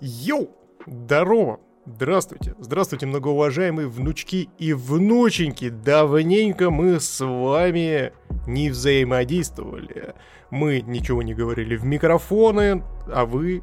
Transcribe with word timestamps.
Йоу! 0.00 0.50
Здорово! 0.86 1.60
Здравствуйте! 1.86 2.54
Здравствуйте, 2.58 3.06
многоуважаемые 3.06 3.88
внучки 3.88 4.50
и 4.58 4.74
внученьки! 4.74 5.70
Давненько 5.70 6.70
мы 6.70 7.00
с 7.00 7.24
вами 7.24 8.12
не 8.46 8.68
взаимодействовали. 8.68 10.14
Мы 10.50 10.82
ничего 10.82 11.22
не 11.22 11.32
говорили 11.32 11.76
в 11.76 11.84
микрофоны, 11.84 12.84
а 13.10 13.24
вы 13.24 13.62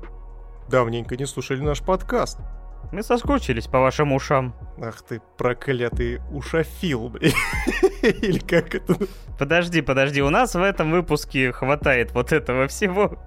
давненько 0.69 1.17
не 1.17 1.27
слушали 1.27 1.61
наш 1.61 1.81
подкаст. 1.81 2.39
Мы 2.91 3.03
соскучились 3.03 3.67
по 3.67 3.79
вашим 3.79 4.11
ушам. 4.11 4.55
Ах 4.81 5.03
ты, 5.03 5.21
проклятый 5.37 6.19
ушафил, 6.31 7.09
блин. 7.09 7.33
Или 8.01 8.39
как 8.39 8.73
это? 8.73 8.95
Подожди, 9.37 9.81
подожди, 9.81 10.23
у 10.23 10.31
нас 10.31 10.55
в 10.55 10.61
этом 10.61 10.91
выпуске 10.91 11.51
хватает 11.51 12.11
вот 12.11 12.31
этого 12.31 12.67
всего. 12.67 13.19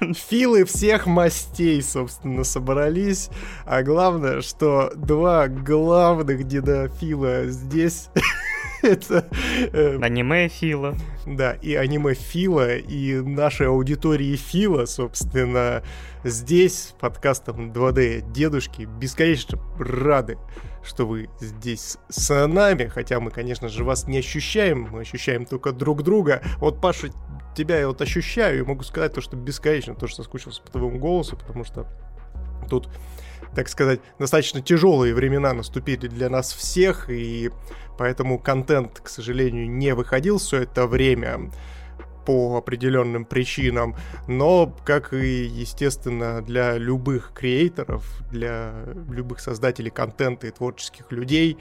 Филы 0.00 0.64
всех 0.64 1.06
мастей, 1.06 1.82
собственно, 1.82 2.44
собрались. 2.44 3.30
А 3.64 3.82
главное, 3.82 4.40
что 4.40 4.92
два 4.94 5.48
главных 5.48 6.44
деда-фила 6.44 7.46
здесь 7.46 8.10
это... 8.82 9.28
Э, 9.72 9.98
аниме 10.00 10.48
Фила. 10.48 10.96
Да, 11.26 11.52
и 11.52 11.74
аниме 11.74 12.14
Фила, 12.14 12.76
и 12.76 13.20
нашей 13.20 13.68
аудитории 13.68 14.36
Фила, 14.36 14.86
собственно, 14.86 15.82
здесь, 16.24 16.94
подкастом 17.00 17.72
2D 17.72 18.32
дедушки, 18.32 18.82
бесконечно 18.82 19.58
рады, 19.78 20.38
что 20.82 21.06
вы 21.06 21.28
здесь 21.40 21.98
с 22.08 22.46
нами, 22.46 22.86
хотя 22.86 23.20
мы, 23.20 23.30
конечно 23.30 23.68
же, 23.68 23.84
вас 23.84 24.06
не 24.06 24.18
ощущаем, 24.18 24.88
мы 24.90 25.00
ощущаем 25.00 25.44
только 25.44 25.72
друг 25.72 26.02
друга. 26.02 26.42
Вот, 26.58 26.80
Паша, 26.80 27.08
тебя 27.58 27.80
я 27.80 27.88
вот 27.88 28.00
ощущаю 28.00 28.60
и 28.60 28.62
могу 28.62 28.84
сказать 28.84 29.12
то, 29.12 29.20
что 29.20 29.36
бесконечно 29.36 29.94
тоже 29.94 30.14
соскучился 30.14 30.62
по 30.62 30.70
твоему 30.70 30.98
голосу, 30.98 31.36
потому 31.36 31.64
что 31.64 31.86
тут 32.70 32.88
так 33.54 33.68
сказать, 33.68 34.00
достаточно 34.18 34.60
тяжелые 34.60 35.14
времена 35.14 35.54
наступили 35.54 36.06
для 36.06 36.28
нас 36.28 36.52
всех, 36.52 37.08
и 37.08 37.50
поэтому 37.96 38.38
контент, 38.38 39.00
к 39.00 39.08
сожалению, 39.08 39.70
не 39.70 39.94
выходил 39.94 40.38
все 40.38 40.62
это 40.62 40.86
время 40.86 41.50
по 42.26 42.58
определенным 42.58 43.24
причинам, 43.24 43.96
но, 44.26 44.76
как 44.84 45.14
и, 45.14 45.44
естественно, 45.44 46.42
для 46.42 46.76
любых 46.76 47.32
креаторов, 47.34 48.04
для 48.30 48.74
любых 49.10 49.40
создателей 49.40 49.90
контента 49.90 50.46
и 50.46 50.50
творческих 50.50 51.10
людей, 51.10 51.56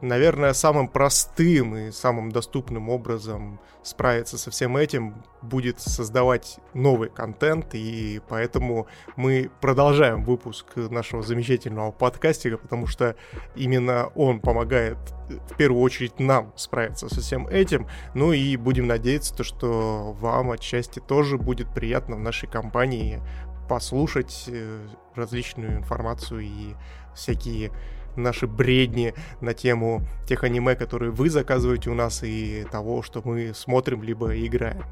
Наверное, 0.00 0.52
самым 0.52 0.86
простым 0.86 1.76
и 1.76 1.90
самым 1.90 2.30
доступным 2.30 2.88
образом 2.88 3.58
справиться 3.82 4.38
со 4.38 4.50
всем 4.50 4.76
этим 4.76 5.24
будет 5.42 5.80
создавать 5.80 6.60
новый 6.72 7.08
контент, 7.08 7.74
и 7.74 8.20
поэтому 8.28 8.86
мы 9.16 9.50
продолжаем 9.60 10.22
выпуск 10.22 10.66
нашего 10.76 11.22
замечательного 11.22 11.90
подкастика, 11.90 12.58
потому 12.58 12.86
что 12.86 13.16
именно 13.56 14.06
он 14.14 14.38
помогает 14.38 14.98
в 15.28 15.56
первую 15.56 15.82
очередь 15.82 16.20
нам 16.20 16.52
справиться 16.54 17.08
со 17.08 17.20
всем 17.20 17.48
этим, 17.48 17.88
ну 18.14 18.32
и 18.32 18.56
будем 18.56 18.86
надеяться, 18.86 19.36
то, 19.36 19.42
что 19.42 20.12
вам 20.20 20.52
отчасти 20.52 21.00
тоже 21.00 21.38
будет 21.38 21.74
приятно 21.74 22.14
в 22.16 22.20
нашей 22.20 22.48
компании 22.48 23.20
послушать 23.68 24.44
э, 24.46 24.86
различную 25.14 25.76
информацию 25.76 26.40
и 26.40 26.74
всякие 27.14 27.72
наши 28.18 28.46
бредни 28.46 29.14
на 29.40 29.54
тему 29.54 30.02
тех 30.26 30.44
аниме, 30.44 30.74
которые 30.74 31.10
вы 31.10 31.30
заказываете 31.30 31.90
у 31.90 31.94
нас, 31.94 32.22
и 32.22 32.64
того, 32.70 33.02
что 33.02 33.22
мы 33.24 33.52
смотрим 33.54 34.02
либо 34.02 34.34
играем. 34.36 34.84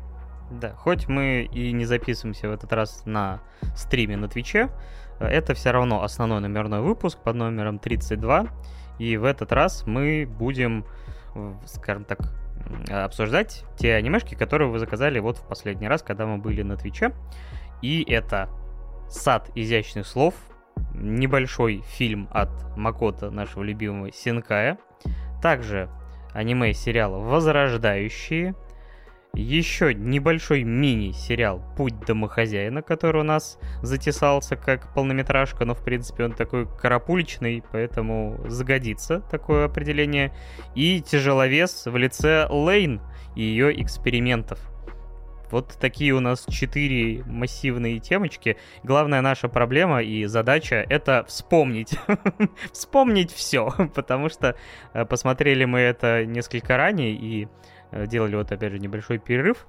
Да, 0.51 0.75
хоть 0.75 1.09
мы 1.09 1.49
и 1.53 1.73
не 1.73 1.85
записываемся 1.85 2.49
в 2.49 2.53
этот 2.53 2.73
раз 2.73 3.03
на 3.05 3.41
стриме 3.75 4.17
на 4.17 4.29
Твиче, 4.29 4.71
это 5.19 5.55
все 5.55 5.73
равно 5.73 6.03
основной 6.03 6.41
номерной 6.41 6.83
выпуск 6.83 7.19
под 7.19 7.37
номером 7.37 7.79
32, 7.79 8.47
и 8.99 9.17
в 9.17 9.25
этот 9.25 9.53
раз 9.53 9.87
мы 9.87 10.27
будем, 10.27 10.85
скажем 11.65 12.05
так, 12.05 12.33
обсуждать 12.89 13.65
те 13.77 13.95
анимешки, 13.95 14.35
которые 14.35 14.71
вы 14.71 14.79
заказали 14.79 15.19
вот 15.19 15.39
в 15.39 15.47
последний 15.47 15.89
раз, 15.89 16.03
когда 16.03 16.27
мы 16.27 16.39
были 16.39 16.63
на 16.63 16.77
Твиче. 16.77 17.13
И 17.83 18.05
это 18.09 18.49
сад 19.09 19.51
изящных 19.55 20.07
слов, 20.07 20.35
небольшой 20.95 21.83
фильм 21.87 22.29
от 22.31 22.51
Макота, 22.77 23.31
нашего 23.31 23.63
любимого 23.63 24.13
Синкая. 24.13 24.79
Также 25.43 25.89
аниме-сериал 26.33 27.21
«Возрождающие». 27.21 28.55
Еще 29.35 29.93
небольшой 29.93 30.63
мини-сериал 30.63 31.63
«Путь 31.77 32.01
домохозяина», 32.07 32.81
который 32.81 33.21
у 33.21 33.25
нас 33.25 33.59
затесался 33.83 34.57
как 34.57 34.95
полнометражка, 34.95 35.67
но 35.67 35.75
в 35.75 35.85
принципе 35.85 36.25
он 36.25 36.33
такой 36.33 36.67
карапульчный, 36.67 37.63
поэтому 37.71 38.41
загодится 38.49 39.21
такое 39.31 39.67
определение. 39.67 40.35
И 40.75 41.03
тяжеловес 41.03 41.85
в 41.85 41.97
лице 41.99 42.47
Лейн 42.49 43.03
и 43.35 43.43
ее 43.43 43.79
экспериментов. 43.83 44.59
Вот 45.51 45.77
такие 45.81 46.13
у 46.13 46.21
нас 46.21 46.45
четыре 46.49 47.23
массивные 47.25 47.99
темочки. 47.99 48.57
Главная 48.83 49.21
наша 49.21 49.49
проблема 49.49 50.03
и 50.03 50.25
задача— 50.27 50.85
это 50.89 51.25
вспомнить. 51.29 51.99
вспомнить 52.73 53.33
все, 53.33 53.73
потому 53.95 54.29
что 54.29 54.57
э, 54.93 55.05
посмотрели 55.05 55.65
мы 55.65 55.81
это 55.81 56.25
несколько 56.25 56.77
ранее 56.77 57.13
и 57.13 57.49
э, 57.93 58.07
делали 58.07 58.37
вот 58.37 58.51
опять 58.53 58.73
же 58.73 58.79
небольшой 58.79 59.19
перерыв. 59.19 59.67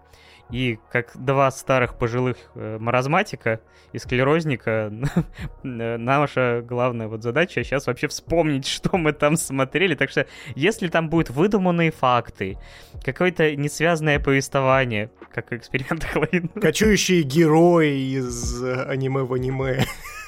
И 0.49 0.79
как 0.91 1.11
два 1.15 1.51
старых 1.51 1.97
пожилых 1.97 2.37
э, 2.55 2.77
маразматика 2.79 3.59
и 3.91 3.97
склерозника, 3.97 4.91
наша 5.63 6.63
главная 6.65 7.07
вот 7.07 7.21
задача 7.21 7.63
сейчас 7.63 7.87
вообще 7.87 8.07
вспомнить, 8.07 8.65
что 8.67 8.97
мы 8.97 9.11
там 9.11 9.35
смотрели. 9.35 9.95
Так 9.95 10.09
что, 10.09 10.25
если 10.55 10.87
там 10.87 11.09
будут 11.09 11.29
выдуманные 11.29 11.91
факты, 11.91 12.57
какое-то 13.03 13.55
несвязанное 13.55 14.19
повествование, 14.19 15.11
как 15.33 15.51
эксперимент 15.51 16.03
Хэллоуин. 16.13 16.47
Кочующие 16.49 17.23
герои 17.23 18.17
из 18.17 18.63
аниме 18.63 19.23
в 19.23 19.33
аниме. 19.33 19.85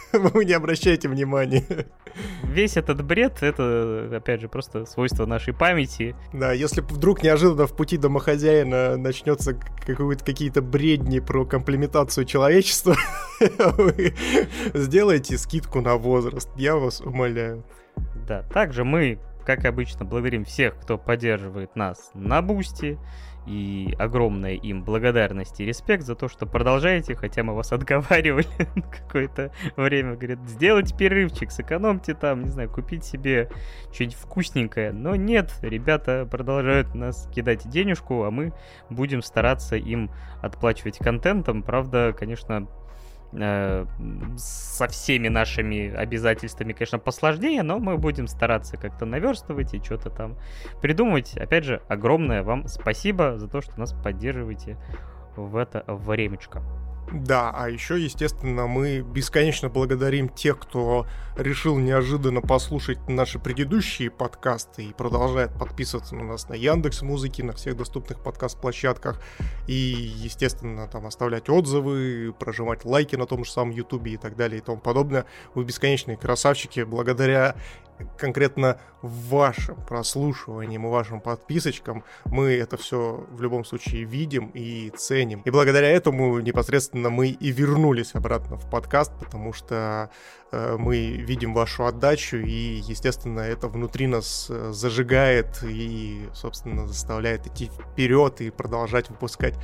Вы 0.13 0.45
не 0.45 0.53
обращайте 0.53 1.07
внимания. 1.07 1.63
Весь 2.43 2.77
этот 2.77 3.03
бред— 3.03 3.37
это, 3.41 4.09
опять 4.15 4.41
же, 4.41 4.49
просто 4.49 4.85
свойство 4.85 5.25
нашей 5.25 5.53
памяти. 5.53 6.15
Да, 6.33 6.51
если 6.51 6.81
вдруг 6.81 7.23
неожиданно 7.23 7.67
в 7.67 7.75
пути 7.75 7.97
домохозяина 7.97 8.97
начнется 8.97 9.53
какие-то 9.85 10.61
бредни 10.61 11.19
про 11.19 11.45
комплементацию 11.45 12.25
человечества, 12.25 12.95
вы 13.77 14.13
сделайте 14.73 15.37
скидку 15.37 15.81
на 15.81 15.95
возраст, 15.95 16.49
я 16.55 16.75
вас 16.75 17.01
умоляю. 17.01 17.63
Да, 18.27 18.43
также 18.43 18.83
мы, 18.83 19.19
как 19.49 19.65
обычно, 19.65 20.05
благодарим 20.05 20.45
всех, 20.45 20.79
кто 20.79 20.99
поддерживает 20.99 21.75
нас 21.75 22.11
на 22.13 22.39
Boosty, 22.43 22.99
и 23.47 23.95
огромная 23.97 24.53
им 24.53 24.83
благодарность 24.83 25.59
и 25.59 25.65
респект 25.65 26.03
за 26.03 26.13
то, 26.13 26.27
что 26.27 26.45
продолжаете, 26.45 27.15
хотя 27.15 27.41
мы 27.41 27.55
вас 27.55 27.71
отговаривали 27.71 28.45
какое-то 28.91 29.51
время. 29.75 30.15
Говорят, 30.17 30.47
сделайте 30.47 30.95
перерывчик, 30.95 31.49
сэкономьте 31.49 32.13
там, 32.13 32.43
не 32.43 32.49
знаю, 32.49 32.69
купить 32.69 33.03
себе 33.03 33.49
что-нибудь 33.91 34.17
вкусненькое. 34.17 34.91
Но 34.91 35.15
нет, 35.15 35.51
ребята 35.61 36.27
продолжают 36.29 36.93
нас 36.93 37.27
кидать 37.33 37.67
денежку, 37.67 38.25
а 38.25 38.29
мы 38.29 38.53
будем 38.91 39.23
стараться 39.23 39.77
им 39.77 40.11
отплачивать 40.43 40.99
контентом. 40.99 41.63
Правда, 41.63 42.13
конечно, 42.15 42.67
со 43.31 44.87
всеми 44.87 45.27
нашими 45.27 45.93
обязательствами, 45.93 46.73
конечно, 46.73 46.97
посложнее, 46.97 47.61
но 47.63 47.79
мы 47.79 47.97
будем 47.97 48.27
стараться 48.27 48.77
как-то 48.77 49.05
наверстывать 49.05 49.73
и 49.73 49.83
что-то 49.83 50.09
там 50.09 50.37
придумывать. 50.81 51.37
Опять 51.37 51.65
же, 51.65 51.81
огромное 51.87 52.41
вам 52.41 52.67
спасибо 52.67 53.37
за 53.37 53.47
то, 53.47 53.61
что 53.61 53.79
нас 53.79 53.93
поддерживаете 53.93 54.77
в 55.35 55.55
это 55.57 55.83
времечко. 55.87 56.63
Да, 57.11 57.51
а 57.55 57.69
еще, 57.69 57.99
естественно, 57.99 58.67
мы 58.67 58.99
бесконечно 59.01 59.69
благодарим 59.69 60.29
тех, 60.29 60.59
кто 60.59 61.07
решил 61.39 61.77
неожиданно 61.77 62.41
послушать 62.41 63.07
наши 63.07 63.39
предыдущие 63.39 64.11
подкасты 64.11 64.83
и 64.85 64.93
продолжает 64.93 65.51
подписываться 65.57 66.15
на 66.15 66.23
нас 66.23 66.49
на 66.49 66.53
Яндекс 66.53 67.01
Музыке, 67.01 67.43
на 67.43 67.53
всех 67.53 67.77
доступных 67.77 68.21
подкаст-площадках 68.21 69.21
и, 69.67 69.73
естественно, 69.73 70.87
там 70.87 71.07
оставлять 71.07 71.49
отзывы, 71.49 72.35
прожимать 72.37 72.83
лайки 72.85 73.15
на 73.15 73.25
том 73.25 73.45
же 73.45 73.51
самом 73.51 73.71
Ютубе 73.71 74.13
и 74.13 74.17
так 74.17 74.35
далее 74.35 74.59
и 74.59 74.61
тому 74.61 74.79
подобное. 74.79 75.25
Вы 75.55 75.63
бесконечные 75.63 76.17
красавчики. 76.17 76.81
Благодаря 76.81 77.55
конкретно 78.17 78.79
вашим 79.01 79.75
прослушиванием 79.75 80.85
и 80.85 80.89
вашим 80.89 81.21
подписочкам 81.21 82.03
мы 82.25 82.51
это 82.51 82.77
все 82.77 83.25
в 83.29 83.41
любом 83.41 83.65
случае 83.65 84.03
видим 84.03 84.51
и 84.53 84.91
ценим. 84.95 85.41
И 85.45 85.49
благодаря 85.51 85.89
этому 85.89 86.39
непосредственно 86.39 87.09
мы 87.09 87.27
и 87.27 87.51
вернулись 87.51 88.15
обратно 88.15 88.57
в 88.57 88.69
подкаст, 88.69 89.11
потому 89.19 89.53
что 89.53 90.09
мы 90.51 91.11
видим 91.11 91.53
вашу 91.53 91.85
отдачу 91.85 92.37
и, 92.37 92.81
естественно, 92.87 93.41
это 93.41 93.67
внутри 93.67 94.07
нас 94.07 94.47
э, 94.49 94.71
зажигает 94.71 95.63
и, 95.63 96.27
собственно, 96.33 96.87
заставляет 96.87 97.45
идти 97.47 97.67
вперед 97.67 98.41
и 98.41 98.49
продолжать 98.49 99.09
выпускать 99.09 99.55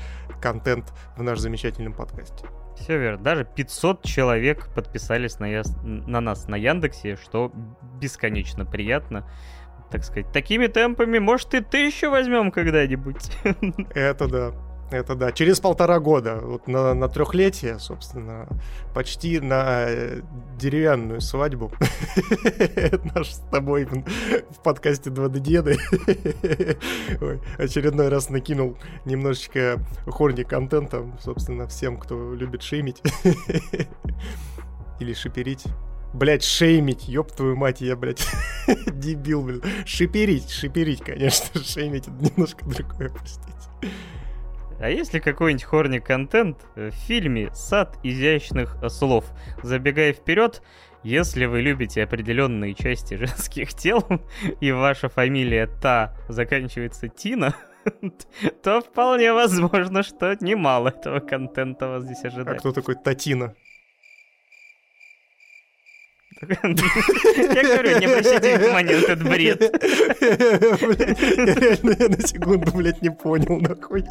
контент 0.41 0.93
в 1.17 1.23
наш 1.23 1.39
замечательном 1.39 1.93
подкасте. 1.93 2.45
Все 2.75 2.99
верно. 2.99 3.23
Даже 3.23 3.45
500 3.45 4.03
человек 4.03 4.69
подписались 4.75 5.39
на, 5.39 5.45
яс... 5.45 5.75
на 5.83 6.21
нас 6.21 6.47
на 6.47 6.55
Яндексе, 6.55 7.15
что 7.15 7.51
бесконечно 7.99 8.65
приятно. 8.65 9.27
Так 9.89 10.03
сказать, 10.03 10.31
такими 10.31 10.67
темпами, 10.67 11.19
может, 11.19 11.53
и 11.53 11.61
тысячу 11.61 12.09
возьмем 12.09 12.51
когда-нибудь. 12.51 13.31
Это 13.95 14.27
да. 14.27 14.64
Это 14.95 15.15
да, 15.15 15.33
через 15.33 15.59
полтора 15.59 16.00
года, 16.00 16.39
вот 16.42 16.68
на, 16.68 16.94
на 16.94 17.09
трехлетие, 17.09 17.80
собственно, 17.80 18.47
почти 18.94 19.42
на 19.42 19.88
э, 19.89 20.21
деревянную 20.57 21.19
свадьбу. 21.19 21.69
Наш 23.13 23.33
с 23.33 23.39
тобой 23.51 23.86
в 23.86 24.63
подкасте 24.63 25.09
2D 25.09 25.39
деды. 25.39 25.77
Очередной 27.57 28.07
раз 28.07 28.30
накинул 28.30 28.77
немножечко 29.03 29.80
хорни 30.07 30.44
контента, 30.44 31.06
собственно, 31.19 31.68
всем, 31.68 31.98
кто 31.98 32.33
любит 32.33 32.63
шеймить. 32.63 33.01
Или 35.01 35.13
шиперить. 35.13 35.65
Блять, 36.13 36.44
шеймить, 36.44 37.09
ёб 37.09 37.33
твою 37.33 37.57
мать, 37.57 37.81
я, 37.81 37.98
блядь, 37.98 38.25
дебил, 38.88 39.41
блин. 39.41 39.62
Шиперить, 39.86 40.50
шиперить, 40.50 41.01
конечно, 41.01 41.62
шеймить, 41.62 42.07
это 42.07 42.15
немножко 42.24 42.63
другое, 42.63 43.09
простите. 43.09 43.91
А 44.80 44.89
если 44.89 45.19
какой-нибудь 45.19 45.63
хорни 45.63 46.00
контент 46.00 46.66
в 46.75 46.92
фильме 46.92 47.50
«Сад 47.54 47.98
изящных 48.04 48.77
слов»? 48.89 49.25
Забегая 49.63 50.13
вперед, 50.13 50.62
если 51.04 51.45
вы 51.45 51.62
любите 51.62 52.04
определенные 52.04 52.74
части 52.74 53.13
женских 53.16 53.74
тел, 53.74 54.06
и 54.60 54.72
ваша 54.72 55.07
фамилия 55.07 55.68
Та 55.68 56.16
заканчивается 56.27 57.07
Тина, 57.07 57.56
то 58.63 58.81
вполне 58.81 59.31
возможно, 59.33 60.04
что 60.04 60.36
немало 60.42 60.89
этого 60.89 61.19
контента 61.19 61.88
вас 61.88 62.04
здесь 62.04 62.24
ожидает. 62.25 62.57
А 62.57 62.60
кто 62.60 62.72
такой 62.72 62.95
Татина? 62.95 63.56
Я 66.41 67.63
говорю, 67.63 67.99
не 67.99 68.05
обращайте 68.05 68.57
внимания 68.57 68.95
на 68.97 69.01
этот 69.01 69.23
бред. 69.23 69.61
Я 70.21 71.55
реально 71.55 72.09
на 72.09 72.27
секунду, 72.27 72.71
блядь, 72.73 73.01
не 73.01 73.09
понял, 73.09 73.59
нахуй. 73.61 74.03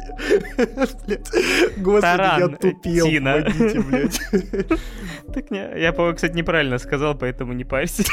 Господи, 1.77 2.39
я 2.39 2.47
тупел. 2.47 3.05
Помогите, 3.05 3.79
блядь. 3.81 4.21
Так 5.33 5.51
не, 5.51 5.79
я, 5.79 5.93
по 5.93 6.13
кстати, 6.13 6.33
неправильно 6.33 6.79
сказал, 6.79 7.15
поэтому 7.15 7.53
не 7.53 7.63
парьтесь. 7.63 8.07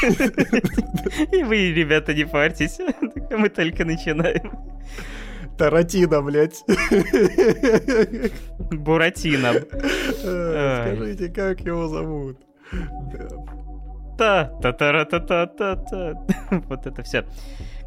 И 1.31 1.43
вы, 1.43 1.73
ребята, 1.73 2.13
не 2.13 2.25
парьтесь. 2.25 2.79
Мы 3.31 3.49
только 3.49 3.83
начинаем. 3.83 4.51
Таратина, 5.57 6.21
блядь. 6.21 6.63
Буратино. 8.71 9.53
Скажите, 10.19 11.29
как 11.29 11.61
его 11.61 11.87
зовут? 11.87 12.37
Та 14.17 14.45
та 14.61 14.71
та 14.73 15.05
та 15.05 15.19
та 15.19 15.45
та 15.45 15.75
та 15.75 16.15
Вот 16.69 16.85
это 16.85 17.03
все. 17.03 17.25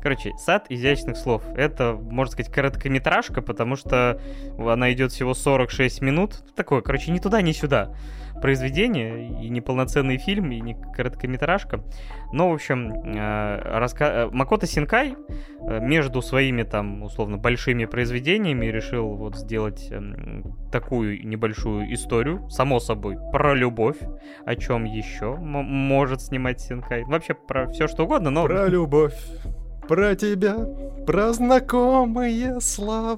Короче, 0.03 0.33
сад 0.39 0.67
изящных 0.69 1.17
слов. 1.17 1.43
Это, 1.57 1.95
можно 1.95 2.31
сказать, 2.33 2.53
короткометражка, 2.53 3.43
потому 3.43 3.77
что 3.77 4.21
она 4.59 4.93
идет 4.93 5.11
всего 5.11 5.35
46 5.35 6.01
минут. 6.01 6.45
Такое, 6.55 6.81
короче, 6.81 7.11
ни 7.11 7.19
туда, 7.19 7.43
ни 7.43 7.53
сюда 7.53 7.93
произведение, 8.41 9.29
и 9.43 9.49
не 9.49 9.61
полноценный 9.61 10.19
фильм, 10.19 10.51
и 10.53 10.61
не 10.61 10.75
короткометражка. 10.75 11.83
Но, 12.33 12.51
в 12.51 12.55
общем, 12.55 12.91
э, 12.93 13.79
раска... 13.79 14.07
Э, 14.07 14.29
Макото 14.31 14.67
Синкай 14.67 15.15
э, 15.61 15.81
между 15.81 16.23
своими 16.23 16.63
там, 16.63 17.03
условно, 17.03 17.39
большими 17.39 17.85
произведениями 17.85 18.67
решил 18.67 19.15
вот 19.15 19.37
сделать 19.37 19.89
эм, 19.91 20.57
такую 20.73 21.27
небольшую 21.27 21.93
историю, 21.95 22.49
само 22.51 22.81
собой, 22.81 23.19
про 23.33 23.55
любовь, 23.55 23.99
о 24.45 24.57
чем 24.57 24.85
еще 24.85 25.37
может 25.37 26.23
снимать 26.23 26.61
Синкай. 26.61 27.05
Вообще 27.05 27.35
про 27.35 27.69
все 27.69 27.89
что 27.89 28.05
угодно, 28.05 28.31
но... 28.31 28.45
Про 28.45 28.67
любовь. 28.69 29.15
Про 29.89 30.17
тебя, 30.17 30.57
про 31.07 31.33
знакомые 31.33 32.61
слова 32.61 33.17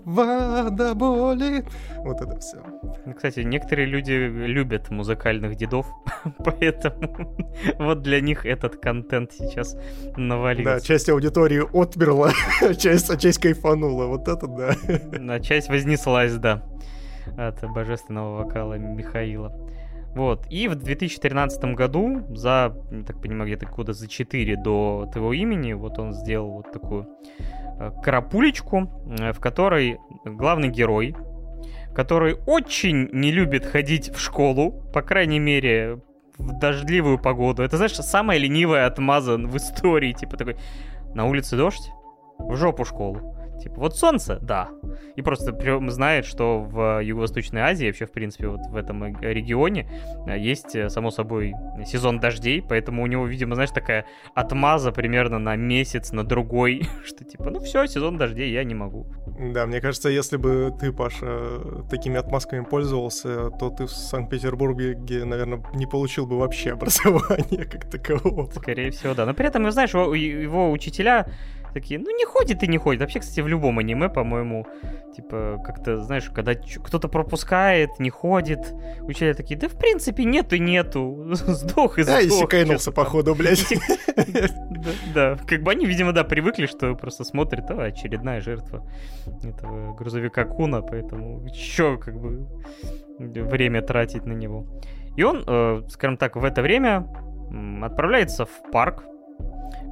до 0.71 0.95
боли. 0.95 1.65
Вот 1.99 2.21
это 2.21 2.39
все. 2.39 2.59
Ну, 3.07 3.15
кстати, 3.15 3.41
некоторые 3.41 3.87
люди 3.87 4.13
любят 4.13 4.91
музыкальных 4.91 5.57
дедов, 5.57 5.87
поэтому 6.45 7.37
вот 7.79 8.03
для 8.03 8.21
них 8.21 8.45
этот 8.45 8.77
контент 8.77 9.33
сейчас 9.33 9.77
навалился. 10.17 10.75
Да, 10.75 10.81
часть 10.81 11.09
аудитории 11.09 11.63
отмерла, 11.73 12.33
часть, 12.79 13.09
а 13.11 13.17
часть 13.17 13.39
кайфанула. 13.39 14.07
Вот 14.07 14.29
это 14.29 14.47
да. 14.47 14.75
А 15.35 15.41
часть 15.41 15.69
вознеслась, 15.71 16.35
да, 16.35 16.63
от 17.37 17.63
божественного 17.73 18.45
вокала 18.45 18.75
Михаила. 18.75 19.55
Вот. 20.15 20.47
И 20.51 20.69
в 20.69 20.75
2013 20.75 21.75
году, 21.75 22.27
за, 22.35 22.75
так 23.07 23.21
понимаю, 23.21 23.47
где-то 23.47 23.67
года 23.67 23.93
за 23.93 24.09
4 24.09 24.57
до 24.57 25.09
твоего 25.13 25.33
имени, 25.33 25.75
вот 25.75 25.99
он 25.99 26.13
сделал 26.13 26.51
вот 26.51 26.73
такую 26.73 27.07
э, 27.79 27.93
карапулечку, 28.03 28.91
э, 29.19 29.33
в 29.33 29.41
которой 29.41 29.99
главный 30.25 30.69
герой, 30.69 31.15
который 31.95 32.37
очень 32.47 33.09
не 33.13 33.31
любит 33.31 33.65
ходить 33.65 34.11
в 34.11 34.21
школу, 34.21 34.73
по 34.93 35.03
крайней 35.03 35.39
мере, 35.39 36.01
в 36.39 36.59
дождливую 36.59 37.19
погоду. 37.19 37.63
Это, 37.63 37.77
знаешь, 37.77 37.95
самая 37.95 38.39
ленивая 38.39 38.87
отмаза 38.87 39.37
в 39.37 39.57
истории. 39.57 40.13
Типа 40.13 40.37
такой, 40.37 40.57
на 41.15 41.27
улице 41.27 41.57
дождь, 41.57 41.91
в 42.39 42.57
жопу 42.57 42.85
школу. 42.85 43.38
Типа, 43.63 43.81
вот 43.81 43.97
солнце, 43.97 44.39
да. 44.41 44.69
И 45.17 45.23
просто 45.23 45.57
знает, 45.91 46.25
что 46.25 46.61
в 46.61 47.03
Юго-Восточной 47.03 47.63
Азии, 47.63 47.87
вообще, 47.87 48.07
в 48.07 48.13
принципе, 48.13 48.49
вот 48.49 48.61
в 48.69 48.77
этом 48.77 49.21
регионе 49.21 49.89
э, 50.27 50.39
есть, 50.39 50.77
э, 50.77 50.89
само 50.89 51.11
собой, 51.11 51.55
сезон 51.85 52.21
дождей, 52.21 52.63
поэтому 52.67 53.03
у 53.03 53.07
него, 53.07 53.27
видимо, 53.27 53.55
знаешь, 53.55 53.71
такая 53.71 54.07
отмаза 54.35 54.93
примерно 54.93 55.39
на 55.39 55.57
месяц, 55.57 56.13
на 56.13 56.25
другой, 56.25 56.83
что 57.05 57.25
типа, 57.25 57.51
ну 57.51 57.61
все, 57.61 57.87
сезон 57.87 58.17
дождей, 58.17 58.53
я 58.53 58.65
не 58.65 58.75
могу. 58.75 59.07
Да, 59.39 59.67
мне 59.67 59.81
кажется, 59.81 60.09
если 60.09 60.37
бы 60.37 60.75
ты, 60.81 60.93
Паша, 60.93 61.61
такими 61.91 62.19
отмазками 62.19 62.65
пользовался, 62.65 63.51
то 63.51 63.71
ты 63.71 63.87
в 63.87 63.91
Санкт-Петербурге, 63.91 64.97
наверное, 65.25 65.63
не 65.75 65.87
получил 65.87 66.27
бы 66.27 66.39
вообще 66.39 66.73
образования 66.73 67.65
как 67.65 67.91
такового. 67.91 68.51
Скорее 68.51 68.91
всего, 68.91 69.15
да. 69.15 69.27
Но 69.27 69.35
при 69.35 69.47
этом, 69.47 69.71
знаешь, 69.71 69.95
его, 69.95 70.15
его 70.15 70.71
учителя 70.71 71.27
такие, 71.73 71.99
ну 71.99 72.17
не 72.17 72.25
ходит 72.25 72.63
и 72.63 72.67
не 72.67 72.79
ходит. 72.79 73.01
Вообще, 73.01 73.21
кстати, 73.21 73.41
в 73.41 73.49
любом 73.49 73.79
аниме, 73.79 74.09
по-моему, 74.09 74.67
типа, 75.15 75.63
как-то, 75.65 75.99
знаешь, 75.99 76.31
когда 76.31 76.55
кто-то 76.55 77.09
пропускает, 77.09 77.99
не 77.99 78.11
ходит, 78.11 78.75
учителя 79.03 79.35
такие, 79.35 79.59
да 79.59 79.69
в 79.69 79.77
принципе 79.79 80.25
нету 80.25 80.57
и 80.57 80.59
нету, 80.59 81.29
сдох 81.31 81.99
и 81.99 82.03
сдох. 82.03 82.15
Да, 82.15 82.21
и 82.21 82.29
секайнулся, 82.29 82.93
походу, 82.93 83.35
блядь. 83.35 83.67
Да, 85.13 85.37
как 85.47 85.63
бы 85.63 85.73
они, 85.73 85.87
видимо, 85.87 86.13
да, 86.13 86.23
привыкли, 86.23 86.67
что 86.67 86.95
просто 86.95 87.25
смотрят, 87.25 87.71
а, 87.71 87.85
очередная 87.85 88.41
жертва 88.41 88.89
этого 89.43 89.95
грузовика 89.95 90.45
Куна, 90.45 90.83
поэтому 90.83 91.45
еще, 91.45 91.99
как 91.99 92.19
бы, 92.21 92.47
время 93.19 93.83
тратить 93.83 94.25
на 94.25 94.33
него. 94.33 94.67
И 95.17 95.23
он, 95.25 95.43
э, 95.47 95.83
скажем 95.89 96.17
так, 96.17 96.37
в 96.37 96.45
это 96.45 96.63
время 96.63 97.09
отправляется 97.83 98.47
в 98.47 98.71
парк, 98.71 99.05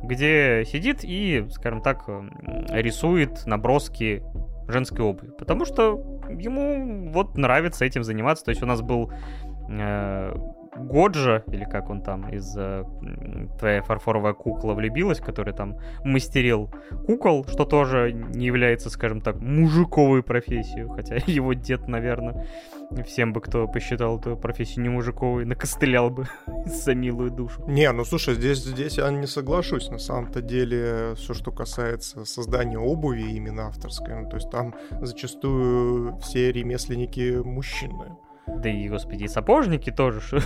где 0.06 0.64
сидит 0.66 1.00
и, 1.02 1.46
скажем 1.50 1.82
так, 1.82 2.08
рисует 2.70 3.46
наброски 3.46 4.22
женской 4.68 5.04
обуви. 5.04 5.30
Потому 5.38 5.64
что 5.64 5.92
ему 6.30 7.10
вот 7.10 7.36
нравится 7.36 7.84
этим 7.84 8.04
заниматься. 8.04 8.44
То 8.44 8.50
есть 8.50 8.62
у 8.62 8.66
нас 8.66 8.82
был 8.82 9.12
э, 9.68 10.34
Годжа, 10.78 11.42
или 11.48 11.64
как 11.64 11.90
он 11.90 12.02
там, 12.02 12.28
из 12.28 12.56
э, 12.56 12.84
твоя 13.58 13.82
фарфоровая 13.82 14.32
кукла 14.32 14.74
влюбилась, 14.74 15.20
который 15.20 15.54
там 15.54 15.76
мастерил 16.04 16.70
кукол, 17.06 17.46
что 17.48 17.64
тоже 17.64 18.12
не 18.12 18.46
является, 18.46 18.90
скажем 18.90 19.20
так, 19.20 19.40
мужиковой 19.40 20.22
профессией, 20.22 20.88
хотя 20.88 21.16
его 21.26 21.52
дед, 21.54 21.88
наверное, 21.88 22.46
всем 23.04 23.32
бы, 23.32 23.40
кто 23.40 23.66
посчитал 23.66 24.18
эту 24.18 24.36
профессию 24.36 24.82
не 24.82 24.88
мужиковой, 24.88 25.44
накостылял 25.44 26.10
бы 26.10 26.26
за 26.64 26.94
милую 26.94 27.30
душу. 27.30 27.64
Не, 27.66 27.90
ну 27.92 28.04
слушай, 28.04 28.34
здесь, 28.34 28.58
здесь 28.58 28.98
я 28.98 29.10
не 29.10 29.26
соглашусь. 29.26 29.90
На 29.90 29.98
самом-то 29.98 30.42
деле, 30.42 31.14
все, 31.16 31.34
что 31.34 31.52
касается 31.52 32.24
создания 32.24 32.78
обуви 32.78 33.22
именно 33.22 33.68
авторской, 33.68 34.14
ну, 34.14 34.28
то 34.28 34.36
есть 34.36 34.50
там 34.50 34.74
зачастую 35.00 36.16
все 36.18 36.52
ремесленники 36.52 37.40
мужчины. 37.42 38.16
Да 38.46 38.68
и, 38.68 38.88
господи, 38.88 39.24
и 39.24 39.28
сапожники 39.28 39.90
тоже, 39.90 40.20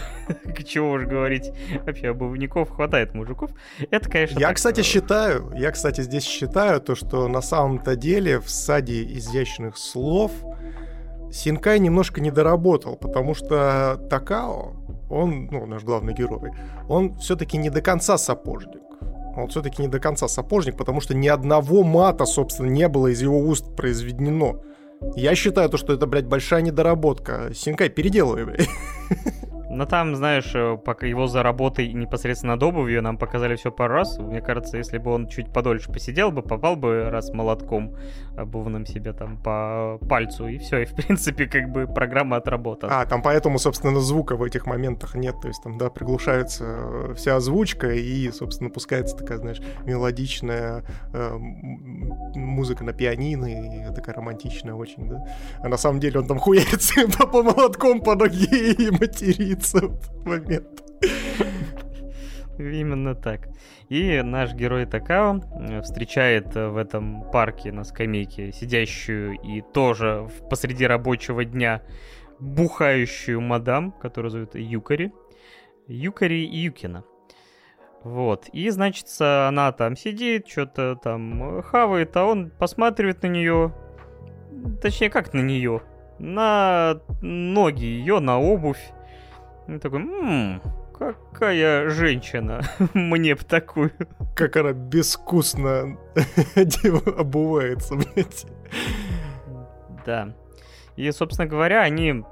к 0.44 0.64
чего 0.64 0.92
уж 0.92 1.04
говорить. 1.04 1.52
Вообще, 1.84 2.08
обувников 2.08 2.70
хватает 2.70 3.14
мужиков. 3.14 3.50
Это, 3.90 4.08
конечно... 4.08 4.38
Я, 4.38 4.48
так... 4.48 4.56
кстати, 4.56 4.82
считаю, 4.82 5.52
я, 5.54 5.70
кстати, 5.70 6.00
здесь 6.00 6.24
считаю 6.24 6.80
то, 6.80 6.94
что 6.94 7.28
на 7.28 7.42
самом-то 7.42 7.96
деле 7.96 8.40
в 8.40 8.48
саде 8.48 9.02
изящных 9.04 9.76
слов 9.76 10.32
Синкай 11.30 11.78
немножко 11.78 12.20
не 12.20 12.30
доработал, 12.30 12.96
потому 12.96 13.34
что 13.34 14.00
Такао, 14.10 14.74
он, 15.08 15.46
ну, 15.50 15.66
наш 15.66 15.84
главный 15.84 16.12
герой, 16.12 16.50
он 16.88 17.16
все-таки 17.16 17.56
не 17.56 17.70
до 17.70 17.80
конца 17.82 18.18
сапожник. 18.18 18.80
Он 19.36 19.48
все-таки 19.48 19.80
не 19.80 19.88
до 19.88 20.00
конца 20.00 20.26
сапожник, 20.26 20.76
потому 20.76 21.00
что 21.00 21.14
ни 21.14 21.28
одного 21.28 21.84
мата, 21.84 22.24
собственно, 22.24 22.68
не 22.68 22.88
было 22.88 23.08
из 23.08 23.22
его 23.22 23.38
уст 23.38 23.76
произведено. 23.76 24.60
Я 25.16 25.34
считаю, 25.34 25.68
то, 25.68 25.76
что 25.76 25.92
это, 25.92 26.06
блядь, 26.06 26.26
большая 26.26 26.62
недоработка. 26.62 27.52
Синкай, 27.54 27.88
переделывай, 27.88 28.44
блядь. 28.44 28.68
Но 29.70 29.86
там, 29.86 30.16
знаешь, 30.16 30.50
э, 30.54 30.76
пока 30.84 31.06
его 31.06 31.28
за 31.28 31.42
работой 31.42 31.92
непосредственно 31.92 32.54
над 32.54 32.62
обувью 32.62 33.02
нам 33.02 33.16
показали 33.16 33.54
все 33.54 33.70
пару 33.70 33.94
раз. 33.94 34.18
Мне 34.18 34.40
кажется, 34.40 34.76
если 34.76 34.98
бы 34.98 35.12
он 35.12 35.28
чуть 35.28 35.52
подольше 35.52 35.92
посидел 35.92 36.32
бы, 36.32 36.42
попал 36.42 36.74
бы 36.74 37.08
раз 37.08 37.32
молотком 37.32 37.96
обувным 38.36 38.84
себе 38.84 39.12
там 39.12 39.36
по 39.36 39.98
пальцу, 40.08 40.48
и 40.48 40.58
все, 40.58 40.78
и 40.78 40.84
в 40.84 40.94
принципе 40.94 41.46
как 41.46 41.70
бы 41.70 41.86
программа 41.86 42.36
отработана. 42.36 43.00
А, 43.00 43.06
там 43.06 43.22
поэтому, 43.22 43.58
собственно, 43.58 44.00
звука 44.00 44.36
в 44.36 44.42
этих 44.42 44.66
моментах 44.66 45.14
нет, 45.14 45.36
то 45.40 45.48
есть 45.48 45.62
там, 45.62 45.78
да, 45.78 45.88
приглушается 45.88 46.64
э, 46.66 47.14
вся 47.16 47.36
озвучка, 47.36 47.92
и, 47.92 48.30
собственно, 48.32 48.70
пускается 48.70 49.16
такая, 49.16 49.38
знаешь, 49.38 49.60
мелодичная 49.84 50.84
э, 51.12 51.36
музыка 52.34 52.82
на 52.82 52.92
пианино, 52.92 53.46
и 53.46 53.94
такая 53.94 54.16
романтичная 54.16 54.74
очень, 54.74 55.08
да. 55.08 55.24
А 55.62 55.68
на 55.68 55.76
самом 55.76 56.00
деле 56.00 56.20
он 56.20 56.26
там 56.26 56.38
хуярится 56.38 57.06
по 57.26 57.42
молотком 57.42 58.00
по 58.00 58.16
ноге 58.16 58.72
и 58.72 58.90
материт 58.90 59.59
в 59.66 59.74
этот 59.74 60.26
момент. 60.26 60.82
Именно 62.58 63.14
так. 63.14 63.48
И 63.88 64.20
наш 64.22 64.52
герой 64.54 64.86
Такао 64.86 65.40
э, 65.40 65.82
встречает 65.82 66.54
э, 66.54 66.68
в 66.68 66.76
этом 66.76 67.24
парке 67.32 67.72
на 67.72 67.84
скамейке 67.84 68.52
сидящую 68.52 69.38
и 69.40 69.62
тоже 69.62 70.28
посреди 70.48 70.86
рабочего 70.86 71.44
дня 71.44 71.82
бухающую 72.38 73.40
мадам, 73.40 73.92
которую 73.92 74.30
зовут 74.30 74.54
Юкари. 74.54 75.12
Юкари 75.88 76.46
Юкина. 76.46 77.04
Вот. 78.02 78.48
И, 78.52 78.70
значит, 78.70 79.06
она 79.20 79.72
там 79.72 79.96
сидит, 79.96 80.48
что-то 80.48 80.96
там 80.96 81.62
хавает, 81.62 82.16
а 82.16 82.24
он 82.24 82.50
посматривает 82.50 83.22
на 83.22 83.26
нее. 83.26 83.74
Точнее, 84.80 85.10
как 85.10 85.34
на 85.34 85.40
нее? 85.40 85.82
На 86.18 87.00
ноги 87.20 87.84
ее, 87.84 88.20
на 88.20 88.38
обувь. 88.38 88.92
И 89.70 89.78
такой, 89.78 90.00
ммм, 90.00 90.60
какая 90.98 91.88
женщина, 91.90 92.60
мне 92.94 93.36
б 93.36 93.42
такую. 93.44 93.92
Как 94.34 94.56
она 94.56 94.72
безвкусно 94.72 95.96
обувается, 97.16 97.94
блядь. 97.94 98.46
Да. 100.04 100.34
И, 100.96 101.10
собственно 101.12 101.46
говоря, 101.46 101.82
они 101.82 102.24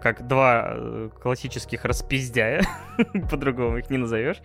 как 0.00 0.26
два 0.26 0.72
э, 0.74 1.10
классических 1.20 1.84
распиздяя, 1.84 2.62
по-другому 3.30 3.78
их 3.78 3.90
не 3.90 3.98
назовешь, 3.98 4.40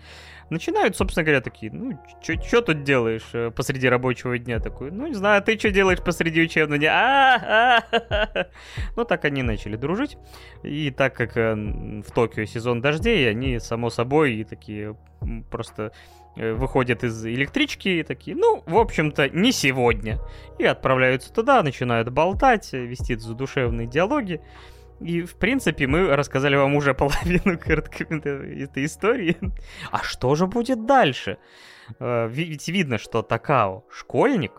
начинают, 0.49 0.95
собственно 0.95 1.23
говоря, 1.23 1.41
такие, 1.41 1.71
ну, 1.71 1.99
что 2.21 2.61
тут 2.61 2.83
делаешь 2.83 3.27
э, 3.33 3.51
посреди 3.51 3.87
рабочего 3.87 4.37
дня? 4.37 4.59
Такой, 4.59 4.91
ну, 4.91 5.07
не 5.07 5.13
знаю, 5.13 5.41
ты 5.41 5.57
что 5.57 5.71
делаешь 5.71 5.99
посреди 5.99 6.41
учебного 6.41 6.77
дня? 6.77 7.83
А, 7.91 8.45
Ну, 8.95 9.05
так 9.05 9.25
они 9.25 9.43
начали 9.43 9.75
дружить. 9.75 10.17
И 10.63 10.91
так 10.91 11.15
как 11.15 11.37
э, 11.37 11.53
в 11.55 12.11
Токио 12.11 12.45
сезон 12.45 12.81
дождей, 12.81 13.29
они, 13.29 13.59
само 13.59 13.89
собой, 13.89 14.35
и 14.35 14.43
такие 14.43 14.95
просто 15.49 15.91
э, 16.35 16.53
выходят 16.53 17.03
из 17.03 17.25
электрички 17.25 17.89
и 17.89 18.03
такие, 18.03 18.35
ну, 18.35 18.63
в 18.65 18.77
общем-то, 18.77 19.29
не 19.29 19.51
сегодня. 19.51 20.19
И 20.59 20.65
отправляются 20.65 21.33
туда, 21.33 21.61
начинают 21.63 22.09
болтать, 22.09 22.73
вести 22.73 23.15
задушевные 23.15 23.87
диалоги. 23.87 24.41
И, 24.99 25.21
в 25.21 25.35
принципе, 25.35 25.87
мы 25.87 26.15
рассказали 26.15 26.55
вам 26.55 26.75
уже 26.75 26.93
половину 26.93 27.53
этой 27.53 28.85
истории. 28.85 29.37
А 29.91 30.03
что 30.03 30.35
же 30.35 30.47
будет 30.47 30.85
дальше? 30.85 31.37
Э, 31.99 32.27
ведь 32.27 32.67
видно, 32.67 32.97
что 32.97 33.21
Такао 33.21 33.85
школьник, 33.89 34.53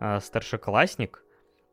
а 0.00 0.20
старшеклассник, 0.20 1.22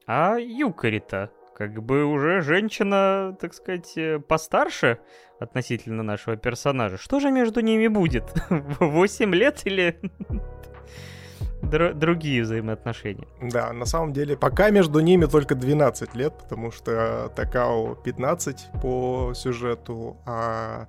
а 0.08 0.38
Юкари-то 0.38 1.32
как 1.56 1.82
бы 1.82 2.04
уже 2.04 2.42
женщина, 2.42 3.36
так 3.40 3.54
сказать, 3.54 3.98
э, 3.98 4.20
постарше 4.20 5.00
относительно 5.40 6.04
нашего 6.04 6.36
персонажа. 6.36 6.98
Что 6.98 7.20
же 7.20 7.32
между 7.32 7.62
ними 7.62 7.88
будет? 7.88 8.26
8 8.50 9.34
лет 9.34 9.62
или 9.66 10.00
др- 11.66 11.94
другие 11.94 12.44
взаимоотношения. 12.44 13.28
Да, 13.42 13.74
на 13.74 13.86
самом 13.86 14.14
деле, 14.14 14.38
пока 14.38 14.70
между 14.70 15.00
ними 15.00 15.26
только 15.26 15.56
12 15.56 16.16
лет, 16.16 16.34
потому 16.38 16.72
что 16.72 17.32
Такао 17.36 17.96
15 17.96 18.68
по 18.82 19.34
сюжету, 19.34 20.18
а 20.26 20.88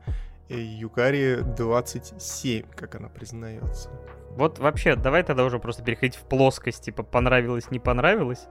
Юкари 0.48 1.40
27, 1.56 2.66
как 2.74 2.94
она 2.94 3.08
признается. 3.08 3.90
Вот 4.30 4.58
вообще, 4.58 4.96
давай 4.96 5.22
тогда 5.22 5.44
уже 5.44 5.58
просто 5.58 5.82
переходить 5.82 6.16
в 6.16 6.22
плоскость, 6.22 6.84
типа 6.84 7.02
понравилось, 7.02 7.70
не 7.70 7.78
понравилось. 7.78 8.46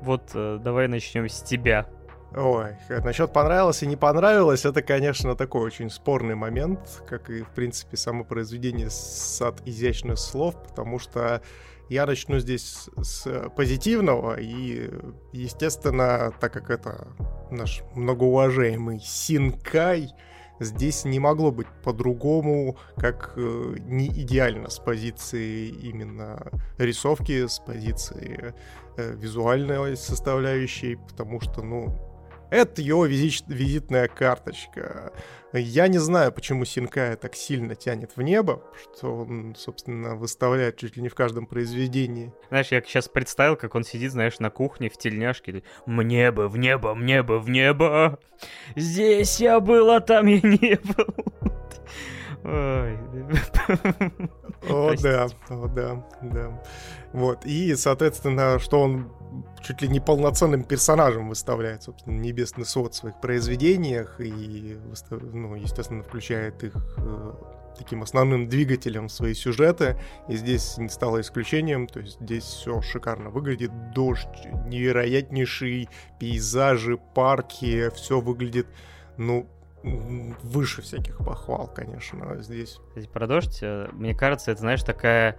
Вот 0.00 0.30
э, 0.34 0.58
давай 0.62 0.88
начнем 0.88 1.28
с 1.28 1.42
тебя. 1.42 1.86
Ой, 2.34 2.76
насчет 2.88 3.32
понравилось 3.32 3.82
и 3.82 3.86
не 3.86 3.96
понравилось, 3.96 4.64
это, 4.64 4.82
конечно, 4.82 5.36
такой 5.36 5.62
очень 5.62 5.88
спорный 5.88 6.34
момент, 6.34 7.02
как 7.08 7.30
и, 7.30 7.42
в 7.42 7.50
принципе, 7.50 7.96
само 7.96 8.24
произведение 8.24 8.90
«Сад 8.90 9.62
изящных 9.64 10.18
слов», 10.18 10.56
потому 10.62 10.98
что 10.98 11.40
я 11.88 12.04
начну 12.04 12.38
здесь 12.38 12.88
с 13.00 13.48
позитивного, 13.56 14.38
и, 14.40 14.90
естественно, 15.32 16.32
так 16.40 16.52
как 16.52 16.70
это 16.70 17.08
наш 17.50 17.82
многоуважаемый 17.94 19.00
Синкай, 19.00 20.10
здесь 20.58 21.04
не 21.04 21.20
могло 21.20 21.52
быть 21.52 21.68
по-другому, 21.84 22.76
как 22.96 23.34
э, 23.36 23.74
не 23.78 24.08
идеально 24.08 24.68
с 24.68 24.78
позиции 24.78 25.68
именно 25.68 26.50
рисовки, 26.78 27.46
с 27.46 27.60
позиции 27.60 28.54
э, 28.96 29.14
визуальной 29.14 29.96
составляющей, 29.96 30.96
потому 30.96 31.40
что, 31.40 31.62
ну, 31.62 32.05
это 32.56 32.82
его 32.82 33.06
визит, 33.06 33.44
визитная 33.48 34.08
карточка. 34.08 35.12
Я 35.52 35.88
не 35.88 35.98
знаю, 35.98 36.32
почему 36.32 36.64
Синкая 36.64 37.16
так 37.16 37.34
сильно 37.34 37.74
тянет 37.74 38.16
в 38.16 38.22
небо, 38.22 38.62
что 38.82 39.14
он, 39.14 39.54
собственно, 39.56 40.16
выставляет 40.16 40.76
чуть 40.76 40.96
ли 40.96 41.02
не 41.02 41.08
в 41.08 41.14
каждом 41.14 41.46
произведении. 41.46 42.32
Знаешь, 42.48 42.72
я 42.72 42.82
сейчас 42.82 43.08
представил, 43.08 43.56
как 43.56 43.74
он 43.74 43.84
сидит, 43.84 44.12
знаешь, 44.12 44.38
на 44.38 44.50
кухне 44.50 44.88
в 44.88 44.96
тельняшке. 44.96 45.62
«Мне 45.86 46.32
бы 46.32 46.48
в 46.48 46.56
небо, 46.56 46.94
мне 46.94 47.22
бы 47.22 47.38
в 47.38 47.48
небо! 47.48 48.18
Здесь 48.74 49.40
я 49.40 49.60
был, 49.60 49.90
а 49.90 50.00
там 50.00 50.26
я 50.26 50.40
не 50.40 50.76
был!» 50.76 51.14
Ой. 52.44 52.98
О, 54.68 54.94
да, 55.02 55.26
о, 55.48 55.66
да, 55.68 56.06
да. 56.22 56.62
Вот, 57.12 57.44
и, 57.44 57.74
соответственно, 57.74 58.58
что 58.58 58.80
он 58.80 59.10
чуть 59.66 59.82
ли 59.82 59.88
не 59.88 59.98
полноценным 59.98 60.62
персонажем 60.62 61.28
выставляет, 61.28 61.82
собственно, 61.82 62.14
Небесный 62.14 62.64
свод 62.64 62.94
в 62.94 62.96
своих 62.96 63.20
произведениях 63.20 64.20
и, 64.20 64.78
ну, 65.10 65.56
естественно, 65.56 66.04
включает 66.04 66.62
их 66.62 66.74
э, 66.98 67.32
таким 67.76 68.02
основным 68.02 68.48
двигателем 68.48 69.08
свои 69.08 69.34
сюжеты, 69.34 69.98
и 70.28 70.36
здесь 70.36 70.78
не 70.78 70.88
стало 70.88 71.20
исключением, 71.20 71.88
то 71.88 71.98
есть 71.98 72.20
здесь 72.20 72.44
все 72.44 72.80
шикарно 72.80 73.30
выглядит, 73.30 73.72
дождь, 73.92 74.28
невероятнейшие 74.66 75.88
пейзажи, 76.20 76.96
парки, 76.96 77.90
все 77.90 78.20
выглядит, 78.20 78.68
ну, 79.16 79.48
выше 79.82 80.82
всяких 80.82 81.18
похвал, 81.18 81.66
конечно, 81.66 82.40
здесь. 82.40 82.78
Кстати, 82.88 83.08
про 83.08 83.26
дождь, 83.26 83.58
э, 83.62 83.88
мне 83.92 84.14
кажется, 84.14 84.52
это, 84.52 84.60
знаешь, 84.60 84.84
такая 84.84 85.36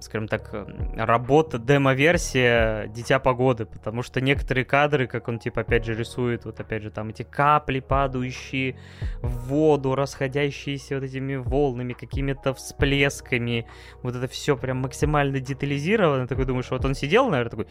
скажем 0.00 0.28
так, 0.28 0.52
работа, 0.96 1.58
демо-версия 1.58 2.88
Дитя 2.88 3.18
Погоды, 3.18 3.66
потому 3.66 4.02
что 4.02 4.20
некоторые 4.20 4.64
кадры, 4.64 5.06
как 5.06 5.28
он, 5.28 5.38
типа, 5.38 5.62
опять 5.62 5.84
же, 5.84 5.94
рисует, 5.94 6.44
вот, 6.44 6.60
опять 6.60 6.82
же, 6.82 6.90
там 6.90 7.08
эти 7.08 7.22
капли, 7.22 7.80
падающие 7.80 8.78
в 9.20 9.48
воду, 9.48 9.94
расходящиеся 9.94 10.96
вот 10.96 11.04
этими 11.04 11.36
волнами, 11.36 11.92
какими-то 11.92 12.54
всплесками, 12.54 13.66
вот 14.02 14.14
это 14.14 14.28
все 14.28 14.56
прям 14.56 14.78
максимально 14.78 15.40
детализировано, 15.40 16.26
такой 16.26 16.44
думаешь, 16.44 16.70
вот 16.70 16.84
он 16.84 16.94
сидел, 16.94 17.28
наверное, 17.28 17.50
такой, 17.50 17.66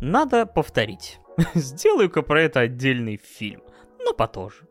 надо 0.00 0.46
повторить, 0.46 1.20
сделаю-ка 1.54 2.22
про 2.22 2.42
это 2.42 2.60
отдельный 2.60 3.16
фильм, 3.16 3.62
но 4.04 4.12
потоже. 4.12 4.66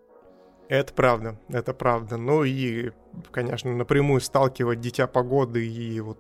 Это 0.70 0.94
правда, 0.94 1.40
это 1.50 1.74
правда. 1.74 2.18
Ну 2.18 2.44
и, 2.44 2.92
конечно, 3.32 3.74
напрямую 3.74 4.22
сталкивать 4.22 4.80
Дитя 4.80 5.08
Погоды 5.08 5.68
и 5.68 6.00
вот 6.00 6.20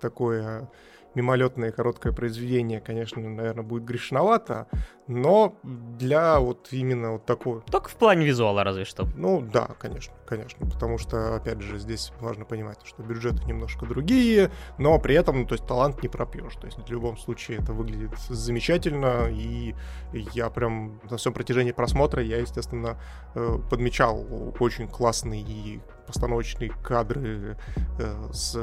такое 0.00 0.68
мимолетное 1.16 1.72
короткое 1.72 2.12
произведение, 2.12 2.80
конечно, 2.80 3.22
наверное, 3.22 3.64
будет 3.64 3.84
грешновато, 3.84 4.66
но 5.06 5.56
для 5.62 6.38
вот 6.38 6.68
именно 6.72 7.12
вот 7.12 7.24
такого... 7.24 7.62
Только 7.62 7.88
в 7.88 7.94
плане 7.94 8.26
визуала 8.26 8.62
разве 8.64 8.84
что. 8.84 9.06
Ну 9.16 9.40
да, 9.40 9.70
конечно, 9.78 10.14
конечно, 10.26 10.68
потому 10.70 10.98
что, 10.98 11.36
опять 11.36 11.62
же, 11.62 11.78
здесь 11.78 12.12
важно 12.20 12.44
понимать, 12.44 12.80
что 12.84 13.02
бюджеты 13.02 13.42
немножко 13.46 13.86
другие, 13.86 14.50
но 14.76 14.98
при 14.98 15.14
этом, 15.14 15.40
ну, 15.40 15.46
то 15.46 15.54
есть 15.54 15.66
талант 15.66 16.02
не 16.02 16.08
пропьешь, 16.08 16.54
то 16.56 16.66
есть 16.66 16.78
в 16.86 16.92
любом 16.92 17.16
случае 17.16 17.58
это 17.58 17.72
выглядит 17.72 18.16
замечательно, 18.28 19.28
и 19.30 19.74
я 20.12 20.50
прям 20.50 21.00
на 21.10 21.16
всем 21.16 21.32
протяжении 21.32 21.72
просмотра, 21.72 22.22
я, 22.22 22.38
естественно, 22.38 23.00
э, 23.34 23.58
подмечал 23.70 24.22
очень 24.60 24.86
классные 24.86 25.80
постановочные 26.06 26.70
кадры 26.70 27.56
э, 27.98 28.28
с 28.32 28.58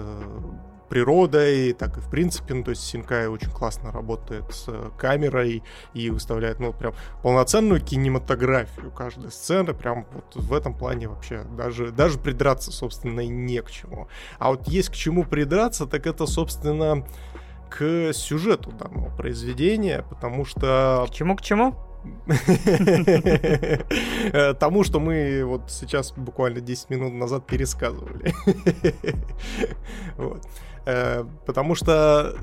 природой, 0.94 1.74
так 1.74 1.98
и 1.98 2.02
в 2.02 2.08
принципе, 2.08 2.54
ну, 2.54 2.64
то 2.64 2.70
есть 2.70 2.84
Синкай 2.84 3.28
очень 3.28 3.50
классно 3.50 3.92
работает 3.92 4.54
с 4.54 4.70
камерой 4.96 5.64
и 5.96 6.12
выставляет, 6.12 6.60
ну, 6.60 6.72
прям 6.72 6.94
полноценную 7.24 7.82
кинематографию 7.82 8.92
каждой 8.92 9.32
сцены, 9.32 9.74
прям 9.74 10.06
вот 10.12 10.36
в 10.36 10.54
этом 10.54 10.78
плане 10.78 11.08
вообще 11.08 11.46
даже, 11.58 11.92
даже 11.92 12.20
придраться, 12.20 12.72
собственно, 12.72 13.22
и 13.22 13.28
не 13.28 13.62
к 13.64 13.72
чему. 13.72 14.08
А 14.38 14.52
вот 14.52 14.68
есть 14.68 14.90
к 14.90 14.94
чему 14.94 15.24
придраться, 15.24 15.88
так 15.88 16.06
это, 16.06 16.28
собственно, 16.28 17.04
к 17.72 18.14
сюжету 18.14 18.72
данного 18.72 19.10
произведения, 19.16 20.06
потому 20.10 20.46
что... 20.46 21.08
К 21.10 21.12
чему, 21.12 21.36
к 21.36 21.42
чему? 21.42 21.76
Тому, 24.60 24.84
что 24.84 25.00
мы 25.00 25.44
вот 25.46 25.70
сейчас 25.70 26.14
буквально 26.14 26.62
10 26.62 26.90
минут 26.90 27.14
назад 27.14 27.46
пересказывали. 27.46 28.34
вот. 30.18 30.42
Э, 30.86 31.26
потому 31.46 31.76
что 31.76 32.36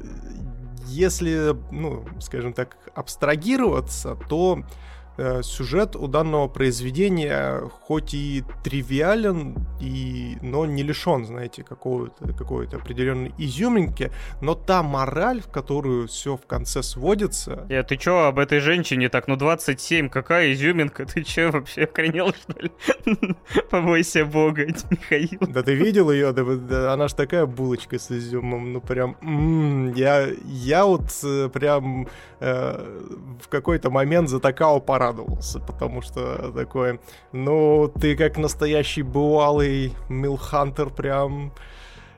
если, 0.86 1.56
ну, 1.70 2.04
скажем 2.20 2.52
так, 2.52 2.76
абстрагироваться, 2.94 4.16
то 4.28 4.62
сюжет 5.42 5.96
у 5.96 6.06
данного 6.06 6.48
произведения 6.48 7.60
хоть 7.82 8.14
и 8.14 8.44
тривиален, 8.62 9.56
и, 9.80 10.36
но 10.42 10.66
не 10.66 10.82
лишен, 10.82 11.24
знаете, 11.24 11.62
какого-то, 11.62 12.32
какой-то 12.34 12.76
определенной 12.76 13.34
изюминки, 13.38 14.10
но 14.40 14.54
та 14.54 14.82
мораль, 14.82 15.40
в 15.40 15.48
которую 15.48 16.08
все 16.08 16.36
в 16.36 16.46
конце 16.46 16.82
сводится... 16.82 17.66
Я, 17.68 17.82
ты 17.82 17.96
чё, 17.96 18.26
об 18.26 18.38
этой 18.38 18.60
женщине 18.60 19.08
так, 19.08 19.28
ну 19.28 19.36
27, 19.36 20.08
какая 20.08 20.52
изюминка? 20.52 21.04
Ты 21.06 21.22
чё, 21.22 21.50
вообще 21.50 21.84
охренел, 21.84 22.32
что 22.32 22.60
ли? 22.60 22.70
Побойся 23.70 24.24
бога, 24.24 24.66
Михаил. 24.90 25.40
Да 25.40 25.62
ты 25.62 25.74
видел 25.74 26.10
ее? 26.10 26.32
Да, 26.32 26.44
да, 26.44 26.92
она 26.92 27.08
ж 27.08 27.12
такая 27.12 27.46
булочка 27.46 27.98
с 27.98 28.10
изюмом, 28.10 28.72
ну 28.72 28.80
прям... 28.80 29.16
М-м, 29.22 29.92
я, 29.94 30.28
я 30.44 30.84
вот 30.84 31.10
э, 31.24 31.48
прям 31.52 32.08
э, 32.40 33.00
в 33.42 33.48
какой-то 33.48 33.90
момент 33.90 34.28
затакал 34.28 34.80
пора 34.80 35.09
обрадовался, 35.10 35.60
потому 35.60 36.02
что 36.02 36.52
такой, 36.52 37.00
ну, 37.32 37.92
ты 38.00 38.16
как 38.16 38.38
настоящий 38.38 39.02
бывалый 39.02 39.94
Милхантер 40.08 40.90
прям 40.90 41.52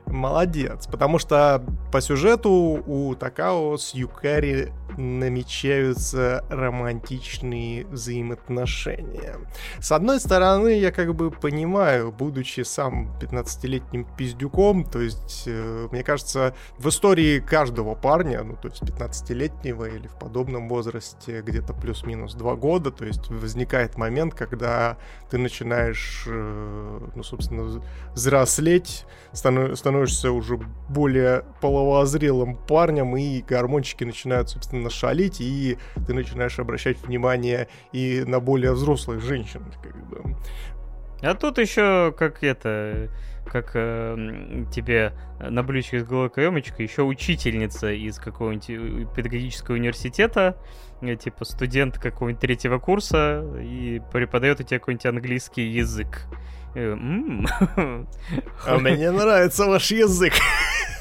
молодец. 0.07 0.87
Потому 0.87 1.19
что 1.19 1.63
по 1.91 2.01
сюжету 2.01 2.83
у 2.85 3.15
Такао 3.15 3.77
с 3.77 3.93
Юкари 3.93 4.71
намечаются 4.97 6.45
романтичные 6.49 7.85
взаимоотношения. 7.87 9.37
С 9.79 9.91
одной 9.91 10.19
стороны, 10.19 10.79
я 10.79 10.91
как 10.91 11.15
бы 11.15 11.31
понимаю, 11.31 12.11
будучи 12.11 12.61
сам 12.61 13.15
15-летним 13.19 14.07
пиздюком, 14.17 14.83
то 14.83 14.99
есть, 14.99 15.43
э, 15.45 15.87
мне 15.91 16.03
кажется, 16.03 16.55
в 16.77 16.89
истории 16.89 17.39
каждого 17.39 17.95
парня, 17.95 18.43
ну, 18.43 18.55
то 18.55 18.67
есть 18.67 18.81
15-летнего 18.83 19.85
или 19.85 20.07
в 20.07 20.15
подобном 20.15 20.69
возрасте, 20.69 21.41
где-то 21.41 21.73
плюс-минус 21.73 22.35
2 22.35 22.55
года, 22.55 22.91
то 22.91 23.05
есть 23.05 23.29
возникает 23.29 23.97
момент, 23.97 24.33
когда 24.33 24.97
ты 25.29 25.37
начинаешь, 25.37 26.25
э, 26.27 26.99
ну, 27.15 27.23
собственно, 27.23 27.81
взрослеть, 28.13 29.05
становишься 29.31 29.83
уже 30.01 30.57
более 30.89 31.43
половозрелым 31.61 32.57
парнем, 32.57 33.15
и 33.15 33.41
гормончики 33.41 34.03
начинают, 34.03 34.49
собственно, 34.49 34.89
шалить, 34.89 35.41
и 35.41 35.77
ты 36.07 36.13
начинаешь 36.13 36.59
обращать 36.59 37.01
внимание 37.01 37.67
и 37.91 38.23
на 38.25 38.39
более 38.39 38.73
взрослых 38.73 39.21
женщин. 39.21 39.63
А 41.23 41.35
тут 41.35 41.57
еще 41.57 42.13
как 42.17 42.43
это, 42.43 43.09
как 43.45 43.71
э, 43.75 44.65
тебе 44.73 45.13
на 45.39 45.63
блюдечке 45.63 46.01
с 46.01 46.03
головой 46.03 46.29
каемочкой 46.29 46.85
еще 46.85 47.03
учительница 47.03 47.93
из 47.93 48.19
какого-нибудь 48.19 48.69
э, 48.69 49.15
педагогического 49.15 49.75
университета, 49.75 50.57
э, 51.01 51.15
типа 51.15 51.45
студент 51.45 51.97
какого-нибудь 51.97 52.41
третьего 52.41 52.77
курса, 52.77 53.41
и 53.57 54.01
преподает 54.11 54.57
тебе 54.57 54.79
какой-нибудь 54.79 55.05
английский 55.05 55.65
язык. 55.65 56.25
Э, 56.75 56.95
а 58.65 58.79
мне 58.79 59.11
нравится 59.11 59.65
ваш 59.65 59.91
язык. 59.91 60.33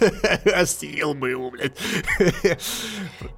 Остил 0.55 1.14
бы 1.14 1.31
его, 1.31 1.51
блядь. 1.51 1.79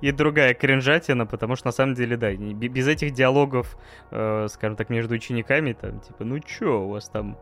И 0.00 0.12
другая 0.12 0.54
кринжатина, 0.54 1.26
потому 1.26 1.56
что 1.56 1.66
на 1.66 1.72
самом 1.72 1.94
деле, 1.94 2.16
да, 2.16 2.32
без 2.32 2.88
этих 2.88 3.12
диалогов, 3.12 3.76
э, 4.10 4.46
скажем 4.50 4.76
так, 4.76 4.90
между 4.90 5.14
учениками, 5.14 5.72
там, 5.72 6.00
типа, 6.00 6.24
ну 6.24 6.38
чё, 6.40 6.80
у 6.80 6.88
вас 6.90 7.08
там 7.08 7.38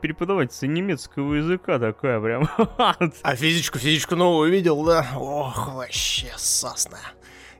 преподавательница 0.00 0.66
немецкого 0.66 1.34
языка 1.34 1.78
такая 1.78 2.20
прям. 2.20 2.48
А 3.22 3.36
физичку, 3.36 3.78
физичку 3.78 4.16
новую 4.16 4.50
видел, 4.50 4.84
да? 4.84 5.06
Ох, 5.16 5.74
вообще 5.74 6.32
сосна. 6.36 6.98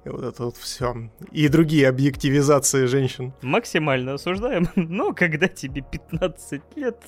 И 0.05 0.09
вот 0.09 0.23
это 0.23 0.45
вот 0.45 0.57
все. 0.57 0.95
И 1.33 1.49
другие 1.49 1.89
объективизации 1.89 2.85
женщин. 2.87 3.33
Максимально 3.41 4.15
осуждаем. 4.15 4.69
Но 4.77 5.15
когда 5.15 5.49
тебе 5.49 5.83
15 5.83 6.63
лет, 6.77 6.99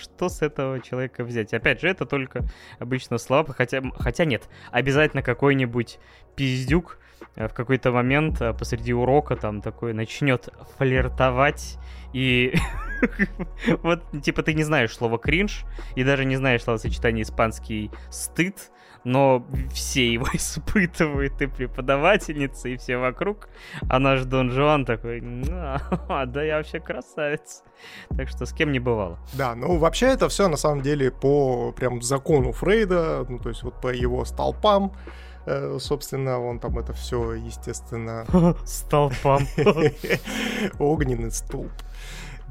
что 0.00 0.28
с 0.28 0.42
этого 0.42 0.80
человека 0.80 1.22
взять? 1.24 1.54
Опять 1.54 1.80
же, 1.80 1.88
это 1.88 2.04
только 2.04 2.44
обычно 2.80 3.18
слабо, 3.18 3.52
хотя, 3.52 3.82
хотя 3.96 4.24
нет. 4.24 4.42
Обязательно 4.72 5.22
какой-нибудь 5.22 6.00
пиздюк 6.34 6.98
э, 7.36 7.46
в 7.46 7.54
какой-то 7.54 7.92
момент 7.92 8.40
э, 8.40 8.52
посреди 8.52 8.92
урока 8.92 9.36
там 9.36 9.60
такой 9.60 9.92
начнет 9.92 10.48
флиртовать 10.78 11.78
и 12.12 12.54
вот, 13.82 14.02
типа, 14.22 14.42
ты 14.42 14.54
не 14.54 14.64
знаешь 14.64 14.94
слово 14.94 15.18
кринж, 15.18 15.64
и 15.96 16.04
даже 16.04 16.24
не 16.24 16.36
знаешь 16.36 16.62
словосочетание 16.62 17.22
испанский 17.22 17.90
стыд, 18.10 18.70
но 19.04 19.44
все 19.72 20.12
его 20.12 20.26
испытывают, 20.32 21.40
и 21.40 21.46
преподавательница, 21.46 22.68
и 22.68 22.76
все 22.76 22.98
вокруг. 22.98 23.48
А 23.88 23.98
наш 23.98 24.22
Дон 24.22 24.50
Жуан 24.50 24.84
такой, 24.84 25.22
а, 25.50 26.26
да 26.26 26.42
я 26.42 26.58
вообще 26.58 26.80
красавец. 26.80 27.62
Так 28.16 28.28
что 28.28 28.46
с 28.46 28.52
кем 28.52 28.72
не 28.72 28.78
бывало. 28.78 29.18
Да, 29.34 29.54
ну 29.54 29.76
вообще 29.78 30.06
это 30.06 30.28
все 30.28 30.48
на 30.48 30.56
самом 30.56 30.82
деле 30.82 31.10
по 31.10 31.72
прям 31.72 32.02
закону 32.02 32.52
Фрейда, 32.52 33.26
ну 33.28 33.38
то 33.38 33.48
есть 33.48 33.62
вот 33.62 33.80
по 33.80 33.88
его 33.88 34.24
столпам, 34.24 34.92
э, 35.46 35.78
собственно, 35.80 36.38
он 36.38 36.60
там 36.60 36.78
это 36.78 36.92
все, 36.92 37.32
естественно... 37.34 38.24
Столпам. 38.64 39.46
Огненный 40.78 41.32
столб 41.32 41.72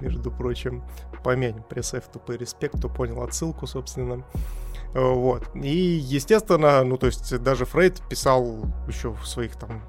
между 0.02 0.32
прочим. 0.32 0.84
Помянем 1.24 1.64
пресс 1.64 1.94
тупой 2.12 2.38
респект, 2.38 2.78
кто 2.78 2.90
понял 2.90 3.22
отсылку, 3.22 3.68
собственно. 3.68 4.24
Вот. 4.94 5.50
И, 5.56 5.70
естественно, 5.70 6.84
ну, 6.84 6.98
то 6.98 7.08
есть 7.08 7.38
даже 7.40 7.66
Фрейд 7.66 8.02
писал 8.10 8.66
еще 8.88 9.12
в 9.14 9.26
своих 9.26 9.56
там 9.56 9.84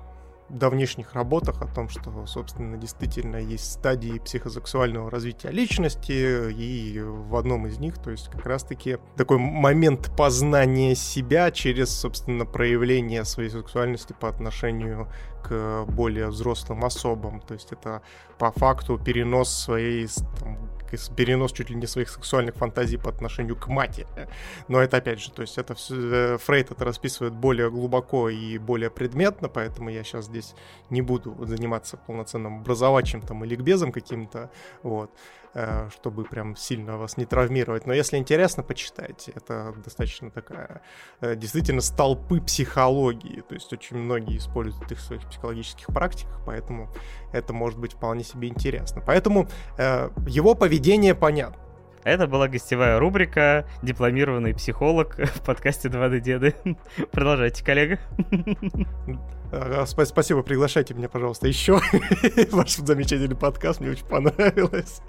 давнишних 0.53 1.15
работах 1.15 1.63
о 1.63 1.67
том, 1.67 1.89
что, 1.89 2.27
собственно, 2.27 2.77
действительно 2.77 3.37
есть 3.37 3.73
стадии 3.73 4.19
психосексуального 4.19 5.11
развития 5.11 5.51
личности, 5.51 6.53
и 6.53 7.01
в 7.01 7.37
одном 7.37 7.67
из 7.67 7.79
них, 7.79 7.97
то 7.97 8.11
есть 8.11 8.29
как 8.29 8.45
раз-таки 8.45 8.99
такой 9.17 9.39
момент 9.39 10.15
познания 10.17 10.95
себя 10.95 11.51
через, 11.51 11.89
собственно, 11.91 12.45
проявление 12.45 13.25
своей 13.25 13.49
сексуальности 13.49 14.15
по 14.19 14.29
отношению 14.29 15.09
к 15.43 15.87
более 15.89 16.29
взрослым 16.29 16.85
особам. 16.85 17.41
То 17.41 17.55
есть 17.55 17.73
это 17.73 18.03
по 18.39 18.53
факту 18.53 18.99
перенос 18.99 19.49
своей 19.51 20.07
там, 20.39 20.59
перенос 21.17 21.53
чуть 21.53 21.71
ли 21.71 21.77
не 21.77 21.87
своих 21.87 22.09
сексуальных 22.09 22.57
фантазий 22.57 22.99
по 22.99 23.09
отношению 23.09 23.57
к 23.57 23.69
матери. 23.69 24.07
Но 24.69 24.81
это 24.81 24.97
опять 24.97 25.21
же, 25.21 25.31
то 25.31 25.43
есть 25.43 25.59
это 25.59 25.75
все, 25.75 25.95
э, 25.95 26.39
Фрейд 26.39 26.71
это 26.71 26.85
расписывает 26.85 27.35
более 27.35 27.71
глубоко 27.71 28.29
и 28.29 28.59
более 28.59 28.91
предметно, 28.91 29.49
поэтому 29.49 29.91
я 29.91 30.05
сейчас 30.05 30.27
здесь 30.27 30.55
не 30.91 31.03
буду 31.03 31.37
заниматься 31.47 31.97
полноценным 31.97 32.61
образовательным 32.61 33.27
там 33.27 33.45
или 33.45 33.53
ликбезом 33.53 33.93
каким-то, 33.93 34.51
вот. 34.83 35.11
Э, 35.55 35.91
чтобы 35.95 36.25
прям 36.25 36.57
сильно 36.57 36.97
вас 36.97 37.19
не 37.19 37.27
травмировать. 37.27 37.87
Но 37.87 37.93
если 37.93 38.17
интересно, 38.17 38.63
почитайте. 38.63 39.33
Это 39.33 39.75
достаточно 39.85 40.31
такая, 40.31 40.81
э, 41.21 41.37
действительно, 41.37 41.83
столпы 41.83 42.41
психологии. 42.41 43.43
То 43.43 43.55
есть 43.55 43.71
очень 43.71 43.99
многие 43.99 44.39
используют 44.39 44.91
их 44.91 44.99
в 44.99 45.03
своих 45.03 45.29
психологических 45.29 45.89
практиках, 45.89 46.41
поэтому 46.47 46.89
это 47.33 47.53
может 47.53 47.79
быть 47.79 47.93
вполне 47.93 48.25
себе 48.25 48.49
интересно. 48.49 49.03
Поэтому 49.07 49.47
э, 49.77 50.09
его 50.27 50.55
поведение 50.55 51.15
понятно. 51.15 51.63
Это 52.05 52.27
была 52.27 52.49
гостевая 52.49 52.99
рубрика 52.99 53.65
«Дипломированный 53.83 54.55
психолог» 54.55 55.17
в 55.35 55.43
подкасте 55.43 55.89
«2D 55.89 56.21
деды». 56.21 56.55
Продолжайте, 57.13 57.65
коллега. 57.65 58.01
Спасибо, 59.87 60.43
приглашайте 60.43 60.95
меня, 60.95 61.09
пожалуйста, 61.09 61.47
еще. 61.47 61.81
Ваш 62.51 62.77
замечательный 62.77 63.37
подкаст, 63.37 63.81
мне 63.81 63.91
очень 63.91 64.07
понравилось. 64.07 65.01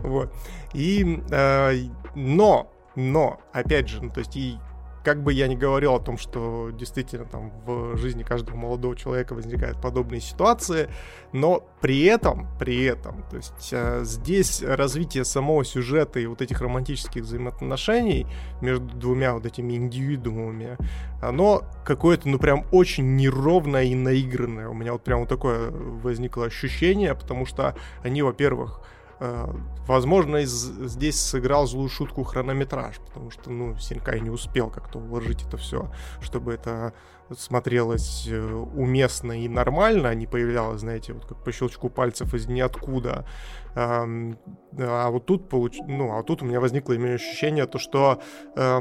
вот. 0.00 0.32
И, 0.72 1.20
э, 1.30 1.72
но, 2.14 2.72
но, 2.96 3.40
опять 3.52 3.88
же, 3.88 4.02
ну, 4.02 4.10
то 4.10 4.20
есть 4.20 4.36
и 4.36 4.58
как 5.04 5.22
бы 5.22 5.32
я 5.32 5.48
ни 5.48 5.54
говорил 5.54 5.94
о 5.94 6.00
том, 6.00 6.18
что 6.18 6.70
действительно 6.72 7.24
там 7.24 7.52
в 7.64 7.96
жизни 7.96 8.22
каждого 8.22 8.56
молодого 8.56 8.96
человека 8.96 9.34
возникают 9.34 9.80
подобные 9.80 10.20
ситуации, 10.20 10.88
но 11.32 11.66
при 11.80 12.04
этом, 12.04 12.48
при 12.58 12.84
этом, 12.84 13.24
то 13.30 13.36
есть 13.36 13.68
э, 13.72 14.00
здесь 14.04 14.62
развитие 14.62 15.24
самого 15.24 15.64
сюжета 15.64 16.20
и 16.20 16.26
вот 16.26 16.42
этих 16.42 16.60
романтических 16.60 17.22
взаимоотношений 17.22 18.26
между 18.60 18.86
двумя 18.86 19.34
вот 19.34 19.46
этими 19.46 19.74
индивидуумами, 19.74 20.76
оно 21.22 21.62
какое-то, 21.84 22.28
ну, 22.28 22.38
прям 22.38 22.64
очень 22.72 23.16
неровное 23.16 23.84
и 23.84 23.94
наигранное. 23.94 24.68
У 24.68 24.74
меня 24.74 24.92
вот 24.92 25.02
прям 25.02 25.20
вот 25.20 25.28
такое 25.28 25.70
возникло 25.70 26.46
ощущение, 26.46 27.14
потому 27.14 27.46
что 27.46 27.76
они, 28.02 28.22
во-первых, 28.22 28.80
Э, 29.20 29.46
возможно, 29.86 30.44
здесь 30.44 31.20
сыграл 31.20 31.66
злую 31.66 31.88
шутку 31.88 32.22
хронометраж, 32.22 32.98
потому 33.00 33.30
что, 33.30 33.50
ну, 33.50 33.76
Синкай 33.78 34.20
не 34.20 34.30
успел 34.30 34.70
как-то 34.70 34.98
уложить 34.98 35.44
это 35.44 35.56
все, 35.56 35.90
чтобы 36.20 36.54
это 36.54 36.92
смотрелось 37.36 38.26
э, 38.28 38.40
уместно 38.40 39.32
и 39.32 39.48
нормально, 39.48 40.10
а 40.10 40.14
не 40.14 40.26
появлялось, 40.26 40.80
знаете, 40.80 41.12
вот 41.14 41.26
как 41.26 41.42
по 41.42 41.52
щелчку 41.52 41.90
пальцев 41.90 42.32
из 42.34 42.46
ниоткуда. 42.46 43.26
А 43.74 45.10
вот 45.10 45.26
тут, 45.26 45.48
получ... 45.48 45.78
ну, 45.86 46.18
а 46.18 46.22
тут 46.24 46.42
у 46.42 46.46
меня 46.46 46.58
возникло 46.58 46.94
именно 46.94 47.14
ощущение, 47.14 47.66
то, 47.66 47.78
что 47.78 48.20
э, 48.56 48.80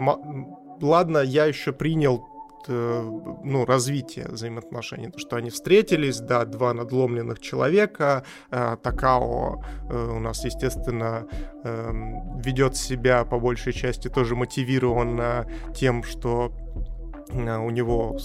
ладно, 0.81 1.19
я 1.19 1.45
еще 1.45 1.71
принял 1.71 2.25
ну, 2.67 3.65
развитие 3.65 4.27
взаимоотношений. 4.29 5.09
То, 5.09 5.19
что 5.19 5.35
они 5.35 5.49
встретились, 5.49 6.19
да, 6.19 6.45
два 6.45 6.73
надломленных 6.73 7.39
человека. 7.39 8.23
Э, 8.51 8.77
Такао 8.81 9.63
э, 9.89 10.11
у 10.15 10.19
нас, 10.19 10.43
естественно, 10.45 11.27
эм, 11.63 12.41
ведет 12.41 12.75
себя 12.75 13.23
по 13.23 13.39
большей 13.39 13.73
части 13.73 14.09
тоже 14.09 14.35
мотивированно 14.35 15.47
тем, 15.75 16.03
что 16.03 16.51
у 17.29 17.69
него 17.69 18.17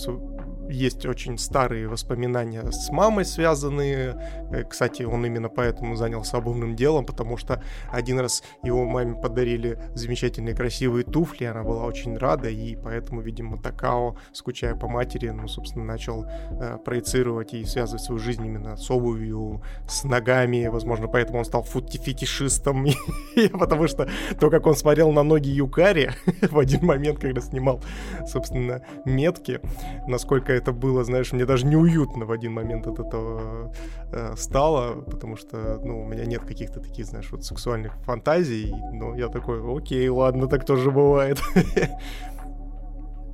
есть 0.72 1.06
очень 1.06 1.38
старые 1.38 1.88
воспоминания 1.88 2.70
с 2.70 2.90
мамой 2.90 3.24
связанные. 3.24 4.16
Э, 4.50 4.64
кстати, 4.64 5.02
он 5.02 5.24
именно 5.24 5.48
поэтому 5.48 5.96
занялся 5.96 6.38
обувным 6.38 6.74
делом, 6.74 7.04
потому 7.04 7.36
что 7.36 7.62
один 7.90 8.18
раз 8.20 8.42
его 8.62 8.84
маме 8.84 9.14
подарили 9.14 9.78
замечательные 9.94 10.54
красивые 10.54 11.04
туфли, 11.04 11.44
она 11.44 11.62
была 11.62 11.84
очень 11.84 12.16
рада, 12.16 12.48
и 12.48 12.76
поэтому, 12.76 13.20
видимо, 13.20 13.60
Такао, 13.60 14.16
скучая 14.32 14.74
по 14.74 14.88
матери, 14.88 15.28
ну, 15.28 15.48
собственно, 15.48 15.84
начал 15.84 16.24
э, 16.24 16.78
проецировать 16.84 17.54
и 17.54 17.64
связывать 17.64 18.02
свою 18.02 18.18
жизнь 18.18 18.44
именно 18.44 18.76
с 18.76 18.90
обувью, 18.90 19.62
с 19.86 20.04
ногами, 20.04 20.66
возможно, 20.66 21.08
поэтому 21.08 21.38
он 21.38 21.44
стал 21.44 21.64
фетишистом, 21.64 22.86
потому 23.52 23.88
что 23.88 24.08
то, 24.40 24.50
как 24.50 24.66
он 24.66 24.74
смотрел 24.74 25.12
на 25.12 25.22
ноги 25.22 25.48
Юкари 25.48 26.10
в 26.42 26.58
один 26.58 26.84
момент, 26.84 27.18
когда 27.18 27.40
снимал, 27.40 27.80
собственно, 28.26 28.82
метки, 29.04 29.60
насколько 30.06 30.52
это 30.62 30.72
было, 30.72 31.04
знаешь, 31.04 31.32
мне 31.32 31.44
даже 31.44 31.66
неуютно 31.66 32.24
в 32.24 32.32
один 32.32 32.52
момент 32.52 32.86
от 32.86 33.00
этого 33.00 33.72
э, 34.12 34.34
стало, 34.36 35.02
потому 35.02 35.36
что, 35.36 35.80
ну, 35.84 36.02
у 36.02 36.06
меня 36.06 36.24
нет 36.24 36.42
каких-то 36.42 36.80
таких, 36.80 37.06
знаешь, 37.06 37.28
вот 37.32 37.44
сексуальных 37.44 37.94
фантазий, 38.04 38.72
но 38.92 39.16
я 39.16 39.28
такой, 39.28 39.60
окей, 39.76 40.08
ладно, 40.08 40.46
так 40.46 40.64
тоже 40.64 40.90
бывает. 40.90 41.40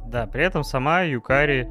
Да, 0.07 0.27
при 0.27 0.43
этом 0.43 0.64
сама 0.64 1.03
Юкари, 1.03 1.69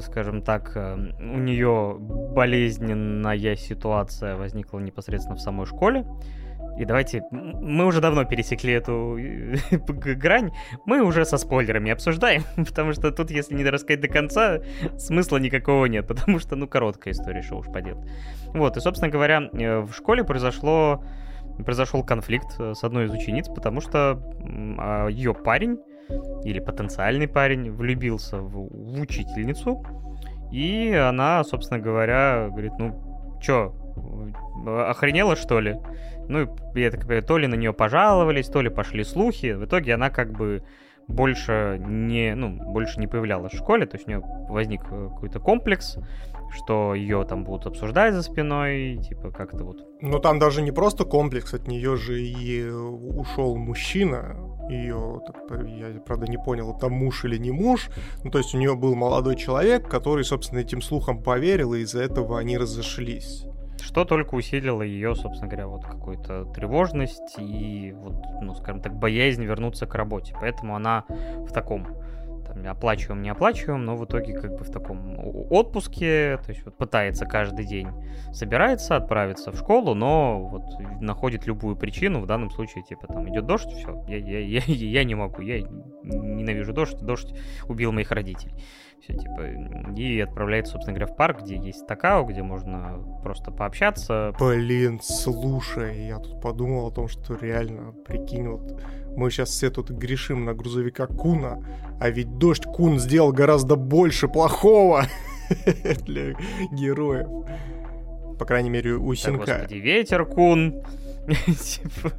скажем 0.00 0.42
так, 0.42 0.72
э, 0.74 0.94
у 0.94 1.38
нее 1.38 1.96
болезненная 1.98 3.56
ситуация 3.56 4.36
возникла 4.36 4.78
непосредственно 4.78 5.36
в 5.36 5.40
самой 5.40 5.64
школе. 5.64 6.04
И 6.78 6.84
давайте, 6.84 7.24
мы 7.30 7.86
уже 7.86 8.00
давно 8.00 8.24
пересекли 8.24 8.74
эту 8.74 9.18
грань, 10.16 10.52
мы 10.86 11.02
уже 11.02 11.24
со 11.24 11.36
спойлерами 11.36 11.90
обсуждаем, 11.90 12.44
потому 12.56 12.92
что 12.92 13.10
тут, 13.10 13.30
если 13.30 13.54
не 13.54 13.64
рассказать 13.64 14.00
до 14.00 14.08
конца, 14.08 14.60
смысла 14.96 15.38
никакого 15.38 15.86
нет, 15.86 16.06
потому 16.08 16.38
что, 16.38 16.54
ну, 16.54 16.68
короткая 16.68 17.14
история, 17.14 17.42
что 17.42 17.56
уж 17.56 17.66
поделать. 17.66 18.08
Вот, 18.54 18.76
и, 18.76 18.80
собственно 18.80 19.10
говоря, 19.10 19.50
э, 19.52 19.80
в 19.80 19.92
школе 19.92 20.22
произошло, 20.22 21.02
произошел 21.64 22.04
конфликт 22.04 22.54
э, 22.60 22.74
с 22.74 22.84
одной 22.84 23.06
из 23.06 23.10
учениц, 23.10 23.48
потому 23.48 23.80
что 23.80 24.22
а, 24.78 25.08
ее 25.08 25.34
парень, 25.34 25.78
или 26.44 26.60
потенциальный 26.60 27.26
парень, 27.26 27.72
влюбился 27.72 28.38
в, 28.38 28.68
в 28.68 29.00
учительницу, 29.00 29.84
и 30.52 30.92
она, 30.94 31.42
собственно 31.42 31.80
говоря, 31.80 32.48
говорит, 32.50 32.72
ну, 32.78 33.38
чё, 33.42 33.74
охренела, 34.66 35.36
что 35.36 35.60
ли? 35.60 35.76
Ну, 36.28 36.54
я 36.74 36.90
так 36.90 37.00
понимаю, 37.00 37.22
то 37.22 37.38
ли 37.38 37.46
на 37.46 37.54
нее 37.54 37.72
пожаловались, 37.72 38.48
то 38.48 38.60
ли 38.60 38.68
пошли 38.68 39.04
слухи. 39.04 39.52
В 39.52 39.64
итоге 39.64 39.94
она 39.94 40.10
как 40.10 40.32
бы 40.32 40.62
больше 41.08 41.80
не, 41.84 42.34
ну, 42.34 42.50
больше 42.50 43.00
не 43.00 43.06
появлялась 43.06 43.52
в 43.52 43.56
школе, 43.56 43.86
то 43.86 43.96
есть 43.96 44.06
у 44.06 44.10
нее 44.10 44.22
возник 44.48 44.82
э, 44.90 45.08
какой-то 45.08 45.40
комплекс, 45.40 45.96
что 46.54 46.94
ее 46.94 47.24
там 47.24 47.44
будут 47.44 47.66
обсуждать 47.66 48.14
за 48.14 48.22
спиной, 48.22 48.98
типа 48.98 49.30
как-то 49.30 49.64
вот. 49.64 49.78
Ну 50.02 50.18
там 50.18 50.38
даже 50.38 50.60
не 50.60 50.70
просто 50.70 51.04
комплекс, 51.04 51.54
от 51.54 51.66
нее 51.66 51.96
же 51.96 52.20
и 52.22 52.68
ушел 52.68 53.56
мужчина, 53.56 54.36
ее, 54.68 55.22
я 55.66 56.00
правда 56.00 56.26
не 56.26 56.36
понял, 56.36 56.76
это 56.76 56.90
муж 56.90 57.24
или 57.24 57.38
не 57.38 57.50
муж, 57.50 57.88
ну 58.22 58.30
то 58.30 58.38
есть 58.38 58.54
у 58.54 58.58
нее 58.58 58.76
был 58.76 58.94
молодой 58.94 59.36
человек, 59.36 59.88
который, 59.88 60.24
собственно, 60.24 60.60
этим 60.60 60.82
слухам 60.82 61.22
поверил, 61.22 61.72
и 61.72 61.80
из-за 61.80 62.02
этого 62.02 62.38
они 62.38 62.58
разошлись. 62.58 63.46
Что 63.80 64.04
только 64.04 64.34
усилило 64.34 64.82
ее, 64.82 65.14
собственно 65.14 65.48
говоря, 65.48 65.66
вот 65.68 65.84
какую-то 65.84 66.44
тревожность 66.46 67.36
и 67.38 67.92
вот, 67.96 68.16
ну, 68.40 68.54
скажем 68.54 68.80
так, 68.80 68.94
боязнь 68.94 69.44
вернуться 69.44 69.86
к 69.86 69.94
работе. 69.94 70.34
Поэтому 70.40 70.76
она 70.76 71.04
в 71.08 71.52
таком 71.52 71.86
там, 72.48 72.66
оплачиваем, 72.66 73.22
не 73.22 73.28
оплачиваем, 73.28 73.84
но 73.84 73.96
в 73.96 74.04
итоге 74.04 74.34
как 74.34 74.56
бы 74.56 74.64
в 74.64 74.70
таком 74.70 75.18
отпуске, 75.50 76.38
то 76.38 76.50
есть 76.50 76.64
вот 76.64 76.76
пытается 76.76 77.26
каждый 77.26 77.66
день, 77.66 77.88
собирается 78.32 78.96
отправиться 78.96 79.52
в 79.52 79.56
школу, 79.56 79.94
но 79.94 80.40
вот 80.40 80.62
находит 81.00 81.46
любую 81.46 81.76
причину, 81.76 82.20
в 82.20 82.26
данном 82.26 82.50
случае, 82.50 82.84
типа, 82.84 83.06
там, 83.06 83.28
идет 83.28 83.46
дождь, 83.46 83.70
все, 83.72 84.02
я, 84.08 84.16
я, 84.16 84.40
я, 84.40 84.62
я 84.66 85.04
не 85.04 85.14
могу, 85.14 85.42
я 85.42 85.60
ненавижу 85.60 86.72
дождь, 86.72 86.98
дождь 86.98 87.34
убил 87.68 87.92
моих 87.92 88.10
родителей. 88.10 88.54
Все, 89.02 89.14
типа, 89.14 89.46
и 89.96 90.20
отправляется, 90.20 90.72
собственно 90.72 90.96
говоря, 90.96 91.12
в 91.12 91.16
парк, 91.16 91.42
где 91.42 91.56
есть 91.56 91.86
такао, 91.86 92.24
где 92.24 92.42
можно 92.42 92.98
просто 93.22 93.50
пообщаться. 93.50 94.34
Блин, 94.38 95.00
слушай, 95.02 96.06
я 96.06 96.18
тут 96.18 96.40
подумал 96.40 96.88
о 96.88 96.90
том, 96.90 97.08
что 97.08 97.34
реально, 97.34 97.92
прикинь, 98.04 98.48
вот 98.48 98.80
мы 99.16 99.30
сейчас 99.30 99.50
все 99.50 99.70
тут 99.70 99.90
грешим 99.90 100.44
на 100.44 100.54
грузовика 100.54 101.06
Куна, 101.06 101.62
а 102.00 102.10
ведь 102.10 102.38
дождь 102.38 102.64
Кун 102.64 102.98
сделал 102.98 103.32
гораздо 103.32 103.76
больше 103.76 104.28
плохого 104.28 105.04
для 106.06 106.34
героев. 106.72 107.28
По 108.38 108.44
крайней 108.44 108.70
мере, 108.70 108.92
у 108.92 109.14
Синка. 109.14 109.46
Да, 109.46 109.58
господи, 109.58 109.74
ветер 109.78 110.24
Кун. 110.24 110.82
Типа, 111.46 112.12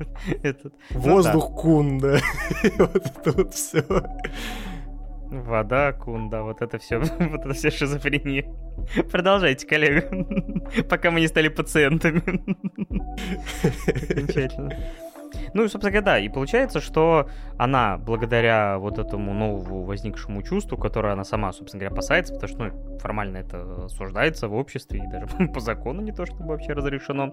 Воздух 0.92 1.56
Кун, 1.56 1.98
да. 2.00 2.20
Вот 2.78 3.06
это 3.06 3.32
вот 3.32 3.54
все. 3.54 3.84
Вода, 5.32 5.94
кунда, 5.94 6.42
вот 6.44 6.62
это 6.62 6.80
все, 6.80 6.98
вот 7.20 7.42
это 7.46 7.54
все 7.54 7.70
шизофрения. 7.70 8.46
Продолжайте, 9.12 9.68
коллега, 9.68 10.10
пока 10.90 11.12
мы 11.12 11.20
не 11.20 11.28
стали 11.28 11.50
пациентами. 11.50 12.22
Окончательно. 14.12 14.76
Ну 15.54 15.64
и, 15.64 15.68
собственно 15.68 15.92
говоря, 15.92 16.06
да, 16.06 16.20
и 16.20 16.30
получается, 16.30 16.80
что 16.82 17.30
она, 17.58 17.98
благодаря 17.98 18.78
вот 18.80 18.98
этому 18.98 19.34
новому 19.34 19.84
возникшему 19.84 20.42
чувству, 20.44 20.78
которое 20.78 21.14
она 21.14 21.24
сама, 21.24 21.52
собственно 21.54 21.82
говоря, 21.82 21.94
опасается, 21.94 22.34
потому 22.34 22.54
что, 22.54 22.64
ну, 22.66 22.98
формально 23.00 23.38
это 23.38 23.86
осуждается 23.86 24.48
в 24.48 24.56
обществе, 24.56 25.04
и 25.04 25.08
даже 25.08 25.28
по 25.54 25.60
закону 25.60 26.02
не 26.02 26.12
то, 26.12 26.26
чтобы 26.26 26.48
вообще 26.48 26.74
разрешено, 26.74 27.32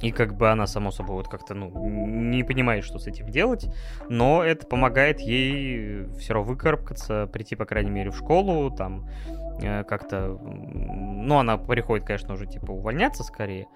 и 0.00 0.10
как 0.10 0.36
бы 0.36 0.50
она, 0.50 0.66
само 0.66 0.90
собой, 0.90 1.16
вот 1.16 1.28
как-то, 1.28 1.54
ну, 1.54 1.70
не 1.88 2.42
понимает, 2.44 2.84
что 2.84 2.98
с 2.98 3.06
этим 3.06 3.30
делать, 3.30 3.66
но 4.08 4.44
это 4.44 4.66
помогает 4.66 5.20
ей 5.20 6.06
все 6.18 6.34
равно 6.34 6.52
выкарабкаться, 6.52 7.28
прийти, 7.32 7.56
по 7.56 7.64
крайней 7.64 7.90
мере, 7.90 8.10
в 8.10 8.16
школу, 8.16 8.70
там, 8.70 9.08
как-то, 9.60 10.38
ну, 10.42 11.38
она 11.38 11.56
приходит, 11.56 12.06
конечно, 12.06 12.34
уже, 12.34 12.46
типа, 12.46 12.72
увольняться 12.72 13.22
скорее 13.22 13.66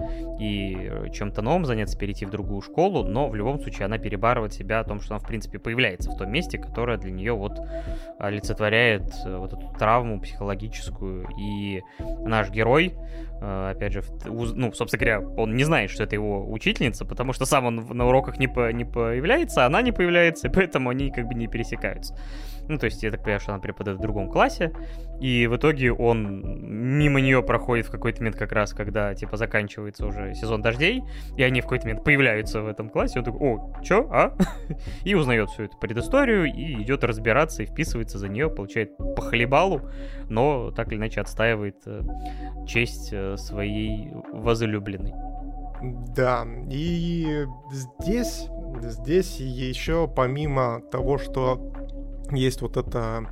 и 0.40 1.10
чем-то 1.12 1.42
новым 1.42 1.64
заняться, 1.64 1.96
перейти 1.96 2.26
в 2.26 2.30
другую 2.30 2.60
школу, 2.62 3.04
но 3.04 3.28
в 3.28 3.34
любом 3.34 3.60
случае 3.60 3.86
она 3.86 3.98
перебарывает 3.98 4.52
себя 4.52 4.80
о 4.80 4.84
том, 4.84 5.00
что 5.00 5.14
она, 5.14 5.24
в 5.24 5.26
принципе, 5.26 5.58
появляется 5.58 6.10
в 6.10 6.16
том 6.16 6.30
месте, 6.30 6.58
которое 6.58 6.98
для 6.98 7.10
нее 7.10 7.32
вот 7.32 7.58
олицетворяет 8.18 9.12
э, 9.24 9.36
вот 9.36 9.52
эту 9.52 9.72
травму 9.78 10.20
психологическую, 10.20 11.28
и 11.38 11.82
наш 12.24 12.50
герой, 12.50 12.94
э, 13.40 13.72
опять 13.74 13.92
же, 13.92 14.02
ну, 14.24 14.72
собственно 14.72 15.00
говоря, 15.00 15.20
он 15.36 15.54
не 15.54 15.64
знает, 15.64 15.90
что 15.90 16.04
это 16.04 16.14
его 16.14 16.50
учительница, 16.50 17.04
потому 17.04 17.32
что 17.32 17.44
сам 17.44 17.66
он 17.66 17.76
на 17.76 18.06
уроках 18.06 18.38
не, 18.38 18.48
по, 18.48 18.72
не 18.72 18.84
появляется, 18.84 19.64
а 19.64 19.66
она 19.66 19.82
не 19.82 19.92
появляется, 19.92 20.48
и 20.48 20.50
поэтому 20.50 20.90
они 20.90 21.10
как 21.10 21.26
бы 21.26 21.34
не 21.34 21.46
пересекаются. 21.46 22.16
Ну, 22.68 22.78
то 22.78 22.84
есть, 22.84 23.02
я 23.02 23.10
так 23.10 23.20
понимаю, 23.20 23.40
что 23.40 23.52
она 23.52 23.60
преподает 23.60 23.98
в 23.98 24.02
другом 24.02 24.30
классе, 24.30 24.72
и 25.20 25.46
в 25.46 25.56
итоге 25.56 25.92
он 25.92 26.98
мимо 26.98 27.20
нее 27.20 27.42
проходит 27.42 27.86
в 27.86 27.90
какой-то 27.90 28.20
момент 28.20 28.36
как 28.36 28.52
раз, 28.52 28.72
когда, 28.72 29.14
типа, 29.14 29.36
заканчивается 29.36 30.06
уже 30.06 30.34
сезон 30.34 30.62
дождей, 30.62 31.02
и 31.36 31.42
они 31.42 31.60
в 31.60 31.64
какой-то 31.64 31.86
момент 31.86 32.04
появляются 32.04 32.62
в 32.62 32.68
этом 32.68 32.90
классе, 32.90 33.18
он 33.18 33.24
такой, 33.24 33.40
о, 33.40 33.72
чё, 33.82 34.08
а? 34.10 34.36
И 35.04 35.14
узнает 35.14 35.50
всю 35.50 35.64
эту 35.64 35.78
предысторию, 35.78 36.44
и 36.46 36.82
идет 36.82 37.04
разбираться, 37.04 37.62
и 37.62 37.66
вписывается 37.66 38.18
за 38.18 38.28
нее, 38.28 38.50
получает 38.50 38.96
по 38.96 39.22
хлебалу, 39.22 39.82
но 40.28 40.70
так 40.70 40.88
или 40.88 40.96
иначе 40.96 41.20
отстаивает 41.20 41.76
э, 41.86 42.02
честь 42.66 43.10
э, 43.12 43.36
своей 43.36 44.10
возлюбленной. 44.32 45.14
Да, 45.82 46.46
и 46.70 47.46
здесь, 47.70 48.48
здесь 48.82 49.38
еще 49.38 50.08
помимо 50.08 50.80
того, 50.90 51.18
что 51.18 51.72
есть 52.32 52.60
вот 52.62 52.76
эта 52.76 53.28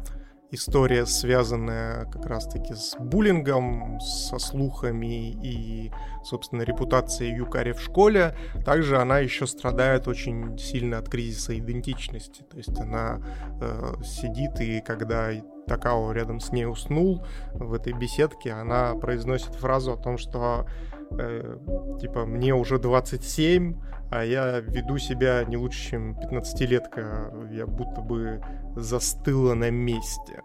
история, 0.50 1.06
связанная 1.06 2.04
как 2.06 2.26
раз-таки 2.26 2.74
с 2.74 2.96
буллингом, 2.98 3.98
со 4.00 4.38
слухами 4.38 5.32
и, 5.32 5.90
собственно, 6.24 6.62
репутацией 6.62 7.34
Юкари 7.36 7.72
в 7.72 7.80
школе. 7.80 8.36
Также 8.64 8.98
она 8.98 9.18
еще 9.18 9.46
страдает 9.46 10.08
очень 10.08 10.58
сильно 10.58 10.98
от 10.98 11.08
кризиса 11.08 11.58
идентичности. 11.58 12.42
То 12.42 12.56
есть 12.56 12.78
она 12.78 13.20
э, 13.60 13.94
сидит, 14.04 14.60
и 14.60 14.80
когда 14.80 15.32
Такао 15.66 16.12
рядом 16.12 16.40
с 16.40 16.52
ней 16.52 16.66
уснул 16.66 17.24
в 17.52 17.72
этой 17.72 17.92
беседке, 17.92 18.52
она 18.52 18.94
произносит 18.94 19.54
фразу 19.54 19.92
о 19.92 19.96
том, 19.96 20.16
что 20.16 20.66
э, 21.10 21.58
типа 22.00 22.24
мне 22.24 22.54
уже 22.54 22.78
27, 22.78 23.74
а 24.10 24.24
я 24.24 24.60
веду 24.60 24.98
себя 24.98 25.44
не 25.44 25.56
лучше, 25.56 25.90
чем 25.90 26.18
15-летка. 26.18 27.50
Я 27.50 27.66
будто 27.66 28.00
бы 28.00 28.40
застыла 28.76 29.54
на 29.54 29.70
месте. 29.70 30.42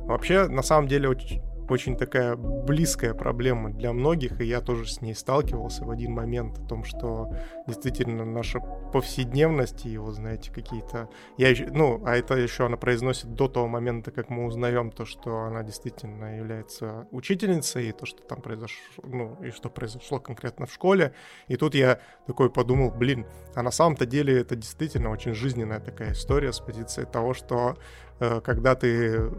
Вообще, 0.00 0.48
на 0.48 0.62
самом 0.62 0.88
деле, 0.88 1.08
очень, 1.08 1.42
очень 1.68 1.96
такая 1.96 2.36
близкая 2.36 3.14
проблема 3.14 3.70
для 3.70 3.92
многих, 3.92 4.40
и 4.40 4.44
я 4.44 4.60
тоже 4.60 4.86
с 4.86 5.00
ней 5.00 5.14
сталкивался 5.14 5.84
в 5.84 5.90
один 5.90 6.12
момент 6.12 6.58
о 6.58 6.66
том, 6.66 6.84
что 6.84 7.34
действительно 7.66 8.24
наша 8.24 8.60
повседневность 8.92 9.86
и, 9.86 9.96
вот 9.98 10.14
знаете, 10.14 10.50
какие-то... 10.52 11.08
Я 11.36 11.48
еще... 11.48 11.66
Ну, 11.70 12.02
а 12.04 12.16
это 12.16 12.34
еще 12.34 12.66
она 12.66 12.76
произносит 12.76 13.34
до 13.34 13.48
того 13.48 13.68
момента, 13.68 14.10
как 14.10 14.28
мы 14.28 14.46
узнаем 14.46 14.90
то, 14.90 15.04
что 15.04 15.42
она 15.42 15.62
действительно 15.62 16.36
является 16.36 17.06
учительницей, 17.10 17.88
и 17.88 17.92
то, 17.92 18.06
что 18.06 18.22
там 18.22 18.40
произошло, 18.40 19.04
ну, 19.04 19.36
и 19.42 19.50
что 19.50 19.68
произошло 19.68 20.20
конкретно 20.20 20.66
в 20.66 20.72
школе. 20.72 21.14
И 21.48 21.56
тут 21.56 21.74
я 21.74 22.00
такой 22.26 22.50
подумал, 22.50 22.90
блин, 22.90 23.26
а 23.54 23.62
на 23.62 23.70
самом-то 23.70 24.06
деле 24.06 24.40
это 24.40 24.56
действительно 24.56 25.10
очень 25.10 25.34
жизненная 25.34 25.80
такая 25.80 26.12
история 26.12 26.52
с 26.52 26.60
позиции 26.60 27.04
того, 27.04 27.34
что 27.34 27.76
э, 28.20 28.40
когда 28.40 28.74
ты 28.74 29.30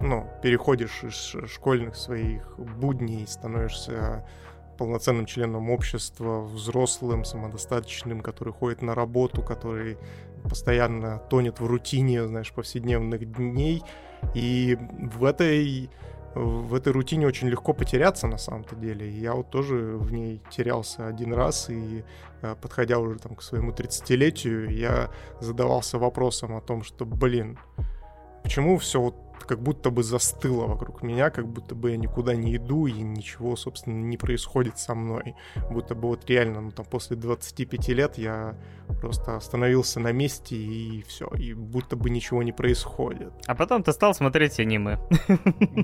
ну, 0.00 0.26
переходишь 0.42 1.04
из 1.04 1.36
школьных 1.50 1.96
своих 1.96 2.58
будней, 2.58 3.26
становишься 3.26 4.24
полноценным 4.78 5.26
членом 5.26 5.70
общества, 5.70 6.40
взрослым, 6.40 7.24
самодостаточным, 7.24 8.20
который 8.20 8.52
ходит 8.52 8.80
на 8.80 8.94
работу, 8.94 9.42
который 9.42 9.98
постоянно 10.44 11.18
тонет 11.28 11.60
в 11.60 11.66
рутине, 11.66 12.26
знаешь, 12.26 12.52
повседневных 12.52 13.30
дней. 13.32 13.82
И 14.34 14.78
в 15.14 15.24
этой 15.24 15.90
в 16.34 16.74
этой 16.74 16.92
рутине 16.92 17.26
очень 17.26 17.48
легко 17.48 17.72
потеряться 17.72 18.26
на 18.26 18.38
самом-то 18.38 18.76
деле. 18.76 19.10
Я 19.10 19.34
вот 19.34 19.50
тоже 19.50 19.96
в 19.96 20.12
ней 20.12 20.40
терялся 20.50 21.08
один 21.08 21.32
раз, 21.32 21.68
и 21.68 22.04
э, 22.42 22.54
подходя 22.60 22.98
уже 22.98 23.18
там 23.18 23.34
к 23.34 23.42
своему 23.42 23.72
30-летию, 23.72 24.70
я 24.70 25.10
задавался 25.40 25.98
вопросом 25.98 26.54
о 26.54 26.60
том, 26.60 26.84
что, 26.84 27.04
блин, 27.04 27.58
почему 28.48 28.78
все 28.78 28.98
вот 28.98 29.14
как 29.46 29.62
будто 29.62 29.90
бы 29.90 30.02
застыло 30.02 30.66
вокруг 30.66 31.02
меня, 31.02 31.28
как 31.28 31.46
будто 31.46 31.74
бы 31.74 31.90
я 31.90 31.98
никуда 31.98 32.34
не 32.34 32.56
иду 32.56 32.86
и 32.86 32.92
ничего, 32.92 33.56
собственно, 33.56 34.02
не 34.02 34.16
происходит 34.16 34.78
со 34.78 34.94
мной. 34.94 35.34
Будто 35.70 35.94
бы 35.94 36.08
вот 36.08 36.30
реально, 36.30 36.62
ну 36.62 36.70
там 36.70 36.86
после 36.86 37.16
25 37.16 37.88
лет 37.88 38.16
я 38.16 38.56
просто 39.02 39.36
остановился 39.36 40.00
на 40.00 40.12
месте 40.12 40.56
и 40.56 41.02
все, 41.02 41.28
и 41.36 41.52
будто 41.52 41.94
бы 41.94 42.08
ничего 42.08 42.42
не 42.42 42.52
происходит. 42.52 43.34
А 43.46 43.54
потом 43.54 43.82
ты 43.82 43.92
стал 43.92 44.14
смотреть 44.14 44.58
аниме. 44.60 44.98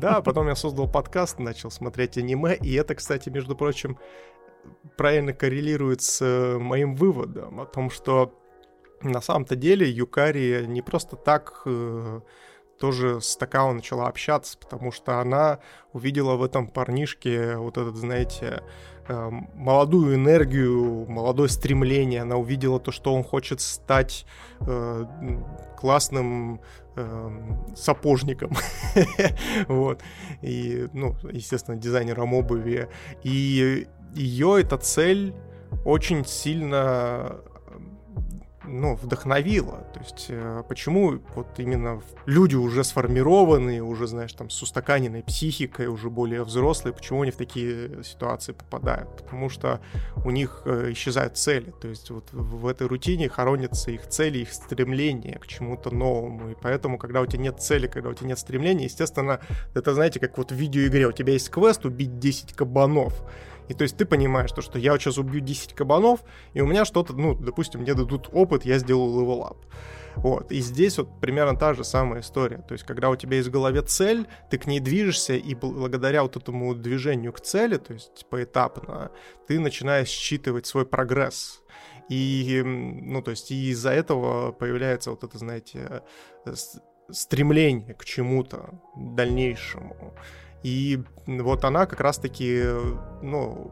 Да, 0.00 0.22
потом 0.22 0.48
я 0.48 0.54
создал 0.54 0.90
подкаст, 0.90 1.38
начал 1.38 1.70
смотреть 1.70 2.16
аниме, 2.16 2.54
и 2.54 2.72
это, 2.72 2.94
кстати, 2.94 3.28
между 3.28 3.54
прочим, 3.54 3.98
правильно 4.96 5.34
коррелирует 5.34 6.00
с 6.00 6.22
э, 6.22 6.58
моим 6.58 6.94
выводом 6.94 7.60
о 7.60 7.66
том, 7.66 7.90
что 7.90 8.32
на 9.04 9.20
самом-то 9.20 9.56
деле 9.56 9.88
Юкари 9.88 10.64
не 10.66 10.82
просто 10.82 11.16
так 11.16 11.62
э, 11.66 12.20
тоже 12.78 13.20
с 13.20 13.36
Такао 13.36 13.72
начала 13.72 14.08
общаться, 14.08 14.58
потому 14.58 14.92
что 14.92 15.20
она 15.20 15.58
увидела 15.92 16.36
в 16.36 16.42
этом 16.42 16.68
парнишке 16.68 17.56
вот 17.56 17.78
этот, 17.78 17.96
знаете, 17.96 18.62
эм, 19.08 19.48
молодую 19.54 20.16
энергию, 20.16 21.06
молодое 21.08 21.48
стремление. 21.48 22.22
Она 22.22 22.36
увидела 22.36 22.80
то, 22.80 22.92
что 22.92 23.14
он 23.14 23.22
хочет 23.22 23.60
стать 23.60 24.26
э, 24.60 25.04
классным 25.78 26.60
э, 26.96 27.30
сапожником. 27.76 28.52
вот. 29.68 30.02
И, 30.42 30.88
ну, 30.92 31.14
естественно, 31.30 31.76
дизайнером 31.76 32.34
обуви. 32.34 32.88
И 33.22 33.86
ее 34.14 34.60
эта 34.60 34.78
цель 34.78 35.34
очень 35.84 36.24
сильно 36.24 37.40
ну, 38.66 38.94
вдохновило. 38.94 39.86
То 39.92 40.00
есть 40.00 40.26
э, 40.28 40.62
почему 40.68 41.20
вот 41.34 41.48
именно 41.58 42.00
люди 42.26 42.56
уже 42.56 42.84
сформированные, 42.84 43.82
уже, 43.82 44.06
знаешь, 44.06 44.32
там, 44.32 44.50
с 44.50 44.62
устаканенной 44.62 45.22
психикой, 45.22 45.86
уже 45.86 46.10
более 46.10 46.44
взрослые, 46.44 46.94
почему 46.94 47.22
они 47.22 47.30
в 47.30 47.36
такие 47.36 48.02
ситуации 48.04 48.52
попадают? 48.52 49.16
Потому 49.16 49.48
что 49.48 49.80
у 50.24 50.30
них 50.30 50.62
э, 50.64 50.92
исчезают 50.92 51.36
цели. 51.36 51.72
То 51.80 51.88
есть 51.88 52.10
вот 52.10 52.32
в 52.32 52.66
этой 52.66 52.86
рутине 52.86 53.28
хоронятся 53.28 53.90
их 53.90 54.08
цели, 54.08 54.38
их 54.38 54.52
стремления 54.52 55.38
к 55.38 55.46
чему-то 55.46 55.94
новому. 55.94 56.50
И 56.50 56.56
поэтому, 56.60 56.98
когда 56.98 57.20
у 57.20 57.26
тебя 57.26 57.42
нет 57.42 57.60
цели, 57.60 57.86
когда 57.86 58.10
у 58.10 58.14
тебя 58.14 58.28
нет 58.28 58.38
стремления, 58.38 58.84
естественно, 58.84 59.40
это, 59.74 59.94
знаете, 59.94 60.20
как 60.20 60.38
вот 60.38 60.52
в 60.52 60.54
видеоигре, 60.54 61.06
у 61.06 61.12
тебя 61.12 61.32
есть 61.32 61.50
квест 61.50 61.84
убить 61.84 62.18
10 62.18 62.54
кабанов. 62.54 63.22
И 63.68 63.74
то 63.74 63.82
есть 63.82 63.96
ты 63.96 64.04
понимаешь, 64.04 64.52
то, 64.52 64.62
что 64.62 64.78
я 64.78 64.98
сейчас 64.98 65.18
убью 65.18 65.40
10 65.40 65.72
кабанов, 65.74 66.20
и 66.52 66.60
у 66.60 66.66
меня 66.66 66.84
что-то, 66.84 67.14
ну, 67.14 67.34
допустим, 67.34 67.80
мне 67.80 67.94
дадут 67.94 68.28
опыт, 68.32 68.64
я 68.64 68.78
сделал 68.78 69.20
level 69.20 69.56
Вот. 70.16 70.52
И 70.52 70.60
здесь 70.60 70.98
вот 70.98 71.20
примерно 71.20 71.58
та 71.58 71.74
же 71.74 71.84
самая 71.84 72.20
история. 72.20 72.58
То 72.58 72.74
есть, 72.74 72.84
когда 72.84 73.10
у 73.10 73.16
тебя 73.16 73.36
есть 73.36 73.48
в 73.48 73.52
голове 73.52 73.82
цель, 73.82 74.26
ты 74.50 74.58
к 74.58 74.66
ней 74.66 74.80
движешься, 74.80 75.34
и 75.34 75.54
благодаря 75.54 76.22
вот 76.22 76.36
этому 76.36 76.74
движению 76.74 77.32
к 77.32 77.40
цели, 77.40 77.76
то 77.76 77.94
есть 77.94 78.26
поэтапно, 78.30 79.10
ты 79.48 79.58
начинаешь 79.58 80.08
считывать 80.08 80.66
свой 80.66 80.86
прогресс. 80.86 81.62
И, 82.10 82.62
ну, 82.64 83.22
то 83.22 83.30
есть, 83.30 83.50
и 83.50 83.70
из-за 83.70 83.90
этого 83.90 84.52
появляется 84.52 85.10
вот 85.10 85.24
это, 85.24 85.38
знаете, 85.38 86.02
стремление 87.10 87.94
к 87.94 88.04
чему-то 88.04 88.80
дальнейшему. 88.96 90.14
И 90.64 90.98
вот 91.26 91.64
она 91.64 91.84
как 91.84 92.00
раз-таки, 92.00 92.64
ну, 93.22 93.70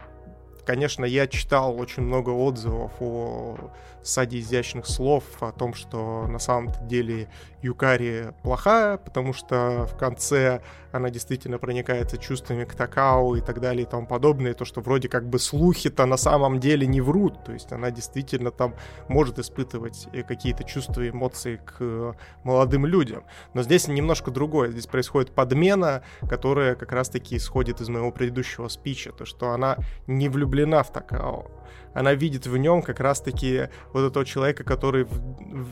конечно, 0.66 1.06
я 1.06 1.26
читал 1.26 1.78
очень 1.78 2.02
много 2.02 2.30
отзывов 2.30 2.92
о 3.00 3.72
саде 4.02 4.38
изящных 4.38 4.86
слов, 4.86 5.24
о 5.40 5.52
том, 5.52 5.72
что 5.72 6.26
на 6.28 6.38
самом 6.38 6.70
деле 6.86 7.28
Юкари 7.62 8.34
плохая, 8.42 8.98
потому 8.98 9.32
что 9.32 9.86
в 9.90 9.96
конце 9.96 10.60
она 10.92 11.10
действительно 11.10 11.58
проникается 11.58 12.18
чувствами 12.18 12.64
к 12.64 12.74
Такао 12.74 13.36
и 13.36 13.40
так 13.40 13.60
далее 13.60 13.84
и 13.84 13.88
тому 13.88 14.06
подобное, 14.06 14.54
то, 14.54 14.64
что 14.64 14.80
вроде 14.80 15.08
как 15.08 15.28
бы 15.28 15.38
слухи-то 15.38 16.06
на 16.06 16.16
самом 16.16 16.60
деле 16.60 16.86
не 16.86 17.00
врут, 17.00 17.44
то 17.44 17.52
есть 17.52 17.72
она 17.72 17.90
действительно 17.90 18.50
там 18.50 18.74
может 19.08 19.38
испытывать 19.38 20.08
э, 20.12 20.22
какие-то 20.22 20.64
чувства 20.64 21.02
и 21.02 21.10
эмоции 21.10 21.56
к 21.56 21.76
э, 21.80 22.12
молодым 22.44 22.86
людям. 22.86 23.24
Но 23.54 23.62
здесь 23.62 23.88
немножко 23.88 24.30
другое, 24.30 24.70
здесь 24.70 24.86
происходит 24.86 25.32
подмена, 25.32 26.02
которая 26.28 26.74
как 26.74 26.92
раз-таки 26.92 27.36
исходит 27.36 27.80
из 27.80 27.88
моего 27.88 28.10
предыдущего 28.12 28.68
спича, 28.68 29.12
то, 29.12 29.24
что 29.24 29.50
она 29.50 29.78
не 30.06 30.28
влюблена 30.28 30.82
в 30.82 30.92
Такао, 30.92 31.50
она 31.94 32.14
видит 32.14 32.46
в 32.46 32.56
нем 32.56 32.82
как 32.82 33.00
раз-таки 33.00 33.68
вот 33.92 34.10
этого 34.10 34.24
человека, 34.24 34.64
который 34.64 35.06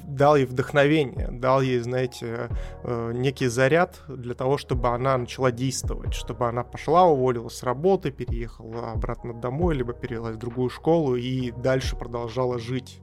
дал 0.06 0.36
ей 0.36 0.44
вдохновение, 0.44 1.28
дал 1.30 1.62
ей, 1.62 1.80
знаете, 1.80 2.48
э, 2.84 3.12
некий 3.14 3.46
заряд 3.46 4.00
для 4.08 4.34
того, 4.34 4.58
чтобы 4.58 4.88
она 4.88 5.09
начала 5.18 5.50
действовать, 5.50 6.14
чтобы 6.14 6.48
она 6.48 6.64
пошла, 6.64 7.04
уволилась 7.04 7.56
с 7.56 7.62
работы, 7.62 8.10
переехала 8.10 8.92
обратно 8.92 9.34
домой, 9.34 9.74
либо 9.74 9.92
перевелась 9.92 10.36
в 10.36 10.38
другую 10.38 10.70
школу 10.70 11.16
и 11.16 11.50
дальше 11.50 11.96
продолжала 11.96 12.58
жить. 12.58 13.00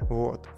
Вот. 0.00 0.48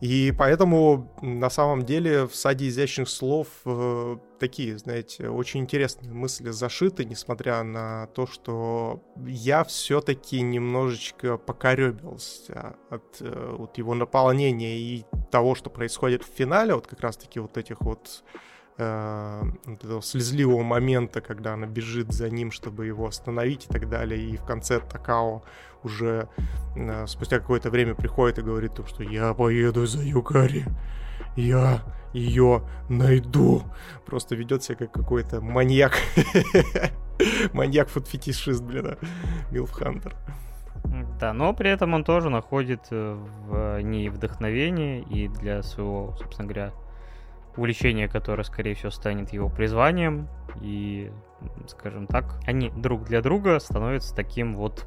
И 0.00 0.32
поэтому 0.36 1.12
на 1.20 1.50
самом 1.50 1.84
деле 1.84 2.26
в 2.26 2.34
саде 2.34 2.68
изящных 2.68 3.06
слов 3.06 3.48
э, 3.66 4.16
такие, 4.38 4.78
знаете, 4.78 5.28
очень 5.28 5.60
интересные 5.60 6.10
мысли 6.10 6.48
зашиты, 6.48 7.04
несмотря 7.04 7.62
на 7.62 8.06
то, 8.14 8.26
что 8.26 9.02
я 9.26 9.62
все-таки 9.62 10.40
немножечко 10.40 11.36
покоребился 11.36 12.76
от 12.88 13.18
э, 13.20 13.54
вот 13.58 13.76
его 13.76 13.94
наполнения 13.94 14.78
и 14.78 15.04
того, 15.30 15.54
что 15.54 15.68
происходит 15.68 16.22
в 16.24 16.34
финале, 16.34 16.74
вот 16.74 16.86
как 16.86 17.00
раз-таки 17.00 17.38
вот 17.38 17.58
этих 17.58 17.82
вот 17.82 18.24
э, 18.32 18.38
этого 18.80 20.02
слезливого 20.02 20.62
момента, 20.62 21.20
когда 21.20 21.54
она 21.54 21.66
бежит 21.66 22.12
за 22.12 22.30
ним, 22.30 22.50
чтобы 22.50 22.86
его 22.86 23.06
остановить 23.06 23.66
и 23.66 23.68
так 23.68 23.88
далее, 23.88 24.20
и 24.20 24.36
в 24.36 24.44
конце 24.44 24.80
Такао 24.80 25.42
уже 25.82 26.28
э, 26.76 27.06
спустя 27.06 27.38
какое-то 27.38 27.70
время 27.70 27.94
приходит 27.94 28.38
и 28.38 28.42
говорит, 28.42 28.72
что 28.86 29.02
я 29.02 29.34
поеду 29.34 29.86
за 29.86 30.02
Юкари, 30.02 30.64
я 31.36 31.82
ее 32.12 32.62
найду. 32.88 33.62
Просто 34.06 34.34
ведет 34.34 34.62
себя 34.62 34.76
как 34.76 34.92
какой-то 34.92 35.40
маньяк. 35.40 35.92
Маньяк-фотфетишист, 37.52 38.62
блин, 38.62 38.96
Милф 39.50 39.70
Хантер. 39.70 40.16
Да, 41.20 41.32
но 41.32 41.52
при 41.52 41.70
этом 41.70 41.94
он 41.94 42.04
тоже 42.04 42.30
находит 42.30 42.80
э, 42.90 43.14
в 43.46 43.80
ней 43.82 44.08
вдохновение 44.08 45.02
и 45.02 45.28
для 45.28 45.62
своего, 45.62 46.16
собственно 46.18 46.48
говоря, 46.48 46.72
увлечения, 47.56 48.08
которое, 48.08 48.44
скорее 48.44 48.74
всего, 48.74 48.90
станет 48.90 49.32
его 49.32 49.48
призванием. 49.48 50.28
И, 50.60 51.10
скажем 51.66 52.06
так, 52.06 52.40
они 52.46 52.70
друг 52.70 53.04
для 53.04 53.22
друга 53.22 53.58
становятся 53.58 54.14
таким 54.14 54.54
вот 54.54 54.86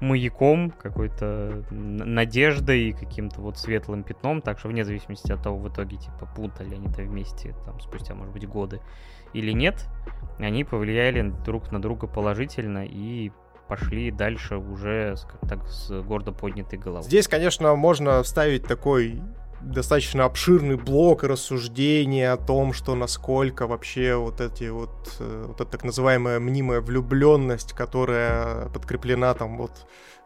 маяком, 0.00 0.70
какой-то 0.70 1.64
надеждой, 1.70 2.92
каким-то 2.92 3.40
вот 3.40 3.58
светлым 3.58 4.04
пятном, 4.04 4.42
так 4.42 4.58
что 4.58 4.68
вне 4.68 4.84
зависимости 4.84 5.32
от 5.32 5.42
того, 5.42 5.58
в 5.58 5.68
итоге, 5.68 5.96
типа, 5.96 6.28
путали 6.36 6.74
они-то 6.74 7.02
вместе, 7.02 7.54
там, 7.64 7.80
спустя, 7.80 8.14
может 8.14 8.32
быть, 8.32 8.46
годы 8.46 8.80
или 9.32 9.52
нет, 9.52 9.86
они 10.38 10.64
повлияли 10.64 11.32
друг 11.44 11.72
на 11.72 11.82
друга 11.82 12.06
положительно 12.06 12.84
и 12.86 13.32
пошли 13.66 14.10
дальше 14.10 14.56
уже, 14.56 15.16
так, 15.48 15.66
с 15.66 15.90
гордо 16.02 16.32
поднятой 16.32 16.78
головой. 16.78 17.02
Здесь, 17.02 17.28
конечно, 17.28 17.74
можно 17.74 18.22
вставить 18.22 18.64
такой 18.64 19.20
достаточно 19.60 20.24
обширный 20.24 20.76
блок 20.76 21.24
рассуждения 21.24 22.32
о 22.32 22.36
том, 22.36 22.72
что 22.72 22.94
насколько 22.94 23.66
вообще 23.66 24.14
вот 24.14 24.40
эти 24.40 24.68
вот, 24.68 25.16
э, 25.18 25.44
вот 25.48 25.60
эта 25.60 25.70
так 25.70 25.84
называемая 25.84 26.40
мнимая 26.40 26.80
влюбленность, 26.80 27.72
которая 27.72 28.68
подкреплена 28.68 29.34
там 29.34 29.58
вот 29.58 29.72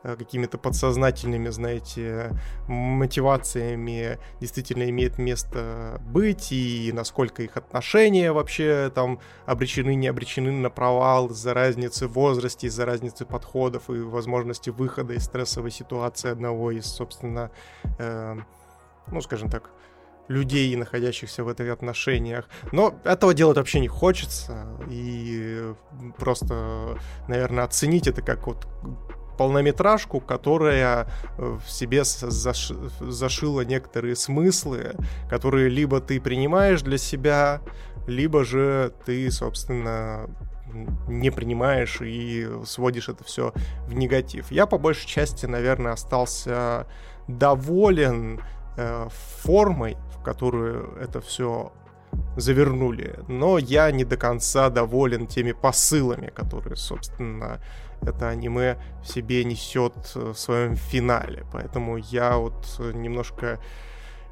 э, 0.04 0.16
какими-то 0.16 0.58
подсознательными, 0.58 1.48
знаете, 1.48 2.30
мотивациями 2.68 4.18
действительно 4.40 4.88
имеет 4.90 5.18
место 5.18 6.00
быть, 6.04 6.52
и 6.52 6.90
насколько 6.92 7.42
их 7.42 7.56
отношения 7.56 8.32
вообще 8.32 8.90
там 8.94 9.18
обречены, 9.46 9.94
не 9.94 10.08
обречены 10.08 10.52
на 10.52 10.70
провал 10.70 11.28
из-за 11.28 11.54
разницы 11.54 12.06
в 12.06 12.12
возрасте, 12.12 12.66
из-за 12.66 12.84
разницы 12.84 13.24
подходов 13.24 13.88
и 13.88 14.00
возможности 14.00 14.70
выхода 14.70 15.14
из 15.14 15.24
стрессовой 15.24 15.70
ситуации 15.70 16.30
одного 16.30 16.70
из, 16.70 16.86
собственно, 16.86 17.50
э, 17.98 18.36
ну, 19.10 19.20
скажем 19.20 19.48
так, 19.50 19.70
людей, 20.28 20.74
находящихся 20.76 21.44
в 21.44 21.48
этих 21.48 21.70
отношениях. 21.70 22.48
Но 22.70 22.94
этого 23.04 23.34
делать 23.34 23.56
вообще 23.56 23.80
не 23.80 23.88
хочется. 23.88 24.66
И 24.88 25.72
просто, 26.16 26.98
наверное, 27.28 27.64
оценить 27.64 28.06
это 28.06 28.22
как 28.22 28.46
вот 28.46 28.66
полнометражку, 29.36 30.20
которая 30.20 31.08
э, 31.38 31.58
в 31.64 31.70
себе 31.70 32.04
заш... 32.04 32.72
зашила 33.00 33.62
некоторые 33.62 34.14
смыслы, 34.14 34.94
которые 35.28 35.68
либо 35.68 36.00
ты 36.00 36.20
принимаешь 36.20 36.82
для 36.82 36.98
себя, 36.98 37.60
либо 38.06 38.44
же 38.44 38.92
ты, 39.04 39.30
собственно, 39.30 40.28
не 41.08 41.30
принимаешь 41.30 42.00
и 42.00 42.48
сводишь 42.64 43.08
это 43.08 43.24
все 43.24 43.52
в 43.86 43.94
негатив. 43.94 44.50
Я 44.50 44.66
по 44.66 44.78
большей 44.78 45.06
части, 45.06 45.46
наверное, 45.46 45.92
остался 45.92 46.86
доволен 47.28 48.40
э, 48.76 49.08
формой, 49.42 49.96
в 50.16 50.22
которую 50.22 50.96
это 50.96 51.20
все 51.20 51.72
завернули. 52.36 53.18
Но 53.28 53.58
я 53.58 53.90
не 53.90 54.04
до 54.04 54.16
конца 54.16 54.70
доволен 54.70 55.26
теми 55.26 55.52
посылами, 55.52 56.28
которые, 56.28 56.76
собственно, 56.76 57.60
это 58.02 58.28
аниме 58.28 58.78
в 59.02 59.08
себе 59.08 59.44
несет 59.44 59.94
в 60.14 60.34
своем 60.34 60.76
финале. 60.76 61.46
Поэтому 61.52 61.96
я 61.96 62.36
вот 62.36 62.78
немножко 62.78 63.60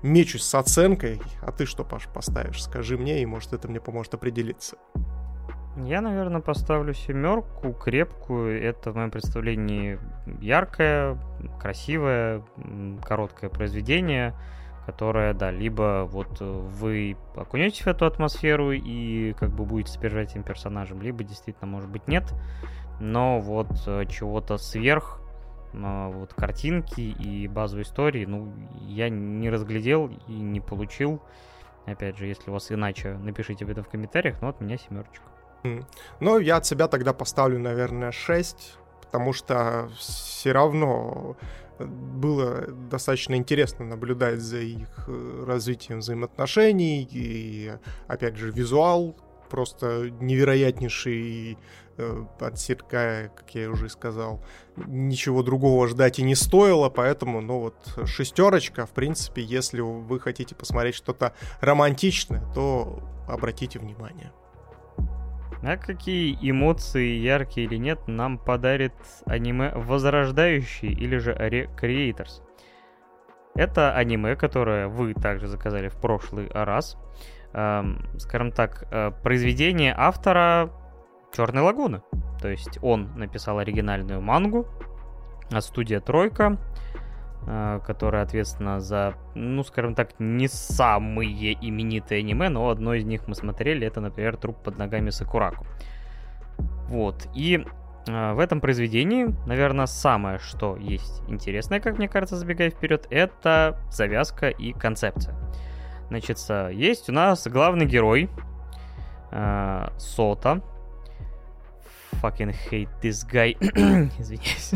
мечусь 0.03 0.45
с 0.45 0.55
оценкой. 0.55 1.21
А 1.43 1.53
ты 1.53 1.67
что, 1.67 1.85
Паш, 1.85 2.09
поставишь? 2.13 2.63
Скажи 2.63 2.99
мне, 2.99 3.23
и 3.23 3.27
может 3.27 3.53
это 3.53 3.69
мне 3.69 3.81
поможет 3.81 4.15
определиться. 4.15 4.77
Я, 5.77 6.01
наверное, 6.01 6.41
поставлю 6.41 6.95
семерку, 6.95 7.73
крепкую. 7.73 8.63
Это 8.63 8.91
в 8.91 8.97
моем 8.97 9.11
представлении 9.11 9.99
яркое, 10.41 11.17
красивое, 11.61 12.43
короткое 13.05 13.51
произведение, 13.51 14.35
которое, 14.85 15.33
да, 15.33 15.53
либо 15.53 16.09
вот 16.11 16.41
вы 16.41 17.17
окунетесь 17.37 17.83
в 17.83 17.87
эту 17.87 18.07
атмосферу 18.07 18.73
и 18.73 19.33
как 19.35 19.51
бы 19.51 19.65
будете 19.65 19.93
сопереживать 19.93 20.33
этим 20.33 20.43
персонажем, 20.43 21.01
либо 21.03 21.23
действительно, 21.23 21.69
может 21.69 21.89
быть, 21.89 22.09
нет. 22.09 22.25
Но 22.99 23.41
вот 23.41 23.71
э, 23.87 24.05
чего-то 24.07 24.59
сверх 24.59 25.23
э, 25.73 26.11
вот 26.13 26.35
картинки 26.35 27.01
и 27.01 27.47
базовой 27.47 27.85
истории, 27.85 28.27
ну, 28.27 28.53
я 28.89 29.09
не 29.09 29.49
разглядел 29.49 30.11
и 30.27 30.33
не 30.33 30.61
получил. 30.61 31.23
Опять 31.87 32.19
же, 32.19 32.27
если 32.27 32.51
у 32.51 32.55
вас 32.55 32.71
иначе, 32.71 33.15
напишите 33.15 33.65
об 33.65 33.71
этом 33.71 33.85
в 33.85 33.89
комментариях, 33.89 34.43
но 34.43 34.49
от 34.49 34.61
меня 34.61 34.77
семерочка. 34.77 35.30
Ну, 36.21 36.39
я 36.39 36.57
от 36.57 36.67
себя 36.67 36.89
тогда 36.89 37.13
поставлю, 37.13 37.59
наверное, 37.59 38.13
6, 38.13 38.79
потому 39.03 39.33
что 39.33 39.91
все 39.99 40.53
равно 40.53 41.37
было 41.87 42.67
достаточно 42.91 43.35
интересно 43.35 43.85
наблюдать 43.85 44.41
за 44.41 44.59
их 44.59 44.89
э, 45.09 45.45
развитием 45.47 46.01
взаимоотношений, 46.01 47.09
и, 47.11 47.73
опять 48.07 48.37
же, 48.37 48.51
визуал 48.51 49.17
просто 49.49 50.11
невероятнейший 50.21 51.59
э, 51.97 52.25
от 52.39 52.59
Сирка, 52.59 53.33
как 53.35 53.55
я 53.55 53.71
уже 53.71 53.89
сказал. 53.89 54.43
Ничего 54.77 55.43
другого 55.43 55.89
ждать 55.89 56.19
и 56.19 56.23
не 56.23 56.35
стоило, 56.35 56.89
поэтому, 56.89 57.41
ну 57.41 57.61
вот, 57.61 58.07
шестерочка, 58.07 58.87
в 58.87 58.91
принципе, 58.91 59.43
если 59.43 59.81
вы 59.81 60.21
хотите 60.21 60.55
посмотреть 60.55 60.95
что-то 60.95 61.35
романтичное, 61.61 62.43
то 62.55 63.03
обратите 63.29 63.79
внимание. 63.79 64.33
А 65.63 65.77
какие 65.77 66.37
эмоции, 66.41 67.19
яркие 67.19 67.67
или 67.67 67.77
нет, 67.77 68.01
нам 68.07 68.39
подарит 68.39 68.95
аниме 69.27 69.73
«Возрождающий» 69.75 70.89
или 70.89 71.19
же 71.19 71.33
«Recreators»? 71.33 72.43
Это 73.55 73.95
аниме, 73.95 74.37
которое 74.37 74.89
вы 74.89 75.13
также 75.13 75.49
заказали 75.49 75.89
в 75.89 75.97
прошлый 75.97 76.49
раз. 76.51 76.97
Эм, 77.53 78.07
скажем 78.19 78.53
так, 78.53 78.87
э, 78.91 79.11
произведение 79.23 79.95
автора 79.97 80.71
Черной 81.33 81.63
лагуны. 81.63 82.03
То 82.41 82.49
есть 82.49 82.79
он 82.83 83.11
написал 83.17 83.59
оригинальную 83.59 84.21
мангу, 84.21 84.67
а 85.53 85.61
студия 85.61 86.01
Тройка 86.01 86.59
которая 87.47 88.23
ответственна 88.23 88.81
за, 88.81 89.15
ну, 89.35 89.65
скажем 89.65 89.95
так, 89.95 90.11
не 90.19 90.49
самые 90.49 91.55
именитые 91.55 92.21
аниме, 92.21 92.49
но 92.49 92.69
одно 92.69 92.95
из 92.95 93.05
них 93.05 93.27
мы 93.27 93.35
смотрели, 93.35 93.87
это, 93.87 94.01
например, 94.01 94.37
«Труп 94.37 94.57
под 94.63 94.79
ногами 94.79 95.11
Сакураку». 95.11 95.67
Вот, 96.89 97.29
и 97.35 97.65
э, 98.07 98.33
в 98.35 98.39
этом 98.39 98.61
произведении, 98.61 99.35
наверное, 99.47 99.87
самое, 99.87 100.39
что 100.39 100.77
есть 100.77 101.23
интересное, 101.29 101.81
как 101.81 101.99
мне 101.99 102.09
кажется, 102.09 102.37
забегая 102.37 102.71
вперед, 102.71 103.07
это 103.11 103.79
завязка 103.91 104.49
и 104.49 104.73
концепция. 104.73 105.35
Значит, 106.09 106.39
есть 106.73 107.09
у 107.09 107.13
нас 107.13 107.47
главный 107.47 107.87
герой, 107.87 108.29
э, 109.31 109.89
Сота, 109.99 110.61
fucking 112.23 112.55
hate 112.71 112.89
this 113.03 113.25
guy. 113.25 113.57
Извиняюсь. 114.19 114.73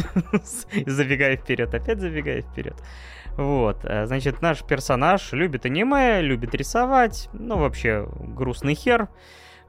забегаю 0.86 1.36
вперед, 1.36 1.74
опять 1.74 2.00
забегаю 2.00 2.42
вперед. 2.42 2.76
Вот, 3.36 3.84
э, 3.84 4.06
значит, 4.06 4.42
наш 4.42 4.62
персонаж 4.62 5.32
любит 5.32 5.66
аниме, 5.66 6.20
любит 6.20 6.54
рисовать, 6.54 7.28
ну, 7.32 7.58
вообще, 7.58 8.08
грустный 8.20 8.74
хер 8.74 9.08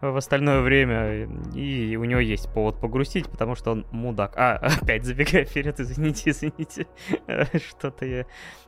в 0.01 0.17
остальное 0.17 0.61
время, 0.61 1.27
и 1.55 1.95
у 1.95 2.03
него 2.03 2.19
есть 2.19 2.51
повод 2.53 2.79
погрустить, 2.79 3.27
потому 3.29 3.55
что 3.55 3.71
он 3.71 3.87
мудак. 3.91 4.33
А, 4.37 4.55
опять 4.81 5.03
забегая 5.03 5.45
вперед, 5.45 5.79
извините, 5.79 6.29
извините, 6.29 6.87
что-то 7.69 8.05
я 8.05 8.25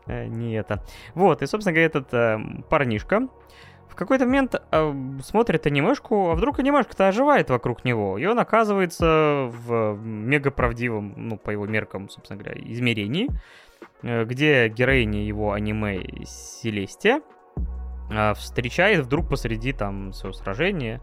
э, 0.08 0.26
не 0.26 0.56
это. 0.56 0.84
Вот, 1.14 1.42
и, 1.44 1.48
собственно 1.48 1.74
говоря, 1.74 1.88
этот 1.88 2.14
э, 2.14 2.40
парнишка, 2.70 3.28
какой-то 3.98 4.26
момент 4.26 4.56
э, 4.72 4.94
смотрит 5.24 5.66
анимешку, 5.66 6.30
а 6.30 6.36
вдруг 6.36 6.60
анимешка-то 6.60 7.08
оживает 7.08 7.50
вокруг 7.50 7.84
него, 7.84 8.18
и 8.18 8.26
он 8.26 8.40
оказывается 8.40 9.50
в 9.52 9.98
мега 10.02 10.52
правдивом, 10.52 11.14
ну, 11.18 11.38
по 11.38 11.50
его 11.50 11.66
меркам, 11.66 12.10
собственно 12.10 12.42
говоря, 12.42 12.62
измерении, 12.64 13.30
э, 14.04 14.24
где 14.26 14.70
героиня 14.70 15.26
его 15.26 15.52
аниме 15.52 16.26
Селестия 16.26 17.22
э, 18.12 18.34
встречает 18.36 19.06
вдруг 19.06 19.30
посреди 19.30 19.74
там 19.74 20.14
своего 20.14 20.34
сражения 20.34 21.02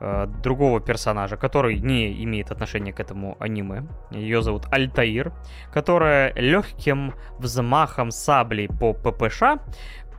э, 0.00 0.26
другого 0.42 0.80
персонажа, 0.80 1.36
который 1.36 1.78
не 1.78 2.24
имеет 2.24 2.50
отношения 2.50 2.92
к 2.92 3.00
этому 3.00 3.36
аниме. 3.38 3.86
Ее 4.10 4.42
зовут 4.42 4.66
Альтаир, 4.70 5.32
которая 5.72 6.32
легким 6.34 7.12
взмахом 7.38 8.10
сабли 8.10 8.66
по 8.66 8.94
ППШ 8.94 9.60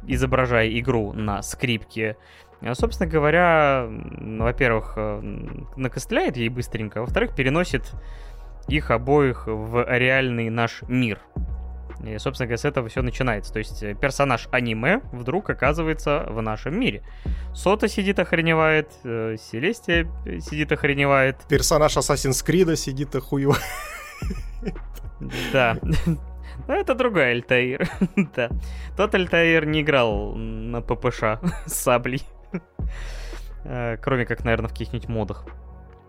изображая 0.07 0.69
игру 0.79 1.13
на 1.13 1.41
скрипке. 1.41 2.17
Собственно 2.73 3.09
говоря, 3.09 3.87
во-первых, 3.87 4.97
накостыляет 5.75 6.37
ей 6.37 6.49
быстренько, 6.49 6.99
а 6.99 7.01
во-вторых, 7.01 7.35
переносит 7.35 7.91
их 8.67 8.91
обоих 8.91 9.47
в 9.47 9.85
реальный 9.87 10.49
наш 10.49 10.81
мир. 10.87 11.19
И, 12.03 12.17
собственно 12.17 12.47
говоря, 12.47 12.57
с 12.57 12.65
этого 12.65 12.89
все 12.89 13.01
начинается. 13.01 13.53
То 13.53 13.59
есть 13.59 13.81
э, 13.81 13.93
персонаж 13.93 14.47
аниме 14.51 15.01
вдруг 15.11 15.49
оказывается 15.49 16.25
в 16.29 16.41
нашем 16.41 16.79
мире. 16.79 17.03
Сота 17.53 17.87
сидит 17.87 18.19
охреневает, 18.19 18.91
э, 19.03 19.37
Селестия 19.39 20.07
сидит 20.41 20.71
охреневает. 20.71 21.37
Персонаж 21.47 21.95
Assassin's 21.95 22.45
Creed 22.45 22.75
сидит 22.75 23.15
охуевает. 23.15 23.61
Да. 25.53 25.77
Но 26.67 26.73
это 26.73 26.95
другой 26.95 27.31
Альтаир. 27.31 27.87
да. 28.35 28.49
Тот 28.97 29.13
Альтаир 29.15 29.65
не 29.65 29.81
играл 29.81 30.33
на 30.35 30.81
ППШ 30.81 31.39
с 31.65 31.73
саблей. 31.73 32.23
Э, 33.65 33.97
кроме 34.01 34.25
как, 34.25 34.43
наверное, 34.43 34.69
в 34.69 34.71
каких-нибудь 34.71 35.09
модах. 35.09 35.45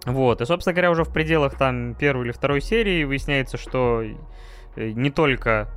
Вот, 0.04 0.40
и, 0.40 0.44
собственно 0.44 0.72
говоря, 0.72 0.90
уже 0.90 1.04
в 1.04 1.12
пределах 1.12 1.56
там 1.56 1.94
первой 1.94 2.26
или 2.26 2.32
второй 2.32 2.60
серии 2.60 3.04
выясняется, 3.04 3.56
что 3.56 4.02
э, 4.76 4.90
не 4.90 5.10
только 5.10 5.68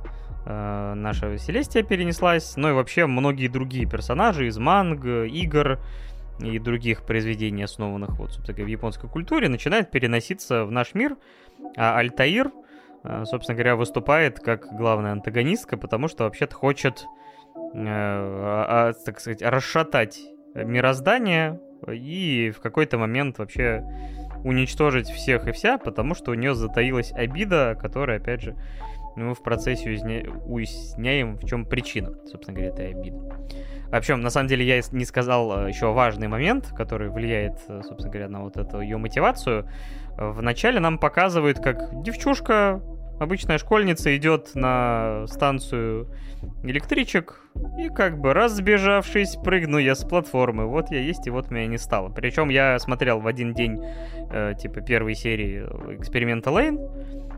э, 0.46 0.94
наша 0.94 1.36
Селестия 1.38 1.82
перенеслась, 1.82 2.56
но 2.56 2.70
и 2.70 2.72
вообще 2.72 3.06
многие 3.06 3.48
другие 3.48 3.88
персонажи 3.88 4.46
из 4.46 4.58
манг, 4.58 5.04
игр 5.04 5.80
и 6.38 6.58
других 6.58 7.02
произведений, 7.02 7.62
основанных 7.62 8.10
вот, 8.18 8.32
собственно 8.32 8.56
говоря, 8.56 8.66
в 8.66 8.70
японской 8.70 9.08
культуре, 9.08 9.48
начинают 9.48 9.90
переноситься 9.90 10.64
в 10.64 10.70
наш 10.70 10.94
мир, 10.94 11.16
а 11.76 11.98
Альтаир, 11.98 12.50
собственно 13.02 13.56
говоря, 13.56 13.76
выступает 13.76 14.40
как 14.40 14.66
главная 14.72 15.12
антагонистка, 15.12 15.76
потому 15.76 16.08
что 16.08 16.24
вообще-то 16.24 16.54
хочет, 16.54 17.06
э, 17.54 17.84
а, 17.84 18.92
так 19.04 19.20
сказать, 19.20 19.42
расшатать 19.42 20.20
мироздание 20.54 21.60
и 21.88 22.52
в 22.54 22.60
какой-то 22.60 22.98
момент 22.98 23.38
вообще 23.38 23.84
уничтожить 24.44 25.08
всех 25.08 25.46
и 25.46 25.52
вся, 25.52 25.78
потому 25.78 26.14
что 26.14 26.32
у 26.32 26.34
нее 26.34 26.54
затаилась 26.54 27.12
обида, 27.12 27.76
которая, 27.80 28.18
опять 28.18 28.42
же, 28.42 28.56
мы 29.16 29.34
в 29.34 29.42
процессе 29.42 29.90
уясня... 29.90 30.22
уясняем, 30.46 31.36
в 31.36 31.44
чем 31.44 31.64
причина, 31.64 32.14
собственно 32.26 32.56
говоря, 32.56 32.72
этой 32.72 32.90
обиды. 32.90 33.18
Вообще, 33.88 34.14
на 34.16 34.30
самом 34.30 34.48
деле, 34.48 34.64
я 34.64 34.80
не 34.92 35.04
сказал 35.04 35.66
э, 35.66 35.68
еще 35.68 35.92
важный 35.92 36.28
момент, 36.28 36.72
который 36.76 37.10
влияет, 37.10 37.58
э, 37.68 37.82
собственно 37.82 38.10
говоря, 38.10 38.28
на 38.28 38.42
вот 38.42 38.56
эту 38.56 38.80
ее 38.80 38.96
мотивацию. 38.98 39.68
Вначале 40.16 40.80
нам 40.80 40.98
показывают, 40.98 41.60
как 41.60 42.02
девчушка 42.02 42.80
обычная 43.20 43.58
школьница 43.58 44.16
идет 44.16 44.54
на 44.54 45.26
станцию 45.28 46.08
электричек 46.64 47.42
и 47.78 47.88
как 47.88 48.18
бы 48.18 48.32
разбежавшись, 48.32 49.36
прыгну 49.36 49.78
я 49.78 49.94
с 49.94 50.04
платформы. 50.04 50.66
Вот 50.66 50.90
я 50.90 51.00
есть, 51.00 51.26
и 51.26 51.30
вот 51.30 51.50
меня 51.50 51.66
не 51.66 51.78
стало. 51.78 52.08
Причем 52.08 52.48
я 52.48 52.78
смотрел 52.78 53.20
в 53.20 53.26
один 53.26 53.52
день, 53.52 53.78
э, 54.32 54.54
типа, 54.58 54.80
первой 54.80 55.14
серии 55.14 55.60
эксперимента 55.94 56.50
Лейн, 56.50 56.78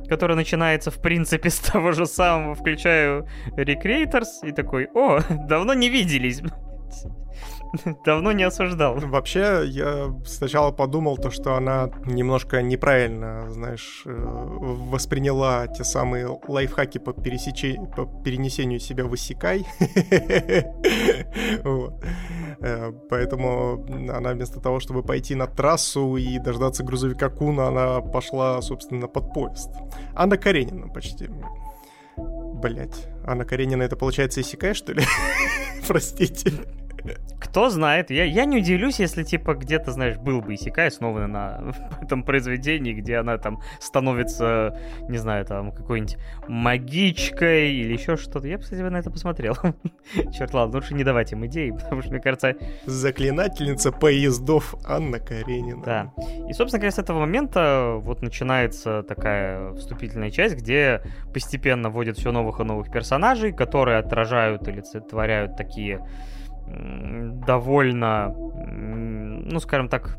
который 0.09 0.37
начинается, 0.37 0.91
в 0.91 1.01
принципе, 1.03 1.51
с 1.51 1.59
того 1.59 1.93
же 1.93 2.07
самого. 2.07 2.55
Включаю 2.55 3.27
Recreators 3.57 4.45
и 4.45 4.53
такой, 4.53 4.89
о, 4.95 5.19
давно 5.49 5.75
не 5.75 5.91
виделись. 5.91 6.43
Давно 8.05 8.33
не 8.33 8.45
осуждал. 8.45 8.97
Вообще, 8.97 9.63
я 9.67 10.15
сначала 10.27 10.73
подумал 10.73 11.17
то, 11.17 11.31
что 11.31 11.55
она 11.55 11.91
немножко 12.05 12.63
неправильно, 12.63 13.51
знаешь, 13.51 14.03
э, 14.05 14.11
восприняла 14.13 15.67
те 15.67 15.85
самые 15.85 16.39
лайфхаки 16.47 16.99
по, 16.99 17.13
пересече... 17.13 17.81
по 17.97 18.05
перенесению 18.23 18.81
себя 18.81 19.05
в 19.05 19.15
Исикай. 19.15 19.67
Э, 22.65 22.93
поэтому 23.11 23.85
она 24.09 24.31
вместо 24.35 24.61
того, 24.61 24.79
чтобы 24.79 25.03
пойти 25.03 25.35
на 25.35 25.49
трассу 25.49 26.17
и 26.17 26.39
дождаться 26.39 26.85
грузовика 26.85 27.29
Куна, 27.29 27.69
она 27.69 28.01
пошла, 28.01 28.63
собственно, 28.63 29.09
под 29.09 29.35
поезд. 29.35 29.71
Анна 30.15 30.37
Каренина 30.37 30.87
почти. 30.87 31.29
Блять, 32.17 33.09
Анна 33.27 33.45
Каренина 33.45 33.83
это 33.83 33.97
получается 33.97 34.43
Исикай, 34.43 34.75
что 34.75 34.93
ли? 34.93 35.03
Простите. 35.89 36.53
Кто 37.41 37.71
знает, 37.71 38.11
я, 38.11 38.25
я 38.25 38.45
не 38.45 38.59
удивлюсь, 38.59 39.01
если, 39.01 39.25
типа, 39.25 39.55
где-то, 39.55 39.91
знаешь, 39.91 40.17
был 40.19 40.41
бы 40.41 40.55
Исикай 40.55 40.89
основан 40.89 41.33
на 41.33 41.75
этом 42.03 42.23
произведении, 42.23 42.93
где 42.93 43.17
она 43.17 43.39
там 43.39 43.61
становится, 43.81 44.79
не 45.09 45.19
знаю, 45.19 45.45
там, 45.45 45.73
какой-нибудь 45.73 46.19
магичкой 46.49 47.73
или 47.73 47.93
еще 47.95 48.17
что-то. 48.17 48.47
Я 48.47 48.59
бы, 48.59 48.63
кстати, 48.63 48.81
на 48.81 48.97
это 48.97 49.11
посмотрел. 49.11 49.57
Черт, 50.33 50.55
ладно, 50.55 50.77
лучше 50.77 50.95
не 50.95 51.05
давать 51.05 51.33
им 51.33 51.45
идеи, 51.47 51.71
потому 51.83 52.03
что, 52.03 52.11
мне 52.11 52.21
кажется... 52.21 52.55
Заклинательница 52.87 53.93
поездов 53.93 54.75
Анна 54.85 55.19
Каренина. 55.19 55.83
Да. 55.83 56.13
И, 56.49 56.53
собственно 56.53 56.81
говоря, 56.81 56.93
с 56.93 56.99
этого 56.99 57.21
момента 57.21 57.95
вот 57.99 58.23
начинается 58.23 59.03
такая 59.03 59.73
вступительная 59.75 60.31
часть, 60.31 60.57
где 60.57 61.03
постепенно 61.33 61.91
вводят 61.91 62.19
все 62.19 62.31
новых 62.33 62.61
и 62.61 62.65
новых 62.65 62.91
персонажей, 62.91 63.53
которые 63.53 63.99
отражают 63.99 64.69
или 64.69 64.83
олицетворяют 64.83 65.57
такие 65.57 66.07
довольно, 67.47 68.35
ну, 68.35 69.59
скажем 69.61 69.89
так, 69.89 70.19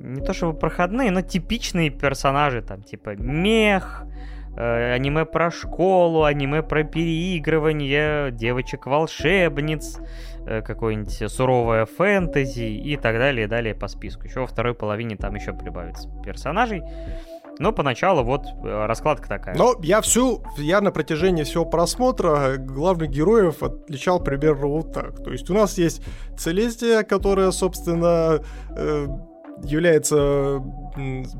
не 0.00 0.20
то 0.20 0.32
чтобы 0.32 0.58
проходные, 0.58 1.10
но 1.10 1.22
типичные 1.22 1.90
персонажи, 1.90 2.62
там, 2.62 2.82
типа 2.82 3.16
мех, 3.16 4.04
э, 4.56 4.92
аниме 4.92 5.24
про 5.24 5.50
школу, 5.50 6.24
аниме 6.24 6.62
про 6.62 6.84
переигрывание, 6.84 8.30
девочек-волшебниц, 8.30 9.98
э, 10.46 10.62
какое-нибудь 10.62 11.30
суровое 11.32 11.86
фэнтези 11.86 12.64
и 12.64 12.96
так 12.96 13.16
далее, 13.16 13.46
и 13.46 13.48
далее 13.48 13.74
по 13.74 13.88
списку. 13.88 14.24
Еще 14.24 14.40
во 14.40 14.46
второй 14.46 14.74
половине 14.74 15.16
там 15.16 15.34
еще 15.34 15.52
прибавится 15.52 16.08
персонажей. 16.22 16.82
Но 17.58 17.72
поначалу 17.72 18.24
вот 18.24 18.46
э, 18.46 18.86
раскладка 18.86 19.28
такая. 19.28 19.56
Но 19.56 19.76
я 19.82 20.00
всю, 20.00 20.42
я 20.56 20.80
на 20.80 20.90
протяжении 20.90 21.44
всего 21.44 21.64
просмотра 21.64 22.56
главных 22.56 23.10
героев 23.10 23.62
отличал 23.62 24.20
примерно 24.20 24.66
вот 24.66 24.92
так. 24.92 25.22
То 25.22 25.30
есть 25.30 25.48
у 25.50 25.54
нас 25.54 25.78
есть 25.78 26.02
Целестия, 26.36 27.04
которая, 27.04 27.52
собственно, 27.52 28.40
э, 28.76 29.06
является 29.62 30.62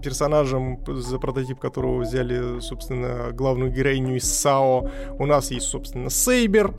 персонажем, 0.02 0.78
за 0.86 1.18
прототип 1.18 1.58
которого 1.58 2.00
взяли, 2.00 2.60
собственно, 2.60 3.32
главную 3.32 3.72
героиню 3.72 4.16
из 4.16 4.32
САО. 4.32 4.90
У 5.18 5.26
нас 5.26 5.50
есть, 5.50 5.66
собственно, 5.66 6.10
Сейбер. 6.10 6.74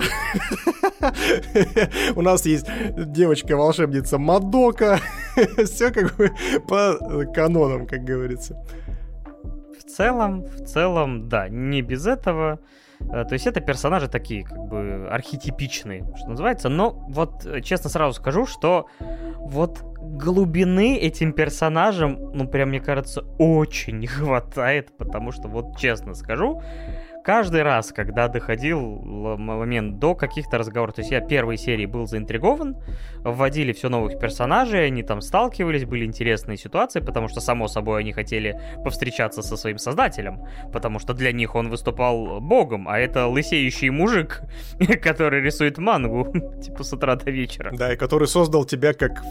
У 2.16 2.22
нас 2.22 2.46
есть 2.46 2.68
девочка-волшебница 2.96 4.18
Мадока. 4.18 5.00
Все 5.66 5.92
как 5.92 6.16
бы 6.16 6.32
по 6.68 7.26
канонам, 7.34 7.86
как 7.86 8.04
говорится 8.04 8.62
целом, 9.96 10.42
в 10.44 10.66
целом, 10.66 11.30
да, 11.30 11.48
не 11.50 11.82
без 11.82 12.06
этого. 12.06 12.60
Э, 13.00 13.24
то 13.26 13.34
есть 13.34 13.48
это 13.48 13.62
персонажи 13.62 14.08
такие, 14.08 14.44
как 14.44 14.58
бы, 14.58 15.08
архетипичные, 15.10 16.06
что 16.18 16.30
называется. 16.30 16.70
Но 16.70 16.92
вот, 17.10 17.46
э, 17.46 17.62
честно 17.62 17.90
сразу 17.90 18.14
скажу, 18.14 18.46
что 18.46 18.88
вот 19.40 19.82
глубины 20.02 20.98
этим 20.98 21.34
персонажам, 21.34 22.32
ну, 22.34 22.48
прям, 22.48 22.70
мне 22.70 22.80
кажется, 22.80 23.22
очень 23.40 24.00
не 24.00 24.08
хватает, 24.08 24.96
потому 24.98 25.32
что, 25.32 25.48
вот 25.48 25.78
честно 25.78 26.14
скажу, 26.14 26.62
каждый 27.26 27.64
раз, 27.64 27.92
когда 27.92 28.28
доходил 28.28 28.80
момент 28.80 29.98
до 30.00 30.14
каких-то 30.14 30.60
разговоров, 30.60 30.96
то 30.96 31.02
есть 31.02 31.12
я 31.12 31.22
первой 31.22 31.58
серии 31.58 31.88
был 31.88 32.06
заинтригован, 32.06 32.78
вводили 33.20 33.74
все 33.74 33.90
новых 33.90 34.20
персонажей, 34.20 34.86
они 34.86 35.02
там 35.02 35.22
сталкивались, 35.22 35.86
были 35.86 36.06
интересные 36.06 36.58
ситуации, 36.58 37.00
потому 37.00 37.28
что, 37.28 37.42
само 37.42 37.68
собой, 37.68 38.02
они 38.02 38.14
хотели 38.14 38.62
повстречаться 38.84 39.42
со 39.42 39.58
своим 39.58 39.80
создателем, 39.80 40.42
потому 40.72 41.00
что 41.00 41.14
для 41.14 41.32
них 41.32 41.56
он 41.56 41.70
выступал 41.70 42.40
богом, 42.40 42.88
а 42.88 43.00
это 43.00 43.26
лысеющий 43.26 43.90
мужик, 43.90 44.42
который 45.02 45.42
рисует 45.42 45.80
мангу, 45.80 46.32
типа 46.64 46.84
с 46.84 46.94
утра 46.94 47.16
до 47.16 47.32
вечера. 47.32 47.72
Да, 47.76 47.94
и 47.94 47.98
который 47.98 48.28
создал 48.28 48.66
тебя 48.66 48.94
как 48.94 49.24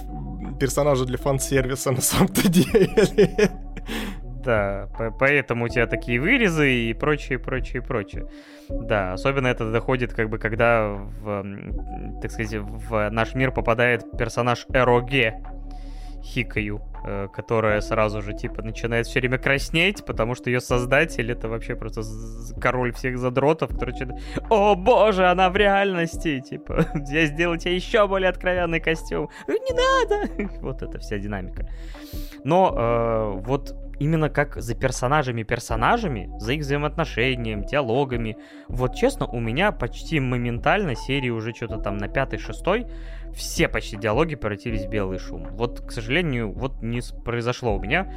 персонажа 0.58 1.04
для 1.04 1.18
фан-сервиса 1.18 1.92
на 1.92 2.00
самом-то 2.00 2.48
деле. 2.48 3.50
Да, 4.44 4.88
поэтому 5.18 5.66
у 5.66 5.68
тебя 5.68 5.86
такие 5.86 6.20
вырезы 6.20 6.72
и 6.72 6.94
прочее, 6.94 7.38
прочее, 7.38 7.82
прочее. 7.82 8.26
Да, 8.68 9.12
особенно 9.12 9.48
это 9.48 9.70
доходит, 9.70 10.12
как 10.12 10.28
бы, 10.28 10.38
когда 10.38 10.88
в, 10.88 11.44
так 12.20 12.30
сказать, 12.30 12.54
в 12.60 13.10
наш 13.10 13.34
мир 13.34 13.52
попадает 13.52 14.04
персонаж 14.16 14.66
Эроге 14.72 15.42
Хикаю, 16.24 16.80
э, 17.06 17.28
которая 17.34 17.82
сразу 17.82 18.22
же, 18.22 18.32
типа, 18.32 18.62
начинает 18.62 19.06
все 19.06 19.20
время 19.20 19.36
краснеть, 19.36 20.04
потому 20.06 20.34
что 20.34 20.48
ее 20.48 20.60
создатель 20.60 21.30
это 21.30 21.48
вообще 21.48 21.76
просто 21.76 22.02
король 22.58 22.92
всех 22.94 23.18
задротов, 23.18 23.72
который 23.72 23.94
что-то... 23.94 24.16
О 24.48 24.74
боже, 24.74 25.26
она 25.26 25.50
в 25.50 25.56
реальности! 25.56 26.40
Типа, 26.40 26.86
я 27.10 27.26
сделаю 27.26 27.58
тебе 27.58 27.76
еще 27.76 28.06
более 28.08 28.30
откровенный 28.30 28.80
костюм. 28.80 29.28
Не 29.46 29.74
надо! 29.74 30.54
Вот 30.62 30.82
это 30.82 30.98
вся 30.98 31.18
динамика. 31.18 31.68
Но 32.42 32.74
э, 32.74 33.40
вот 33.40 33.74
именно 33.98 34.28
как 34.28 34.56
за 34.56 34.74
персонажами-персонажами, 34.74 36.30
за 36.38 36.52
их 36.52 36.60
взаимоотношением, 36.60 37.64
диалогами. 37.64 38.36
Вот 38.68 38.94
честно, 38.94 39.26
у 39.26 39.40
меня 39.40 39.72
почти 39.72 40.20
моментально 40.20 40.94
серии 40.94 41.30
уже 41.30 41.52
что-то 41.54 41.78
там 41.78 41.96
на 41.96 42.08
пятой-шестой 42.08 42.86
все 43.34 43.68
почти 43.68 43.96
диалоги 43.96 44.36
превратились 44.36 44.84
в 44.84 44.88
белый 44.88 45.18
шум. 45.18 45.48
Вот, 45.52 45.80
к 45.80 45.90
сожалению, 45.90 46.52
вот 46.52 46.82
не 46.82 47.00
произошло 47.24 47.76
у 47.76 47.80
меня 47.80 48.12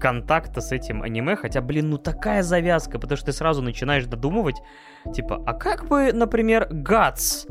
контакта 0.00 0.60
с 0.60 0.72
этим 0.72 1.02
аниме, 1.02 1.36
хотя, 1.36 1.60
блин, 1.60 1.90
ну 1.90 1.98
такая 1.98 2.42
завязка, 2.42 2.98
потому 2.98 3.16
что 3.16 3.26
ты 3.26 3.32
сразу 3.32 3.62
начинаешь 3.62 4.06
додумывать, 4.06 4.56
типа, 5.12 5.42
а 5.46 5.52
как 5.52 5.88
бы, 5.88 6.12
например, 6.12 6.68
Гатс 6.70 7.46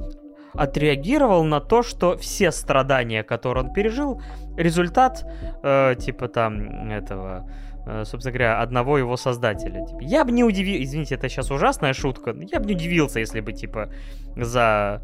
отреагировал 0.54 1.44
на 1.44 1.60
то, 1.60 1.84
что 1.84 2.18
все 2.18 2.52
страдания, 2.52 3.24
которые 3.24 3.66
он 3.66 3.74
пережил, 3.74 4.22
результат, 4.58 5.24
э, 5.64 5.96
типа 6.00 6.28
там, 6.28 6.90
этого, 6.90 7.50
собственно 7.86 8.32
говоря, 8.32 8.60
одного 8.62 8.98
его 8.98 9.18
создателя. 9.18 9.86
Типа, 9.86 10.00
я 10.02 10.24
бы 10.26 10.32
не 10.32 10.44
удивился, 10.44 10.84
извините, 10.84 11.16
это 11.16 11.30
сейчас 11.30 11.52
ужасная 11.52 11.94
шутка, 11.94 12.36
я 12.38 12.60
бы 12.60 12.66
не 12.66 12.76
удивился, 12.76 13.20
если 13.20 13.40
бы, 13.40 13.54
типа, 13.54 13.90
за 14.36 15.02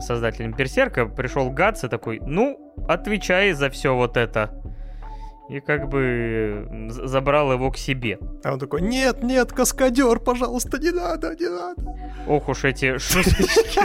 создателем 0.00 0.52
Берсерка 0.52 1.06
пришел 1.06 1.50
Гатс 1.50 1.84
и 1.84 1.88
такой, 1.88 2.20
ну, 2.24 2.74
отвечай 2.88 3.52
за 3.52 3.70
все 3.70 3.94
вот 3.94 4.16
это 4.16 4.50
и 5.48 5.60
как 5.60 5.88
бы 5.88 6.88
забрал 6.88 7.52
его 7.52 7.70
к 7.70 7.76
себе. 7.76 8.18
А 8.44 8.52
он 8.54 8.58
такой, 8.58 8.80
нет, 8.80 9.22
нет, 9.22 9.52
каскадер, 9.52 10.18
пожалуйста, 10.20 10.78
не 10.78 10.90
надо, 10.90 11.36
не 11.38 11.48
надо. 11.48 11.82
Ох 12.26 12.48
уж 12.48 12.64
эти 12.64 12.98
шуточки. 12.98 13.80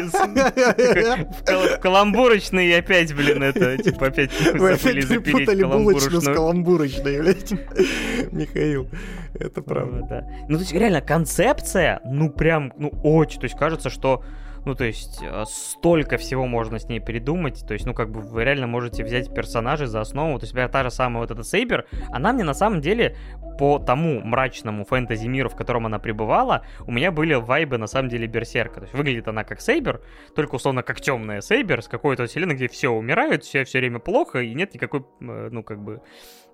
Каламбурочные 1.82 2.78
опять, 2.78 3.14
блин, 3.14 3.44
это, 3.44 3.78
типа, 3.78 4.08
опять 4.08 4.32
Вы 4.54 4.74
опять 4.74 5.08
перепутали 5.08 5.64
булочную 5.64 6.22
с 6.22 6.26
каламбурочной, 6.26 7.22
блядь. 7.22 7.52
Михаил, 8.32 8.88
это 9.34 9.62
правда. 9.62 10.26
Ну, 10.48 10.58
то 10.58 10.62
есть, 10.62 10.74
реально, 10.74 11.02
концепция, 11.02 12.00
ну, 12.06 12.30
прям, 12.30 12.72
ну, 12.78 12.90
очень, 13.04 13.40
то 13.40 13.46
есть, 13.46 13.58
кажется, 13.58 13.90
что 13.90 14.24
ну, 14.68 14.76
то 14.76 14.84
есть, 14.84 15.24
э, 15.24 15.46
столько 15.48 16.18
всего 16.18 16.46
можно 16.46 16.78
с 16.78 16.90
ней 16.90 17.00
придумать. 17.00 17.66
То 17.66 17.74
есть, 17.74 17.86
ну, 17.86 17.94
как 17.94 18.12
бы 18.12 18.20
вы 18.20 18.44
реально 18.44 18.68
можете 18.68 19.02
взять 19.06 19.34
персонажей 19.34 19.88
за 19.88 20.02
основу. 20.02 20.38
То 20.40 20.46
есть, 20.46 20.54
та 20.72 20.84
же 20.84 20.92
самая 20.92 21.22
вот 21.22 21.32
эта 21.32 21.42
Сейбер, 21.44 21.88
она 22.12 22.34
мне 22.34 22.44
на 22.44 22.54
самом 22.54 22.82
деле 22.82 23.16
по 23.58 23.80
тому 23.80 24.20
мрачному 24.20 24.84
фэнтези-миру, 24.84 25.50
в 25.50 25.56
котором 25.56 25.86
она 25.86 26.00
пребывала, 26.00 26.66
у 26.86 26.92
меня 26.92 27.14
были 27.14 27.34
вайбы, 27.36 27.78
на 27.78 27.88
самом 27.88 28.10
деле, 28.10 28.28
Берсерка. 28.28 28.82
То 28.82 28.82
есть, 28.82 28.94
выглядит 28.94 29.30
она 29.30 29.46
как 29.46 29.62
Сейбер, 29.62 30.02
только, 30.36 30.56
условно, 30.56 30.84
как 30.84 31.00
темная 31.00 31.40
Сейбер 31.40 31.82
с 31.82 31.88
какой-то 31.88 32.26
вселенной, 32.26 32.56
где 32.56 32.68
все 32.68 32.90
умирают, 32.90 33.46
все 33.46 33.64
все 33.64 33.80
время 33.80 34.00
плохо, 34.00 34.42
и 34.42 34.54
нет 34.54 34.74
никакой, 34.74 35.06
э, 35.22 35.50
ну, 35.50 35.64
как 35.64 35.82
бы, 35.82 36.02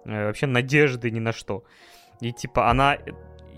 э, 0.06 0.28
вообще 0.28 0.46
надежды 0.46 1.10
ни 1.10 1.20
на 1.20 1.34
что. 1.34 1.64
И, 2.22 2.32
типа, 2.32 2.70
она 2.70 2.98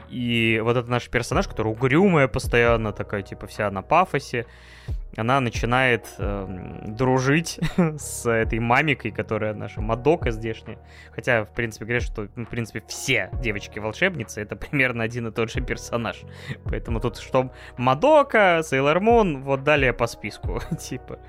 и 0.10 0.62
вот 0.64 0.78
этот 0.78 0.90
наш 0.90 1.10
персонаж, 1.10 1.48
который 1.48 1.72
угрюмая 1.72 2.28
постоянно, 2.28 2.92
такая, 2.92 3.22
типа, 3.22 3.48
вся 3.48 3.70
на 3.72 3.82
пафосе, 3.82 4.46
она 5.18 5.40
начинает 5.40 6.08
э, 6.18 6.84
дружить 6.88 7.60
с 7.78 8.30
этой 8.30 8.60
мамикой, 8.60 9.12
которая 9.12 9.54
наша 9.54 9.82
Мадока 9.82 10.32
здешняя. 10.32 10.78
Хотя, 11.12 11.46
в 11.46 11.50
принципе, 11.54 11.86
говорят, 11.86 12.04
что, 12.04 12.28
ну, 12.36 12.46
в 12.46 12.50
принципе, 12.50 12.84
все 12.88 13.30
девочки-волшебницы— 13.42 14.42
это 14.42 14.56
примерно 14.56 15.04
один 15.04 15.28
и 15.28 15.32
тот 15.32 15.52
же 15.52 15.62
персонаж. 15.62 16.22
Поэтому 16.66 17.00
тут 17.00 17.18
что 17.18 17.52
Мадока, 17.78 18.62
Сейлор 18.64 19.00
Мун, 19.00 19.44
вот 19.44 19.64
далее 19.64 19.94
по 19.94 20.08
списку, 20.08 20.62
типа. 20.80 21.20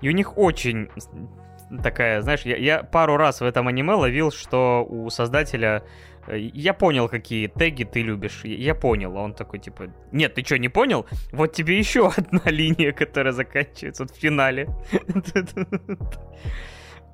И 0.00 0.08
у 0.08 0.12
них 0.12 0.38
очень 0.38 0.88
такая, 1.82 2.20
знаешь, 2.22 2.42
я, 2.42 2.56
я 2.56 2.82
пару 2.82 3.16
раз 3.16 3.40
в 3.40 3.44
этом 3.44 3.68
аниме 3.68 3.94
ловил, 3.94 4.30
что 4.30 4.84
у 4.88 5.08
создателя 5.10 5.82
я 6.32 6.74
понял, 6.74 7.08
какие 7.08 7.48
теги 7.48 7.84
ты 7.84 8.02
любишь. 8.02 8.44
Я 8.44 8.74
понял. 8.74 9.16
А 9.16 9.22
он 9.22 9.34
такой, 9.34 9.58
типа, 9.58 9.92
нет, 10.12 10.34
ты 10.34 10.44
что, 10.44 10.58
не 10.58 10.68
понял? 10.68 11.06
Вот 11.32 11.52
тебе 11.52 11.78
еще 11.78 12.08
одна 12.16 12.42
линия, 12.46 12.92
которая 12.92 13.32
заканчивается 13.32 14.06
в 14.06 14.10
финале. 14.10 14.68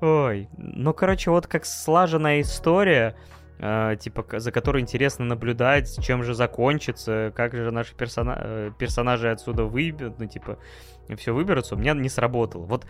Ой, 0.01 0.49
ну, 0.57 0.95
короче, 0.95 1.31
вот 1.31 1.47
как 1.47 1.67
слаженная 1.67 2.41
история, 2.41 3.17
э, 3.59 3.97
типа, 4.01 4.41
за 4.41 4.51
которой 4.51 4.81
интересно 4.81 5.27
наблюдать, 5.27 6.03
чем 6.03 6.23
же 6.23 6.35
закончится, 6.35 7.33
как 7.37 7.55
же 7.55 7.71
наши 7.71 7.95
персона... 7.95 8.39
Э, 8.41 8.71
персонажи 8.79 9.31
отсюда 9.31 9.65
выйдут, 9.65 10.19
ну, 10.19 10.27
типа, 10.27 10.59
все 11.17 11.33
выберутся, 11.33 11.75
у 11.75 11.79
меня 11.79 11.95
не 11.95 12.09
сработало. 12.09 12.65
Вот 12.65 12.87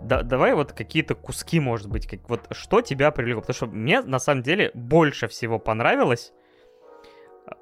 да, 0.00 0.22
давай 0.22 0.54
вот 0.54 0.72
какие-то 0.72 1.14
куски, 1.14 1.60
может 1.60 1.88
быть, 1.88 2.06
как, 2.06 2.28
вот 2.28 2.46
что 2.52 2.80
тебя 2.80 3.10
привлекло? 3.10 3.42
Потому 3.42 3.54
что 3.54 3.66
мне 3.66 4.00
на 4.00 4.18
самом 4.18 4.42
деле 4.42 4.70
больше 4.74 5.28
всего 5.28 5.58
понравилось 5.58 6.32
а, 7.46 7.56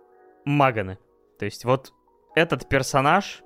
Маганы. 0.44 0.98
То 1.38 1.44
есть 1.44 1.64
вот 1.64 1.92
этот 2.34 2.68
персонаж 2.68 3.42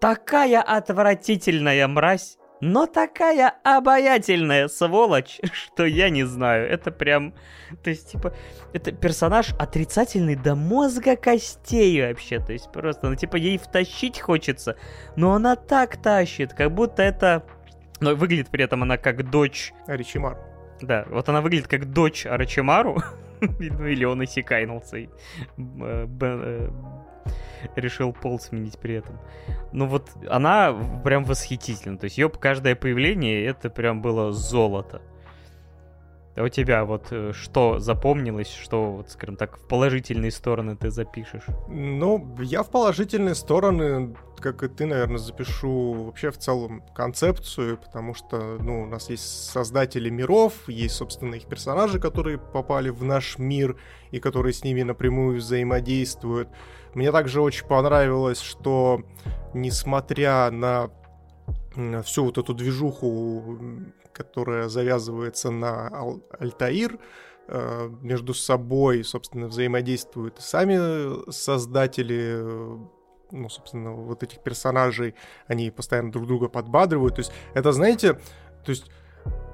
такая 0.00 0.60
отвратительная 0.60 1.86
мразь, 1.88 2.38
но 2.60 2.86
такая 2.86 3.54
обаятельная 3.64 4.68
сволочь, 4.68 5.40
что 5.52 5.84
я 5.84 6.10
не 6.10 6.24
знаю. 6.24 6.68
Это 6.68 6.90
прям... 6.90 7.34
То 7.82 7.90
есть, 7.90 8.12
типа, 8.12 8.34
это 8.72 8.92
персонаж 8.92 9.52
отрицательный 9.58 10.36
до 10.36 10.54
мозга 10.54 11.16
костей 11.16 12.06
вообще. 12.06 12.38
То 12.40 12.52
есть, 12.52 12.70
просто, 12.72 13.08
ну, 13.08 13.16
типа, 13.16 13.36
ей 13.36 13.58
втащить 13.58 14.20
хочется, 14.20 14.76
но 15.16 15.32
она 15.32 15.56
так 15.56 16.00
тащит, 16.00 16.54
как 16.54 16.72
будто 16.72 17.02
это... 17.02 17.44
Но 18.00 18.14
выглядит 18.14 18.48
при 18.50 18.64
этом 18.64 18.82
она 18.82 18.98
как 18.98 19.30
дочь... 19.30 19.72
Аричимару. 19.86 20.38
Да, 20.80 21.06
вот 21.08 21.28
она 21.28 21.40
выглядит 21.40 21.68
как 21.68 21.90
дочь 21.90 22.26
Арачимару. 22.26 23.02
ну, 23.58 23.86
или 23.86 24.04
он 24.04 24.24
исекайнулся. 24.24 24.98
И, 24.98 25.08
э, 25.58 26.06
э, 26.20 26.70
решил 27.74 28.12
пол 28.12 28.38
сменить 28.38 28.78
при 28.78 28.94
этом. 28.94 29.18
Ну 29.72 29.86
вот 29.86 30.10
она 30.28 30.72
прям 31.04 31.24
восхитительна. 31.24 31.98
То 31.98 32.04
есть 32.04 32.18
ее 32.18 32.28
каждое 32.28 32.74
появление 32.74 33.44
это 33.44 33.70
прям 33.70 34.02
было 34.02 34.32
золото. 34.32 35.02
А 36.36 36.42
у 36.42 36.48
тебя 36.48 36.84
вот 36.84 37.06
э, 37.10 37.32
что 37.32 37.78
запомнилось, 37.78 38.52
что, 38.52 38.92
вот, 38.92 39.10
скажем 39.10 39.36
так, 39.36 39.56
в 39.56 39.66
положительные 39.66 40.30
стороны 40.30 40.76
ты 40.76 40.90
запишешь? 40.90 41.44
Ну, 41.68 42.36
я 42.40 42.62
в 42.62 42.70
положительные 42.70 43.34
стороны, 43.34 44.14
как 44.40 44.62
и 44.62 44.68
ты, 44.68 44.86
наверное, 44.86 45.18
запишу 45.18 46.04
вообще 46.04 46.30
в 46.30 46.38
целом 46.38 46.82
концепцию, 46.94 47.78
потому 47.78 48.14
что, 48.14 48.58
ну, 48.60 48.82
у 48.82 48.86
нас 48.86 49.10
есть 49.10 49.50
создатели 49.50 50.10
миров, 50.10 50.68
есть, 50.68 50.96
собственно, 50.96 51.34
их 51.34 51.46
персонажи, 51.46 51.98
которые 51.98 52.38
попали 52.38 52.90
в 52.90 53.04
наш 53.04 53.38
мир 53.38 53.76
и 54.10 54.20
которые 54.20 54.52
с 54.52 54.64
ними 54.64 54.82
напрямую 54.82 55.38
взаимодействуют. 55.38 56.48
Мне 56.94 57.12
также 57.12 57.40
очень 57.40 57.66
понравилось, 57.66 58.40
что 58.40 59.02
несмотря 59.54 60.50
на 60.50 60.90
всю 62.04 62.24
вот 62.24 62.38
эту 62.38 62.54
движуху, 62.54 63.58
которая 64.12 64.68
завязывается 64.68 65.50
на 65.50 65.88
Ал- 65.88 66.22
Альтаир, 66.38 66.98
э, 67.48 67.90
между 68.00 68.34
собой, 68.34 69.04
собственно, 69.04 69.46
взаимодействуют 69.46 70.40
сами 70.40 71.30
создатели, 71.30 72.42
ну, 73.30 73.48
собственно, 73.48 73.92
вот 73.92 74.22
этих 74.22 74.40
персонажей, 74.40 75.14
они 75.46 75.70
постоянно 75.70 76.12
друг 76.12 76.26
друга 76.26 76.48
подбадривают. 76.48 77.16
То 77.16 77.20
есть 77.20 77.32
это, 77.54 77.72
знаете, 77.72 78.14
то 78.64 78.70
есть 78.70 78.90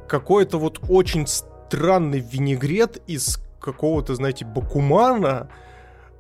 какой-то 0.09 0.59
вот 0.59 0.81
очень 0.89 1.27
странный 1.27 2.21
винегрет 2.21 3.03
из 3.07 3.39
какого-то, 3.61 4.15
знаете, 4.15 4.45
Бакумана, 4.45 5.49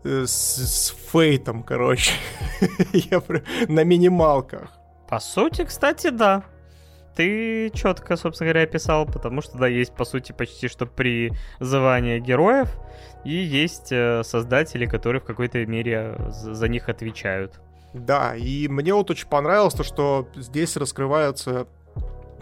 Э, 0.04 0.24
с, 0.26 0.56
с 0.56 0.96
фейтом, 1.12 1.62
короче. 1.62 2.12
Я 2.92 3.22
на 3.68 3.84
минималках. 3.84 4.70
По 5.08 5.20
сути, 5.20 5.64
кстати, 5.64 6.10
да. 6.10 6.42
Ты 7.14 7.70
четко, 7.74 8.16
собственно 8.16 8.50
говоря, 8.50 8.64
описал, 8.64 9.06
потому 9.06 9.42
что, 9.42 9.58
да, 9.58 9.66
есть, 9.66 9.94
по 9.94 10.04
сути, 10.04 10.32
почти 10.32 10.68
что 10.68 10.86
призывание 10.86 12.20
героев, 12.20 12.74
и 13.24 13.34
есть 13.34 13.92
э, 13.92 14.22
создатели, 14.24 14.86
которые 14.86 15.20
в 15.20 15.24
какой-то 15.24 15.64
мере 15.66 16.16
за, 16.28 16.54
за 16.54 16.68
них 16.68 16.88
отвечают. 16.88 17.60
Да, 17.92 18.34
и 18.34 18.68
мне 18.68 18.94
вот 18.94 19.10
очень 19.10 19.28
понравилось 19.28 19.74
то, 19.74 19.84
что 19.84 20.28
здесь 20.34 20.76
раскрываются 20.76 21.66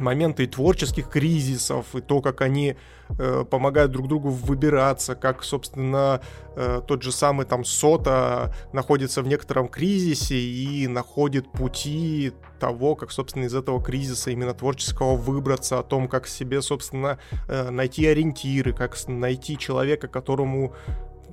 моменты 0.00 0.46
творческих 0.46 1.08
кризисов, 1.08 1.94
и 1.94 2.00
то, 2.00 2.20
как 2.20 2.40
они 2.40 2.76
э, 3.18 3.44
помогают 3.48 3.92
друг 3.92 4.08
другу 4.08 4.30
выбираться, 4.30 5.14
как, 5.14 5.44
собственно, 5.44 6.20
э, 6.56 6.80
тот 6.86 7.02
же 7.02 7.12
самый 7.12 7.46
там 7.46 7.64
Сота 7.64 8.54
находится 8.72 9.22
в 9.22 9.26
некотором 9.26 9.68
кризисе 9.68 10.36
и 10.38 10.86
находит 10.86 11.50
пути 11.52 12.32
того, 12.58 12.94
как, 12.94 13.10
собственно, 13.10 13.44
из 13.44 13.54
этого 13.54 13.82
кризиса 13.82 14.30
именно 14.30 14.54
творческого 14.54 15.16
выбраться, 15.16 15.78
о 15.78 15.82
том, 15.82 16.08
как 16.08 16.26
себе, 16.26 16.62
собственно, 16.62 17.18
э, 17.48 17.70
найти 17.70 18.06
ориентиры, 18.06 18.72
как 18.72 18.96
найти 19.08 19.56
человека, 19.58 20.08
которому 20.08 20.74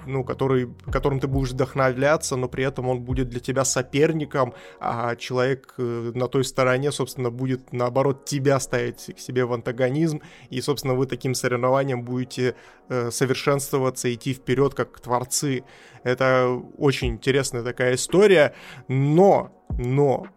ну, 0.08 0.24
который, 0.24 0.70
которым 0.92 1.20
ты 1.20 1.28
будешь 1.28 1.52
вдохновляться, 1.52 2.36
но 2.36 2.48
при 2.48 2.64
этом 2.64 2.88
он 2.88 3.02
будет 3.02 3.30
для 3.30 3.40
тебя 3.40 3.66
соперником, 3.66 4.54
а 4.80 5.16
человек 5.16 5.74
э, 5.78 6.12
на 6.16 6.28
той 6.28 6.44
стороне, 6.44 6.92
собственно, 6.92 7.30
будет, 7.30 7.74
наоборот, 7.74 8.26
тебя 8.26 8.60
ставить 8.60 9.16
к 9.16 9.20
себе 9.20 9.46
в 9.46 9.54
антагонизм, 9.54 10.22
и, 10.50 10.62
собственно, 10.62 10.94
вы 10.94 11.06
таким 11.06 11.34
соревнованием 11.34 12.04
будете 12.04 12.56
э, 12.90 13.12
совершенствоваться, 13.12 14.14
идти 14.14 14.34
вперед 14.34 14.74
как 14.74 15.00
творцы. 15.00 15.64
Это 16.04 16.60
очень 16.78 17.10
интересная 17.10 17.64
такая 17.64 17.96
история, 17.96 18.54
но, 18.88 19.52
но, 19.78 20.28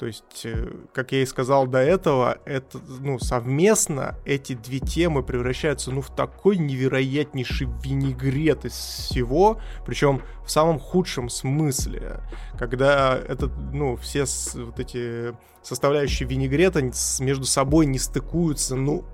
то 0.00 0.06
есть, 0.06 0.46
э, 0.46 0.66
как 0.94 1.12
я 1.12 1.20
и 1.20 1.26
сказал 1.26 1.66
до 1.66 1.78
этого, 1.78 2.38
это, 2.46 2.80
ну, 3.00 3.18
совместно 3.18 4.16
эти 4.24 4.54
две 4.54 4.78
темы 4.78 5.22
превращаются, 5.22 5.90
ну, 5.90 6.00
в 6.00 6.08
такой 6.08 6.56
невероятнейший 6.56 7.68
винегрет 7.84 8.64
из 8.64 8.72
всего, 8.72 9.60
причем 9.84 10.22
в 10.42 10.50
самом 10.50 10.78
худшем 10.78 11.28
смысле, 11.28 12.22
когда 12.58 13.14
это, 13.14 13.48
ну, 13.74 13.96
все 13.96 14.24
вот 14.54 14.80
эти 14.80 15.34
составляющие 15.62 16.26
винегрета 16.26 16.80
между 17.22 17.44
собой 17.44 17.84
не 17.84 17.98
стыкуются, 17.98 18.76
ну, 18.76 19.04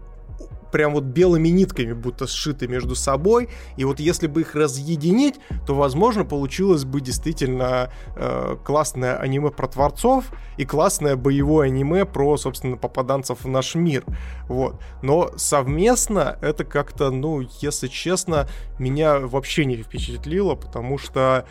прям 0.77 0.93
вот 0.93 1.05
белыми 1.05 1.49
нитками 1.49 1.95
будто 1.95 2.27
сшиты 2.27 2.69
между 2.69 2.95
собой, 2.95 3.49
и 3.79 3.87
вот 3.87 3.99
если 3.99 4.27
бы 4.27 4.43
их 4.43 4.55
разъединить, 4.55 5.37
то, 5.67 5.75
возможно, 5.75 6.27
получилось 6.27 6.85
бы 6.85 7.01
действительно 7.01 7.91
э, 8.15 8.59
классное 8.63 9.17
аниме 9.17 9.51
про 9.51 9.69
творцов 9.69 10.27
и 10.59 10.67
классное 10.67 11.17
боевое 11.17 11.69
аниме 11.69 12.05
про, 12.05 12.37
собственно, 12.37 12.77
попаданцев 12.77 13.43
в 13.45 13.49
наш 13.49 13.75
мир, 13.75 14.05
вот. 14.49 14.79
Но 15.01 15.31
совместно 15.37 16.37
это 16.43 16.65
как-то, 16.65 17.11
ну, 17.11 17.41
если 17.63 17.89
честно, 17.89 18.47
меня 18.79 19.19
вообще 19.19 19.65
не 19.65 19.77
впечатлило, 19.77 20.57
потому 20.57 20.99
что 20.99 21.47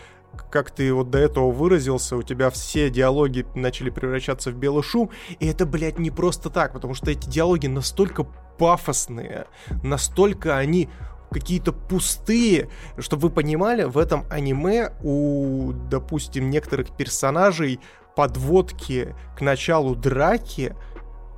как 0.52 0.70
ты 0.70 0.94
вот 0.94 1.10
до 1.10 1.18
этого 1.18 1.50
выразился, 1.50 2.16
у 2.16 2.22
тебя 2.22 2.52
все 2.52 2.92
диалоги 2.92 3.46
начали 3.56 3.90
превращаться 3.90 4.52
в 4.52 4.56
белый 4.56 4.84
шум, 4.84 5.10
и 5.40 5.48
это, 5.48 5.66
блядь, 5.66 5.98
не 5.98 6.12
просто 6.12 6.52
так, 6.52 6.74
потому 6.74 6.94
что 6.94 7.10
эти 7.10 7.28
диалоги 7.28 7.68
настолько 7.68 8.28
пафосные, 8.58 9.46
настолько 9.84 10.58
они 10.58 10.90
какие-то 11.32 11.74
пустые, 11.74 12.70
чтобы 12.98 13.24
вы 13.24 13.30
понимали, 13.30 13.84
в 13.84 13.98
этом 13.98 14.26
аниме 14.30 14.92
у, 15.04 15.74
допустим, 15.90 16.50
некоторых 16.50 16.96
персонажей 16.96 17.80
подводки 18.16 19.14
к 19.38 19.42
началу 19.42 19.96
драки, 19.96 20.76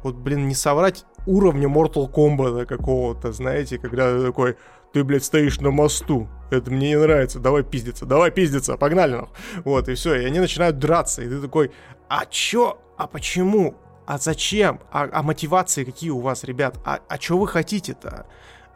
вот, 0.04 0.16
блин, 0.16 0.48
не 0.48 0.56
соврать, 0.56 1.06
уровня 1.26 1.68
Mortal 1.68 2.12
Kombat 2.12 2.66
какого-то, 2.66 3.32
знаете, 3.32 3.80
когда 3.80 4.22
такой, 4.22 4.58
ты, 4.94 5.04
блядь, 5.04 5.24
стоишь 5.24 5.60
на 5.60 5.72
мосту, 5.72 6.28
это 6.52 6.70
мне 6.72 6.90
не 6.90 7.00
нравится, 7.00 7.40
давай 7.40 7.64
пиздиться, 7.64 8.06
давай 8.06 8.32
пиздиться, 8.32 8.78
погнали 8.78 9.14
нахуй. 9.14 9.36
Вот, 9.66 9.90
и 9.90 9.96
все, 9.96 10.16
и 10.16 10.26
они 10.26 10.40
начинают 10.40 10.78
драться, 10.80 11.24
и 11.24 11.28
ты 11.28 11.42
такой, 11.42 11.72
а 12.08 12.26
чё, 12.26 12.78
а 12.98 13.08
почему, 13.08 13.76
а 14.08 14.18
зачем, 14.18 14.80
а, 14.90 15.10
а 15.12 15.22
мотивации 15.22 15.84
какие 15.84 16.12
у 16.12 16.22
вас, 16.22 16.46
ребят, 16.46 16.80
а, 16.86 17.02
а 17.10 17.18
чё 17.18 17.38
вы 17.38 17.46
хотите-то? 17.46 18.26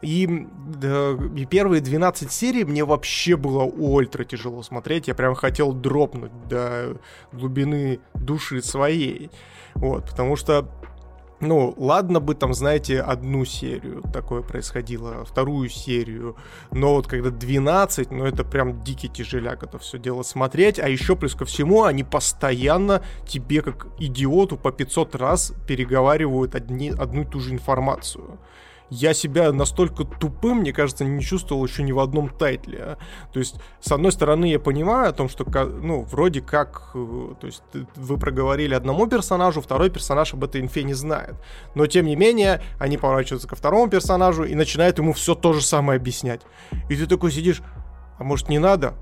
И, 0.02 0.46
да, 0.76 1.16
и 1.34 1.46
первые 1.46 1.80
12 1.80 2.30
серий 2.30 2.64
мне 2.64 2.84
вообще 2.84 3.36
было 3.36 3.62
ультра 3.62 4.24
тяжело 4.24 4.62
смотреть. 4.62 5.08
Я 5.08 5.14
прям 5.14 5.34
хотел 5.34 5.72
дропнуть 5.72 6.32
до 6.48 6.98
глубины 7.32 8.00
души 8.14 8.60
своей. 8.62 9.30
Вот, 9.74 10.04
потому 10.04 10.36
что 10.36 10.68
ну, 11.42 11.74
ладно 11.76 12.20
бы 12.20 12.36
там, 12.36 12.54
знаете, 12.54 13.00
одну 13.00 13.44
серию 13.44 14.02
такое 14.12 14.42
происходило, 14.42 15.24
вторую 15.24 15.68
серию, 15.68 16.36
но 16.70 16.94
вот 16.94 17.08
когда 17.08 17.30
12, 17.30 18.12
ну 18.12 18.24
это 18.24 18.44
прям 18.44 18.82
дикий 18.84 19.08
тяжеляк 19.08 19.64
это 19.64 19.78
все 19.78 19.98
дело 19.98 20.22
смотреть, 20.22 20.78
а 20.78 20.88
еще 20.88 21.16
плюс 21.16 21.34
ко 21.34 21.44
всему 21.44 21.82
они 21.82 22.04
постоянно 22.04 23.02
тебе 23.26 23.60
как 23.60 23.88
идиоту 23.98 24.56
по 24.56 24.70
500 24.70 25.16
раз 25.16 25.52
переговаривают 25.66 26.54
одни, 26.54 26.90
одну 26.90 27.22
и 27.22 27.24
ту 27.24 27.40
же 27.40 27.50
информацию 27.50 28.38
я 28.92 29.14
себя 29.14 29.52
настолько 29.52 30.04
тупым, 30.04 30.58
мне 30.58 30.72
кажется, 30.72 31.04
не 31.04 31.22
чувствовал 31.22 31.64
еще 31.64 31.82
ни 31.82 31.92
в 31.92 31.98
одном 31.98 32.28
тайтле. 32.28 32.98
То 33.32 33.38
есть, 33.38 33.56
с 33.80 33.90
одной 33.90 34.12
стороны, 34.12 34.46
я 34.46 34.60
понимаю 34.60 35.08
о 35.08 35.12
том, 35.12 35.30
что, 35.30 35.44
ну, 35.64 36.02
вроде 36.02 36.42
как, 36.42 36.90
э, 36.94 37.34
то 37.40 37.46
есть, 37.46 37.62
вы 37.96 38.18
проговорили 38.18 38.74
одному 38.74 39.06
персонажу, 39.06 39.62
второй 39.62 39.88
персонаж 39.88 40.34
об 40.34 40.44
этой 40.44 40.60
инфе 40.60 40.82
не 40.82 40.94
знает. 40.94 41.36
Но, 41.74 41.86
тем 41.86 42.04
не 42.04 42.16
менее, 42.16 42.62
они 42.78 42.98
поворачиваются 42.98 43.48
ко 43.48 43.56
второму 43.56 43.88
персонажу 43.88 44.44
и 44.44 44.54
начинают 44.54 44.98
ему 44.98 45.14
все 45.14 45.34
то 45.34 45.54
же 45.54 45.62
самое 45.62 45.96
объяснять. 45.96 46.42
И 46.90 46.96
ты 46.96 47.06
такой 47.06 47.32
сидишь, 47.32 47.62
а 48.18 48.24
может 48.24 48.50
не 48.50 48.58
надо? 48.58 48.94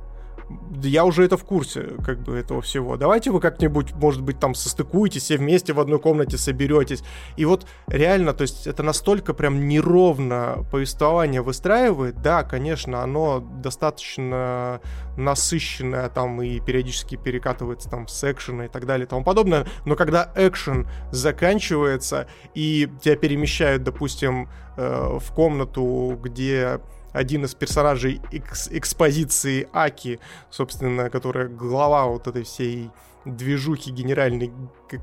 Я 0.83 1.05
уже 1.05 1.25
это 1.25 1.37
в 1.37 1.45
курсе, 1.45 1.95
как 2.05 2.21
бы, 2.21 2.37
этого 2.37 2.61
всего. 2.63 2.97
Давайте 2.97 3.31
вы 3.31 3.41
как-нибудь, 3.41 3.93
может 3.93 4.23
быть, 4.23 4.39
там 4.39 4.55
состыкуетесь, 4.55 5.23
все 5.25 5.37
вместе 5.37 5.73
в 5.73 5.81
одной 5.81 5.99
комнате 5.99 6.39
соберетесь. 6.39 7.03
И 7.37 7.45
вот 7.45 7.67
реально, 7.89 8.33
то 8.33 8.43
есть 8.43 8.67
это 8.67 8.83
настолько 8.83 9.35
прям 9.35 9.69
неровно 9.69 10.65
повествование 10.71 11.43
выстраивает. 11.43 12.23
Да, 12.23 12.43
конечно, 12.43 13.03
оно 13.03 13.41
достаточно 13.41 14.81
насыщенное 15.17 16.09
там 16.09 16.41
и 16.43 16.61
периодически 16.61 17.17
перекатывается 17.17 17.89
там 17.91 18.09
с 18.09 18.31
экшена 18.31 18.67
и 18.67 18.69
так 18.69 18.87
далее 18.87 19.07
и 19.07 19.09
тому 19.09 19.25
подобное. 19.25 19.67
Но 19.85 19.97
когда 19.97 20.33
экшен 20.35 20.89
заканчивается 21.11 22.27
и 22.55 22.89
тебя 23.03 23.17
перемещают, 23.17 23.83
допустим, 23.83 24.49
э, 24.77 25.19
в 25.19 25.33
комнату, 25.35 26.19
где 26.23 26.81
один 27.13 27.45
из 27.45 27.55
персонажей 27.55 28.21
экс 28.33 28.69
экспозиции 28.71 29.69
Аки, 29.73 30.21
собственно, 30.51 31.11
которая 31.11 31.49
глава 31.49 32.07
вот 32.07 32.27
этой 32.27 32.45
всей 32.45 32.91
движухи, 33.25 33.91
генеральный 33.91 34.53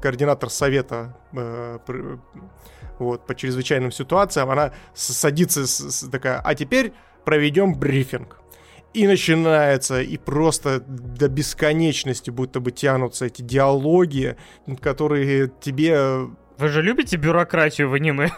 координатор 0.01 0.49
совета 0.49 1.17
э, 1.33 1.79
вот, 2.99 3.27
по 3.27 3.35
чрезвычайным 3.35 3.91
ситуациям, 3.91 4.49
она 4.49 4.73
садится 4.93 5.67
с, 5.67 5.79
с, 5.79 6.09
такая, 6.09 6.39
а 6.43 6.55
теперь 6.55 6.93
проведем 7.25 7.75
брифинг. 7.75 8.41
И 8.93 9.05
начинается, 9.05 10.01
и 10.01 10.17
просто 10.17 10.79
до 10.79 11.27
бесконечности 11.27 12.31
будто 12.31 12.59
бы 12.59 12.71
тянутся 12.71 13.25
эти 13.25 13.41
диалоги, 13.43 14.37
которые 14.81 15.51
тебе 15.61 16.29
вы 16.57 16.69
же 16.69 16.81
любите 16.81 17.17
бюрократию 17.17 17.89
в 17.89 17.93
аниме? 17.93 18.29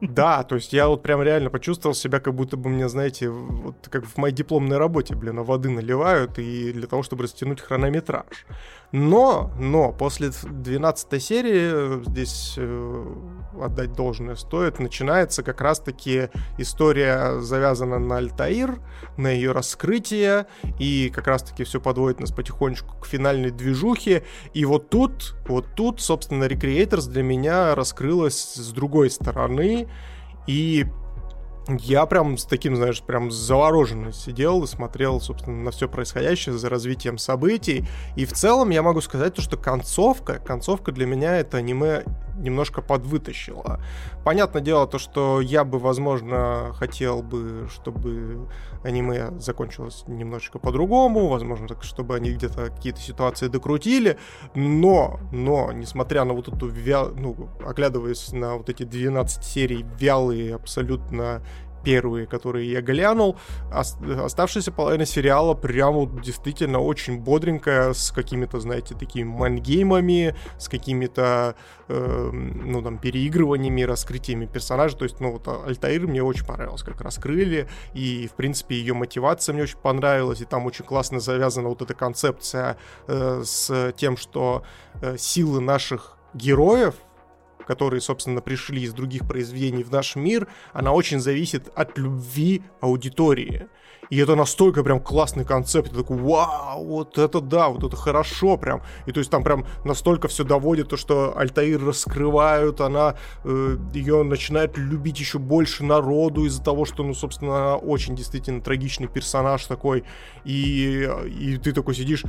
Да, 0.00 0.42
то 0.44 0.54
есть 0.54 0.72
я 0.72 0.88
вот 0.88 1.02
прям 1.02 1.22
реально 1.22 1.50
почувствовал 1.50 1.94
себя, 1.94 2.20
как 2.20 2.34
будто 2.34 2.56
бы 2.56 2.70
мне, 2.70 2.88
знаете, 2.88 3.28
вот 3.28 3.88
как 3.90 4.06
в 4.06 4.16
моей 4.16 4.34
дипломной 4.34 4.78
работе, 4.78 5.14
блин, 5.14 5.42
воды 5.42 5.68
наливают 5.68 6.38
и 6.38 6.72
для 6.72 6.86
того, 6.86 7.02
чтобы 7.02 7.24
растянуть 7.24 7.60
хронометраж. 7.60 8.46
Но, 8.92 9.50
но, 9.58 9.92
после 9.92 10.30
12 10.30 11.22
серии, 11.22 12.00
э, 12.00 12.02
здесь 12.06 12.54
э, 12.56 13.14
отдать 13.60 13.92
должное 13.92 14.36
стоит, 14.36 14.78
начинается 14.78 15.42
как 15.42 15.60
раз-таки 15.60 16.28
история 16.56 17.40
завязана 17.40 17.98
на 17.98 18.18
Альтаир, 18.18 18.78
на 19.16 19.28
ее 19.28 19.52
раскрытие, 19.52 20.46
и 20.78 21.10
как 21.14 21.26
раз-таки 21.26 21.64
все 21.64 21.80
подводит 21.80 22.20
нас 22.20 22.30
потихонечку 22.30 22.98
к 23.00 23.06
финальной 23.06 23.50
движухе, 23.50 24.24
и 24.54 24.64
вот 24.64 24.88
тут, 24.88 25.36
вот 25.46 25.66
тут, 25.74 26.00
собственно, 26.00 26.44
Recreators 26.44 27.10
для 27.10 27.22
меня 27.22 27.74
раскрылась 27.74 28.54
с 28.54 28.72
другой 28.72 29.10
стороны, 29.10 29.88
и 30.46 30.86
я 31.68 32.06
прям 32.06 32.38
с 32.38 32.44
таким, 32.44 32.76
знаешь, 32.76 33.02
прям 33.02 33.30
завороженно 33.30 34.12
сидел 34.12 34.62
и 34.62 34.66
смотрел, 34.66 35.20
собственно, 35.20 35.56
на 35.56 35.70
все 35.70 35.88
происходящее 35.88 36.56
за 36.56 36.68
развитием 36.68 37.18
событий. 37.18 37.86
И 38.14 38.24
в 38.24 38.32
целом 38.32 38.70
я 38.70 38.82
могу 38.82 39.00
сказать 39.00 39.34
то, 39.34 39.42
что 39.42 39.56
концовка, 39.56 40.38
концовка 40.38 40.92
для 40.92 41.06
меня 41.06 41.36
это 41.36 41.56
аниме 41.56 42.04
немножко 42.36 42.82
подвытащила. 42.82 43.80
Понятное 44.24 44.62
дело 44.62 44.86
то, 44.86 44.98
что 44.98 45.40
я 45.40 45.64
бы, 45.64 45.78
возможно, 45.78 46.72
хотел 46.74 47.22
бы, 47.22 47.68
чтобы 47.70 48.48
аниме 48.82 49.38
закончилось 49.38 50.04
немножечко 50.06 50.58
по-другому, 50.58 51.28
возможно, 51.28 51.68
так, 51.68 51.82
чтобы 51.82 52.16
они 52.16 52.30
где-то 52.30 52.70
какие-то 52.70 53.00
ситуации 53.00 53.48
докрутили, 53.48 54.18
но, 54.54 55.20
но, 55.32 55.72
несмотря 55.72 56.24
на 56.24 56.34
вот 56.34 56.48
эту, 56.48 56.68
вя... 56.68 57.06
ну, 57.06 57.48
оглядываясь 57.64 58.32
на 58.32 58.56
вот 58.56 58.68
эти 58.68 58.84
12 58.84 59.44
серий 59.44 59.84
вялые, 59.98 60.54
абсолютно 60.54 61.42
первые, 61.86 62.26
которые 62.26 62.68
я 62.68 62.80
глянул. 62.80 63.36
Оставшаяся 63.70 64.72
половина 64.72 65.06
сериала 65.06 65.54
прямо 65.54 66.06
действительно 66.20 66.80
очень 66.80 67.20
бодренькая, 67.20 67.92
с 67.92 68.10
какими-то, 68.10 68.58
знаете, 68.58 68.96
такими 68.96 69.28
мангеймами, 69.28 70.34
с 70.58 70.68
какими-то, 70.68 71.54
э, 71.86 72.30
ну, 72.32 72.82
там, 72.82 72.98
переигрываниями, 72.98 73.82
раскрытиями 73.82 74.46
персонажей. 74.46 74.98
То 74.98 75.04
есть, 75.04 75.20
ну, 75.20 75.30
вот 75.30 75.46
Альтаир 75.46 76.08
мне 76.08 76.24
очень 76.24 76.44
понравилось, 76.44 76.82
как 76.82 77.00
раскрыли, 77.02 77.68
и, 77.94 78.26
в 78.26 78.34
принципе, 78.34 78.74
ее 78.74 78.94
мотивация 78.94 79.52
мне 79.52 79.62
очень 79.62 79.78
понравилась, 79.78 80.40
и 80.40 80.44
там 80.44 80.66
очень 80.66 80.84
классно 80.84 81.20
завязана 81.20 81.68
вот 81.68 81.82
эта 81.82 81.94
концепция 81.94 82.78
э, 83.06 83.42
с 83.44 83.92
тем, 83.96 84.16
что 84.16 84.64
э, 85.02 85.16
силы 85.16 85.60
наших 85.60 86.16
героев, 86.34 86.96
которые, 87.66 88.00
собственно, 88.00 88.40
пришли 88.40 88.82
из 88.82 88.92
других 88.92 89.26
произведений 89.26 89.82
в 89.82 89.90
наш 89.90 90.16
мир, 90.16 90.48
она 90.72 90.92
очень 90.92 91.20
зависит 91.20 91.68
от 91.74 91.98
любви 91.98 92.62
аудитории. 92.80 93.68
И 94.10 94.18
это 94.18 94.36
настолько 94.36 94.84
прям 94.84 95.00
классный 95.00 95.44
концепт. 95.44 95.90
Я 95.92 95.98
такой, 95.98 96.18
вау, 96.18 96.84
вот 96.84 97.18
это 97.18 97.40
да, 97.40 97.68
вот 97.68 97.82
это 97.82 97.96
хорошо 97.96 98.56
прям. 98.56 98.82
И 99.06 99.12
то 99.12 99.18
есть 99.18 99.30
там 99.30 99.42
прям 99.42 99.66
настолько 99.84 100.28
все 100.28 100.44
доводит, 100.44 100.88
то, 100.88 100.96
что 100.96 101.36
Альтаир 101.36 101.84
раскрывают, 101.84 102.80
она 102.80 103.16
э, 103.44 103.76
ее 103.92 104.22
начинает 104.22 104.76
любить 104.76 105.18
еще 105.18 105.38
больше 105.38 105.84
народу 105.84 106.44
из-за 106.44 106.62
того, 106.62 106.84
что, 106.84 107.02
ну, 107.02 107.14
собственно, 107.14 107.56
она 107.56 107.76
очень 107.76 108.14
действительно 108.14 108.60
трагичный 108.60 109.08
персонаж 109.08 109.64
такой. 109.66 110.04
И, 110.44 111.08
и 111.26 111.56
ты 111.58 111.72
такой 111.72 111.94
сидишь, 111.94 112.22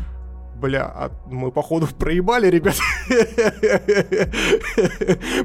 Бля, 0.60 0.86
а 0.86 1.12
мы 1.28 1.52
походу 1.52 1.88
проебали, 2.00 2.48
ребят. 2.48 2.76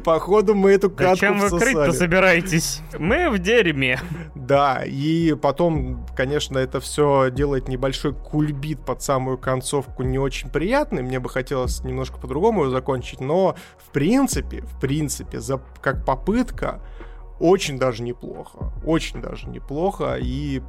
Походу 0.05 0.55
мы 0.55 0.71
эту 0.73 0.91
катку 0.91 1.11
Зачем 1.11 1.39
вы 1.39 1.51
крыть-то 1.51 1.93
собираетесь? 1.93 2.81
Мы 2.99 3.29
в 3.29 3.39
дерьме. 3.39 4.01
Да, 4.35 4.83
и 4.85 5.35
потом, 5.35 6.07
конечно, 6.17 6.59
это 6.59 6.81
все 6.81 7.31
делает 7.31 7.69
небольшой 7.69 8.15
кульбит 8.15 8.85
под 8.85 9.03
самую 9.03 9.37
концовку 9.37 10.03
не 10.03 10.19
очень 10.19 10.49
приятный. 10.49 11.03
Мне 11.03 11.21
бы 11.21 11.29
хотелось 11.29 11.85
немножко 11.85 12.19
по-другому 12.19 12.71
закончить, 12.71 13.21
но 13.21 13.55
в 13.77 13.91
принципе, 13.91 14.63
в 14.63 14.81
принципе, 14.81 15.41
за, 15.41 15.61
как 15.83 16.07
попытка, 16.07 16.81
очень 17.39 17.79
даже 17.79 18.03
неплохо. 18.03 18.73
Очень 18.85 19.21
даже 19.21 19.49
неплохо. 19.49 20.17
И 20.19 20.63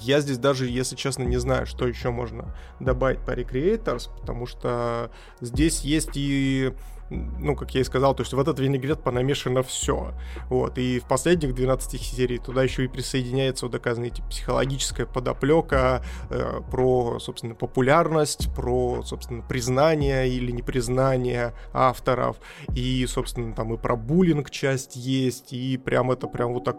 я 0.00 0.20
здесь 0.20 0.38
даже, 0.38 0.66
если 0.66 0.96
честно, 0.96 1.22
не 1.22 1.38
знаю, 1.38 1.66
что 1.66 1.86
еще 1.86 2.10
можно 2.10 2.54
добавить 2.80 3.20
по 3.20 3.30
Recreators, 3.30 4.08
потому 4.20 4.46
что 4.46 5.10
здесь 5.40 5.80
есть 5.82 6.16
и 6.16 6.72
ну, 7.10 7.56
как 7.56 7.74
я 7.74 7.80
и 7.80 7.84
сказал, 7.84 8.14
то 8.14 8.22
есть 8.22 8.32
в 8.32 8.38
этот 8.38 8.58
винегрет 8.58 9.02
понамешано 9.02 9.62
все. 9.62 10.12
Вот, 10.48 10.78
и 10.78 10.98
в 11.00 11.04
последних 11.04 11.54
12 11.54 12.00
серий 12.00 12.38
туда 12.38 12.62
еще 12.62 12.84
и 12.84 12.88
присоединяется 12.88 13.66
вот 13.66 13.72
такая, 13.72 13.94
знаете, 13.94 14.22
психологическая 14.28 15.06
подоплека 15.06 16.02
э, 16.30 16.60
про, 16.70 17.18
собственно, 17.18 17.54
популярность, 17.54 18.54
про, 18.54 19.02
собственно, 19.04 19.42
признание 19.42 20.28
или 20.28 20.50
непризнание 20.50 21.54
авторов, 21.72 22.36
и, 22.74 23.06
собственно, 23.06 23.54
там 23.54 23.74
и 23.74 23.78
про 23.78 23.96
буллинг 23.96 24.50
часть 24.50 24.96
есть, 24.96 25.52
и 25.52 25.76
прям 25.78 26.10
это 26.10 26.26
прям 26.26 26.52
вот 26.52 26.64
так 26.64 26.76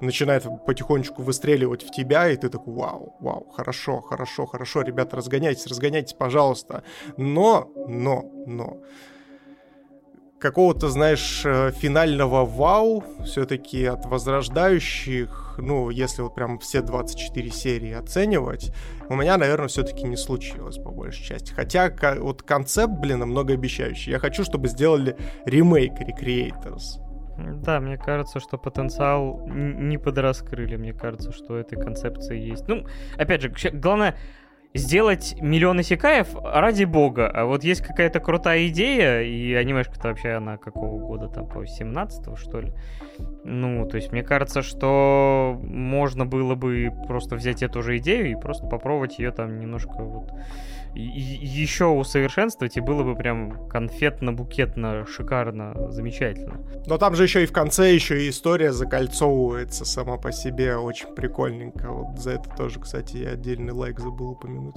начинает 0.00 0.46
потихонечку 0.66 1.22
выстреливать 1.22 1.82
в 1.82 1.90
тебя, 1.90 2.28
и 2.28 2.36
ты 2.36 2.48
такой, 2.48 2.74
вау, 2.74 3.16
вау, 3.20 3.48
хорошо, 3.54 4.00
хорошо, 4.00 4.46
хорошо, 4.46 4.82
ребята, 4.82 5.16
разгоняйтесь, 5.16 5.66
разгоняйтесь, 5.66 6.14
пожалуйста. 6.14 6.82
Но, 7.16 7.70
но, 7.88 8.30
но, 8.46 8.78
какого-то, 10.38 10.88
знаешь, 10.88 11.42
э, 11.44 11.72
финального 11.72 12.44
вау 12.44 13.04
все-таки 13.24 13.84
от 13.84 14.06
возрождающих, 14.06 15.58
ну, 15.58 15.90
если 15.90 16.22
вот 16.22 16.34
прям 16.34 16.58
все 16.58 16.80
24 16.82 17.50
серии 17.50 17.92
оценивать, 17.92 18.72
у 19.08 19.16
меня, 19.16 19.36
наверное, 19.36 19.68
все-таки 19.68 20.04
не 20.04 20.16
случилось 20.16 20.78
по 20.78 20.90
большей 20.90 21.24
части. 21.24 21.52
Хотя 21.52 21.92
вот 22.18 22.42
концепт, 22.42 22.92
блин, 22.94 23.20
многообещающий. 23.20 24.12
Я 24.12 24.18
хочу, 24.18 24.44
чтобы 24.44 24.68
сделали 24.68 25.16
ремейк 25.44 25.92
Recreators. 25.94 27.00
Да, 27.38 27.80
мне 27.80 27.96
кажется, 27.96 28.40
что 28.40 28.58
потенциал 28.58 29.46
не 29.48 29.96
подраскрыли. 29.96 30.76
Мне 30.76 30.92
кажется, 30.92 31.32
что 31.32 31.56
этой 31.56 31.80
концепции 31.80 32.36
есть. 32.36 32.66
Ну, 32.66 32.84
опять 33.16 33.42
же, 33.42 33.52
главное, 33.72 34.16
сделать 34.74 35.36
миллион 35.40 35.80
исекаев 35.80 36.28
ради 36.42 36.84
бога. 36.84 37.28
А 37.28 37.44
вот 37.44 37.64
есть 37.64 37.82
какая-то 37.82 38.20
крутая 38.20 38.68
идея, 38.68 39.22
и 39.22 39.54
анимешка-то 39.54 40.08
вообще 40.08 40.30
она 40.32 40.56
какого 40.56 40.98
года 40.98 41.28
там, 41.28 41.48
по 41.48 41.66
17 41.66 42.38
что 42.38 42.60
ли? 42.60 42.72
Ну, 43.44 43.86
то 43.86 43.96
есть 43.96 44.12
мне 44.12 44.22
кажется, 44.22 44.62
что 44.62 45.58
можно 45.62 46.26
было 46.26 46.54
бы 46.54 46.92
просто 47.06 47.36
взять 47.36 47.62
эту 47.62 47.82
же 47.82 47.98
идею 47.98 48.30
и 48.30 48.34
просто 48.34 48.66
попробовать 48.66 49.18
ее 49.18 49.30
там 49.30 49.58
немножко 49.58 50.02
вот 50.02 50.30
еще 50.94 51.86
усовершенствовать, 51.86 52.76
и 52.76 52.80
было 52.80 53.02
бы 53.02 53.14
прям 53.14 53.68
конфетно-букетно, 53.68 55.06
шикарно, 55.06 55.90
замечательно. 55.90 56.60
Но 56.86 56.98
там 56.98 57.14
же 57.14 57.22
еще 57.24 57.42
и 57.42 57.46
в 57.46 57.52
конце 57.52 57.94
еще 57.94 58.24
и 58.24 58.30
история 58.30 58.72
закольцовывается 58.72 59.84
сама 59.84 60.16
по 60.16 60.32
себе 60.32 60.76
очень 60.76 61.14
прикольненько. 61.14 61.90
Вот 61.90 62.18
за 62.18 62.32
это 62.32 62.50
тоже, 62.50 62.80
кстати, 62.80 63.18
я 63.18 63.30
отдельный 63.30 63.72
лайк 63.72 64.00
забыл 64.00 64.30
упомянуть. 64.30 64.74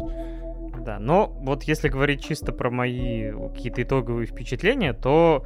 Да, 0.80 0.99
но 0.99 1.28
вот 1.28 1.64
если 1.64 1.89
говорить 1.89 2.24
чисто 2.24 2.51
про 2.51 2.70
мои 2.70 3.32
какие-то 3.32 3.84
итоговые 3.84 4.26
впечатления, 4.26 4.93
то 4.93 5.45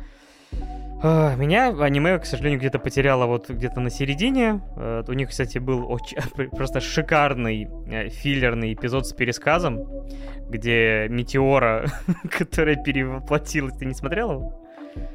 меня 1.37 1.67
аниме, 1.67 2.17
к 2.17 2.25
сожалению, 2.25 2.59
где-то 2.59 2.79
потеряло 2.79 3.25
вот 3.25 3.49
где-то 3.49 3.79
на 3.79 3.89
середине. 3.89 4.61
Э, 4.75 5.03
у 5.07 5.13
них, 5.13 5.29
кстати, 5.29 5.59
был 5.59 5.91
очень, 5.91 6.17
просто 6.51 6.79
шикарный 6.79 7.69
э, 7.87 8.09
филлерный 8.09 8.73
эпизод 8.73 9.05
с 9.05 9.13
пересказом, 9.13 9.85
где 10.49 11.07
Метеора, 11.09 11.87
которая 12.31 12.75
перевоплотилась, 12.75 13.77
ты 13.77 13.85
не 13.85 13.93
смотрел 13.93 14.31
его? 14.31 14.64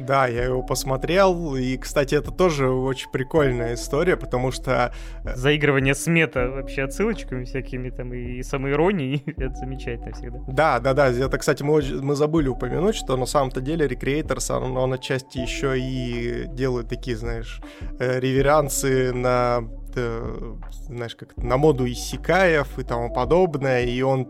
Да, 0.00 0.26
я 0.26 0.44
его 0.44 0.62
посмотрел, 0.62 1.56
и, 1.56 1.76
кстати, 1.76 2.14
это 2.14 2.30
тоже 2.30 2.70
очень 2.70 3.10
прикольная 3.10 3.74
история, 3.74 4.16
потому 4.16 4.50
что... 4.50 4.92
Э, 5.24 5.36
Заигрывание 5.36 5.94
с 5.94 6.06
мета 6.06 6.48
вообще 6.48 6.82
отсылочками 6.82 7.44
всякими 7.44 7.90
там 7.90 8.12
и 8.14 8.42
самоиронией, 8.42 9.22
это 9.36 9.54
замечательно 9.54 10.12
всегда. 10.12 10.38
Да, 10.48 10.80
да, 10.80 10.94
да, 10.94 11.08
это, 11.08 11.38
кстати, 11.38 11.62
мы, 11.62 11.82
мы 12.00 12.14
забыли 12.14 12.48
упомянуть, 12.48 12.96
что 12.96 13.16
на 13.16 13.26
самом-то 13.26 13.60
деле 13.60 13.86
Recreators, 13.86 14.54
он, 14.54 14.76
он 14.76 14.92
отчасти 14.92 15.38
еще 15.38 15.78
и 15.78 16.46
делает 16.48 16.88
такие, 16.88 17.16
знаешь, 17.16 17.60
э, 17.98 18.20
реверансы 18.20 19.12
на 19.12 19.64
знаешь, 19.94 21.16
как 21.16 21.36
на 21.36 21.56
моду 21.56 21.86
иссякаев 21.86 22.78
и 22.78 22.82
тому 22.82 23.12
подобное, 23.12 23.84
и 23.84 24.00
он 24.02 24.28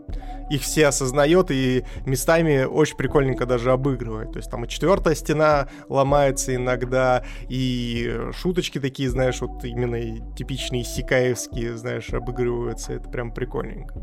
их 0.49 0.61
все 0.61 0.87
осознает 0.87 1.51
и 1.51 1.83
местами 2.05 2.63
очень 2.63 2.97
прикольненько 2.97 3.45
даже 3.45 3.71
обыгрывает. 3.71 4.31
То 4.33 4.39
есть 4.39 4.51
там 4.51 4.65
и 4.65 4.67
четвертая 4.67 5.15
стена 5.15 5.67
ломается 5.87 6.55
иногда, 6.55 7.23
и 7.49 8.19
шуточки 8.33 8.79
такие, 8.79 9.09
знаешь, 9.09 9.41
вот 9.41 9.63
именно 9.63 10.35
типичные 10.35 10.83
иссякаевские, 10.83 11.77
знаешь, 11.77 12.13
обыгрываются. 12.13 12.93
Это 12.93 13.09
прям 13.09 13.33
прикольненько. 13.33 14.01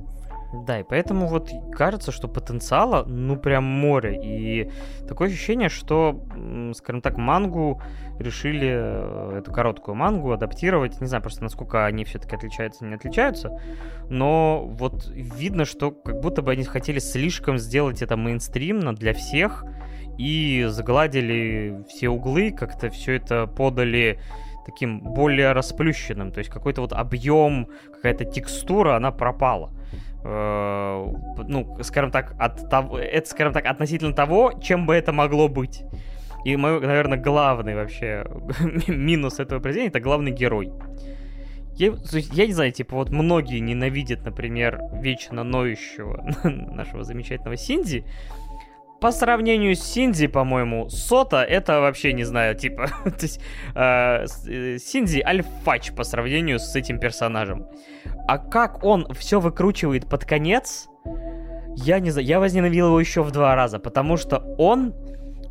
Да, 0.53 0.81
и 0.81 0.83
поэтому 0.83 1.27
вот 1.27 1.51
кажется, 1.73 2.11
что 2.11 2.27
потенциала, 2.27 3.05
ну, 3.05 3.37
прям 3.37 3.65
море. 3.65 4.19
И 4.23 4.71
такое 5.07 5.29
ощущение, 5.29 5.69
что, 5.69 6.25
скажем 6.75 7.03
так, 7.03 7.19
мангу 7.19 7.83
решили, 8.19 8.69
э, 8.71 9.39
эту 9.41 9.53
короткую 9.53 9.95
мангу, 9.95 10.33
адаптировать. 10.33 11.01
Не 11.03 11.07
знаю 11.07 11.23
просто, 11.23 11.43
насколько 11.43 11.85
они 11.85 12.05
все-таки 12.05 12.35
отличаются, 12.35 12.87
не 12.87 12.95
отличаются. 12.95 13.61
Но 14.09 14.65
вот 14.67 15.07
видно, 15.09 15.67
что 15.67 15.91
как 15.91 16.21
будто 16.21 16.41
бы 16.41 16.53
они 16.53 16.65
хотели 16.65 16.99
слишком 16.99 17.59
сделать 17.59 18.01
это 18.01 18.17
мейнстримно 18.17 18.95
для 18.95 19.13
всех. 19.13 19.67
И 20.17 20.65
загладили 20.69 21.85
все 21.89 22.09
углы, 22.09 22.53
как-то 22.53 22.91
все 22.91 23.13
это 23.17 23.47
подали 23.47 24.19
таким 24.65 25.01
более 25.01 25.53
расплющенным. 25.53 26.33
То 26.33 26.39
есть 26.39 26.51
какой-то 26.51 26.81
вот 26.81 26.93
объем, 26.93 27.69
какая-то 27.95 28.25
текстура, 28.25 28.97
она 28.97 29.13
пропала. 29.13 29.71
Э, 30.25 31.13
ну, 31.47 31.77
скажем 31.83 32.11
так, 32.11 32.35
от 32.39 32.69
того, 32.69 32.99
это, 32.99 33.29
скажем 33.29 33.53
так, 33.53 33.67
относительно 33.67 34.13
того, 34.13 34.53
чем 34.61 34.87
бы 34.87 34.95
это 34.95 35.13
могло 35.13 35.49
быть. 35.49 35.83
И 36.45 36.57
мой, 36.57 36.81
наверное, 36.81 37.19
главный 37.19 37.75
вообще 37.75 38.25
минус 38.89 39.39
этого 39.39 39.61
произведения 39.61 39.91
это 39.91 40.01
главный 40.01 40.33
герой. 40.33 40.73
Я, 41.77 41.93
я 42.33 42.47
не 42.47 42.53
знаю, 42.53 42.73
типа, 42.73 42.97
вот 42.97 43.11
многие 43.11 43.61
ненавидят, 43.61 44.25
например, 44.25 44.81
вечно 44.95 45.45
ноющего 45.45 46.25
нашего 46.45 47.05
замечательного 47.05 47.57
Синди, 47.57 48.05
по 49.01 49.13
сравнению 49.13 49.77
с 49.77 49.81
Синди, 49.81 50.27
по-моему, 50.27 50.89
Сота 50.89 51.43
это 51.43 51.81
вообще 51.81 52.13
не 52.13 52.25
знаю, 52.25 52.55
типа, 52.57 52.89
то 53.05 53.27
э, 53.75 54.27
э, 54.47 54.79
Синди 54.79 55.21
альфач 55.21 55.93
по 55.93 56.05
сравнению 56.05 56.59
с 56.59 56.75
этим 56.75 56.99
персонажем. 56.99 57.67
А 58.27 58.39
как 58.39 58.85
он 58.85 59.07
все 59.15 59.41
выкручивает 59.41 60.09
под 60.09 60.25
конец, 60.25 60.89
я 61.77 62.01
не 62.01 62.11
знаю, 62.11 62.27
я 62.27 62.41
возненавидел 62.41 62.87
его 62.89 63.01
еще 63.01 63.23
в 63.23 63.31
два 63.31 63.55
раза, 63.55 63.79
потому 63.79 64.17
что 64.17 64.39
он 64.59 64.95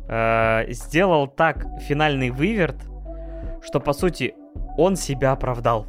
э, 0.08 0.64
сделал 0.68 1.26
так 1.26 1.64
финальный 1.80 2.30
выверт, 2.30 2.76
что 3.62 3.80
по 3.80 3.92
сути 3.92 4.34
он 4.76 4.96
себя 4.96 5.32
оправдал 5.32 5.86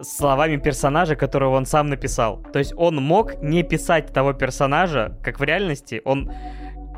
словами 0.00 0.56
персонажа, 0.56 1.16
которого 1.16 1.56
он 1.56 1.66
сам 1.66 1.88
написал. 1.88 2.42
То 2.52 2.58
есть 2.58 2.72
он 2.76 2.96
мог 2.96 3.40
не 3.42 3.62
писать 3.62 4.12
того 4.12 4.32
персонажа, 4.32 5.18
как 5.22 5.40
в 5.40 5.44
реальности, 5.44 6.00
он 6.04 6.32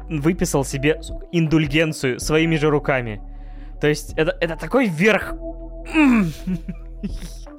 выписал 0.09 0.65
себе 0.65 1.01
индульгенцию 1.33 2.21
своими 2.21 2.57
же 2.57 2.71
руками. 2.71 3.21
То 3.81 3.89
есть 3.89 4.15
это, 4.17 4.37
это 4.41 4.57
такой 4.57 4.87
верх... 4.87 5.35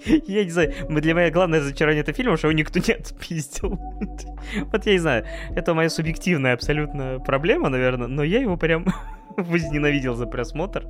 Я 0.06 0.44
не 0.44 0.52
знаю, 0.52 0.72
для 0.90 1.14
меня 1.16 1.32
главное 1.32 1.60
разочарование 1.62 2.02
этого 2.02 2.16
фильма, 2.16 2.38
что 2.38 2.48
его 2.48 2.58
никто 2.58 2.80
не 2.80 2.94
отпиздил. 2.94 3.80
Вот 4.72 4.86
я 4.86 4.94
не 4.94 5.00
знаю, 5.00 5.26
это 5.56 5.74
моя 5.74 5.90
субъективная 5.90 6.54
абсолютно 6.54 7.20
проблема, 7.26 7.70
наверное, 7.70 8.08
но 8.08 8.24
я 8.24 8.40
его 8.40 8.56
прям 8.56 8.86
возненавидел 9.42 10.16
за 10.16 10.26
просмотр. 10.26 10.88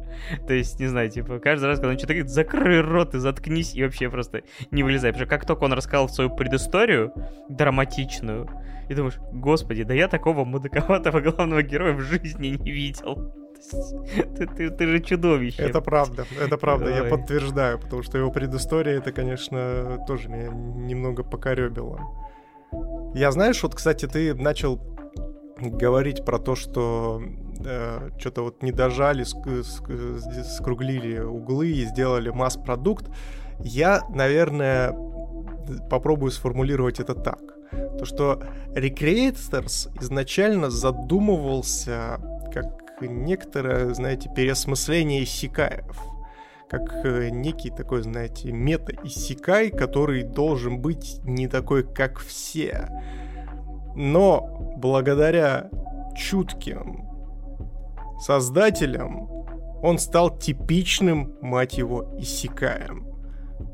То 0.48 0.54
есть, 0.54 0.80
не 0.80 0.88
знаю, 0.88 1.10
типа, 1.10 1.40
каждый 1.40 1.66
раз, 1.66 1.80
когда 1.80 1.92
он 1.92 1.98
что-то 1.98 2.14
говорит, 2.14 2.32
закрой 2.32 2.82
рот 2.82 3.16
и 3.16 3.20
заткнись, 3.20 3.76
и 3.76 3.84
вообще 3.84 4.10
просто 4.10 4.44
не 4.72 4.84
вылезай. 4.84 5.12
Потому 5.12 5.26
что 5.26 5.36
как 5.38 5.46
только 5.46 5.64
он 5.64 5.74
рассказал 5.74 6.10
свою 6.10 6.30
предысторию 6.36 7.14
драматичную, 7.50 8.50
и 8.90 8.94
думаешь, 8.94 9.18
господи, 9.32 9.84
да 9.84 9.94
я 9.94 10.08
такого 10.08 10.46
мудаковатого 10.46 11.20
главного 11.20 11.64
героя 11.64 11.94
в 11.94 12.02
жизни 12.02 12.50
не 12.50 12.72
видел. 12.72 13.34
Ты, 14.38 14.46
ты, 14.46 14.70
ты 14.70 14.88
же 14.88 15.00
чудовище. 15.00 15.64
Это 15.64 15.82
правда, 15.82 16.26
это 16.40 16.58
правда, 16.58 16.86
Ой. 16.86 16.96
я 16.96 17.04
подтверждаю, 17.06 17.80
потому 17.80 18.04
что 18.04 18.18
его 18.18 18.30
предыстория, 18.30 18.98
это, 18.98 19.12
конечно, 19.12 20.04
тоже 20.08 20.30
меня 20.30 20.50
немного 20.50 21.24
покоребило. 21.24 22.00
Я, 23.16 23.32
знаешь, 23.32 23.64
вот, 23.64 23.74
кстати, 23.74 24.08
ты 24.08 24.36
начал 24.36 24.80
говорить 25.72 26.26
про 26.26 26.40
то, 26.40 26.56
что 26.56 27.22
э, 27.66 28.10
что-то 28.18 28.44
вот 28.44 28.64
не 28.64 28.72
дожали, 28.72 29.24
ск- 29.24 29.62
ск- 29.62 30.44
скруглили 30.44 31.20
углы 31.20 31.72
и 31.72 31.86
сделали 31.86 32.30
масс-продукт, 32.30 33.10
я, 33.60 34.02
наверное, 34.10 34.96
попробую 35.90 36.32
сформулировать 36.32 37.00
это 37.00 37.16
так. 37.16 37.40
То, 37.98 38.06
что 38.06 38.42
Recreators 38.74 39.90
изначально 40.02 40.70
задумывался 40.70 42.20
как 42.54 43.02
некоторое, 43.02 43.94
знаете, 43.94 44.30
переосмысление 44.34 45.24
иссякаев. 45.24 45.98
Как 46.70 47.06
э, 47.06 47.30
некий 47.30 47.70
такой, 47.70 48.02
знаете, 48.02 48.52
мета-иссякай, 48.52 49.70
который 49.70 50.24
должен 50.24 50.80
быть 50.80 51.20
не 51.24 51.48
такой, 51.48 51.84
как 51.84 52.20
все 52.20 52.90
но 53.96 54.76
благодаря 54.78 55.70
чутким 56.16 57.08
создателям 58.20 59.30
он 59.82 60.00
стал 60.00 60.38
типичным, 60.38 61.34
мать 61.42 61.78
его, 61.78 62.16
иссякаем. 62.18 63.06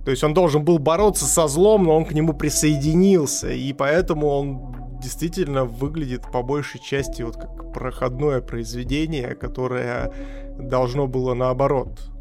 То 0.04 0.12
есть 0.12 0.24
он 0.24 0.34
должен 0.34 0.66
был 0.66 0.80
бороться 0.80 1.26
со 1.26 1.48
злом, 1.48 1.84
но 1.84 1.96
он 1.96 2.06
к 2.06 2.14
нему 2.14 2.34
присоединился, 2.34 3.52
и 3.52 3.72
поэтому 3.72 4.28
он 4.28 4.76
действительно 5.00 5.66
выглядит 5.66 6.24
по 6.32 6.44
большей 6.44 6.82
части 6.82 7.22
вот 7.22 7.36
как 7.36 7.74
проходное 7.74 8.42
произведение, 8.42 9.36
которое 9.36 10.12
должно 10.58 11.08
было 11.08 11.34
наоборот 11.34 12.12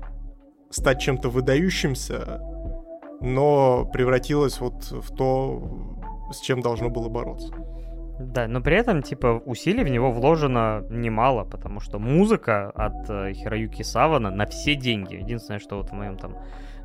стать 0.71 1.01
чем-то 1.01 1.31
выдающимся, 1.31 2.41
но 3.21 3.89
превратилось 3.93 4.61
вот 4.61 4.91
в 4.91 5.15
то, 5.15 5.63
с 6.33 6.41
чем 6.41 6.61
должно 6.61 6.91
было 6.91 7.09
бороться. 7.09 7.53
Да, 8.21 8.47
но 8.47 8.61
при 8.61 8.77
этом, 8.77 9.03
типа, 9.03 9.43
усилий 9.47 9.83
в 9.83 9.89
него 9.89 10.13
вложено 10.13 10.85
немало, 10.91 11.45
потому 11.45 11.81
что 11.81 11.99
музыка 11.99 12.71
от 12.71 13.09
э, 13.09 13.33
Хироюки 13.33 13.83
Савана 13.83 14.31
на 14.31 14.45
все 14.45 14.75
деньги. 14.75 15.15
Единственное, 15.15 15.59
что 15.59 15.79
вот 15.79 15.89
в 15.89 15.93
моем 15.93 16.19
там 16.19 16.37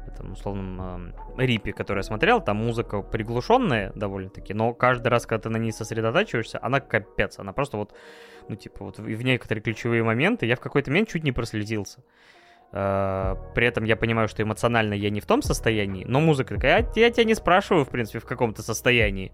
этом 0.07 0.31
условном 0.31 1.13
э, 1.37 1.45
рипе, 1.45 1.73
который 1.73 1.99
я 1.99 2.03
смотрел, 2.03 2.41
там 2.41 2.57
музыка 2.57 3.01
приглушенная 3.01 3.91
довольно-таки, 3.95 4.53
но 4.53 4.73
каждый 4.73 5.07
раз, 5.07 5.25
когда 5.25 5.43
ты 5.43 5.49
на 5.49 5.57
ней 5.57 5.71
сосредотачиваешься, 5.71 6.59
она 6.61 6.79
капец, 6.79 7.37
она 7.37 7.51
просто 7.51 7.77
вот, 7.77 7.93
ну, 8.47 8.55
типа, 8.55 8.85
вот 8.85 8.99
в 8.99 9.21
некоторые 9.21 9.61
ключевые 9.61 10.03
моменты 10.03 10.45
я 10.45 10.55
в 10.55 10.59
какой-то 10.61 10.89
момент 10.89 11.09
чуть 11.09 11.23
не 11.23 11.31
проследился. 11.31 12.03
Э, 12.77 13.37
при 13.53 13.65
этом 13.67 13.85
я 13.85 13.95
понимаю, 13.95 14.27
что 14.27 14.43
эмоционально 14.43 14.95
я 14.95 15.09
не 15.09 15.21
в 15.21 15.25
том 15.25 15.41
состоянии, 15.41 16.03
но 16.05 16.19
музыка 16.19 16.55
такая, 16.55 16.85
я, 16.95 17.05
я 17.05 17.09
тебя 17.09 17.23
не 17.23 17.33
спрашиваю, 17.33 17.85
в 17.85 17.89
принципе, 17.89 18.19
в 18.19 18.25
каком 18.25 18.53
то 18.53 18.61
состоянии. 18.61 19.31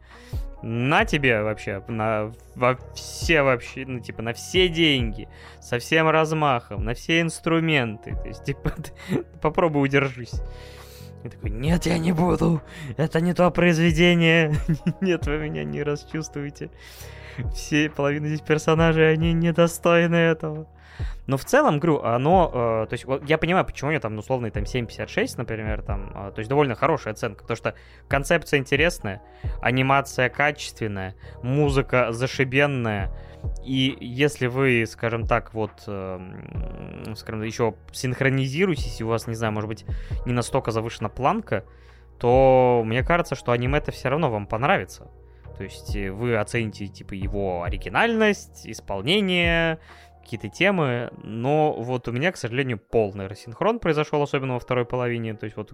На 0.62 1.06
тебе 1.06 1.42
вообще, 1.42 1.84
на 1.88 2.32
во 2.54 2.78
все 2.94 3.42
вообще, 3.42 3.84
ну, 3.88 4.00
типа, 4.00 4.22
на 4.22 4.34
все 4.34 4.68
деньги, 4.68 5.28
со 5.60 5.80
всем 5.80 6.08
размахом, 6.08 6.86
на 6.86 6.94
все 6.94 7.20
инструменты. 7.22 8.16
То 8.16 8.28
есть, 8.28 8.44
типа, 8.44 8.74
попробуй 9.42 9.86
удержись. 9.86 10.39
Я 11.24 11.32
такой, 11.32 11.50
нет, 11.50 11.88
я 11.88 11.98
не 11.98 12.12
буду, 12.12 12.62
это 12.98 13.22
не 13.22 13.34
то 13.34 13.50
произведение, 13.50 14.54
нет, 15.02 15.26
вы 15.26 15.39
меня 15.39 15.64
не 15.64 15.82
расчувствуете. 15.82 16.70
Все 17.56 17.89
половина 17.89 18.28
здесь 18.28 18.42
персонажей, 18.42 19.12
они 19.12 19.34
недостойны 19.34 20.16
этого. 20.16 20.68
Но 21.28 21.38
в 21.38 21.46
целом, 21.46 21.80
говорю, 21.80 22.02
оно, 22.02 22.52
э, 22.54 22.88
то 22.89 22.94
есть 22.94 23.06
вот 23.06 23.28
я 23.28 23.38
понимаю, 23.38 23.66
почему 23.66 23.89
у 23.89 23.92
него 23.92 24.02
там 24.02 24.18
условный 24.18 24.52
там 24.52 24.64
7.56, 24.64 25.36
например, 25.38 25.82
там, 25.82 26.12
э, 26.14 26.32
то 26.32 26.39
есть 26.39 26.50
довольно 26.50 26.76
хорошая 26.76 27.14
оценка, 27.14 27.42
потому 27.42 27.58
что 27.58 27.76
концепция 28.08 28.60
интересная, 28.60 29.22
анимация 29.62 30.30
качественная, 30.30 31.16
музыка 31.42 32.12
зашибенная, 32.12 33.12
и 33.64 33.98
если 34.00 34.48
вы, 34.48 34.86
скажем 34.88 35.28
так, 35.28 35.54
вот, 35.54 35.72
э, 35.88 36.20
скажем, 37.16 37.44
еще 37.44 37.76
синхронизируетесь, 37.92 39.02
и 39.02 39.04
у 39.04 39.08
вас, 39.08 39.28
не 39.28 39.36
знаю, 39.36 39.54
может 39.54 39.68
быть, 39.68 39.86
не 40.26 40.34
настолько 40.34 40.72
завышена 40.72 41.10
планка, 41.10 41.64
то 42.20 42.84
мне 42.86 43.04
кажется, 43.04 43.36
что 43.36 43.52
аниме-то 43.52 43.92
все 43.92 44.10
равно 44.10 44.30
вам 44.30 44.46
понравится. 44.46 45.08
То 45.58 45.64
есть 45.64 45.96
э, 45.96 46.12
вы 46.12 46.38
оцените, 46.38 46.88
типа, 46.88 47.14
его 47.14 47.64
оригинальность, 47.64 48.68
исполнение, 48.68 49.80
какие-то 50.32 50.56
темы, 50.56 51.12
но 51.24 51.74
вот 51.74 52.08
у 52.08 52.12
меня, 52.14 52.32
к 52.32 52.38
сожалению, 52.38 52.80
полный 52.80 53.28
рассинхрон 53.28 53.80
произошел, 53.80 54.22
особенно 54.22 54.54
во 54.54 54.60
второй 54.60 54.86
половине, 54.86 55.34
то 55.34 55.44
есть 55.44 55.58
вот 55.58 55.74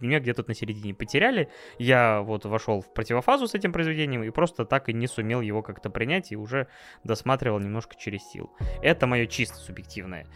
меня 0.00 0.18
где-то 0.18 0.44
на 0.46 0.54
середине 0.54 0.94
потеряли, 0.94 1.50
я 1.78 2.22
вот 2.22 2.46
вошел 2.46 2.80
в 2.80 2.94
противофазу 2.94 3.46
с 3.46 3.54
этим 3.54 3.70
произведением 3.70 4.22
и 4.22 4.30
просто 4.30 4.64
так 4.64 4.88
и 4.88 4.94
не 4.94 5.06
сумел 5.06 5.42
его 5.42 5.62
как-то 5.62 5.90
принять 5.90 6.32
и 6.32 6.36
уже 6.36 6.68
досматривал 7.04 7.58
немножко 7.58 7.94
через 7.98 8.22
силу. 8.22 8.50
Это 8.80 9.06
мое 9.06 9.26
чисто 9.26 9.56
субъективное 9.56 10.26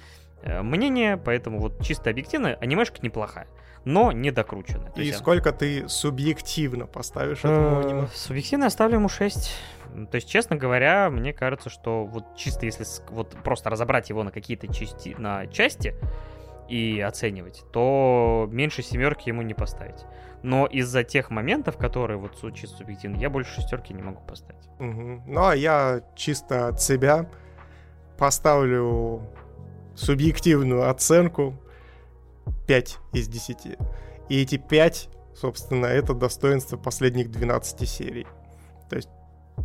мнение, 0.62 1.16
поэтому 1.16 1.60
вот 1.60 1.82
чисто 1.82 2.10
объективно 2.10 2.54
анимешка 2.60 2.98
неплохая 3.02 3.46
но 3.86 4.10
не 4.10 4.32
докрученная. 4.32 4.90
И 4.96 5.12
сколько 5.12 5.52
ты 5.52 5.88
субъективно 5.88 6.86
поставишь 6.86 7.38
этому 7.38 7.78
аниме? 7.78 8.08
Субъективно 8.12 8.64
я 8.64 8.70
ставлю 8.70 8.96
ему 8.96 9.08
6. 9.08 9.52
То 10.10 10.16
есть, 10.16 10.28
честно 10.28 10.56
говоря, 10.56 11.08
мне 11.08 11.32
кажется, 11.32 11.70
что 11.70 12.04
вот 12.04 12.36
чисто 12.36 12.66
если 12.66 12.84
вот 13.10 13.36
просто 13.44 13.70
разобрать 13.70 14.10
его 14.10 14.24
на 14.24 14.32
какие-то 14.32 14.66
части, 14.66 15.14
на 15.16 15.46
части 15.46 15.94
и 16.68 17.00
оценивать, 17.00 17.62
то 17.72 18.48
меньше 18.50 18.82
семерки 18.82 19.28
ему 19.28 19.42
не 19.42 19.54
поставить. 19.54 20.04
Но 20.42 20.66
из-за 20.66 21.04
тех 21.04 21.30
моментов, 21.30 21.76
которые 21.76 22.18
вот 22.18 22.34
чисто 22.54 22.78
субъективно, 22.78 23.18
я 23.18 23.30
больше 23.30 23.54
шестерки 23.54 23.94
не 23.94 24.02
могу 24.02 24.20
поставить. 24.26 24.66
Угу. 24.80 25.22
Ну, 25.28 25.46
а 25.46 25.54
я 25.54 26.02
чисто 26.16 26.68
от 26.68 26.82
себя 26.82 27.30
поставлю 28.18 29.22
субъективную 29.96 30.88
оценку 30.88 31.54
5 32.66 32.98
из 33.12 33.28
10. 33.28 33.78
И 34.28 34.42
эти 34.42 34.56
5, 34.56 35.08
собственно, 35.34 35.86
это 35.86 36.14
достоинство 36.14 36.76
последних 36.76 37.30
12 37.30 37.88
серий. 37.88 38.26
То 38.88 38.96
есть 38.96 39.08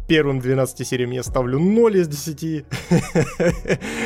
первым 0.07 0.39
12 0.39 0.87
сериям 0.87 1.11
я 1.11 1.23
ставлю 1.23 1.59
0 1.59 1.97
из 1.97 2.07
10, 2.07 2.65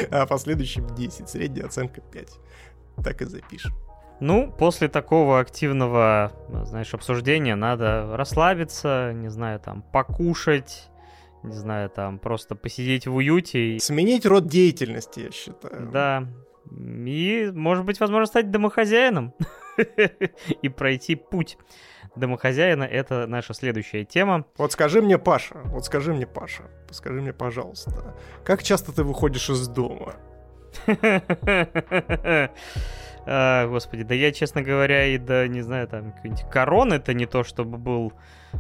а 0.12 0.26
последующим 0.26 0.94
10. 0.96 1.30
Средняя 1.30 1.68
оценка 1.68 2.02
5. 2.02 2.30
Так 3.04 3.22
и 3.22 3.26
запишем. 3.26 3.74
Ну, 4.22 4.50
после 4.50 4.88
такого 4.88 5.40
активного, 5.40 6.32
знаешь, 6.64 6.94
обсуждения 6.94 7.56
надо 7.56 8.16
расслабиться, 8.16 9.12
не 9.14 9.30
знаю, 9.30 9.60
там, 9.60 9.82
покушать, 9.92 10.90
не 11.46 11.56
знаю, 11.56 11.90
там, 11.90 12.20
просто 12.20 12.56
посидеть 12.56 13.08
в 13.08 13.16
уюте. 13.16 13.78
Сменить 13.80 14.26
род 14.26 14.48
деятельности, 14.48 15.22
я 15.22 15.32
считаю. 15.32 15.90
Да, 15.92 16.28
и, 16.72 17.52
может 17.54 17.86
быть, 17.86 18.00
возможно, 18.00 18.26
стать 18.26 18.52
домохозяином 18.52 19.34
и 20.62 20.70
пройти 20.70 21.16
путь 21.16 21.58
домохозяина— 22.16 22.84
это 22.86 23.28
наша 23.28 23.54
следующая 23.54 24.04
тема. 24.06 24.46
Вот 24.58 24.72
скажи 24.72 25.02
мне, 25.02 25.18
Паша, 25.18 25.62
вот 25.66 25.86
скажи 25.86 26.14
мне, 26.14 26.26
Паша, 26.26 26.64
скажи 26.92 27.22
мне, 27.22 27.34
пожалуйста, 27.34 28.16
как 28.44 28.64
часто 28.64 28.92
ты 28.94 29.04
выходишь 29.04 29.50
из 29.50 29.68
дома? 29.68 30.16
А, 33.28 33.68
господи, 33.68 34.04
да 34.04 34.14
я, 34.14 34.32
честно 34.32 34.62
говоря, 34.62 35.08
и 35.08 35.18
да, 35.18 35.48
не 35.48 35.62
знаю, 35.62 35.88
там, 35.88 36.12
какой-нибудь 36.12 36.48
корон 36.48 36.94
это 36.94 37.16
не 37.16 37.26
то, 37.26 37.44
чтобы 37.44 37.80
был 37.80 38.14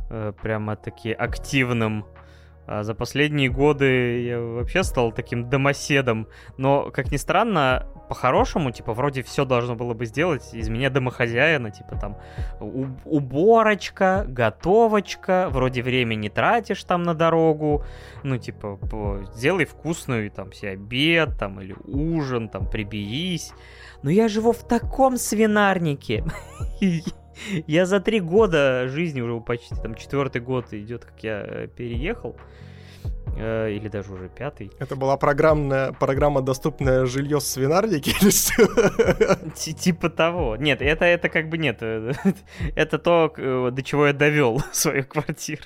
э, 0.09 0.33
прямо 0.41 0.75
таки 0.75 1.11
активным 1.11 2.07
а 2.67 2.83
за 2.83 2.95
последние 2.95 3.49
годы 3.49 4.23
я 4.23 4.39
вообще 4.39 4.83
стал 4.83 5.11
таким 5.11 5.49
домоседом. 5.49 6.27
Но, 6.57 6.91
как 6.91 7.11
ни 7.11 7.17
странно, 7.17 7.87
по-хорошему, 8.09 8.71
типа, 8.71 8.93
вроде 8.93 9.23
все 9.23 9.45
должно 9.45 9.75
было 9.75 9.93
бы 9.93 10.05
сделать 10.05 10.53
из 10.53 10.69
меня 10.69 10.89
домохозяина, 10.89 11.71
типа, 11.71 11.97
там, 11.99 12.17
уборочка, 13.05 14.25
готовочка, 14.27 15.47
вроде 15.49 15.81
время 15.81 16.15
не 16.15 16.29
тратишь 16.29 16.83
там 16.83 17.03
на 17.03 17.13
дорогу, 17.13 17.83
ну, 18.23 18.37
типа, 18.37 18.79
сделай 19.35 19.65
вкусную, 19.65 20.31
там, 20.31 20.53
себе 20.53 20.71
обед, 20.71 21.37
там, 21.37 21.61
или 21.61 21.75
ужин, 21.85 22.49
там, 22.49 22.69
приберись. 22.69 23.53
Но 24.03 24.09
я 24.09 24.27
живу 24.27 24.51
в 24.51 24.67
таком 24.67 25.17
свинарнике. 25.17 26.23
Я 27.67 27.85
за 27.85 27.99
три 27.99 28.19
года 28.19 28.87
жизни 28.87 29.21
уже 29.21 29.39
почти, 29.41 29.75
там, 29.75 29.95
четвертый 29.95 30.41
год 30.41 30.73
идет, 30.73 31.05
как 31.05 31.23
я 31.23 31.43
э, 31.45 31.67
переехал. 31.67 32.35
э, 33.37 33.71
или 33.71 33.87
даже 33.87 34.13
уже 34.13 34.29
пятый. 34.29 34.71
Это 34.79 34.95
была 34.95 35.17
программная, 35.17 35.91
программа 35.91 36.41
«Доступное 36.41 37.05
жилье 37.05 37.39
с 37.39 37.47
свинарники» 37.47 38.09
или 38.21 38.29
что? 38.31 39.49
Типа 39.55 40.09
того. 40.09 40.55
Нет, 40.55 40.81
это, 40.81 41.05
это 41.05 41.29
как 41.29 41.49
бы 41.49 41.57
нет. 41.57 41.81
Это 42.75 42.97
то, 42.99 43.71
до 43.71 43.83
чего 43.83 44.07
я 44.07 44.13
довел 44.13 44.61
свою 44.71 45.03
квартиру. 45.03 45.63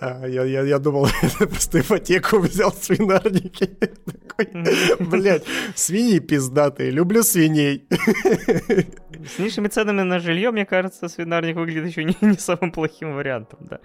А, 0.00 0.26
я, 0.26 0.44
я, 0.44 0.62
я 0.62 0.78
думал, 0.78 1.06
это 1.22 1.46
просто 1.46 1.80
ипотеку 1.80 2.38
взял 2.38 2.72
свинарники. 2.72 3.70
Блять, 4.98 5.44
свиньи 5.74 6.18
пиздатые, 6.18 6.90
люблю 6.90 7.22
свиней. 7.22 7.86
С 9.26 9.38
низшими 9.38 9.68
ценами 9.68 10.02
на 10.02 10.18
жилье, 10.18 10.50
мне 10.50 10.66
кажется, 10.66 11.08
свинарник 11.08 11.56
выглядит 11.56 11.86
еще 11.86 12.04
не, 12.04 12.16
не 12.20 12.36
самым 12.38 12.72
плохим 12.72 13.14
вариантом, 13.14 13.60
да. 13.62 13.80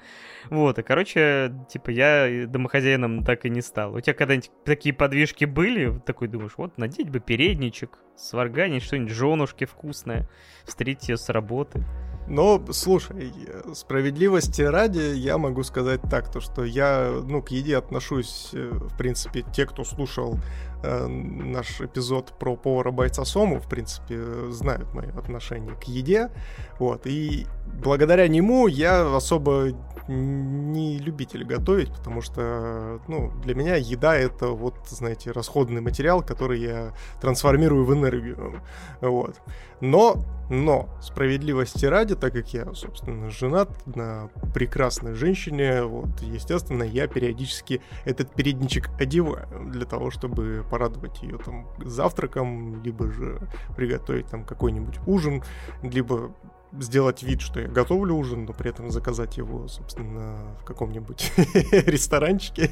Вот, 0.49 0.79
и, 0.79 0.83
короче, 0.83 1.53
типа, 1.69 1.89
я 1.89 2.47
домохозяином 2.47 3.23
так 3.23 3.45
и 3.45 3.49
не 3.49 3.61
стал. 3.61 3.95
У 3.95 4.01
тебя 4.01 4.13
когда-нибудь 4.13 4.51
такие 4.63 4.95
подвижки 4.95 5.45
были? 5.45 5.99
Такой 6.05 6.27
думаешь, 6.27 6.53
вот, 6.57 6.77
надеть 6.77 7.09
бы 7.09 7.19
передничек, 7.19 7.99
сварганить 8.15 8.83
что-нибудь 8.83 9.11
женушки 9.11 9.65
вкусное, 9.65 10.29
встретить 10.63 11.09
ее 11.09 11.17
с 11.17 11.29
работы. 11.29 11.83
Но, 12.27 12.61
слушай, 12.71 13.31
справедливости 13.73 14.61
ради, 14.61 15.15
я 15.15 15.37
могу 15.37 15.63
сказать 15.63 16.01
так, 16.09 16.29
то 16.29 16.41
что 16.41 16.65
я, 16.65 17.21
ну, 17.23 17.41
к 17.41 17.51
еде 17.51 17.77
отношусь, 17.77 18.49
э, 18.53 18.69
в 18.69 18.97
принципе, 18.97 19.45
те, 19.53 19.65
кто 19.65 19.85
слушал 19.85 20.37
наш 20.83 21.81
эпизод 21.81 22.33
про 22.39 22.55
повара-бойца 22.55 23.25
Сому, 23.25 23.59
в 23.59 23.67
принципе, 23.67 24.17
знают 24.49 24.93
мои 24.93 25.09
отношения 25.09 25.73
к 25.73 25.83
еде, 25.83 26.29
вот, 26.79 27.05
и 27.05 27.47
благодаря 27.81 28.27
нему 28.27 28.67
я 28.67 29.15
особо 29.15 29.69
не 30.07 30.99
любитель 30.99 31.43
готовить, 31.43 31.93
потому 31.93 32.21
что, 32.21 33.01
ну, 33.07 33.31
для 33.43 33.55
меня 33.55 33.75
еда 33.75 34.15
это 34.15 34.47
вот, 34.47 34.75
знаете, 34.87 35.31
расходный 35.31 35.81
материал, 35.81 36.23
который 36.23 36.61
я 36.61 36.93
трансформирую 37.19 37.85
в 37.85 37.93
энергию, 37.93 38.61
вот. 39.01 39.35
Но, 39.79 40.23
но, 40.49 40.89
справедливости 41.01 41.85
ради, 41.85 42.15
так 42.15 42.33
как 42.33 42.53
я, 42.53 42.73
собственно, 42.73 43.29
женат 43.29 43.69
на 43.85 44.29
прекрасной 44.53 45.13
женщине, 45.13 45.83
вот, 45.83 46.21
естественно, 46.21 46.83
я 46.83 47.07
периодически 47.07 47.81
этот 48.05 48.33
передничек 48.33 48.89
одеваю 48.99 49.47
для 49.71 49.85
того, 49.85 50.09
чтобы 50.09 50.65
порадовать 50.69 51.21
ее 51.21 51.37
там 51.37 51.67
завтраком, 51.83 52.83
либо 52.83 53.09
же 53.11 53.39
приготовить 53.75 54.27
там 54.27 54.43
какой-нибудь 54.43 54.99
ужин, 55.05 55.43
либо 55.81 56.31
сделать 56.73 57.23
вид, 57.23 57.41
что 57.41 57.59
я 57.59 57.67
готовлю 57.67 58.15
ужин, 58.15 58.45
но 58.45 58.53
при 58.53 58.69
этом 58.69 58.91
заказать 58.91 59.37
его, 59.37 59.67
собственно, 59.67 60.55
в 60.61 60.65
каком-нибудь 60.65 61.31
ресторанчике. 61.71 62.71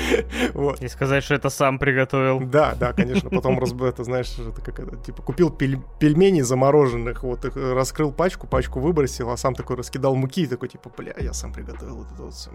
вот. 0.54 0.82
И 0.82 0.88
сказать, 0.88 1.22
что 1.24 1.34
это 1.34 1.50
сам 1.50 1.78
приготовил. 1.78 2.40
Да, 2.40 2.74
да, 2.74 2.92
конечно. 2.92 3.30
Потом, 3.30 3.58
это, 3.62 4.04
знаешь, 4.04 4.34
это 4.38 4.60
как 4.60 4.80
это, 4.80 4.96
типа, 4.96 5.22
купил 5.22 5.50
пельмени 5.50 6.40
замороженных, 6.40 7.22
вот, 7.22 7.44
их 7.44 7.56
раскрыл 7.56 8.12
пачку, 8.12 8.46
пачку 8.46 8.80
выбросил, 8.80 9.30
а 9.30 9.36
сам 9.36 9.54
такой 9.54 9.76
раскидал 9.76 10.14
муки 10.14 10.42
и 10.42 10.46
такой, 10.46 10.68
типа, 10.68 10.90
бля, 10.96 11.14
я 11.18 11.32
сам 11.32 11.52
приготовил 11.52 11.96
вот 11.96 12.12
это 12.12 12.22
вот 12.22 12.34
все. 12.34 12.50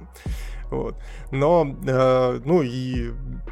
Вот. 0.72 0.96
Но, 1.32 1.76
э, 1.86 2.42
ну 2.44 2.62
и, 2.62 3.12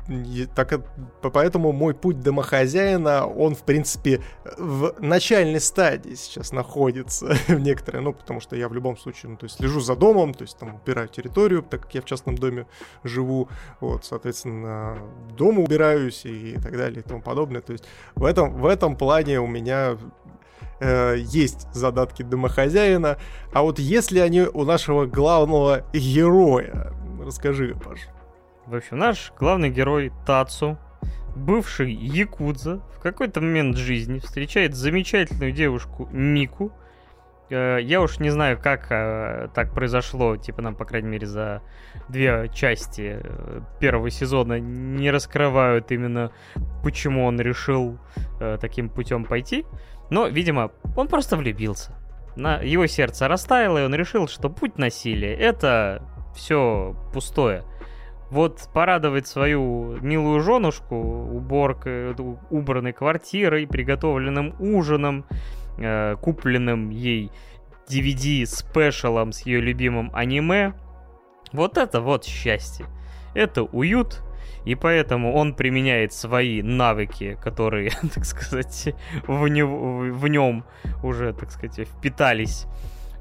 и 0.10 0.48
так, 0.56 0.82
поэтому 1.22 1.72
мой 1.72 1.94
путь 1.94 2.22
домохозяина, 2.22 3.26
он, 3.26 3.56
в 3.56 3.64
принципе, 3.64 4.22
в 4.58 4.96
начальной 5.00 5.60
стадии 5.60 6.16
сейчас 6.16 6.52
находится 6.52 7.27
в 7.48 7.60
некоторые, 7.60 8.02
ну, 8.02 8.14
потому 8.14 8.40
что 8.40 8.56
я 8.56 8.70
в 8.70 8.74
любом 8.74 8.98
случае, 8.98 9.32
ну, 9.32 9.38
то 9.38 9.46
есть 9.46 9.58
слежу 9.58 9.80
за 9.80 9.96
домом, 9.96 10.34
то 10.34 10.44
есть 10.44 10.58
там 10.58 10.76
убираю 10.76 11.08
территорию, 11.08 11.64
так 11.64 11.82
как 11.82 11.96
я 11.96 12.02
в 12.02 12.06
частном 12.06 12.38
доме 12.38 12.68
живу, 13.04 13.50
вот, 13.80 14.06
соответственно, 14.06 14.98
дома 15.38 15.62
убираюсь 15.62 16.26
и 16.26 16.58
так 16.62 16.78
далее 16.78 17.00
и 17.00 17.04
тому 17.04 17.22
подобное. 17.22 17.62
То 17.62 17.74
есть 17.74 17.86
в 18.16 18.26
этом, 18.26 18.54
в 18.54 18.66
этом 18.66 18.96
плане 18.96 19.40
у 19.40 19.48
меня 19.48 19.98
э, 20.80 21.16
есть 21.18 21.68
задатки 21.74 22.24
домохозяина, 22.24 23.18
а 23.54 23.62
вот 23.62 23.80
если 23.80 24.20
они 24.20 24.42
у 24.42 24.64
нашего 24.64 25.06
главного 25.06 25.86
героя, 25.94 26.94
расскажи, 27.24 27.76
Паш. 27.76 28.00
В 28.66 28.76
общем, 28.76 28.98
наш 28.98 29.32
главный 29.40 29.70
герой 29.70 30.12
Тацу, 30.26 30.78
бывший 31.36 31.94
якудза, 31.94 32.82
в 32.96 33.00
какой-то 33.00 33.42
момент 33.42 33.78
жизни 33.78 34.20
встречает 34.20 34.76
замечательную 34.76 35.52
девушку 35.52 36.10
Мику. 36.12 36.74
Э, 37.50 37.80
я 37.82 38.02
уж 38.02 38.20
не 38.20 38.30
знаю, 38.30 38.60
как 38.62 38.88
э, 38.90 39.50
так 39.54 39.74
произошло, 39.74 40.36
типа 40.38 40.62
нам, 40.62 40.76
по 40.76 40.86
крайней 40.86 41.10
мере, 41.10 41.28
за 41.28 41.62
две 42.10 42.50
части 42.54 43.20
э, 43.22 43.62
первого 43.80 44.10
сезона 44.10 44.60
не 44.60 45.12
раскрывают 45.12 45.92
именно, 45.92 46.32
почему 46.84 47.26
он 47.26 47.40
решил 47.40 47.98
таким 48.62 48.90
путем 48.90 49.26
пойти. 49.26 49.66
Но, 50.10 50.28
видимо, 50.28 50.72
он 50.96 51.08
просто 51.08 51.38
влюбился. 51.38 51.94
На 52.36 52.58
его 52.62 52.86
сердце 52.88 53.28
растаяло, 53.28 53.80
и 53.80 53.86
он 53.86 53.96
решил, 53.96 54.28
что 54.28 54.50
путь 54.50 54.78
насилия— 54.78 55.34
это 55.36 56.04
все 56.36 56.96
пустое. 57.14 57.64
Вот 58.30 58.70
порадовать 58.74 59.26
свою 59.26 59.98
милую 60.02 60.42
женушку 60.42 60.96
уборкой, 60.96 62.14
убранной 62.50 62.94
квартирой, 62.94 63.66
приготовленным 63.68 64.56
ужином, 64.60 65.26
э, 65.78 66.16
купленным 66.22 66.90
ей 66.90 67.32
DVD-спешалом 67.90 69.32
с 69.32 69.42
ее 69.42 69.62
любимым 69.62 70.12
аниме. 70.14 70.74
Вот 71.54 71.78
это 71.78 72.02
вот 72.02 72.26
счастье. 72.26 72.86
Это 73.34 73.64
уют, 73.64 74.22
и 74.66 74.76
поэтому 74.76 75.34
он 75.34 75.54
применяет 75.54 76.12
свои 76.12 76.62
навыки, 76.62 77.38
которые, 77.42 77.92
так 78.14 78.26
сказать, 78.26 78.94
в, 79.26 79.48
него, 79.48 80.00
в 80.00 80.28
нем 80.28 80.66
уже, 81.04 81.34
так 81.34 81.52
сказать, 81.52 81.88
впитались 81.88 82.66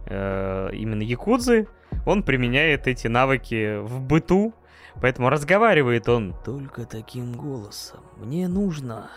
э, 0.06 0.70
именно 0.72 1.02
якудзы. 1.02 1.68
Он 2.04 2.22
применяет 2.22 2.88
эти 2.88 3.06
навыки 3.06 3.78
в 3.78 4.00
быту, 4.00 4.54
поэтому 5.00 5.28
разговаривает 5.28 6.08
он 6.08 6.34
только 6.44 6.84
таким 6.84 7.32
голосом. 7.34 8.00
Мне 8.16 8.48
нужно 8.48 9.10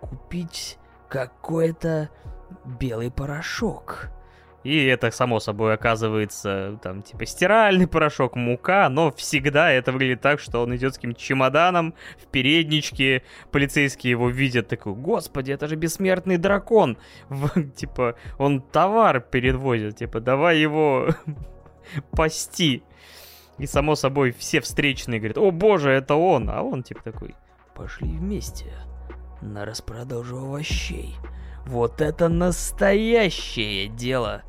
купить 0.00 0.78
какой-то 1.08 2.10
белый 2.64 3.10
порошок. 3.10 4.10
И 4.64 4.86
это, 4.86 5.10
само 5.10 5.40
собой, 5.40 5.74
оказывается, 5.74 6.78
там, 6.82 7.02
типа, 7.02 7.26
стиральный 7.26 7.86
порошок, 7.86 8.34
мука, 8.34 8.88
но 8.88 9.12
всегда 9.12 9.70
это 9.70 9.92
выглядит 9.92 10.22
так, 10.22 10.40
что 10.40 10.62
он 10.62 10.74
идет 10.74 10.94
с 10.94 10.96
каким-то 10.96 11.20
чемоданом 11.20 11.94
в 12.16 12.26
передничке, 12.28 13.24
полицейские 13.52 14.12
его 14.12 14.30
видят, 14.30 14.68
такой, 14.68 14.94
господи, 14.94 15.52
это 15.52 15.68
же 15.68 15.76
бессмертный 15.76 16.38
дракон, 16.38 16.96
типа, 17.76 18.16
он 18.38 18.62
товар 18.62 19.20
перевозит, 19.20 19.96
типа, 19.96 20.20
давай 20.20 20.58
его 20.58 21.08
пасти. 22.12 22.82
И, 23.58 23.66
само 23.66 23.96
собой, 23.96 24.32
все 24.32 24.62
встречные 24.62 25.20
говорят, 25.20 25.36
о 25.36 25.50
боже, 25.50 25.90
это 25.90 26.14
он, 26.14 26.48
а 26.48 26.62
он, 26.62 26.82
типа, 26.82 27.02
такой, 27.02 27.34
пошли 27.74 28.08
вместе 28.08 28.72
на 29.42 29.66
распродажу 29.66 30.38
овощей. 30.38 31.16
Вот 31.66 32.00
это 32.00 32.28
настоящее 32.28 33.88
дело. 33.88 34.42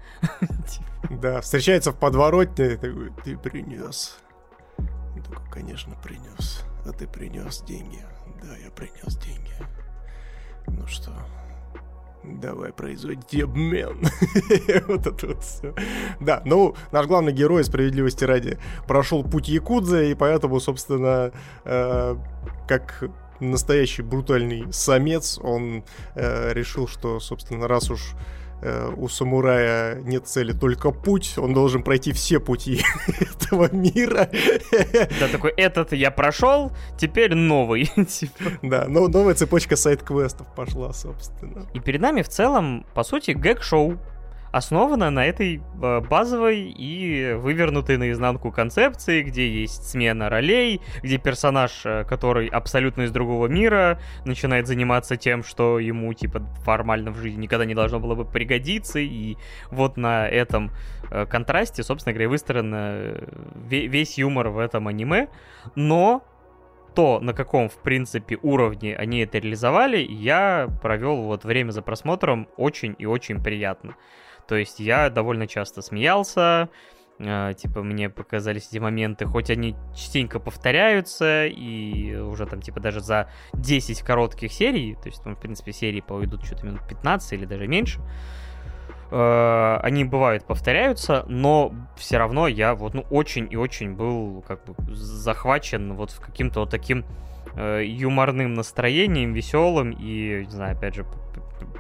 Да, 1.10 1.40
встречается 1.42 1.92
в 1.92 1.98
подворотне, 1.98 2.78
такой, 2.78 3.12
ты 3.24 3.38
принес. 3.38 4.18
Такой, 4.78 5.50
конечно, 5.52 5.96
принес. 6.04 6.64
А 6.86 6.92
ты 6.92 7.08
принес 7.08 7.62
деньги. 7.62 8.04
Да, 8.42 8.56
я 8.58 8.72
принес 8.72 9.16
деньги. 9.18 9.54
Ну 10.68 10.86
что, 10.88 11.12
Давай 12.24 12.74
производить 12.74 13.42
обмен. 13.42 14.02
вот 14.88 15.06
это 15.08 15.28
вот 15.28 15.44
все. 15.44 15.74
Да, 16.20 16.42
ну, 16.46 16.76
наш 16.92 17.06
главный 17.06 17.32
герой, 17.32 17.64
справедливости 17.64 18.24
ради, 18.24 18.58
прошел 18.88 19.24
путь 19.24 19.48
Якудза, 19.48 20.04
и 20.04 20.16
поэтому, 20.16 20.60
собственно, 20.60 21.32
э, 21.66 22.16
как 22.68 23.04
настоящий 23.40 24.02
брутальный 24.02 24.72
самец, 24.72 25.40
он 25.42 25.84
э, 26.16 26.54
решил, 26.54 26.88
что, 26.88 27.20
собственно, 27.20 27.68
раз 27.68 27.90
уж 27.90 28.02
э, 28.62 28.92
у 28.96 29.08
самурая 29.08 30.02
нет 30.02 30.28
цели 30.28 30.54
только 30.54 30.92
путь, 30.92 31.38
он 31.38 31.54
должен 31.54 31.84
пройти 31.84 32.12
все 32.12 32.40
пути 32.40 32.82
этого 33.20 33.74
мира. 33.74 34.30
Да, 35.20 35.28
такой, 35.32 35.52
этот 35.52 35.94
я 35.94 36.12
прошел, 36.12 36.72
теперь 36.98 37.36
новый. 37.36 37.86
Типа. 38.10 38.44
Да, 38.62 38.86
но 38.88 39.08
новая 39.08 39.34
цепочка 39.34 39.76
сайт-квестов 39.76 40.48
пошла, 40.56 40.94
собственно. 40.94 41.68
И 41.74 41.80
перед 41.80 42.02
нами 42.02 42.22
в 42.22 42.30
целом, 42.30 42.86
по 42.94 43.04
сути, 43.04 43.32
гэг-шоу 43.32 44.00
основана 44.56 45.12
на 45.12 45.26
этой 45.26 45.58
э, 45.58 46.00
базовой 46.00 46.62
и 46.72 47.34
вывернутой 47.34 47.98
наизнанку 47.98 48.54
концепции, 48.54 49.22
где 49.22 49.50
есть 49.50 49.90
смена 49.90 50.30
ролей, 50.30 50.80
где 51.04 51.18
персонаж, 51.18 51.86
э, 51.86 52.06
который 52.06 52.48
абсолютно 52.48 53.02
из 53.02 53.12
другого 53.12 53.48
мира, 53.48 54.00
начинает 54.24 54.68
заниматься 54.68 55.18
тем, 55.18 55.44
что 55.44 55.78
ему, 55.78 56.14
типа, 56.14 56.40
формально 56.64 57.12
в 57.12 57.18
жизни 57.18 57.42
никогда 57.42 57.66
не 57.66 57.76
должно 57.76 58.00
было 58.00 58.16
бы 58.16 58.24
пригодиться, 58.24 59.00
и 59.00 59.36
вот 59.72 59.98
на 59.98 60.26
этом 60.26 60.72
э, 61.12 61.26
контрасте, 61.26 61.84
собственно 61.84 62.14
говоря, 62.14 62.30
выстроен 62.30 63.28
весь 63.68 64.18
юмор 64.18 64.50
в 64.50 64.60
этом 64.60 64.88
аниме, 64.88 65.28
но 65.76 66.24
то, 66.96 67.20
на 67.20 67.34
каком, 67.34 67.68
в 67.68 67.78
принципе, 67.80 68.38
уровне 68.42 68.96
они 68.96 69.20
это 69.20 69.40
реализовали, 69.40 69.98
я 69.98 70.70
провел 70.82 71.24
вот 71.24 71.44
время 71.44 71.72
за 71.72 71.82
просмотром 71.82 72.48
очень 72.56 72.96
и 72.98 73.06
очень 73.06 73.44
приятно. 73.44 73.96
То 74.48 74.56
есть 74.56 74.80
я 74.80 75.10
довольно 75.10 75.48
часто 75.48 75.82
смеялся, 75.82 76.70
э, 77.20 77.54
типа 77.58 77.82
мне 77.82 78.10
показались 78.10 78.68
эти 78.70 78.78
моменты, 78.78 79.26
хоть 79.26 79.50
они 79.50 79.76
частенько 79.96 80.40
повторяются, 80.40 81.46
и 81.46 82.16
уже 82.16 82.46
там 82.46 82.62
типа 82.62 82.80
даже 82.80 83.00
за 83.00 83.30
10 83.54 84.02
коротких 84.02 84.52
серий, 84.52 84.96
то 84.96 85.10
есть 85.10 85.24
там, 85.24 85.36
в 85.36 85.40
принципе, 85.40 85.72
серии 85.72 86.02
поведут 86.02 86.46
что-то 86.46 86.66
минут 86.66 86.82
15 86.88 87.34
или 87.34 87.46
даже 87.46 87.68
меньше, 87.68 88.00
э, 89.12 89.80
они 89.82 90.04
бывают 90.04 90.46
повторяются, 90.46 91.26
но 91.28 91.74
все 91.98 92.18
равно 92.18 92.48
я 92.48 92.76
вот 92.76 92.94
ну 92.94 93.06
очень 93.10 93.48
и 93.52 93.56
очень 93.56 93.94
был 93.94 94.44
как 94.48 94.64
бы 94.66 94.76
захвачен 94.94 95.94
вот 95.94 96.12
в 96.12 96.20
каким-то 96.20 96.62
вот 96.62 96.70
таким 96.70 97.04
э, 97.56 97.84
юморным 97.86 98.54
настроением, 98.54 99.34
веселым 99.34 99.92
и, 99.92 100.46
не 100.46 100.52
знаю, 100.52 100.78
опять 100.78 100.96
же, 100.96 101.06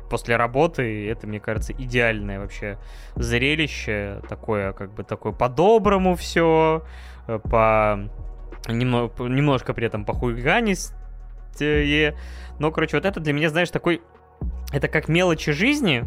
после 0.10 0.36
работы. 0.36 1.10
Это, 1.10 1.28
мне 1.28 1.40
кажется, 1.40 1.74
идеальное 1.74 2.40
вообще 2.40 2.78
зрелище. 3.16 4.22
Такое, 4.28 4.74
как 4.74 4.94
бы, 4.94 5.04
такое 5.04 5.32
по-доброму 5.32 6.16
все. 6.16 6.84
Э, 7.28 7.40
по... 7.40 8.10
Немного, 8.68 9.24
немножко 9.24 9.74
при 9.74 9.88
этом 9.88 10.06
похуйганистее. 10.06 12.18
Но, 12.60 12.72
короче, 12.72 12.98
вот 12.98 13.06
это 13.06 13.20
для 13.20 13.34
меня, 13.34 13.50
знаешь, 13.50 13.70
такой... 13.70 14.02
Это 14.72 14.88
как 14.88 15.08
мелочи 15.08 15.52
жизни, 15.52 16.06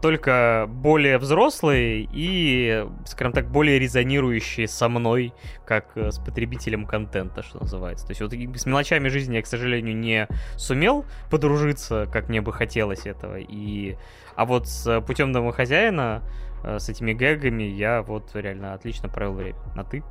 только 0.00 0.66
более 0.68 1.18
взрослые 1.18 2.08
и, 2.12 2.86
скажем 3.06 3.32
так, 3.32 3.50
более 3.50 3.78
резонирующие 3.78 4.68
со 4.68 4.88
мной, 4.88 5.34
как 5.64 5.96
э, 5.96 6.10
с 6.10 6.18
потребителем 6.18 6.86
контента, 6.86 7.42
что 7.42 7.60
называется. 7.60 8.06
То 8.06 8.10
есть 8.12 8.20
вот 8.20 8.32
с 8.32 8.66
мелочами 8.66 9.08
жизни 9.08 9.36
я, 9.36 9.42
к 9.42 9.46
сожалению, 9.46 9.96
не 9.96 10.28
сумел 10.56 11.04
подружиться, 11.30 12.08
как 12.12 12.28
мне 12.28 12.40
бы 12.40 12.52
хотелось 12.52 13.06
этого. 13.06 13.38
И... 13.38 13.96
А 14.36 14.44
вот 14.44 14.68
с 14.68 15.00
путем 15.00 15.32
домохозяина, 15.32 16.22
э, 16.64 16.78
с 16.78 16.88
этими 16.88 17.12
гэгами, 17.12 17.64
я 17.64 18.02
вот 18.02 18.30
реально 18.34 18.74
отлично 18.74 19.08
провел 19.08 19.34
время. 19.34 19.58
На 19.74 19.84
ты? 19.84 20.04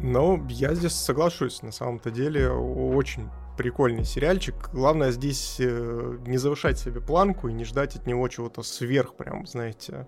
Ну, 0.00 0.44
я 0.48 0.74
здесь 0.74 0.94
соглашусь, 0.94 1.62
на 1.62 1.72
самом-то 1.72 2.10
деле, 2.10 2.50
очень 2.50 3.28
прикольный 3.60 4.04
сериальчик. 4.04 4.54
Главное 4.72 5.10
здесь 5.10 5.56
э, 5.58 6.16
не 6.26 6.38
завышать 6.38 6.78
себе 6.78 7.02
планку 7.02 7.48
и 7.48 7.52
не 7.52 7.66
ждать 7.66 7.94
от 7.94 8.06
него 8.06 8.26
чего-то 8.26 8.62
сверх, 8.62 9.16
прям, 9.16 9.46
знаете, 9.46 10.06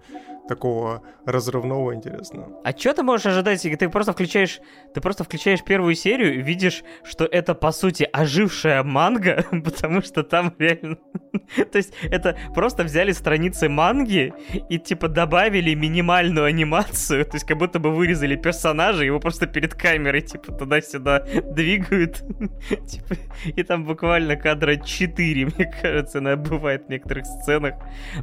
такого 0.49 1.03
разрывного 1.27 1.95
интересного. 1.95 2.63
А 2.65 2.73
что 2.73 2.95
ты 2.95 3.03
можешь 3.03 3.27
ожидать, 3.27 3.61
ты 3.61 3.89
просто 3.91 4.13
включаешь, 4.13 4.61
ты 4.95 5.03
просто 5.03 5.25
включаешь 5.25 5.63
первую 5.63 5.95
серию 5.95 6.35
и 6.35 6.41
видишь, 6.43 6.83
что 7.05 7.27
это 7.27 7.55
по 7.55 7.73
сути 7.73 8.09
ожившая 8.11 8.83
манга, 8.83 9.45
потому 9.65 10.01
что 10.01 10.23
там 10.23 10.55
реально, 10.59 10.97
то 11.57 11.77
есть 11.77 11.93
это 12.03 12.39
просто 12.55 12.85
взяли 12.85 13.13
страницы 13.13 13.69
манги 13.69 14.33
и 14.71 14.79
типа 14.79 15.09
добавили 15.09 15.75
минимальную 15.75 16.47
анимацию, 16.47 17.27
то 17.27 17.35
есть 17.35 17.47
как 17.47 17.59
будто 17.59 17.79
бы 17.79 17.91
вырезали 17.91 18.35
персонажа, 18.35 19.05
его 19.05 19.21
просто 19.21 19.47
перед 19.47 19.75
камерой 19.75 20.23
типа 20.23 20.53
туда-сюда 20.53 21.27
двигают, 21.51 22.17
типа, 22.89 23.15
и 23.57 23.63
там 23.63 23.85
буквально 23.85 24.37
кадра 24.37 24.77
4, 24.77 25.47
мне 25.57 25.73
кажется, 25.81 26.19
она 26.19 26.37
бывает 26.37 26.87
в 26.87 26.89
некоторых 26.89 27.27
сценах, 27.27 27.75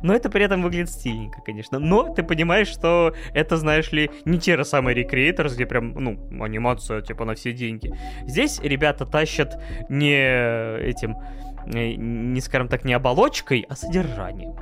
но 0.02 0.14
это 0.14 0.30
при 0.30 0.44
этом 0.44 0.62
выглядит 0.62 0.90
стильненько, 0.90 1.42
конечно, 1.42 1.80
но 1.80 2.14
ты 2.14 2.24
понимаешь, 2.24 2.68
что 2.68 3.14
это, 3.34 3.58
знаешь 3.58 3.92
ли, 3.92 4.10
не 4.26 4.40
те 4.40 4.58
же 4.58 4.66
самые 4.66 4.96
рекреаторы, 4.96 5.50
где 5.50 5.66
прям, 5.66 5.94
ну, 5.94 6.44
анимация, 6.44 7.02
типа, 7.02 7.26
на 7.26 7.36
все 7.36 7.54
деньги. 7.54 7.92
Здесь 8.26 8.60
ребята 8.62 9.06
тащат 9.06 9.62
не 9.90 10.80
этим, 10.80 11.18
э, 11.66 11.94
не, 11.96 12.42
скажем 12.42 12.68
так, 12.68 12.86
не 12.86 12.94
оболочкой, 12.94 13.66
а 13.70 13.76
содержанием. 13.76 14.56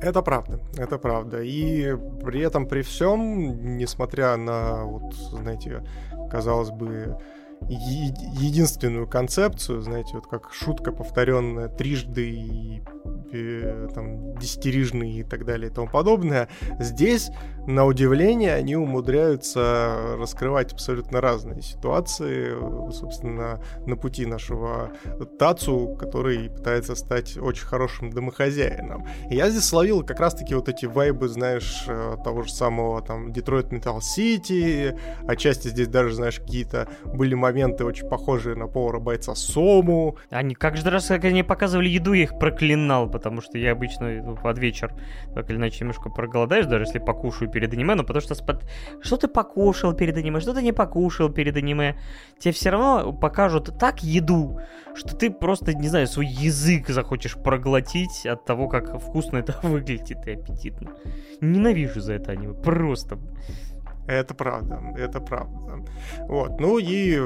Это 0.00 0.22
правда, 0.22 0.60
это 0.76 0.96
правда. 0.98 1.42
И 1.42 1.96
при 2.24 2.40
этом, 2.40 2.66
при 2.66 2.82
всем, 2.82 3.76
несмотря 3.76 4.36
на, 4.36 4.84
вот, 4.84 5.14
знаете, 5.14 5.82
казалось 6.30 6.70
бы, 6.70 7.18
единственную 7.68 9.06
концепцию, 9.06 9.80
знаете, 9.82 10.10
вот 10.14 10.26
как 10.26 10.52
шутка, 10.52 10.92
повторенная 10.92 11.68
трижды 11.68 12.30
и 12.30 12.82
там, 13.94 14.34
десятирижный 14.38 15.12
и 15.12 15.22
так 15.22 15.44
далее 15.44 15.70
и 15.70 15.72
тому 15.72 15.88
подобное. 15.88 16.48
Здесь, 16.78 17.30
на 17.66 17.84
удивление, 17.84 18.54
они 18.54 18.76
умудряются 18.76 20.16
раскрывать 20.18 20.72
абсолютно 20.72 21.20
разные 21.20 21.62
ситуации, 21.62 22.54
собственно, 22.92 23.62
на 23.86 23.96
пути 23.96 24.26
нашего 24.26 24.92
Тацу, 25.38 25.96
который 25.98 26.50
пытается 26.50 26.94
стать 26.94 27.36
очень 27.36 27.66
хорошим 27.66 28.10
домохозяином. 28.10 29.06
И 29.30 29.36
я 29.36 29.50
здесь 29.50 29.64
словил 29.64 30.02
как 30.04 30.20
раз-таки 30.20 30.54
вот 30.54 30.68
эти 30.68 30.86
вайбы, 30.86 31.28
знаешь, 31.28 31.84
того 32.24 32.42
же 32.42 32.52
самого 32.52 33.02
там 33.02 33.32
Детройт 33.32 33.72
Метал 33.72 34.00
Сити, 34.00 34.96
отчасти 35.26 35.68
здесь 35.68 35.88
даже, 35.88 36.14
знаешь, 36.14 36.40
какие-то 36.40 36.88
были 37.04 37.34
моменты 37.34 37.84
очень 37.84 38.08
похожие 38.08 38.56
на 38.56 38.66
повара 38.66 38.98
бойца 38.98 39.34
Сому. 39.34 40.16
Они 40.30 40.54
как 40.54 40.76
же 40.76 40.88
раз, 40.90 41.06
как 41.06 41.24
они 41.24 41.42
показывали 41.42 41.88
еду, 41.88 42.12
я 42.12 42.24
их 42.24 42.38
проклинал, 42.38 43.10
потому 43.18 43.40
что 43.40 43.58
я 43.58 43.72
обычно 43.72 44.22
ну, 44.22 44.36
под 44.36 44.58
вечер 44.58 44.94
так 45.34 45.50
или 45.50 45.56
иначе 45.56 45.80
немножко 45.80 46.08
проголодаюсь, 46.08 46.66
даже 46.66 46.84
если 46.84 46.98
покушаю 46.98 47.50
перед 47.50 47.72
аниме, 47.72 47.94
но 47.94 48.04
потому 48.04 48.20
что 48.20 48.34
спад... 48.34 48.64
что 49.00 49.16
ты 49.16 49.28
покушал 49.28 49.92
перед 49.92 50.16
аниме, 50.16 50.40
что 50.40 50.54
ты 50.54 50.62
не 50.62 50.72
покушал 50.72 51.28
перед 51.28 51.56
аниме, 51.56 51.98
тебе 52.38 52.52
все 52.52 52.70
равно 52.70 53.12
покажут 53.12 53.78
так 53.78 54.02
еду, 54.02 54.60
что 54.94 55.16
ты 55.16 55.30
просто, 55.30 55.74
не 55.74 55.88
знаю, 55.88 56.06
свой 56.06 56.26
язык 56.26 56.88
захочешь 56.88 57.36
проглотить 57.36 58.24
от 58.26 58.44
того, 58.44 58.68
как 58.68 59.00
вкусно 59.00 59.38
это 59.38 59.58
выглядит 59.62 60.26
и 60.26 60.32
аппетитно. 60.32 60.92
Ненавижу 61.40 62.00
за 62.00 62.14
это 62.14 62.32
аниме, 62.32 62.54
просто. 62.54 63.18
Это 64.06 64.34
правда, 64.34 64.80
это 64.96 65.20
правда. 65.20 65.84
Вот, 66.28 66.58
ну 66.60 66.78
и 66.78 67.20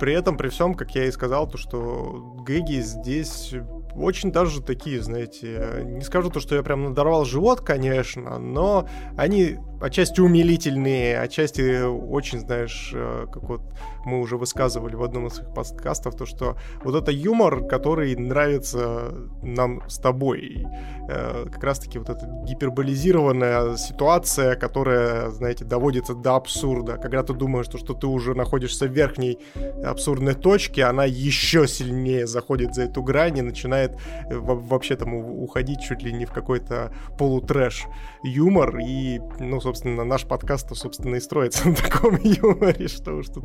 при 0.00 0.14
этом, 0.14 0.36
при 0.36 0.48
всем, 0.48 0.74
как 0.74 0.96
я 0.96 1.04
и 1.04 1.12
сказал, 1.12 1.46
то, 1.46 1.56
что 1.56 2.34
гэги 2.44 2.80
здесь 2.80 3.54
очень 3.94 4.32
даже 4.32 4.62
такие, 4.62 5.00
знаете, 5.02 5.82
не 5.84 6.02
скажу 6.02 6.30
то, 6.30 6.40
что 6.40 6.54
я 6.54 6.62
прям 6.62 6.84
надорвал 6.84 7.24
живот, 7.24 7.60
конечно, 7.60 8.38
но 8.38 8.88
они 9.16 9.58
отчасти 9.82 10.20
умилительные, 10.20 11.18
отчасти 11.18 11.82
очень, 11.82 12.40
знаешь, 12.40 12.92
э, 12.94 13.26
как 13.32 13.42
вот 13.42 13.62
мы 14.04 14.20
уже 14.20 14.36
высказывали 14.36 14.94
в 14.94 15.02
одном 15.02 15.26
из 15.26 15.34
своих 15.34 15.52
подкастов, 15.52 16.16
то, 16.16 16.26
что 16.26 16.56
вот 16.84 16.94
это 16.94 17.10
юмор, 17.10 17.66
который 17.66 18.14
нравится 18.16 19.12
нам 19.42 19.82
с 19.88 19.98
тобой. 19.98 20.66
Э, 21.08 21.46
как 21.50 21.62
раз-таки 21.64 21.98
вот 21.98 22.08
эта 22.08 22.26
гиперболизированная 22.46 23.76
ситуация, 23.76 24.54
которая, 24.54 25.30
знаете, 25.30 25.64
доводится 25.64 26.14
до 26.14 26.36
абсурда. 26.36 26.96
Когда 26.96 27.22
ты 27.22 27.32
думаешь, 27.34 27.66
что, 27.66 27.78
что 27.78 27.94
ты 27.94 28.06
уже 28.06 28.34
находишься 28.34 28.86
в 28.86 28.92
верхней 28.92 29.38
абсурдной 29.84 30.34
точке, 30.34 30.84
она 30.84 31.04
еще 31.04 31.66
сильнее 31.66 32.26
заходит 32.26 32.74
за 32.74 32.82
эту 32.82 33.02
грань 33.02 33.38
и 33.38 33.42
начинает 33.42 33.92
э, 34.28 34.36
вообще 34.36 34.96
там 34.96 35.14
уходить 35.14 35.80
чуть 35.80 36.02
ли 36.02 36.12
не 36.12 36.24
в 36.24 36.32
какой-то 36.32 36.92
полутрэш 37.18 37.86
юмор. 38.22 38.78
И, 38.78 39.20
ну, 39.38 39.60
собственно, 39.60 40.04
наш 40.04 40.24
подкаст, 40.24 40.74
собственно, 40.76 41.16
и 41.16 41.20
строится 41.20 41.68
на 41.68 41.74
таком 41.74 42.16
юморе, 42.22 42.88
что 42.88 43.14
уж 43.14 43.28
тут 43.28 43.44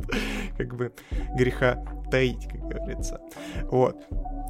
как 0.56 0.74
бы 0.76 0.92
греха 1.34 1.84
таить, 2.10 2.48
как 2.48 2.60
говорится. 2.60 3.20
Вот. 3.70 3.96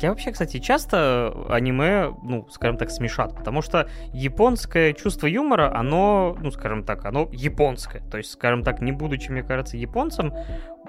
Я 0.01 0.11
вообще, 0.11 0.31
кстати, 0.31 0.59
часто 0.61 1.35
аниме, 1.49 2.15
ну, 2.23 2.47
скажем 2.51 2.77
так, 2.77 2.91
смешат, 2.91 3.35
потому 3.35 3.63
что 3.63 3.89
японское 4.13 4.93
чувство 4.93 5.27
юмора, 5.27 5.75
оно, 5.75 6.37
ну, 6.41 6.51
скажем 6.53 6.85
так, 6.85 7.05
оно 7.05 7.29
японское. 7.33 8.01
То 8.09 8.19
есть, 8.19 8.31
скажем 8.31 8.63
так, 8.63 8.81
не 8.81 8.93
будучи, 8.93 9.31
мне 9.31 9.43
кажется, 9.43 9.77
японцем, 9.77 10.33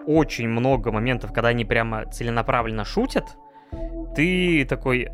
очень 0.05 0.47
много 0.47 0.91
моментов, 0.91 1.33
когда 1.33 1.49
они 1.49 1.65
прямо 1.65 2.05
целенаправленно 2.05 2.85
шутят, 2.85 3.35
ты 4.15 4.65
такой, 4.65 5.07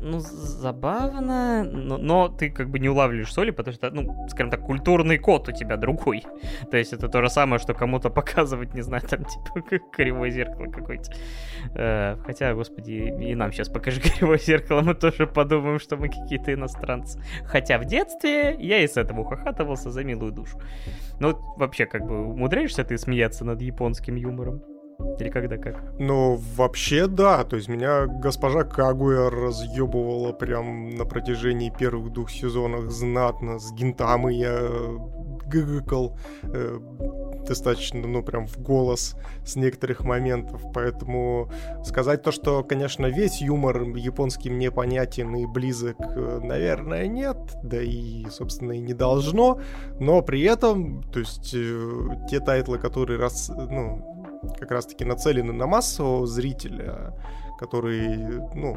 ну, 0.00 0.20
забавно, 0.20 1.64
но, 1.64 1.98
но 1.98 2.28
ты 2.28 2.50
как 2.50 2.70
бы 2.70 2.78
не 2.78 2.88
улавливаешь 2.88 3.32
соли, 3.32 3.50
потому 3.50 3.74
что, 3.74 3.90
ну, 3.90 4.26
скажем 4.28 4.50
так, 4.50 4.60
культурный 4.60 5.18
код 5.18 5.48
у 5.48 5.52
тебя 5.52 5.76
другой. 5.76 6.24
То 6.70 6.76
есть 6.76 6.92
это 6.92 7.08
то 7.08 7.22
же 7.22 7.30
самое, 7.30 7.58
что 7.58 7.74
кому-то 7.74 8.10
показывать, 8.10 8.74
не 8.74 8.82
знаю, 8.82 9.02
там, 9.08 9.24
типа, 9.24 9.78
кривое 9.92 10.30
зеркало 10.30 10.66
какое-то. 10.66 11.12
Э, 11.74 12.16
хотя, 12.24 12.54
господи, 12.54 13.14
и 13.20 13.34
нам 13.34 13.52
сейчас 13.52 13.68
покажи 13.68 14.00
кривое 14.00 14.38
зеркало, 14.38 14.82
мы 14.82 14.94
тоже 14.94 15.26
подумаем, 15.26 15.78
что 15.78 15.96
мы 15.96 16.08
какие-то 16.08 16.52
иностранцы. 16.52 17.20
Хотя 17.44 17.78
в 17.78 17.84
детстве 17.84 18.56
я 18.58 18.82
и 18.82 18.88
с 18.88 18.96
этого 18.96 19.20
ухахатывался 19.20 19.90
за 19.90 20.04
милую 20.04 20.32
душу. 20.32 20.60
Ну, 21.20 21.38
вообще, 21.56 21.86
как 21.86 22.06
бы, 22.06 22.26
умудряешься 22.26 22.84
ты 22.84 22.98
смеяться 22.98 23.44
над 23.44 23.60
японским 23.60 24.16
юмором? 24.16 24.62
Или 25.18 25.30
когда 25.30 25.56
как? 25.56 25.82
Ну, 25.98 26.38
вообще 26.56 27.06
да. 27.06 27.44
То 27.44 27.56
есть 27.56 27.68
меня 27.68 28.06
госпожа 28.06 28.64
Кагуя 28.64 29.30
разъебывала 29.30 30.32
прям 30.32 30.90
на 30.90 31.04
протяжении 31.04 31.70
первых 31.70 32.12
двух 32.12 32.30
сезонов 32.30 32.90
знатно. 32.90 33.58
С 33.58 33.72
Гинтамы 33.72 34.32
я 34.32 34.68
гыгыкал 35.46 36.18
э, 36.42 36.78
достаточно, 37.46 38.06
ну, 38.06 38.22
прям 38.22 38.46
в 38.46 38.58
голос 38.58 39.16
с 39.44 39.56
некоторых 39.56 40.04
моментов. 40.04 40.62
Поэтому 40.74 41.50
сказать 41.84 42.22
то, 42.22 42.32
что, 42.32 42.64
конечно, 42.64 43.06
весь 43.06 43.40
юмор 43.40 43.82
японский 43.96 44.50
мне 44.50 44.70
понятен 44.70 45.34
и 45.36 45.46
близок, 45.46 45.96
э, 46.00 46.40
наверное, 46.42 47.06
нет. 47.06 47.36
Да 47.62 47.80
и, 47.80 48.26
собственно, 48.30 48.72
и 48.72 48.80
не 48.80 48.94
должно. 48.94 49.60
Но 50.00 50.22
при 50.22 50.42
этом, 50.42 51.02
то 51.12 51.20
есть, 51.20 51.54
э, 51.54 52.08
те 52.28 52.40
тайтлы, 52.40 52.78
которые 52.78 53.18
раз, 53.18 53.48
ну, 53.48 54.15
как 54.58 54.70
раз-таки 54.70 55.04
нацелены 55.04 55.52
на 55.52 55.66
массового 55.66 56.26
зрителя, 56.26 57.14
который, 57.58 58.40
ну, 58.54 58.76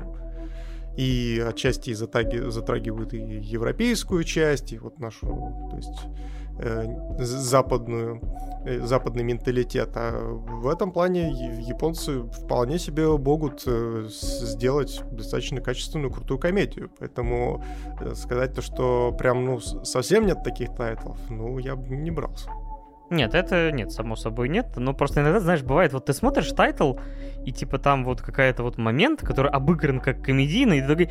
и 0.99 1.43
отчасти 1.47 1.93
затаги, 1.93 2.49
затрагивают 2.49 3.13
и 3.13 3.17
европейскую 3.17 4.23
часть, 4.23 4.73
и 4.73 4.77
вот 4.79 4.99
нашу, 4.99 5.27
то 5.71 5.77
есть 5.77 6.07
э, 6.59 6.85
западную, 7.19 8.21
э, 8.65 8.81
западный 8.81 9.23
менталитет. 9.23 9.91
А 9.95 10.19
в 10.21 10.67
этом 10.67 10.91
плане 10.91 11.31
японцы 11.61 12.23
вполне 12.23 12.79
себе 12.79 13.07
могут 13.07 13.63
э, 13.65 14.07
сделать 14.09 15.01
достаточно 15.11 15.61
качественную, 15.61 16.11
крутую 16.11 16.37
комедию. 16.37 16.91
Поэтому 16.99 17.63
сказать 18.15 18.53
то, 18.53 18.61
что 18.61 19.15
прям 19.17 19.45
ну 19.45 19.59
совсем 19.59 20.25
нет 20.25 20.43
таких 20.43 20.75
тайтлов, 20.75 21.17
ну 21.29 21.59
я 21.59 21.77
бы 21.77 21.95
не 21.95 22.11
брался. 22.11 22.49
Нет, 23.09 23.33
это 23.33 23.71
нет, 23.71 23.91
само 23.91 24.15
собой 24.15 24.49
нет. 24.49 24.67
Но 24.75 24.93
просто 24.93 25.21
иногда, 25.21 25.39
знаешь, 25.39 25.63
бывает, 25.63 25.93
вот 25.93 26.05
ты 26.05 26.13
смотришь 26.13 26.51
тайтл, 26.51 26.95
и 27.45 27.51
типа 27.51 27.79
там 27.79 28.05
вот 28.05 28.21
какая-то 28.21 28.63
вот 28.63 28.77
момент, 28.77 29.21
который 29.21 29.51
обыгран 29.51 29.99
как 29.99 30.23
комедийный, 30.23 30.79
и 30.79 30.81
ты 30.81 30.87
такой... 30.87 31.09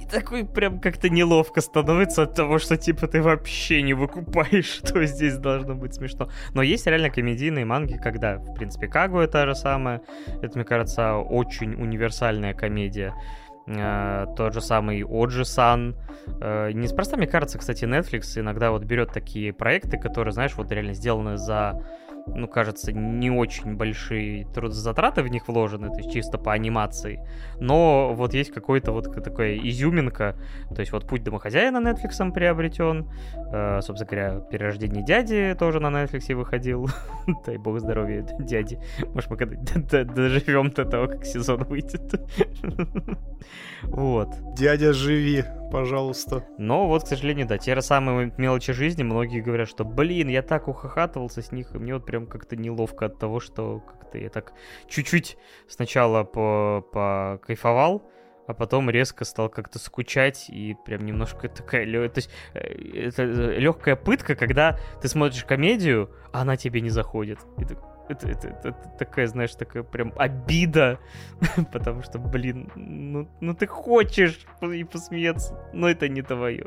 И 0.00 0.06
такой 0.06 0.44
прям 0.44 0.80
как-то 0.80 1.08
неловко 1.08 1.60
становится 1.60 2.24
от 2.24 2.34
того, 2.34 2.58
что 2.58 2.76
типа 2.76 3.06
ты 3.06 3.22
вообще 3.22 3.82
не 3.82 3.94
выкупаешь, 3.94 4.66
что 4.84 5.04
здесь 5.04 5.36
должно 5.36 5.76
быть 5.76 5.94
смешно. 5.94 6.30
Но 6.52 6.62
есть 6.62 6.86
реально 6.86 7.10
комедийные 7.10 7.64
манги, 7.64 7.96
когда, 7.96 8.38
в 8.38 8.54
принципе, 8.54 8.88
Кагу 8.88 9.18
это 9.18 9.46
же 9.46 9.54
самое. 9.54 10.00
Это, 10.42 10.58
мне 10.58 10.64
кажется, 10.64 11.14
очень 11.16 11.74
универсальная 11.74 12.54
комедия. 12.54 13.14
Э, 13.78 14.26
тот 14.36 14.54
же 14.54 14.60
самый 14.60 15.04
Оджи-сан. 15.04 15.94
Э, 16.40 16.72
неспроста, 16.72 17.16
мне 17.16 17.26
кажется, 17.26 17.58
кстати, 17.58 17.84
Netflix 17.84 18.38
иногда 18.38 18.70
вот 18.70 18.84
берет 18.84 19.12
такие 19.12 19.52
проекты, 19.52 19.98
которые, 19.98 20.32
знаешь, 20.32 20.54
вот 20.56 20.70
реально 20.72 20.94
сделаны 20.94 21.36
за 21.36 21.82
ну, 22.26 22.48
кажется, 22.48 22.92
не 22.92 23.30
очень 23.30 23.76
большие 23.76 24.46
трудозатраты 24.46 25.22
в 25.22 25.28
них 25.28 25.48
вложены, 25.48 25.88
то 25.88 25.98
есть 25.98 26.12
чисто 26.12 26.38
по 26.38 26.52
анимации. 26.52 27.20
Но 27.58 28.12
вот 28.14 28.34
есть 28.34 28.52
какой-то 28.52 28.92
вот 28.92 29.12
такая 29.22 29.56
изюминка, 29.58 30.36
то 30.74 30.80
есть 30.80 30.92
вот 30.92 31.06
«Путь 31.06 31.22
домохозяина» 31.22 31.78
Netflix 31.78 32.32
приобретен, 32.32 33.08
э, 33.52 33.80
собственно 33.82 34.10
говоря, 34.10 34.40
«Перерождение 34.40 35.04
дяди» 35.04 35.56
тоже 35.58 35.80
на 35.80 35.88
Netflix 35.88 36.34
выходил, 36.34 36.88
дай 37.46 37.56
бог 37.56 37.80
здоровья 37.80 38.26
дяди. 38.38 38.78
Может, 39.14 39.30
мы 39.30 39.36
когда 39.36 40.04
доживем 40.04 40.70
до 40.70 40.84
того, 40.84 41.08
как 41.08 41.24
сезон 41.24 41.64
выйдет. 41.64 42.20
Вот. 43.82 44.28
Дядя, 44.54 44.92
живи, 44.92 45.44
пожалуйста. 45.70 46.44
Но 46.58 46.86
вот, 46.86 47.04
к 47.04 47.06
сожалению, 47.06 47.46
да, 47.46 47.58
те 47.58 47.74
же 47.74 47.82
самые 47.82 48.32
мелочи 48.36 48.72
жизни, 48.72 49.02
многие 49.02 49.40
говорят, 49.40 49.68
что, 49.68 49.84
блин, 49.84 50.28
я 50.28 50.42
так 50.42 50.68
ухахатывался 50.68 51.42
с 51.42 51.52
них, 51.52 51.74
и 51.74 51.78
мне 51.78 51.94
вот 51.94 52.04
прям 52.04 52.26
как-то 52.26 52.56
неловко 52.56 53.06
от 53.06 53.18
того, 53.18 53.40
что 53.40 53.80
как-то 53.80 54.18
я 54.18 54.28
так 54.28 54.52
чуть-чуть 54.88 55.36
сначала 55.68 56.24
по, 56.24 56.84
по 56.92 57.40
кайфовал, 57.46 58.10
а 58.46 58.54
потом 58.54 58.90
резко 58.90 59.24
стал 59.24 59.48
как-то 59.48 59.78
скучать 59.78 60.46
и 60.48 60.76
прям 60.84 61.06
немножко 61.06 61.48
такая... 61.48 61.86
То 62.08 62.18
есть 62.18 62.30
э, 62.54 63.06
это 63.06 63.22
легкая 63.24 63.94
пытка, 63.94 64.34
когда 64.34 64.78
ты 65.00 65.08
смотришь 65.08 65.44
комедию, 65.44 66.10
а 66.32 66.42
она 66.42 66.56
тебе 66.56 66.80
не 66.80 66.90
заходит. 66.90 67.38
И 67.58 67.64
ты, 67.64 67.76
это, 68.10 68.28
это, 68.28 68.48
это, 68.48 68.72
такая, 68.98 69.26
знаешь, 69.26 69.54
такая 69.54 69.82
прям 69.82 70.12
обида, 70.16 70.98
потому 71.72 72.02
что, 72.02 72.18
блин, 72.18 72.70
ну, 72.74 73.28
ну 73.40 73.54
ты 73.54 73.66
хочешь 73.66 74.40
и 74.62 74.84
посмеяться, 74.84 75.58
но 75.72 75.88
это 75.88 76.08
не 76.08 76.22
твое. 76.22 76.66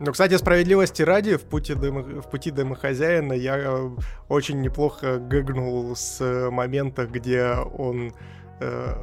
Ну, 0.00 0.12
кстати, 0.12 0.36
справедливости 0.36 1.02
ради, 1.02 1.36
в 1.36 1.44
пути, 1.44 1.74
домо, 1.74 2.02
в 2.02 2.30
пути 2.30 2.50
домохозяина 2.50 3.32
я 3.32 3.58
э, 3.58 3.90
очень 4.28 4.60
неплохо 4.60 5.18
гэгнул 5.18 5.94
с 5.94 6.50
момента, 6.50 7.06
где 7.06 7.52
он 7.78 8.12
э, 8.60 8.94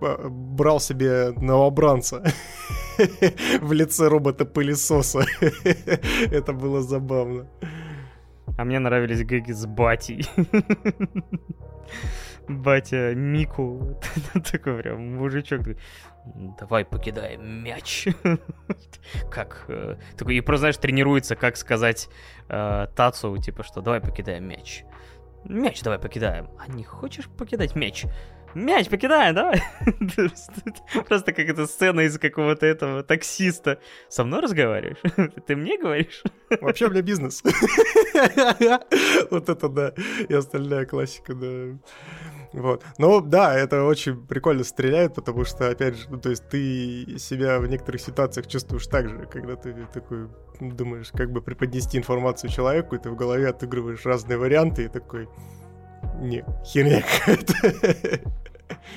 брал 0.00 0.80
себе 0.80 1.32
новобранца 1.36 2.22
в 3.60 3.72
лице 3.72 4.08
робота-пылесоса. 4.08 5.24
Это 6.30 6.52
было 6.52 6.82
забавно. 6.82 7.46
А 8.58 8.64
мне 8.64 8.78
нравились 8.78 9.24
гэги 9.24 9.52
с 9.52 9.66
батей. 9.66 10.26
Батя 12.48 13.14
Мику. 13.14 14.00
Такой 14.50 14.78
прям 14.78 15.16
мужичок. 15.16 15.60
Давай 16.58 16.84
покидаем 16.84 17.62
мяч. 17.62 18.08
как? 19.30 19.64
Э, 19.68 19.96
такой, 20.16 20.36
и 20.36 20.40
просто, 20.40 20.60
знаешь, 20.60 20.76
тренируется, 20.76 21.34
как 21.34 21.56
сказать 21.56 22.08
э, 22.48 22.86
Тацу, 22.94 23.36
типа, 23.38 23.62
что 23.64 23.80
давай 23.80 24.00
покидаем 24.00 24.44
мяч. 24.44 24.84
Мяч 25.44 25.82
давай 25.82 25.98
покидаем. 25.98 26.48
А 26.58 26.70
не 26.70 26.84
хочешь 26.84 27.28
покидать 27.28 27.74
мяч? 27.74 28.04
Мяч 28.54 28.88
покидаем, 28.88 29.34
давай. 29.34 29.62
Просто 31.08 31.32
как 31.32 31.48
эта 31.48 31.66
сцена 31.66 32.00
из 32.00 32.18
какого-то 32.18 32.66
этого 32.66 33.02
таксиста. 33.02 33.78
Со 34.08 34.24
мной 34.24 34.40
разговариваешь? 34.40 34.98
Ты 35.46 35.56
мне 35.56 35.78
говоришь? 35.78 36.22
Вообще, 36.60 36.86
у 36.86 36.90
меня 36.90 37.02
бизнес. 37.02 37.42
Вот 39.30 39.48
это 39.48 39.68
да. 39.68 39.94
И 40.28 40.34
остальная 40.34 40.84
классика, 40.86 41.34
да. 41.34 41.78
Вот. 42.52 42.84
Ну, 42.98 43.20
да, 43.20 43.54
это 43.54 43.84
очень 43.84 44.26
прикольно 44.26 44.64
стреляет, 44.64 45.14
потому 45.14 45.44
что, 45.44 45.70
опять 45.70 45.96
же, 45.96 46.06
ну, 46.10 46.18
то 46.18 46.28
есть 46.28 46.46
ты 46.48 47.18
себя 47.18 47.58
в 47.58 47.66
некоторых 47.66 48.00
ситуациях 48.02 48.46
чувствуешь 48.46 48.86
так 48.86 49.08
же, 49.08 49.26
когда 49.26 49.56
ты 49.56 49.74
такой 49.92 50.28
думаешь, 50.60 51.10
как 51.12 51.32
бы 51.32 51.40
преподнести 51.40 51.96
информацию 51.96 52.50
человеку, 52.50 52.94
и 52.94 52.98
ты 52.98 53.10
в 53.10 53.16
голове 53.16 53.48
отыгрываешь 53.48 54.04
разные 54.04 54.36
варианты, 54.36 54.84
и 54.84 54.88
такой, 54.88 55.28
не, 56.14 56.44
херня 56.64 57.02
какая-то. 57.02 58.20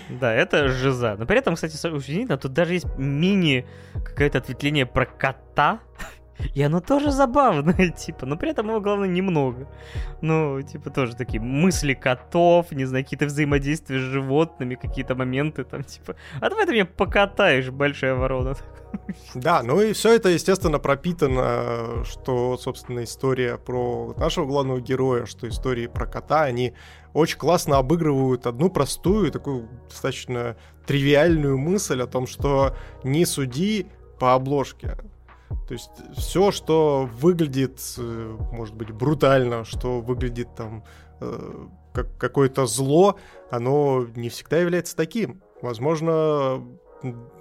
Да, 0.09 0.33
это 0.33 0.69
жиза. 0.69 1.15
Но 1.17 1.25
при 1.25 1.37
этом, 1.37 1.55
кстати, 1.55 1.75
удивительно, 1.87 2.37
тут 2.37 2.53
даже 2.53 2.73
есть 2.73 2.87
мини 2.97 3.65
какое-то 3.93 4.37
ответвление 4.39 4.85
про 4.85 5.05
кота, 5.05 5.79
и 6.53 6.61
оно 6.61 6.81
тоже 6.81 7.11
забавное, 7.11 7.89
типа, 7.97 8.25
но 8.25 8.37
при 8.37 8.51
этом 8.51 8.67
его, 8.67 8.81
главное, 8.81 9.07
немного. 9.07 9.67
Ну, 10.21 10.61
типа, 10.61 10.89
тоже 10.89 11.15
такие 11.15 11.41
мысли 11.41 11.93
котов, 11.93 12.71
не 12.71 12.85
знаю, 12.85 13.03
какие-то 13.03 13.25
взаимодействия 13.25 13.99
с 13.99 14.01
животными, 14.01 14.75
какие-то 14.75 15.15
моменты 15.15 15.63
там, 15.63 15.83
типа, 15.83 16.15
а 16.41 16.49
давай 16.49 16.65
ты 16.65 16.73
меня 16.73 16.85
покатаешь, 16.85 17.69
большая 17.69 18.15
ворона. 18.15 18.55
Да, 19.33 19.61
ну 19.61 19.81
и 19.81 19.91
все 19.91 20.15
это, 20.15 20.29
естественно, 20.29 20.79
пропитано, 20.79 22.05
что, 22.05 22.57
собственно, 22.57 23.03
история 23.03 23.57
про 23.57 24.13
нашего 24.15 24.45
главного 24.45 24.79
героя, 24.79 25.25
что 25.25 25.49
истории 25.49 25.87
про 25.87 26.05
кота, 26.05 26.43
они 26.43 26.73
очень 27.13 27.37
классно 27.37 27.77
обыгрывают 27.77 28.47
одну 28.47 28.69
простую, 28.69 29.31
такую 29.31 29.67
достаточно 29.89 30.55
тривиальную 30.85 31.57
мысль 31.57 32.01
о 32.01 32.07
том, 32.07 32.25
что 32.25 32.75
не 33.03 33.25
суди 33.25 33.87
по 34.19 34.33
обложке. 34.33 34.97
То 35.67 35.73
есть 35.73 35.91
все, 36.15 36.51
что 36.51 37.09
выглядит, 37.11 37.79
э, 37.97 38.37
может 38.51 38.75
быть, 38.75 38.91
брутально, 38.91 39.63
что 39.63 40.01
выглядит 40.01 40.53
там 40.55 40.83
э, 41.21 41.67
как 41.93 42.17
какое-то 42.17 42.65
зло, 42.65 43.17
оно 43.49 44.05
не 44.15 44.29
всегда 44.29 44.57
является 44.57 44.95
таким. 44.95 45.41
Возможно, 45.61 46.63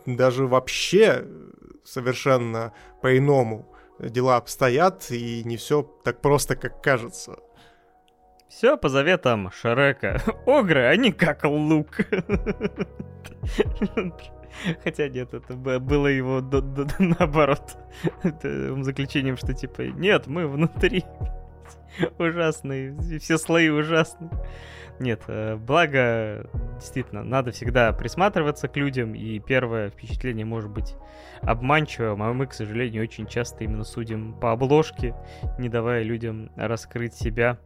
даже 0.06 0.47
вообще 0.47 1.26
совершенно 1.85 2.72
по-иному 3.02 3.66
дела 3.98 4.36
обстоят, 4.36 5.10
и 5.10 5.43
не 5.44 5.56
все 5.56 5.82
так 6.05 6.20
просто, 6.20 6.56
как 6.56 6.82
кажется. 6.82 7.39
Все 8.48 8.76
по 8.76 8.89
заветам 8.89 9.51
Шрека. 9.51 10.22
Огры, 10.47 10.85
они 10.86 11.12
как 11.12 11.44
лук. 11.44 11.98
Хотя 14.85 15.09
нет, 15.09 15.35
это 15.35 15.55
было 15.55 16.06
его 16.06 16.40
до, 16.40 16.60
до, 16.60 16.86
наоборот. 16.98 17.76
Это 18.22 18.82
заключением, 18.82 19.36
что 19.36 19.52
типа, 19.52 19.82
нет, 19.82 20.26
мы 20.26 20.47
внутри 20.47 21.05
ужасные, 22.18 22.97
все 23.18 23.39
слои 23.39 23.68
ужасные. 23.68 24.31
Нет, 25.01 25.22
э, 25.26 25.56
благо, 25.56 26.48
действительно, 26.74 27.24
надо 27.24 27.51
всегда 27.51 27.93
присматриваться 27.93 28.68
к 28.68 28.76
людям, 28.76 29.14
и 29.14 29.40
первое 29.40 29.90
впечатление 29.90 30.47
может 30.47 30.70
быть 30.70 30.94
обманчивым, 31.43 32.22
а 32.22 32.32
мы, 32.32 32.47
к 32.47 32.55
сожалению, 32.55 33.02
очень 33.02 33.26
часто 33.26 33.64
именно 33.64 33.82
судим 33.82 34.35
по 34.35 34.52
обложке, 34.52 35.14
не 35.59 35.68
давая 35.68 36.05
людям 36.05 36.51
раскрыть 36.55 37.14
себя 37.14 37.59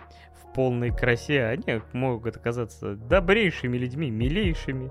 в 0.43 0.55
полной 0.55 0.91
красе. 0.91 1.45
Они 1.45 1.83
могут 1.93 2.37
оказаться 2.37 2.95
добрейшими 2.95 3.77
людьми, 3.77 4.11
милейшими, 4.11 4.91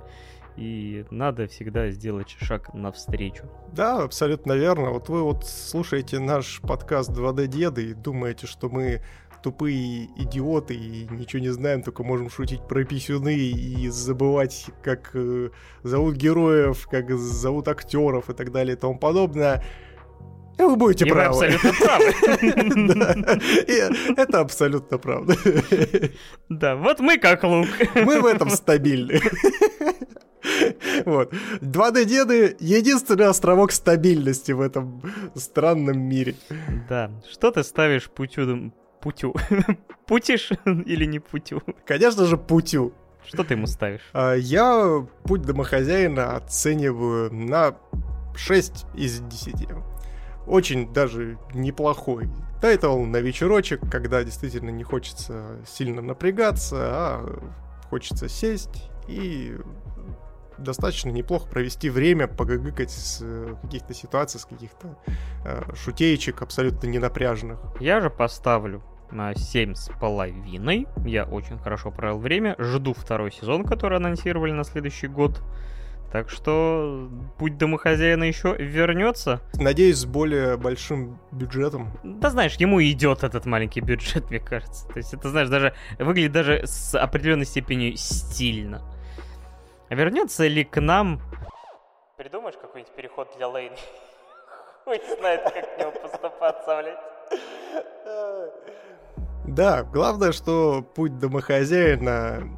и 0.57 1.05
надо 1.11 1.47
всегда 1.47 1.89
сделать 1.91 2.35
шаг 2.39 2.73
навстречу. 2.73 3.45
Да, 3.73 4.03
абсолютно 4.03 4.53
верно. 4.53 4.89
Вот 4.89 5.07
вы 5.07 5.23
вот 5.23 5.45
слушаете 5.45 6.19
наш 6.19 6.59
подкаст 6.61 7.11
2D 7.11 7.47
Деды 7.47 7.91
и 7.91 7.93
думаете, 7.93 8.47
что 8.47 8.67
мы 8.69 9.01
тупые 9.43 10.07
идиоты 10.17 10.73
и 10.73 11.07
ничего 11.11 11.41
не 11.41 11.49
знаем, 11.49 11.83
только 11.83 12.03
можем 12.03 12.29
шутить 12.29 12.67
про 12.67 12.83
писюны 12.83 13.35
и 13.35 13.87
забывать, 13.89 14.65
как 14.83 15.11
э, 15.13 15.51
зовут 15.83 16.15
героев, 16.15 16.87
как 16.89 17.11
зовут 17.11 17.67
актеров 17.67 18.29
и 18.29 18.33
так 18.33 18.51
далее 18.51 18.75
и 18.75 18.79
тому 18.79 18.97
подобное. 18.97 19.63
И 20.57 20.63
вы 20.63 20.75
будете 20.75 21.05
и 21.05 21.09
правы. 21.09 21.37
Вы 21.37 21.45
абсолютно 21.45 21.71
правы. 21.85 23.41
Это 24.17 24.39
абсолютно 24.39 24.97
правда. 24.97 25.35
Да, 26.49 26.75
вот 26.75 26.99
мы 26.99 27.19
как 27.19 27.43
лук. 27.43 27.67
Мы 27.93 28.19
в 28.19 28.25
этом 28.25 28.49
стабильны. 28.49 29.21
Вот. 31.05 31.33
2D-деды— 31.61 32.55
единственный 32.59 33.27
островок 33.27 33.71
стабильности 33.71 34.51
в 34.51 34.61
этом 34.61 35.01
странном 35.35 35.99
мире. 35.99 36.35
Да. 36.89 37.11
Что 37.29 37.51
ты 37.51 37.63
ставишь 37.63 38.09
путю 38.09 38.71
путю. 39.01 39.35
Путишь 40.07 40.51
или 40.65 41.05
не 41.05 41.19
путю? 41.19 41.61
Конечно 41.85 42.25
же, 42.25 42.37
путю. 42.37 42.93
Что 43.25 43.43
ты 43.43 43.53
ему 43.55 43.67
ставишь? 43.67 44.09
А, 44.13 44.33
я 44.33 45.05
путь 45.23 45.41
домохозяина 45.41 46.37
оцениваю 46.37 47.33
на 47.33 47.75
6 48.35 48.85
из 48.95 49.19
10. 49.19 49.67
Очень 50.47 50.93
даже 50.93 51.37
неплохой 51.53 52.29
тайтл 52.61 53.03
на 53.03 53.17
вечерочек, 53.17 53.81
когда 53.91 54.23
действительно 54.23 54.69
не 54.69 54.83
хочется 54.83 55.57
сильно 55.67 56.01
напрягаться, 56.01 56.75
а 56.79 57.39
хочется 57.89 58.27
сесть 58.27 58.89
и 59.07 59.55
достаточно 60.57 61.09
неплохо 61.09 61.47
провести 61.49 61.89
время, 61.89 62.27
погыгыкать 62.27 62.91
с 62.91 63.19
э, 63.21 63.55
каких-то 63.61 63.93
ситуаций, 63.93 64.39
с 64.39 64.45
каких-то 64.45 64.97
э, 65.45 65.63
шутеечек 65.75 66.41
абсолютно 66.41 66.87
ненапряженных. 66.87 67.59
Я 67.79 68.01
же 68.01 68.09
поставлю 68.09 68.83
на 69.11 69.33
7 69.35 69.73
с 69.73 69.89
половиной. 69.99 70.87
Я 71.05 71.25
очень 71.25 71.57
хорошо 71.57 71.91
провел 71.91 72.19
время. 72.19 72.55
Жду 72.59 72.93
второй 72.93 73.31
сезон, 73.31 73.63
который 73.63 73.97
анонсировали 73.97 74.51
на 74.51 74.63
следующий 74.63 75.07
год. 75.07 75.41
Так 76.11 76.29
что 76.29 77.09
путь 77.37 77.57
домохозяина 77.57 78.23
еще 78.23 78.55
вернется. 78.57 79.41
Надеюсь, 79.55 79.97
с 79.97 80.05
более 80.05 80.55
большим 80.55 81.19
бюджетом. 81.31 81.91
Да 82.03 82.29
знаешь, 82.29 82.55
ему 82.55 82.81
идет 82.81 83.23
этот 83.23 83.45
маленький 83.45 83.81
бюджет, 83.81 84.23
мне 84.29 84.39
кажется. 84.39 84.87
То 84.87 84.97
есть 84.97 85.13
это, 85.13 85.29
знаешь, 85.29 85.49
даже 85.49 85.73
выглядит 85.99 86.31
даже 86.31 86.61
с 86.65 86.97
определенной 86.97 87.45
степенью 87.45 87.97
стильно. 87.97 88.81
А 89.89 89.95
вернется 89.95 90.47
ли 90.47 90.63
к 90.63 90.81
нам... 90.81 91.21
Придумаешь 92.17 92.55
какой-нибудь 92.59 92.93
переход 92.95 93.33
для 93.37 93.47
Лейн? 93.47 93.73
Хуй 94.83 94.99
знает, 95.19 95.43
как 95.43 95.75
к 95.75 95.79
нему 95.79 95.91
поступаться, 95.91 96.81
блядь. 96.81 97.07
Да, 99.47 99.83
главное, 99.83 100.31
что 100.33 100.81
путь 100.81 101.17
домохозяина 101.19 102.49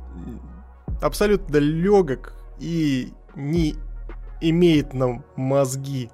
абсолютно 1.01 1.57
легок 1.57 2.33
и 2.59 3.13
не 3.35 3.75
имеет 4.41 4.93
нам 4.93 5.23
мозги. 5.35 6.09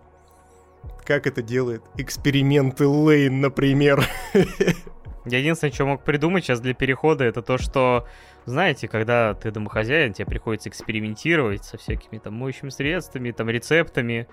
Как 1.06 1.28
это 1.28 1.42
делает 1.42 1.84
эксперименты 1.98 2.88
Лейн, 2.88 3.40
например. 3.40 4.04
Я 5.26 5.38
единственное, 5.40 5.72
что 5.72 5.86
мог 5.86 6.04
придумать 6.04 6.44
сейчас 6.44 6.60
для 6.60 6.74
перехода, 6.74 7.24
это 7.24 7.42
то, 7.42 7.58
что, 7.58 8.08
знаете, 8.46 8.88
когда 8.88 9.34
ты 9.34 9.52
домохозяин, 9.52 10.14
тебе 10.14 10.26
приходится 10.26 10.70
экспериментировать 10.70 11.66
со 11.66 11.78
всякими 11.78 12.20
там 12.20 12.36
моющими 12.36 12.70
средствами, 12.70 13.32
там 13.32 13.50
рецептами, 13.50 14.28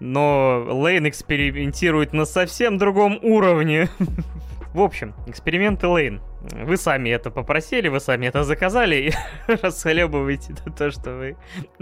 но 0.00 0.64
Лейн 0.68 1.08
экспериментирует 1.08 2.12
на 2.12 2.24
совсем 2.24 2.78
другом 2.78 3.18
уровне. 3.22 3.88
В 4.74 4.80
общем, 4.80 5.14
эксперименты 5.26 5.86
Лейн. 5.86 6.20
Вы 6.40 6.76
сами 6.76 7.10
это 7.10 7.30
попросили, 7.30 7.88
вы 7.88 8.00
сами 8.00 8.26
это 8.26 8.44
заказали 8.44 8.96
и 8.96 9.12
расхлебываете 9.62 10.54
то, 10.76 10.90
что 10.90 11.14
вы, 11.14 11.36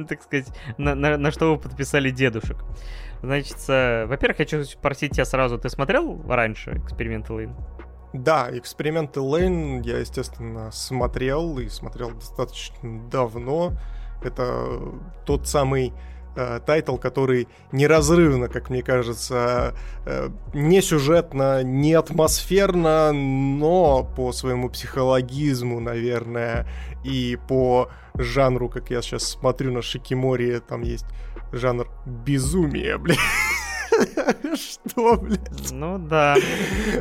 так 0.06 0.22
сказать, 0.22 0.48
на, 0.78 0.94
на, 0.94 1.16
на 1.18 1.30
что 1.30 1.52
вы 1.54 1.60
подписали 1.60 2.10
дедушек. 2.10 2.64
Значит, 3.22 3.58
во-первых, 3.68 4.38
хочу 4.38 4.64
спросить 4.64 5.12
тебя 5.12 5.24
сразу, 5.24 5.58
ты 5.58 5.68
смотрел 5.68 6.22
раньше 6.28 6.78
эксперименты 6.78 7.32
Лейн? 7.32 7.56
Да, 8.22 8.48
эксперименты 8.52 9.20
Лейн 9.20 9.82
я, 9.82 9.98
естественно, 9.98 10.70
смотрел 10.72 11.58
и 11.58 11.68
смотрел 11.68 12.12
достаточно 12.12 13.08
давно. 13.10 13.72
Это 14.22 14.80
тот 15.26 15.46
самый 15.46 15.92
э, 16.34 16.60
тайтл, 16.64 16.96
который 16.96 17.48
неразрывно, 17.72 18.48
как 18.48 18.70
мне 18.70 18.82
кажется, 18.82 19.74
э, 20.06 20.30
не 20.54 20.80
сюжетно, 20.80 21.62
не 21.62 21.94
атмосферно, 21.94 23.12
но 23.12 24.04
по 24.16 24.32
своему 24.32 24.70
психологизму, 24.70 25.80
наверное, 25.80 26.66
и 27.04 27.38
по 27.48 27.90
жанру, 28.14 28.68
как 28.68 28.90
я 28.90 29.02
сейчас 29.02 29.24
смотрю 29.24 29.72
на 29.72 29.82
Шикимори, 29.82 30.60
там 30.60 30.82
есть 30.82 31.06
жанр 31.52 31.88
безумия, 32.06 32.98
блядь. 32.98 33.18
Что, 34.54 35.16
блядь? 35.16 35.72
Ну 35.72 35.98
да. 35.98 36.36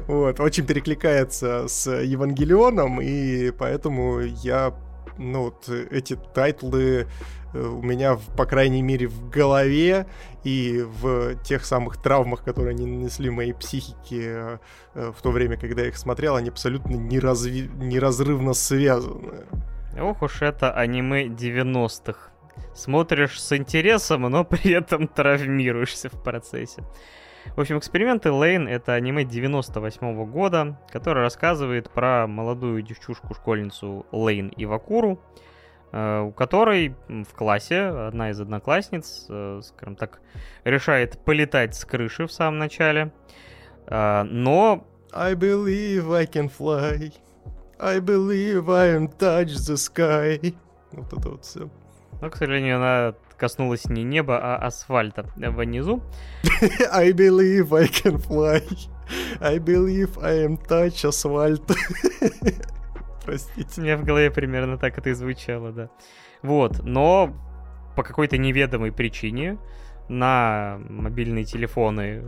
Вот, 0.08 0.40
очень 0.40 0.66
перекликается 0.66 1.68
с 1.68 1.90
Евангелионом, 1.90 3.02
и 3.02 3.52
поэтому 3.52 4.20
я, 4.22 4.74
ну 5.18 5.44
вот, 5.46 5.70
эти 5.70 6.18
тайтлы 6.34 7.08
э, 7.54 7.60
у 7.60 7.82
меня, 7.82 8.18
по 8.38 8.46
крайней 8.46 8.82
мере, 8.82 9.08
в 9.08 9.30
голове 9.30 10.08
и 10.44 10.86
в 11.02 11.36
тех 11.44 11.66
самых 11.66 12.02
травмах, 12.02 12.44
которые 12.44 12.72
они 12.72 12.86
нанесли 12.86 13.30
моей 13.30 13.54
психике 13.54 14.60
э, 14.94 15.12
в 15.18 15.22
то 15.22 15.32
время, 15.32 15.58
когда 15.58 15.82
я 15.84 15.90
их 15.90 15.98
смотрел, 15.98 16.36
они 16.36 16.50
абсолютно 16.50 16.96
неразви... 16.96 17.70
неразрывно 17.76 18.54
связаны. 18.54 19.46
Ох 20.00 20.22
уж 20.22 20.42
это 20.42 20.72
аниме 20.74 21.28
90-х 21.28 22.35
смотришь 22.76 23.42
с 23.42 23.56
интересом, 23.56 24.24
но 24.24 24.44
при 24.46 24.72
этом 24.72 25.08
травмируешься 25.08 26.10
в 26.10 26.22
процессе. 26.22 26.84
В 27.56 27.62
общем, 27.62 27.78
эксперименты 27.78 28.32
Лейн— 28.32 28.68
это 28.70 28.94
аниме 28.94 29.24
98 29.24 30.02
-го 30.02 30.26
года, 30.26 30.78
которое 30.92 31.22
рассказывает 31.22 31.90
про 31.90 32.28
молодую 32.28 32.82
девчушку-школьницу 32.82 34.06
Лейн 34.12 34.52
Ивакуру, 34.58 35.22
э, 35.92 36.22
у 36.22 36.32
которой 36.32 36.96
в 37.08 37.34
классе 37.34 37.82
одна 37.82 38.32
из 38.32 38.42
одноклассниц, 38.42 39.28
э, 39.30 39.62
скажем 39.64 39.96
так, 39.96 40.20
решает 40.64 41.24
полетать 41.24 41.76
с 41.76 41.86
крыши 41.86 42.26
в 42.26 42.32
самом 42.32 42.58
начале, 42.58 43.14
э, 43.88 44.24
но... 44.24 44.86
I 45.14 45.34
believe 45.34 46.14
I 46.14 46.26
can 46.26 46.52
fly. 46.52 47.14
I 47.80 48.00
believe 48.00 48.70
I 48.70 48.98
am 48.98 49.08
touch 49.18 49.56
the 49.56 49.78
sky. 49.78 50.56
Вот 50.92 51.14
это 51.14 51.30
вот 51.30 51.46
все. 51.46 51.70
Но, 52.26 52.32
к 52.32 52.38
сожалению, 52.38 52.78
она 52.78 53.14
коснулась 53.38 53.86
не 53.86 54.02
неба, 54.02 54.40
а 54.40 54.56
асфальта 54.56 55.30
внизу. 55.36 56.02
I 56.92 57.12
believe 57.12 57.72
I 57.72 57.86
can 57.86 58.18
fly. 58.18 58.64
I 59.40 59.60
believe 59.60 60.18
I 60.24 60.48
am 60.48 60.58
touch 60.58 61.08
асфальт. 61.08 61.62
Простите. 63.24 63.80
У 63.80 63.84
меня 63.84 63.98
в 63.98 64.04
голове 64.04 64.32
примерно 64.32 64.80
так 64.80 64.98
это 64.98 65.12
и 65.12 65.14
звучало, 65.14 65.72
да. 65.72 65.90
Вот, 66.42 66.84
но 66.84 67.32
по 67.96 68.02
какой-то 68.02 68.40
неведомой 68.40 68.92
причине 68.92 69.60
на 70.10 70.80
мобильные 70.90 71.46
телефоны 71.46 72.24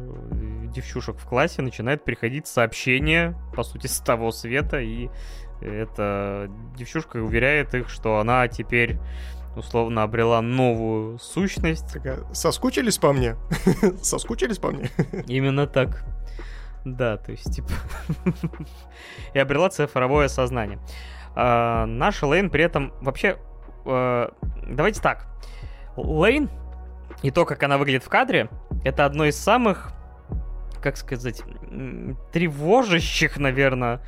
девчушек 0.76 1.18
в 1.18 1.26
классе 1.28 1.64
начинает 1.64 2.04
приходить 2.04 2.46
сообщение, 2.46 3.36
по 3.56 3.64
сути, 3.64 3.88
с 3.88 3.98
того 4.00 4.30
света, 4.30 4.80
и 4.80 5.10
эта 5.62 6.52
девчушка 6.76 7.18
уверяет 7.18 7.74
их, 7.74 7.90
что 7.90 8.20
она 8.20 8.48
теперь 8.48 9.00
условно 9.58 10.04
обрела 10.04 10.42
новую 10.42 11.20
сущность. 11.20 11.92
Такая, 11.92 12.20
соскучились 12.34 12.98
по 12.98 13.14
мне? 13.14 13.36
Соскучились 14.02 14.60
по 14.60 14.72
мне? 14.72 14.90
Именно 15.28 15.68
так. 15.68 16.04
Да, 16.86 17.18
то 17.18 17.32
есть, 17.32 17.54
типа... 17.54 17.70
и 19.34 19.40
обрела 19.40 19.70
цифровое 19.70 20.28
сознание. 20.28 20.80
А, 21.36 21.86
наша 21.86 22.28
Лейн 22.28 22.50
при 22.50 22.64
этом 22.64 22.94
вообще... 23.02 23.38
А, 23.86 24.34
давайте 24.68 25.02
так. 25.02 25.28
Лейн 25.96 26.50
и 27.24 27.32
то, 27.32 27.46
как 27.46 27.62
она 27.64 27.78
выглядит 27.78 28.04
в 28.04 28.10
кадре, 28.10 28.50
это 28.84 29.06
одно 29.06 29.26
из 29.26 29.38
самых, 29.38 29.92
как 30.82 30.98
сказать, 30.98 31.42
тревожащих, 32.32 33.38
наверное, 33.38 34.02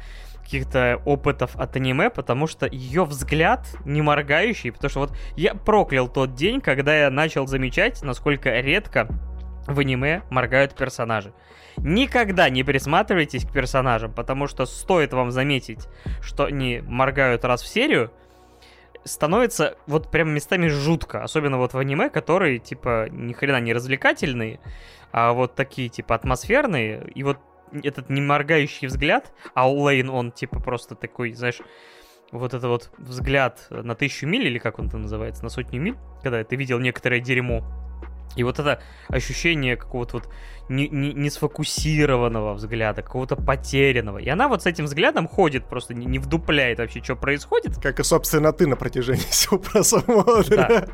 каких-то 0.49 0.99
опытов 1.05 1.55
от 1.55 1.76
аниме, 1.76 2.09
потому 2.09 2.47
что 2.47 2.65
ее 2.65 3.05
взгляд 3.05 3.67
не 3.85 4.01
моргающий, 4.01 4.71
потому 4.71 4.89
что 4.89 4.99
вот 5.01 5.13
я 5.35 5.53
проклял 5.53 6.07
тот 6.07 6.34
день, 6.34 6.59
когда 6.59 6.97
я 6.97 7.11
начал 7.11 7.45
замечать, 7.45 8.01
насколько 8.01 8.59
редко 8.59 9.07
в 9.67 9.77
аниме 9.77 10.23
моргают 10.31 10.73
персонажи. 10.73 11.34
Никогда 11.77 12.49
не 12.49 12.63
присматривайтесь 12.63 13.45
к 13.45 13.51
персонажам, 13.51 14.11
потому 14.11 14.47
что 14.47 14.65
стоит 14.65 15.13
вам 15.13 15.30
заметить, 15.30 15.88
что 16.19 16.45
они 16.45 16.81
моргают 16.84 17.45
раз 17.45 17.61
в 17.61 17.67
серию, 17.67 18.11
становится 19.03 19.77
вот 19.85 20.09
прям 20.09 20.30
местами 20.31 20.67
жутко. 20.67 21.23
Особенно 21.23 21.57
вот 21.57 21.73
в 21.73 21.77
аниме, 21.77 22.09
которые, 22.09 22.57
типа, 22.57 23.07
ни 23.11 23.34
хрена 23.34 23.59
не 23.59 23.71
развлекательные, 23.71 24.59
а 25.11 25.34
вот 25.34 25.53
такие, 25.53 25.89
типа, 25.89 26.15
атмосферные. 26.15 27.07
И 27.13 27.21
вот 27.21 27.38
этот 27.84 28.10
не 28.10 28.22
моргающий 28.22 28.88
взгляд, 28.88 29.32
а 29.54 29.70
Лейн, 29.70 30.10
он, 30.10 30.32
типа, 30.32 30.60
просто 30.60 30.96
такой, 30.96 31.34
знаешь, 31.34 31.62
вот 32.32 32.54
это 32.54 32.68
вот 32.68 32.91
взгляд 32.98 33.68
на 33.70 33.96
тысячу 33.96 34.28
миль, 34.28 34.46
или 34.46 34.60
как 34.60 34.80
он 34.80 34.90
там 34.90 35.04
называется, 35.04 35.44
на 35.44 35.50
сотню 35.50 35.82
миль, 35.82 35.98
когда 36.22 36.44
ты 36.44 36.56
видел 36.56 36.80
некоторое 36.80 37.20
дерьмо, 37.20 37.64
и 38.36 38.44
вот 38.44 38.60
это 38.60 38.82
ощущение 39.08 39.76
какого-то 39.76 40.18
вот 40.18 40.30
не, 40.70 40.88
не, 40.88 41.14
не 41.14 41.30
сфокусированного 41.30 42.54
взгляда, 42.54 43.02
какого-то 43.02 43.36
потерянного. 43.36 44.20
И 44.20 44.30
она 44.30 44.48
вот 44.48 44.64
с 44.64 44.66
этим 44.68 44.86
взглядом 44.86 45.28
ходит, 45.28 45.66
просто 45.66 45.96
не, 45.96 46.06
не 46.06 46.20
вдупляет 46.20 46.78
вообще, 46.78 47.04
что 47.04 47.16
происходит. 47.16 47.82
Как 47.82 48.00
и, 48.00 48.04
собственно, 48.04 48.54
ты 48.54 48.68
на 48.68 48.76
протяжении 48.76 49.22
всего 49.30 49.58
просмотра. 49.58 50.56
Да. 50.56 50.88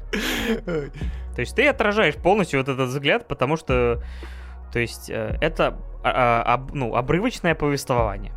То 1.35 1.41
есть 1.41 1.55
ты 1.55 1.67
отражаешь 1.67 2.15
полностью 2.15 2.59
вот 2.59 2.69
этот 2.69 2.89
взгляд, 2.89 3.27
потому 3.27 3.57
что, 3.57 4.01
то 4.75 4.81
есть, 4.81 5.09
э, 5.09 5.37
это 5.39 5.77
а, 6.03 6.43
а, 6.45 6.67
ну, 6.73 6.97
обрывочное 6.97 7.55
повествование. 7.55 8.33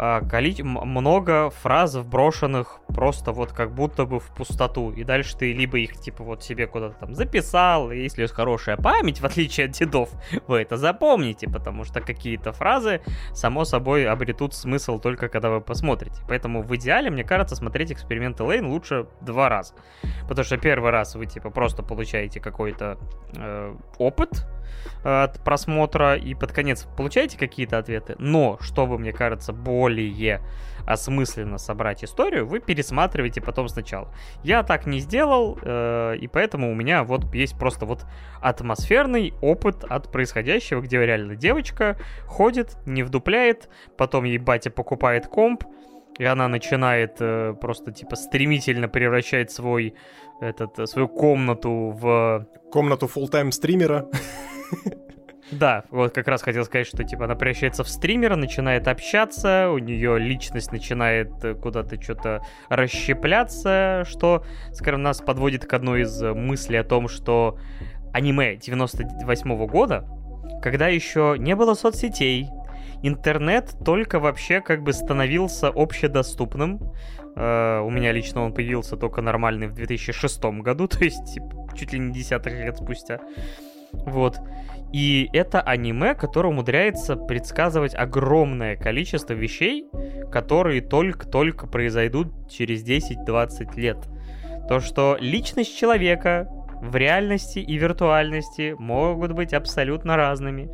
А, 0.00 0.20
коли... 0.20 0.54
много 0.62 1.50
фраз 1.50 1.96
вброшенных 1.96 2.78
просто 2.86 3.32
вот 3.32 3.52
как 3.52 3.74
будто 3.74 4.04
бы 4.04 4.20
в 4.20 4.30
пустоту. 4.30 4.92
И 4.92 5.02
дальше 5.02 5.36
ты 5.36 5.52
либо 5.52 5.78
их 5.78 5.96
типа 5.96 6.22
вот 6.22 6.44
себе 6.44 6.68
куда-то 6.68 6.94
там 7.00 7.14
записал, 7.16 7.90
и 7.90 7.98
если 7.98 8.22
есть 8.22 8.32
хорошая 8.32 8.76
память, 8.76 9.20
в 9.20 9.24
отличие 9.24 9.66
от 9.66 9.72
дедов, 9.72 10.10
вы 10.46 10.62
это 10.62 10.76
запомните, 10.76 11.48
потому 11.48 11.82
что 11.82 12.00
какие-то 12.00 12.52
фразы, 12.52 13.00
само 13.32 13.64
собой, 13.64 14.06
обретут 14.06 14.54
смысл 14.54 15.00
только 15.00 15.28
когда 15.28 15.50
вы 15.50 15.60
посмотрите. 15.60 16.22
Поэтому 16.28 16.62
в 16.62 16.76
идеале, 16.76 17.10
мне 17.10 17.24
кажется, 17.24 17.56
смотреть 17.56 17.90
эксперименты 17.90 18.44
Лейн 18.44 18.66
лучше 18.66 19.08
два 19.20 19.48
раза. 19.48 19.74
Потому 20.28 20.44
что 20.44 20.58
первый 20.58 20.92
раз 20.92 21.16
вы 21.16 21.26
типа 21.26 21.50
просто 21.50 21.82
получаете 21.82 22.38
какой-то 22.38 22.98
э, 23.36 23.74
опыт, 23.98 24.46
от 25.02 25.42
просмотра 25.44 26.16
и 26.16 26.34
под 26.34 26.52
конец 26.52 26.86
получаете 26.96 27.38
какие-то 27.38 27.78
ответы, 27.78 28.16
но 28.18 28.58
чтобы, 28.60 28.98
мне 28.98 29.12
кажется, 29.12 29.52
более 29.52 29.87
осмысленно 30.88 31.58
собрать 31.58 32.02
историю, 32.02 32.46
вы 32.46 32.60
пересматриваете 32.60 33.42
потом 33.42 33.68
сначала. 33.68 34.12
Я 34.42 34.62
так 34.62 34.86
не 34.86 35.00
сделал, 35.00 35.58
э, 35.60 36.16
и 36.18 36.26
поэтому 36.28 36.72
у 36.72 36.74
меня 36.74 37.04
вот 37.04 37.34
есть 37.34 37.58
просто 37.58 37.84
вот 37.84 38.06
атмосферный 38.40 39.34
опыт 39.42 39.84
от 39.84 40.10
происходящего, 40.10 40.80
где 40.80 41.04
реально 41.04 41.36
девочка 41.36 41.98
ходит, 42.26 42.76
не 42.86 43.02
вдупляет, 43.02 43.68
потом 43.98 44.24
ей 44.24 44.38
батя 44.38 44.70
покупает 44.70 45.26
комп, 45.26 45.64
и 46.18 46.24
она 46.24 46.48
начинает 46.48 47.16
э, 47.20 47.54
просто 47.60 47.92
типа 47.92 48.16
стремительно 48.16 48.88
превращать 48.88 49.50
свой 49.50 49.94
этот 50.40 50.88
свою 50.88 51.08
комнату 51.08 51.90
в 52.00 52.46
комнату 52.72 53.10
full 53.14 53.28
тайм 53.28 53.52
стримера. 53.52 54.08
Да, 55.50 55.84
вот 55.90 56.12
как 56.12 56.28
раз 56.28 56.42
хотел 56.42 56.64
сказать, 56.64 56.86
что 56.86 57.04
типа 57.04 57.24
она 57.24 57.34
превращается 57.34 57.82
в 57.82 57.88
стримера, 57.88 58.36
начинает 58.36 58.86
общаться, 58.86 59.70
у 59.70 59.78
нее 59.78 60.18
личность 60.18 60.72
начинает 60.72 61.32
э, 61.42 61.54
куда-то 61.54 62.00
что-то 62.00 62.42
расщепляться, 62.68 64.04
что, 64.06 64.44
скажем, 64.72 65.02
нас 65.02 65.20
подводит 65.20 65.64
к 65.64 65.72
одной 65.72 66.02
из 66.02 66.20
мыслей 66.22 66.78
о 66.78 66.84
том, 66.84 67.08
что 67.08 67.58
аниме 68.12 68.56
98 68.56 69.50
-го 69.50 69.66
года, 69.66 70.04
когда 70.62 70.88
еще 70.88 71.36
не 71.38 71.56
было 71.56 71.74
соцсетей, 71.74 72.48
интернет 73.02 73.74
только 73.84 74.20
вообще 74.20 74.60
как 74.60 74.82
бы 74.82 74.92
становился 74.92 75.68
общедоступным. 75.74 76.80
Uh, 77.36 77.86
у 77.86 77.90
меня 77.90 78.10
лично 78.10 78.42
он 78.42 78.52
появился 78.52 78.96
только 78.96 79.22
нормальный 79.22 79.68
в 79.68 79.74
2006 79.74 80.42
году, 80.60 80.88
то 80.88 81.04
есть 81.04 81.34
типа, 81.34 81.68
чуть 81.76 81.92
ли 81.92 82.00
не 82.00 82.12
десятых 82.12 82.52
лет 82.52 82.76
спустя. 82.76 83.20
Вот. 83.92 84.40
И 84.92 85.28
это 85.32 85.60
аниме, 85.60 86.14
которое 86.14 86.48
умудряется 86.48 87.16
предсказывать 87.16 87.94
огромное 87.94 88.76
количество 88.76 89.34
вещей, 89.34 89.86
которые 90.32 90.80
только-только 90.80 91.66
произойдут 91.66 92.28
через 92.50 92.84
10-20 92.86 93.78
лет. 93.78 93.98
То, 94.68 94.80
что 94.80 95.16
личность 95.20 95.76
человека 95.76 96.48
в 96.80 96.94
реальности 96.96 97.58
и 97.58 97.76
виртуальности 97.76 98.74
могут 98.78 99.32
быть 99.32 99.52
абсолютно 99.52 100.16
разными 100.16 100.70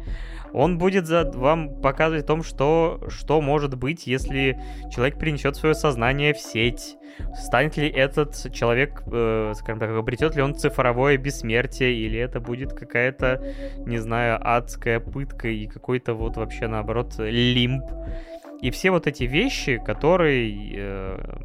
он 0.54 0.78
будет 0.78 1.06
за, 1.06 1.30
вам 1.34 1.80
показывать 1.80 2.24
о 2.24 2.26
том, 2.26 2.42
что, 2.44 3.00
что 3.08 3.40
может 3.40 3.76
быть, 3.76 4.06
если 4.06 4.60
человек 4.90 5.18
принесет 5.18 5.56
свое 5.56 5.74
сознание 5.74 6.32
в 6.32 6.38
сеть. 6.38 6.96
Станет 7.34 7.76
ли 7.76 7.88
этот 7.88 8.52
человек, 8.52 9.02
э, 9.06 9.52
скажем 9.56 9.80
так, 9.80 9.90
обретет 9.90 10.36
ли 10.36 10.42
он 10.42 10.54
цифровое 10.54 11.16
бессмертие, 11.16 11.94
или 11.94 12.18
это 12.18 12.40
будет 12.40 12.72
какая-то, 12.72 13.42
не 13.78 13.98
знаю, 13.98 14.38
адская 14.40 15.00
пытка 15.00 15.48
и 15.48 15.66
какой-то 15.66 16.14
вот 16.14 16.36
вообще 16.36 16.68
наоборот 16.68 17.14
лимб. 17.18 17.84
И 18.62 18.70
все 18.70 18.90
вот 18.90 19.06
эти 19.06 19.24
вещи, 19.24 19.82
которые... 19.84 20.72
Э, 20.76 21.36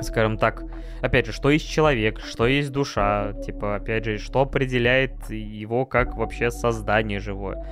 скажем 0.00 0.38
так, 0.38 0.64
опять 1.02 1.26
же, 1.26 1.32
что 1.32 1.50
есть 1.50 1.68
человек, 1.68 2.18
что 2.20 2.46
есть 2.46 2.72
душа, 2.72 3.34
типа, 3.44 3.76
опять 3.76 4.06
же, 4.06 4.16
что 4.16 4.40
определяет 4.40 5.28
его 5.28 5.84
как 5.84 6.16
вообще 6.16 6.50
создание 6.50 7.20
живое. 7.20 7.62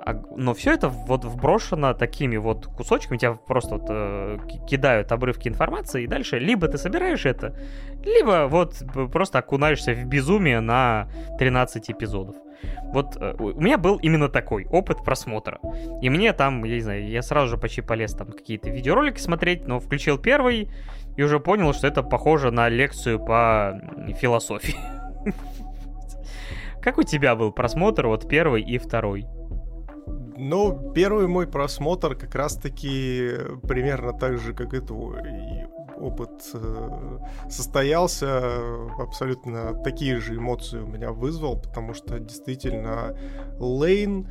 А, 0.00 0.14
но 0.36 0.54
все 0.54 0.72
это 0.72 0.88
вот 0.88 1.24
вброшено 1.24 1.92
такими 1.92 2.36
вот 2.36 2.66
кусочками, 2.66 3.18
тебя 3.18 3.34
просто 3.34 3.76
вот 3.76 3.86
э, 3.88 4.38
кидают 4.68 5.10
обрывки 5.10 5.48
информации, 5.48 6.04
и 6.04 6.06
дальше 6.06 6.38
либо 6.38 6.68
ты 6.68 6.78
собираешь 6.78 7.26
это, 7.26 7.54
либо 8.04 8.46
вот 8.48 8.76
просто 9.12 9.38
окунаешься 9.38 9.92
в 9.92 10.04
безумие 10.04 10.60
на 10.60 11.08
13 11.38 11.90
эпизодов. 11.90 12.36
Вот 12.92 13.16
э, 13.20 13.34
у 13.38 13.60
меня 13.60 13.76
был 13.76 13.96
именно 13.96 14.28
такой 14.28 14.66
опыт 14.66 15.04
просмотра. 15.04 15.58
И 16.00 16.10
мне 16.10 16.32
там, 16.32 16.64
я 16.64 16.76
не 16.76 16.80
знаю, 16.80 17.08
я 17.08 17.22
сразу 17.22 17.48
же 17.48 17.58
почти 17.58 17.82
полез 17.82 18.14
там 18.14 18.30
какие-то 18.32 18.70
видеоролики 18.70 19.18
смотреть, 19.18 19.66
но 19.66 19.80
включил 19.80 20.16
первый 20.16 20.70
и 21.16 21.22
уже 21.22 21.40
понял, 21.40 21.72
что 21.74 21.88
это 21.88 22.02
похоже 22.02 22.52
на 22.52 22.68
лекцию 22.68 23.18
по 23.18 23.80
философии. 24.20 24.76
Как 26.82 26.98
у 26.98 27.02
тебя 27.02 27.34
был 27.34 27.52
просмотр, 27.52 28.06
вот 28.06 28.28
первый 28.28 28.62
и 28.62 28.78
второй? 28.78 29.26
Ну, 30.38 30.92
первый 30.94 31.26
мой 31.26 31.48
просмотр 31.48 32.14
как 32.14 32.34
раз-таки 32.36 33.32
примерно 33.66 34.12
так 34.12 34.38
же, 34.38 34.54
как 34.54 34.72
и 34.72 34.80
твой. 34.80 35.66
Опыт 35.96 36.30
э, 36.54 37.18
состоялся, 37.50 38.40
абсолютно 39.00 39.74
такие 39.82 40.20
же 40.20 40.36
эмоции 40.36 40.78
у 40.78 40.86
меня 40.86 41.10
вызвал, 41.10 41.60
потому 41.60 41.92
что 41.92 42.20
действительно 42.20 43.18
Лейн 43.58 44.28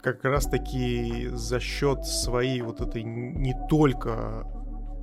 как 0.00 0.24
раз-таки 0.24 1.28
за 1.32 1.58
счет 1.58 2.04
своей 2.04 2.62
вот 2.62 2.80
этой 2.80 3.02
не 3.02 3.54
только 3.68 4.46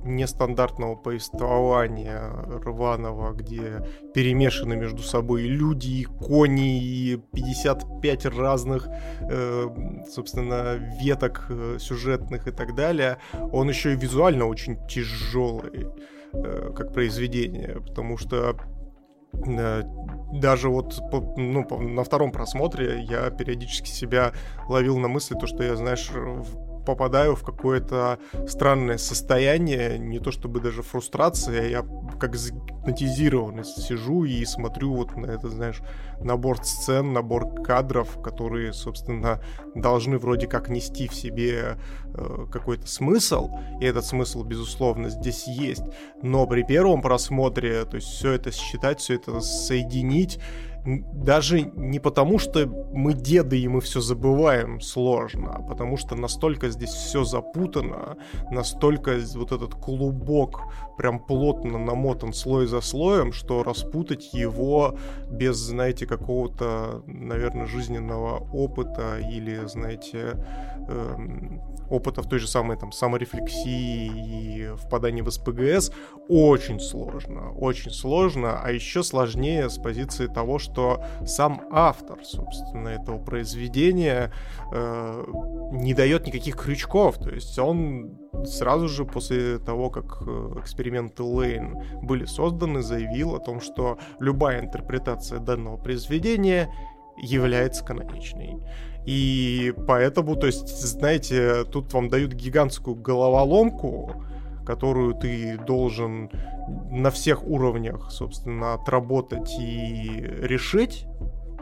нестандартного 0.08 0.96
повествования 0.96 2.28
рваного, 2.64 3.32
где 3.32 3.86
перемешаны 4.14 4.76
между 4.76 5.02
собой 5.02 5.42
люди, 5.42 5.88
и 5.88 6.04
кони 6.04 6.82
и 6.82 7.16
55 7.16 8.26
разных, 8.26 8.88
э, 9.20 9.68
собственно, 10.10 10.74
веток 11.00 11.46
э, 11.50 11.76
сюжетных 11.78 12.48
и 12.48 12.50
так 12.50 12.74
далее, 12.74 13.18
он 13.52 13.68
еще 13.68 13.92
и 13.92 13.96
визуально 13.96 14.46
очень 14.46 14.76
тяжелый 14.86 15.88
э, 16.32 16.72
как 16.74 16.92
произведение, 16.92 17.80
потому 17.80 18.16
что 18.18 18.56
э, 19.46 19.82
даже 20.32 20.68
вот 20.68 20.98
ну, 21.36 21.66
на 21.80 22.04
втором 22.04 22.32
просмотре 22.32 23.02
я 23.02 23.30
периодически 23.30 23.88
себя 23.88 24.32
ловил 24.68 24.98
на 24.98 25.08
мысли, 25.08 25.36
то, 25.38 25.46
что 25.46 25.62
я, 25.62 25.76
знаешь, 25.76 26.10
попадаю 26.88 27.36
в 27.36 27.42
какое-то 27.42 28.18
странное 28.46 28.96
состояние, 28.96 29.98
не 29.98 30.20
то 30.20 30.32
чтобы 30.32 30.58
даже 30.58 30.82
фрустрация, 30.82 31.68
я 31.68 31.84
как 32.18 32.34
загипнотизированный 32.34 33.64
сижу 33.64 34.24
и 34.24 34.42
смотрю 34.46 34.94
вот 34.94 35.14
на 35.14 35.26
это, 35.26 35.50
знаешь, 35.50 35.82
набор 36.22 36.64
сцен, 36.64 37.12
набор 37.12 37.62
кадров, 37.62 38.22
которые, 38.22 38.72
собственно, 38.72 39.42
должны 39.74 40.16
вроде 40.16 40.46
как 40.46 40.70
нести 40.70 41.08
в 41.08 41.14
себе 41.14 41.76
э, 42.14 42.46
какой-то 42.50 42.86
смысл, 42.86 43.50
и 43.82 43.84
этот 43.84 44.06
смысл, 44.06 44.42
безусловно, 44.44 45.10
здесь 45.10 45.46
есть, 45.46 45.84
но 46.22 46.46
при 46.46 46.62
первом 46.62 47.02
просмотре, 47.02 47.84
то 47.84 47.96
есть 47.96 48.08
все 48.08 48.32
это 48.32 48.50
считать, 48.50 49.00
все 49.00 49.16
это 49.16 49.40
соединить, 49.40 50.40
даже 51.12 51.60
не 51.60 51.98
потому, 51.98 52.38
что 52.38 52.66
мы 52.66 53.12
деды 53.12 53.60
и 53.60 53.68
мы 53.68 53.80
все 53.80 54.00
забываем 54.00 54.80
сложно, 54.80 55.56
а 55.56 55.62
потому 55.62 55.96
что 55.96 56.14
настолько 56.16 56.70
здесь 56.70 56.90
все 56.90 57.24
запутано, 57.24 58.16
настолько 58.50 59.18
вот 59.34 59.52
этот 59.52 59.74
клубок 59.74 60.62
прям 60.96 61.20
плотно 61.20 61.78
намотан 61.78 62.32
слой 62.32 62.66
за 62.66 62.80
слоем, 62.80 63.32
что 63.32 63.62
распутать 63.62 64.32
его 64.32 64.96
без, 65.30 65.56
знаете, 65.56 66.06
какого-то, 66.06 67.02
наверное, 67.06 67.66
жизненного 67.66 68.38
опыта 68.52 69.18
или, 69.18 69.66
знаете, 69.66 70.44
эм, 70.88 71.60
опыта 71.90 72.22
в 72.22 72.28
той 72.28 72.38
же 72.38 72.48
самой 72.48 72.76
там 72.76 72.92
саморефлексии 72.92 74.06
и 74.06 74.76
впадании 74.76 75.22
в 75.22 75.30
СПГС 75.30 75.92
очень 76.28 76.80
сложно, 76.80 77.52
очень 77.52 77.90
сложно, 77.90 78.60
а 78.62 78.70
еще 78.70 79.02
сложнее 79.02 79.70
с 79.70 79.78
позиции 79.78 80.26
того, 80.26 80.58
что 80.58 80.77
сам 81.26 81.62
автор, 81.70 82.24
собственно, 82.24 82.88
этого 82.88 83.18
произведения 83.18 84.32
э, 84.72 85.24
не 85.72 85.94
дает 85.94 86.26
никаких 86.26 86.56
крючков, 86.56 87.18
то 87.18 87.30
есть 87.30 87.58
он 87.58 88.18
сразу 88.44 88.88
же 88.88 89.04
после 89.04 89.58
того, 89.58 89.90
как 89.90 90.22
э, 90.26 90.60
эксперименты 90.60 91.22
Лейн 91.22 91.76
были 92.02 92.24
созданы, 92.24 92.82
заявил 92.82 93.34
о 93.34 93.40
том, 93.40 93.60
что 93.60 93.98
любая 94.20 94.60
интерпретация 94.60 95.38
данного 95.38 95.76
произведения 95.76 96.72
является 97.20 97.84
каноничной. 97.84 98.58
И 99.06 99.72
поэтому, 99.86 100.36
то 100.36 100.46
есть, 100.46 100.68
знаете, 100.68 101.64
тут 101.64 101.92
вам 101.94 102.08
дают 102.08 102.32
гигантскую 102.32 102.96
головоломку, 102.96 104.24
которую 104.68 105.14
ты 105.14 105.56
должен 105.66 106.30
на 106.90 107.10
всех 107.10 107.42
уровнях, 107.46 108.10
собственно, 108.10 108.74
отработать 108.74 109.58
и 109.58 110.22
решить. 110.42 111.06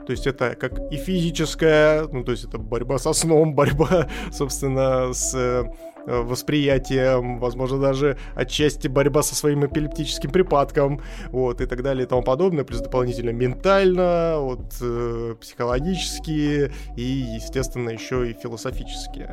То 0.06 0.10
есть 0.10 0.26
это 0.26 0.56
как 0.56 0.92
и 0.92 0.96
физическая, 0.96 2.08
ну 2.10 2.24
то 2.24 2.32
есть 2.32 2.44
это 2.44 2.58
борьба 2.58 2.98
со 2.98 3.12
сном, 3.12 3.54
борьба, 3.60 4.08
собственно, 4.32 5.12
с 5.12 5.32
э, 5.34 5.64
восприятием, 6.06 7.38
возможно, 7.38 7.78
даже 7.78 8.18
отчасти 8.34 8.88
борьба 8.88 9.22
со 9.22 9.36
своим 9.36 9.64
эпилептическим 9.64 10.30
припадком, 10.32 11.00
вот, 11.30 11.60
и 11.60 11.66
так 11.66 11.84
далее 11.84 12.06
и 12.06 12.08
тому 12.08 12.22
подобное, 12.22 12.64
плюс 12.64 12.80
дополнительно 12.80 13.30
ментально, 13.30 14.38
вот, 14.40 14.74
э, 14.80 15.36
психологически 15.40 16.72
и, 16.96 17.02
естественно, 17.02 17.90
еще 17.90 18.28
и 18.28 18.32
философически, 18.32 19.28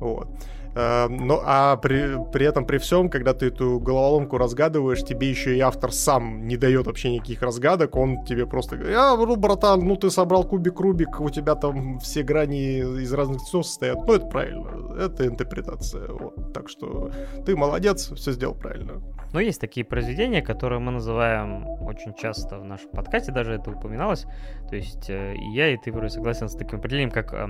вот. 0.00 0.28
Э, 0.74 1.08
ну, 1.08 1.40
а 1.44 1.76
при, 1.76 2.16
при 2.32 2.46
этом, 2.46 2.64
при 2.66 2.78
всем, 2.78 3.08
когда 3.08 3.34
ты 3.34 3.46
эту 3.46 3.80
головоломку 3.80 4.38
разгадываешь, 4.38 5.02
тебе 5.02 5.28
еще 5.30 5.56
и 5.56 5.60
автор 5.60 5.92
сам 5.92 6.46
не 6.46 6.56
дает 6.56 6.86
вообще 6.86 7.10
никаких 7.10 7.42
разгадок, 7.42 7.96
он 7.96 8.24
тебе 8.24 8.46
просто 8.46 8.76
говорит, 8.76 8.96
а, 8.96 9.16
ну, 9.16 9.36
братан, 9.36 9.80
ну, 9.80 9.96
ты 9.96 10.10
собрал 10.10 10.44
кубик 10.44 10.80
Рубик, 10.80 11.20
у 11.20 11.30
тебя 11.30 11.54
там 11.54 11.98
все 12.00 12.22
грани 12.22 13.00
из 13.02 13.12
разных 13.12 13.42
цветов 13.42 13.66
состоят. 13.66 13.98
Ну, 14.06 14.12
это 14.12 14.26
правильно, 14.26 14.94
это 14.98 15.26
интерпретация. 15.26 16.08
Вот. 16.08 16.52
Так 16.52 16.68
что 16.68 17.10
ты 17.44 17.56
молодец, 17.56 18.10
все 18.14 18.32
сделал 18.32 18.54
правильно. 18.54 19.02
Но 19.32 19.40
есть 19.40 19.60
такие 19.60 19.84
произведения, 19.84 20.42
которые 20.42 20.78
мы 20.78 20.92
называем 20.92 21.66
очень 21.82 22.14
часто 22.14 22.58
в 22.58 22.64
нашем 22.64 22.90
подкасте, 22.90 23.32
даже 23.32 23.52
это 23.52 23.70
упоминалось. 23.70 24.26
То 24.68 24.76
есть 24.76 25.10
э, 25.10 25.34
я 25.54 25.68
и 25.68 25.76
ты 25.76 25.92
вроде 25.92 26.10
согласен 26.10 26.48
с 26.48 26.56
таким 26.56 26.78
определением, 26.78 27.10
как 27.10 27.34
э, 27.34 27.46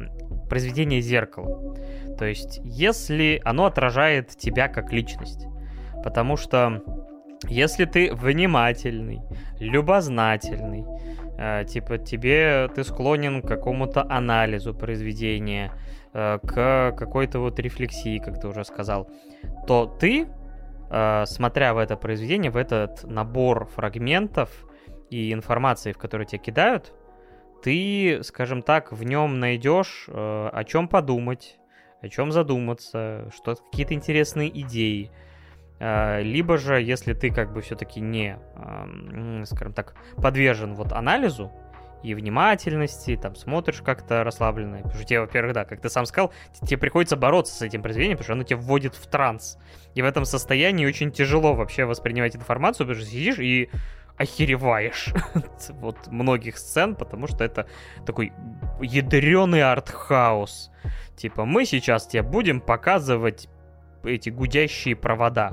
произведение 0.48 1.00
зеркала. 1.00 1.76
То 2.18 2.24
есть 2.24 2.60
если 2.64 3.40
оно 3.44 3.66
отражает 3.66 4.30
тебя 4.36 4.68
как 4.68 4.92
личность. 4.92 5.46
Потому 6.02 6.36
что 6.36 6.82
если 7.46 7.84
ты 7.84 8.12
внимательный, 8.12 9.20
любознательный, 9.60 10.84
э, 11.38 11.64
типа 11.66 11.98
тебе 11.98 12.68
ты 12.74 12.82
склонен 12.82 13.42
к 13.42 13.46
какому-то 13.46 14.04
анализу 14.10 14.74
произведения, 14.74 15.72
э, 16.12 16.38
к 16.42 16.92
какой-то 16.96 17.38
вот 17.38 17.58
рефлексии, 17.60 18.18
как 18.18 18.40
ты 18.40 18.48
уже 18.48 18.64
сказал, 18.64 19.08
то 19.66 19.86
ты 19.86 20.26
Э, 20.90 21.24
смотря 21.26 21.74
в 21.74 21.78
это 21.78 21.96
произведение, 21.96 22.50
в 22.50 22.56
этот 22.56 23.04
набор 23.04 23.66
фрагментов 23.66 24.50
и 25.10 25.32
информации, 25.32 25.92
в 25.92 25.98
которые 25.98 26.26
тебя 26.26 26.38
кидают, 26.38 26.92
ты, 27.62 28.20
скажем 28.22 28.62
так, 28.62 28.92
в 28.92 29.04
нем 29.04 29.40
найдешь 29.40 30.06
э, 30.08 30.50
о 30.52 30.64
чем 30.64 30.88
подумать, 30.88 31.58
о 32.00 32.08
чем 32.08 32.32
задуматься, 32.32 33.30
что 33.34 33.56
какие-то 33.56 33.94
интересные 33.94 34.48
идеи. 34.62 35.10
Э, 35.78 36.22
либо 36.22 36.56
же, 36.56 36.80
если 36.80 37.12
ты 37.12 37.30
как 37.30 37.52
бы 37.52 37.60
все-таки 37.60 38.00
не, 38.00 38.38
скажем 39.44 39.72
так, 39.74 39.94
подвержен 40.16 40.74
вот 40.74 40.92
анализу, 40.92 41.52
и 42.02 42.14
внимательности, 42.14 43.16
там 43.16 43.34
смотришь 43.34 43.82
как-то 43.82 44.24
расслабленно. 44.24 44.78
Потому 44.78 44.94
что 44.94 45.04
тебе, 45.04 45.20
во-первых, 45.20 45.54
да, 45.54 45.64
как 45.64 45.80
ты 45.80 45.88
сам 45.88 46.06
сказал, 46.06 46.32
тебе 46.62 46.78
приходится 46.78 47.16
бороться 47.16 47.54
с 47.54 47.62
этим 47.62 47.82
произведением, 47.82 48.18
потому 48.18 48.24
что 48.24 48.32
оно 48.34 48.42
тебя 48.44 48.58
вводит 48.58 48.94
в 48.94 49.06
транс. 49.08 49.58
И 49.94 50.02
в 50.02 50.04
этом 50.04 50.24
состоянии 50.24 50.86
очень 50.86 51.10
тяжело 51.10 51.54
вообще 51.54 51.84
воспринимать 51.84 52.36
информацию, 52.36 52.86
потому 52.86 53.02
что 53.02 53.10
сидишь 53.10 53.38
и 53.38 53.70
охереваешь 54.16 55.08
вот 55.70 56.08
многих 56.08 56.58
сцен, 56.58 56.94
потому 56.94 57.26
что 57.26 57.44
это 57.44 57.68
такой 58.04 58.32
ядреный 58.80 59.62
артхаус. 59.62 60.70
Типа, 61.16 61.44
мы 61.44 61.64
сейчас 61.64 62.06
тебе 62.06 62.22
будем 62.22 62.60
показывать 62.60 63.48
эти 64.04 64.30
гудящие 64.30 64.96
провода, 64.96 65.52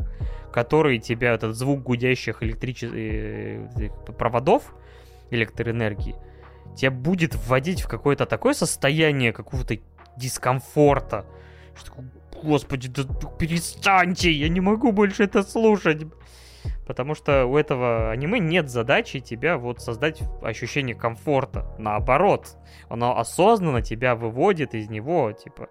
которые 0.51 0.99
тебя, 0.99 1.33
этот 1.33 1.55
звук 1.55 1.83
гудящих 1.83 2.43
электрических 2.43 2.93
э, 2.93 3.89
проводов 4.17 4.75
электроэнергии, 5.31 6.15
тебя 6.75 6.91
будет 6.91 7.35
вводить 7.35 7.81
в 7.81 7.87
какое-то 7.87 8.25
такое 8.25 8.53
состояние 8.53 9.33
какого-то 9.33 9.77
дискомфорта, 10.17 11.25
что 11.75 11.93
господи, 12.43 12.89
да 12.89 13.03
перестаньте, 13.39 14.31
я 14.31 14.49
не 14.49 14.61
могу 14.61 14.91
больше 14.91 15.23
это 15.23 15.43
слушать. 15.43 16.03
Потому 16.87 17.15
что 17.15 17.45
у 17.45 17.57
этого 17.57 18.11
аниме 18.11 18.39
нет 18.39 18.69
задачи 18.69 19.19
тебя 19.19 19.57
вот 19.57 19.81
создать 19.81 20.21
ощущение 20.41 20.95
комфорта. 20.95 21.75
Наоборот, 21.77 22.57
оно 22.89 23.17
осознанно 23.17 23.81
тебя 23.81 24.15
выводит 24.15 24.75
из 24.75 24.89
него, 24.89 25.31
типа, 25.31 25.69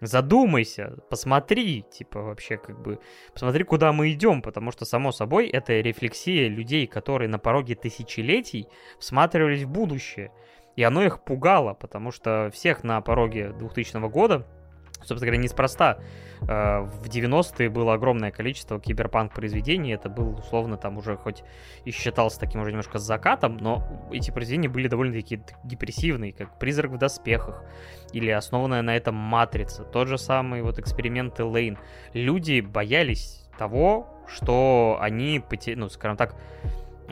задумайся, 0.00 0.98
посмотри, 1.10 1.82
типа, 1.82 2.22
вообще, 2.22 2.56
как 2.56 2.80
бы, 2.80 2.98
посмотри, 3.32 3.64
куда 3.64 3.92
мы 3.92 4.12
идем, 4.12 4.42
потому 4.42 4.70
что, 4.72 4.84
само 4.84 5.12
собой, 5.12 5.48
это 5.48 5.74
рефлексия 5.80 6.48
людей, 6.48 6.86
которые 6.86 7.28
на 7.28 7.38
пороге 7.38 7.74
тысячелетий 7.74 8.68
всматривались 8.98 9.62
в 9.62 9.70
будущее. 9.70 10.32
И 10.74 10.82
оно 10.82 11.02
их 11.02 11.24
пугало, 11.24 11.74
потому 11.74 12.10
что 12.10 12.50
всех 12.52 12.82
на 12.82 13.00
пороге 13.00 13.52
2000 13.52 14.08
года 14.08 14.46
Собственно 15.04 15.26
говоря, 15.26 15.42
неспроста. 15.42 15.98
Э, 16.42 16.80
в 16.80 17.08
90-е 17.08 17.70
было 17.70 17.94
огромное 17.94 18.30
количество 18.30 18.80
киберпанк 18.80 19.32
произведений. 19.34 19.92
Это 19.92 20.08
был, 20.08 20.38
условно, 20.38 20.76
там 20.76 20.98
уже 20.98 21.16
хоть 21.16 21.42
и 21.84 21.90
считался 21.90 22.40
таким 22.40 22.60
уже 22.60 22.70
немножко 22.70 22.98
закатом, 22.98 23.56
но 23.56 24.08
эти 24.12 24.30
произведения 24.30 24.68
были 24.68 24.88
довольно-таки 24.88 25.40
депрессивные, 25.64 26.32
как 26.32 26.58
«Призрак 26.58 26.92
в 26.92 26.98
доспехах» 26.98 27.62
или 28.12 28.30
основанная 28.30 28.82
на 28.82 28.96
этом 28.96 29.14
«Матрица». 29.14 29.84
Тот 29.84 30.08
же 30.08 30.18
самый 30.18 30.62
вот 30.62 30.78
эксперименты 30.78 31.44
Лейн. 31.44 31.78
Люди 32.12 32.60
боялись 32.60 33.44
того, 33.58 34.08
что 34.26 34.98
они, 35.00 35.42
ну, 35.76 35.88
скажем 35.88 36.16
так, 36.16 36.36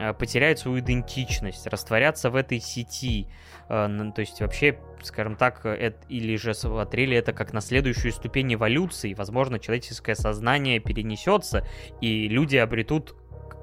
Э, 0.01 0.15
потеряют 0.15 0.59
свою 0.59 0.81
идентичность, 0.81 1.67
растворятся 1.67 2.31
в 2.31 2.37
этой 2.37 2.59
сети. 2.59 3.27
Э, 3.69 3.87
то 4.15 4.21
есть 4.21 4.41
вообще, 4.41 4.79
скажем 5.05 5.37
так, 5.37 5.65
это, 5.65 5.97
или 6.09 6.37
же 6.37 6.55
смотрели 6.55 7.17
это 7.17 7.33
как 7.33 7.53
на 7.53 7.61
следующую 7.61 8.13
ступень 8.13 8.55
эволюции. 8.55 9.15
Возможно, 9.15 9.59
человеческое 9.59 10.15
сознание 10.15 10.81
перенесется, 10.81 11.67
и 12.01 12.29
люди 12.29 12.57
обретут 12.57 13.15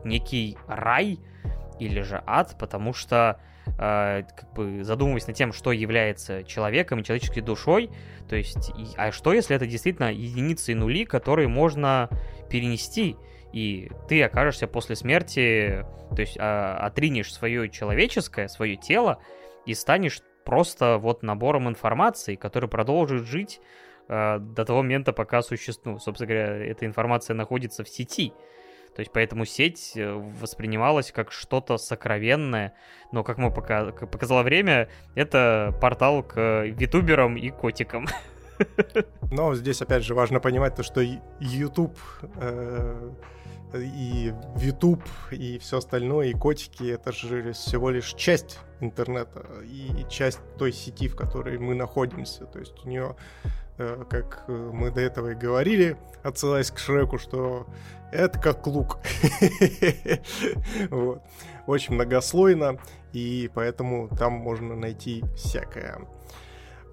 некий 0.03 0.57
рай 0.67 1.19
или 1.79 2.01
же 2.01 2.21
ад, 2.25 2.55
потому 2.59 2.93
что 2.93 3.39
э, 3.67 4.23
как 4.35 4.53
бы 4.53 4.83
задумываясь 4.83 5.27
над 5.27 5.35
тем, 5.35 5.53
что 5.53 5.71
является 5.71 6.43
человеком 6.43 6.99
и 6.99 7.03
человеческой 7.03 7.41
душой, 7.41 7.89
то 8.27 8.35
есть, 8.35 8.69
и, 8.69 8.87
а 8.95 9.11
что 9.11 9.33
если 9.33 9.55
это 9.55 9.67
действительно 9.67 10.11
единицы 10.11 10.71
и 10.71 10.75
нули, 10.75 11.05
которые 11.05 11.47
можно 11.47 12.09
перенести? 12.49 13.15
и 13.53 13.89
ты 14.07 14.21
окажешься 14.23 14.67
после 14.67 14.95
смерти, 14.95 15.85
то 16.15 16.21
есть 16.21 16.37
а, 16.39 16.77
отринешь 16.77 17.33
свое 17.33 17.69
человеческое, 17.69 18.47
свое 18.47 18.75
тело 18.75 19.19
и 19.65 19.73
станешь 19.73 20.21
просто 20.47 20.97
вот 20.97 21.23
набором 21.23 21.67
информации, 21.67 22.35
который 22.35 22.69
продолжит 22.69 23.25
жить 23.25 23.59
а, 24.07 24.39
до 24.39 24.63
того 24.63 24.81
момента, 24.81 25.11
пока 25.11 25.41
существует, 25.41 26.01
собственно 26.01 26.29
говоря, 26.29 26.65
эта 26.65 26.85
информация 26.85 27.33
находится 27.33 27.83
в 27.83 27.89
сети. 27.89 28.31
То 28.95 29.01
есть 29.01 29.11
поэтому 29.11 29.43
сеть 29.43 29.91
э, 29.95 30.09
воспринималась 30.09 31.11
как 31.11 31.33
что-то 31.33 31.77
сокровенное, 31.77 32.73
но, 33.11 33.25
как 33.25 33.37
мы 33.37 33.51
пока, 33.51 33.91
показало 33.91 34.41
время, 34.41 34.87
это 35.15 35.77
портал 35.81 36.23
к 36.23 36.63
витуберам 36.63 37.35
и 37.35 37.49
котикам. 37.49 38.07
Но 39.31 39.53
здесь, 39.53 39.81
опять 39.81 40.03
же, 40.03 40.15
важно 40.15 40.39
понимать 40.39 40.75
то, 40.75 40.81
что 40.81 41.01
YouTube 41.41 41.99
э, 42.37 43.11
и 43.75 44.33
YouTube, 44.55 45.03
и 45.29 45.59
все 45.59 45.79
остальное, 45.79 46.27
и 46.27 46.33
котики, 46.33 46.89
это 46.89 47.11
же 47.11 47.51
всего 47.51 47.89
лишь 47.89 48.13
часть 48.13 48.59
интернета 48.79 49.45
и 49.63 50.05
часть 50.09 50.39
той 50.57 50.71
сети, 50.71 51.07
в 51.07 51.15
которой 51.15 51.57
мы 51.57 51.75
находимся. 51.75 52.45
То 52.45 52.59
есть 52.59 52.73
у 52.85 52.89
нее, 52.89 53.15
э, 53.77 54.03
как 54.09 54.45
мы 54.47 54.91
до 54.91 55.01
этого 55.01 55.31
и 55.31 55.35
говорили, 55.35 55.97
отсылаясь 56.23 56.71
к 56.71 56.77
Шреку, 56.77 57.17
что 57.17 57.67
это 58.11 58.39
как 58.39 58.65
лук. 58.67 58.99
вот. 60.89 61.21
Очень 61.65 61.95
многослойно, 61.95 62.79
и 63.11 63.49
поэтому 63.53 64.09
там 64.15 64.33
можно 64.33 64.75
найти 64.75 65.23
всякое. 65.35 66.07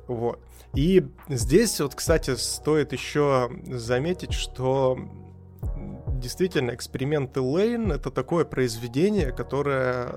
Вот. 0.08 0.40
И 0.74 1.06
здесь 1.28 1.80
вот, 1.80 1.94
кстати, 1.94 2.34
стоит 2.34 2.92
еще 2.92 3.50
заметить, 3.66 4.32
что 4.32 4.98
действительно 6.08 6.74
эксперименты 6.74 7.40
Лейн 7.40 7.92
это 7.92 8.10
такое 8.10 8.44
произведение, 8.44 9.30
которое 9.32 10.16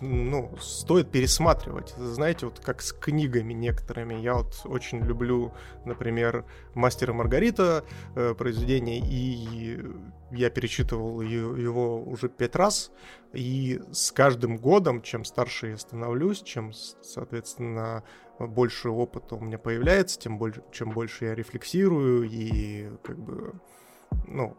ну, 0.00 0.56
стоит 0.60 1.10
пересматривать. 1.10 1.94
Знаете, 1.96 2.46
вот 2.46 2.60
как 2.60 2.82
с 2.82 2.92
книгами 2.92 3.52
некоторыми. 3.52 4.14
Я 4.14 4.34
вот 4.34 4.60
очень 4.64 5.00
люблю, 5.00 5.52
например, 5.84 6.44
«Мастера 6.74 7.12
Маргарита» 7.12 7.84
э, 8.14 8.34
произведение, 8.34 8.98
и 8.98 9.80
я 10.32 10.50
перечитывал 10.50 11.20
его 11.20 12.02
уже 12.02 12.28
пять 12.28 12.56
раз, 12.56 12.90
и 13.32 13.80
с 13.92 14.12
каждым 14.12 14.56
годом, 14.56 15.02
чем 15.02 15.24
старше 15.24 15.68
я 15.68 15.76
становлюсь, 15.78 16.42
чем, 16.42 16.72
соответственно, 16.72 18.02
больше 18.38 18.88
опыта 18.88 19.36
у 19.36 19.40
меня 19.40 19.58
появляется, 19.58 20.18
тем 20.18 20.38
больше, 20.38 20.62
чем 20.72 20.90
больше 20.90 21.26
я 21.26 21.34
рефлексирую 21.34 22.28
и 22.28 22.90
как 23.02 23.18
бы, 23.18 23.54
ну, 24.26 24.56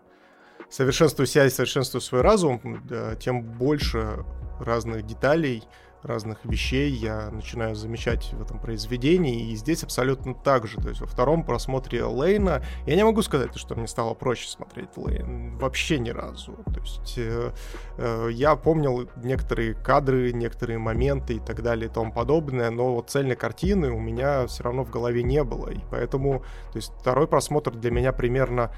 совершенствую 0.70 1.28
себя 1.28 1.46
и 1.46 1.50
совершенствую 1.50 2.02
свой 2.02 2.22
разум, 2.22 2.84
тем 3.20 3.42
больше 3.42 4.26
разных 4.60 5.06
деталей, 5.06 5.64
разных 6.04 6.46
вещей 6.46 6.92
я 6.92 7.30
начинаю 7.30 7.76
замечать 7.76 8.34
в 8.34 8.42
этом 8.42 8.60
произведении, 8.60 9.52
и 9.52 9.56
здесь 9.56 9.84
абсолютно 9.84 10.34
так 10.34 10.68
же. 10.68 10.78
То 10.78 10.90
есть 10.90 11.02
во 11.02 11.08
втором 11.08 11.44
просмотре 11.44 12.04
Лейна 12.04 12.64
я 12.86 12.96
не 12.96 13.04
могу 13.04 13.22
сказать, 13.22 13.56
что 13.56 13.76
мне 13.76 13.88
стало 13.88 14.14
проще 14.14 14.48
смотреть 14.48 14.90
Лейн. 14.96 15.58
Вообще 15.58 16.00
ни 16.00 16.10
разу. 16.10 16.54
То 16.66 16.80
есть 16.80 17.14
э, 17.18 17.52
э, 17.98 18.30
я 18.32 18.56
помнил 18.56 19.10
некоторые 19.18 19.74
кадры, 19.74 20.32
некоторые 20.32 20.78
моменты 20.80 21.36
и 21.36 21.40
так 21.40 21.62
далее 21.62 21.90
и 21.90 21.94
тому 21.94 22.12
подобное, 22.12 22.70
но 22.70 22.96
вот 22.96 23.10
цельной 23.10 23.36
картины 23.36 23.92
у 23.92 24.00
меня 24.00 24.48
все 24.48 24.64
равно 24.64 24.84
в 24.84 24.90
голове 24.90 25.24
не 25.24 25.44
было. 25.44 25.70
И 25.70 25.80
поэтому, 25.92 26.40
то 26.72 26.78
есть 26.78 26.92
второй 27.00 27.28
просмотр 27.28 27.72
для 27.72 27.92
меня 27.92 28.14
примерно 28.14 28.72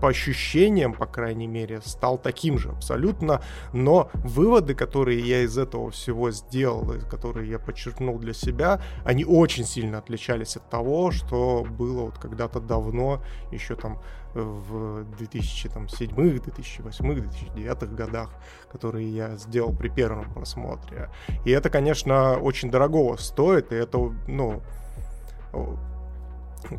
по 0.00 0.08
ощущениям, 0.08 0.94
по 0.94 1.06
крайней 1.06 1.46
мере, 1.46 1.80
стал 1.82 2.16
таким 2.18 2.58
же 2.58 2.70
абсолютно, 2.70 3.42
но 3.72 4.10
выводы, 4.14 4.74
которые 4.74 5.20
я 5.20 5.42
из 5.42 5.58
этого 5.58 5.90
всего 5.90 6.30
сделал, 6.30 6.94
которые 7.10 7.50
я 7.50 7.58
подчеркнул 7.58 8.18
для 8.18 8.32
себя, 8.32 8.80
они 9.04 9.24
очень 9.24 9.64
сильно 9.64 9.98
отличались 9.98 10.56
от 10.56 10.68
того, 10.70 11.10
что 11.10 11.66
было 11.68 12.06
вот 12.06 12.18
когда-то 12.18 12.60
давно, 12.60 13.22
еще 13.52 13.74
там 13.76 13.98
в 14.32 15.04
2007, 15.18 16.14
2008, 16.14 17.14
2009 17.14 17.94
годах, 17.94 18.30
которые 18.70 19.08
я 19.10 19.36
сделал 19.36 19.74
при 19.74 19.88
первом 19.88 20.32
просмотре. 20.32 21.10
И 21.44 21.50
это, 21.50 21.68
конечно, 21.68 22.38
очень 22.38 22.70
дорогого 22.70 23.16
стоит, 23.16 23.72
и 23.72 23.76
это, 23.76 23.98
ну, 24.28 24.62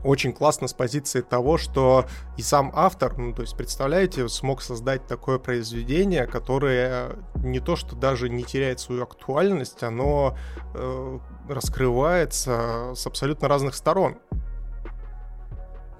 очень 0.03 0.33
классно 0.33 0.67
с 0.67 0.73
позиции 0.73 1.21
того, 1.21 1.57
что 1.57 2.05
и 2.37 2.41
сам 2.41 2.71
автор, 2.73 3.17
ну, 3.17 3.33
то 3.33 3.41
есть, 3.41 3.55
представляете, 3.55 4.27
смог 4.29 4.61
создать 4.61 5.07
такое 5.07 5.39
произведение, 5.39 6.27
которое 6.27 7.17
не 7.35 7.59
то, 7.59 7.75
что 7.75 7.95
даже 7.95 8.29
не 8.29 8.43
теряет 8.43 8.79
свою 8.79 9.03
актуальность, 9.03 9.83
оно 9.83 10.37
э, 10.73 11.19
раскрывается 11.49 12.93
с 12.95 13.05
абсолютно 13.05 13.47
разных 13.47 13.75
сторон. 13.75 14.17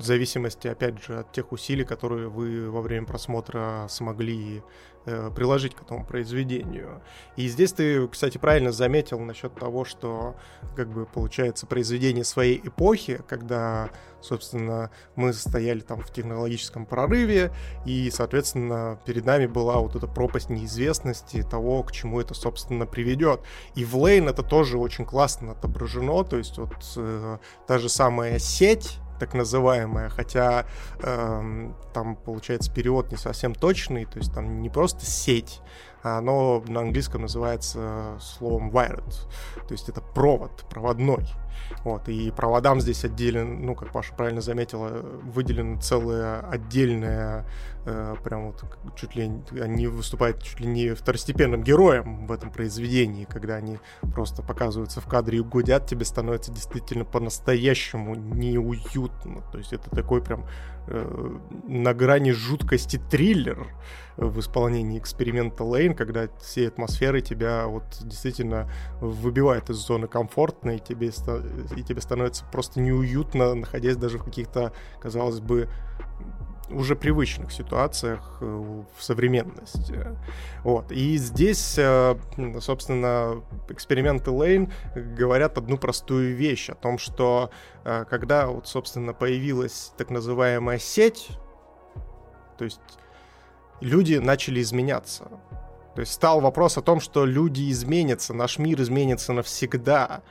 В 0.02 0.04
зависимости, 0.04 0.68
опять 0.68 1.04
же, 1.04 1.20
от 1.20 1.32
тех 1.32 1.52
усилий, 1.52 1.86
которые 1.86 2.28
вы 2.28 2.72
во 2.72 2.82
время 2.82 3.06
просмотра 3.06 3.86
смогли 3.88 4.64
Э, 5.08 5.32
приложить 5.36 5.74
к 5.74 5.82
этому 5.82 6.06
произведению. 6.06 7.02
И 7.36 7.48
здесь 7.48 7.74
ты, 7.74 8.08
кстати, 8.08 8.38
правильно 8.38 8.72
заметил 8.72 9.20
насчет 9.20 9.56
того, 9.56 9.84
что, 9.84 10.36
как 10.76 10.90
бы, 10.90 11.08
получается, 11.08 11.66
произведение 11.66 12.24
своей 12.24 12.62
эпохи, 12.64 13.20
когда, 13.28 13.90
собственно, 14.22 14.92
мы 15.16 15.34
стояли 15.34 15.80
там 15.80 16.02
в 16.02 16.14
технологическом 16.14 16.86
прорыве, 16.86 17.52
и, 17.84 18.12
соответственно, 18.12 19.00
перед 19.04 19.26
нами 19.26 19.48
была 19.48 19.80
вот 19.80 19.96
эта 19.96 20.06
пропасть 20.06 20.52
неизвестности 20.52 21.42
того, 21.42 21.82
к 21.82 21.92
чему 21.92 22.22
это, 22.22 22.36
собственно, 22.36 22.86
приведет. 22.86 23.42
И 23.74 23.84
в 23.84 23.98
Лейн 23.98 24.30
это 24.30 24.44
тоже 24.44 24.78
очень 24.78 25.06
классно 25.06 25.54
отображено, 25.54 26.24
то 26.24 26.38
есть 26.38 26.60
вот 26.60 26.76
э, 26.96 27.40
та 27.66 27.80
же 27.80 27.90
самая 27.90 28.38
сеть, 28.38 29.00
так 29.22 29.36
называемая, 29.36 30.10
хотя 30.10 30.66
э, 31.00 31.72
там 31.94 32.16
получается 32.16 32.74
перевод 32.74 33.12
не 33.12 33.18
совсем 33.18 33.54
точный, 33.54 34.06
то 34.06 34.18
есть 34.18 34.34
там 34.34 34.64
не 34.64 34.70
просто 34.70 35.06
сеть, 35.06 35.62
оно 36.04 36.64
на 36.68 36.82
английском 36.82 37.22
называется 37.22 38.18
словом 38.20 38.70
wired, 38.72 39.14
то 39.68 39.72
есть 39.72 39.90
это 39.90 40.02
провод, 40.02 40.66
проводной. 40.70 41.28
Вот, 41.84 42.10
и 42.10 42.32
проводам 42.32 42.82
здесь 42.82 43.06
отделен, 43.06 43.66
ну, 43.66 43.76
как 43.76 43.92
Паша 43.92 44.14
правильно 44.14 44.42
заметила, 44.42 44.90
выделена 45.24 45.80
целая 45.80 46.42
отдельная, 46.42 47.46
э, 47.86 48.16
прям 48.24 48.48
вот 48.52 48.64
чуть 48.96 49.16
ли 49.16 49.32
они 49.60 49.88
выступают 49.88 50.44
чуть 50.44 50.60
ли 50.60 50.68
не 50.68 50.94
второстепенным 50.94 51.64
героем 51.64 52.28
в 52.28 52.32
этом 52.32 52.52
произведении, 52.52 53.26
когда 53.26 53.56
они 53.56 53.80
просто 54.14 54.44
показываются 54.44 55.02
в 55.02 55.08
кадре 55.08 55.40
и 55.40 55.42
гудят, 55.42 55.88
тебе 55.88 56.06
становится 56.06 56.52
действительно 56.52 57.06
по-настоящему 57.06 58.16
неуютно. 58.16 59.42
То 59.52 59.58
есть 59.58 59.74
это 59.74 59.90
такой 59.90 60.22
прям 60.22 60.42
э, 60.42 60.81
на 61.68 61.94
грани 61.94 62.32
жуткости 62.32 63.00
триллер 63.10 63.68
в 64.18 64.40
исполнении 64.40 65.00
эксперимента 65.00 65.64
Лейн, 65.64 65.96
когда 65.96 66.28
все 66.40 66.68
атмосферы 66.68 67.22
тебя 67.22 67.68
вот 67.68 67.84
действительно 68.02 68.70
выбивают 69.00 69.70
из 69.70 69.78
зоны 69.78 70.08
комфортной, 70.08 70.78
и 70.78 70.80
тебе, 70.80 71.08
и 71.08 71.84
тебе 71.84 72.02
становится 72.02 72.46
просто 72.52 72.82
неуютно, 72.82 73.56
находясь 73.56 73.98
даже 73.98 74.18
в 74.18 74.24
каких-то, 74.24 74.74
казалось 75.00 75.40
бы, 75.40 75.70
уже 76.72 76.96
привычных 76.96 77.52
ситуациях 77.52 78.38
э, 78.42 78.46
в 78.46 79.04
современности. 79.04 79.96
Вот. 80.64 80.92
И 80.92 81.18
здесь, 81.18 81.76
э, 81.78 82.16
собственно, 82.60 83.44
эксперименты 83.70 84.32
Лейн 84.32 84.72
говорят 84.96 85.58
одну 85.58 85.78
простую 85.78 86.36
вещь 86.36 86.70
о 86.70 86.76
том, 86.76 86.98
что 86.98 87.52
э, 87.84 88.06
когда 88.10 88.48
вот, 88.48 88.68
собственно, 88.68 89.14
появилась 89.14 89.94
так 89.98 90.10
называемая 90.10 90.80
сеть, 90.80 91.30
то 92.58 92.66
есть 92.66 92.80
люди 93.82 94.16
начали 94.16 94.62
изменяться. 94.62 95.26
То 95.96 96.02
есть 96.02 96.14
стал 96.14 96.40
вопрос 96.40 96.78
о 96.78 96.82
том, 96.82 97.02
что 97.02 97.26
люди 97.26 97.70
изменятся, 97.70 98.34
наш 98.34 98.60
мир 98.60 98.82
изменится 98.82 99.34
навсегда. 99.34 100.22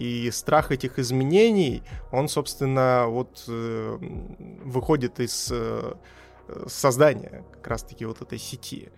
И 0.00 0.30
страх 0.30 0.72
этих 0.72 0.98
изменений, 0.98 1.82
он, 2.10 2.28
собственно, 2.28 3.04
вот 3.06 3.44
э, 3.48 3.98
выходит 4.64 5.20
из 5.20 5.48
э, 5.52 5.92
создания 6.68 7.44
как 7.52 7.66
раз-таки 7.66 8.06
вот 8.06 8.22
этой 8.22 8.38
сети. 8.38 8.88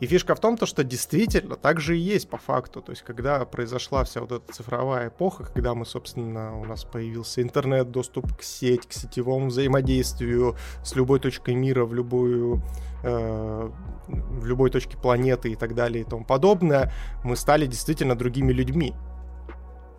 И 0.00 0.06
фишка 0.06 0.34
в 0.34 0.40
том, 0.40 0.58
то, 0.58 0.66
что 0.66 0.84
действительно 0.84 1.56
так 1.56 1.80
же 1.80 1.96
и 1.96 2.00
есть 2.00 2.28
по 2.28 2.36
факту. 2.36 2.82
То 2.82 2.92
есть, 2.92 3.00
когда 3.00 3.42
произошла 3.46 4.04
вся 4.04 4.20
вот 4.20 4.32
эта 4.32 4.52
цифровая 4.52 5.08
эпоха, 5.08 5.44
когда 5.44 5.74
мы, 5.74 5.86
собственно, 5.86 6.54
у 6.60 6.66
нас 6.66 6.84
появился 6.84 7.40
интернет, 7.40 7.90
доступ 7.90 8.36
к 8.36 8.42
сеть, 8.42 8.86
к 8.86 8.92
сетевому 8.92 9.46
взаимодействию 9.46 10.56
с 10.84 10.94
любой 10.94 11.20
точкой 11.20 11.54
мира 11.54 11.86
в 11.86 11.94
любую 11.94 12.60
э, 13.02 13.70
в 14.08 14.44
любой 14.44 14.68
точке 14.68 14.98
планеты 14.98 15.52
и 15.52 15.56
так 15.56 15.74
далее 15.74 16.02
и 16.02 16.04
тому 16.04 16.26
подобное, 16.26 16.92
мы 17.24 17.34
стали 17.36 17.64
действительно 17.64 18.14
другими 18.14 18.52
людьми 18.52 18.94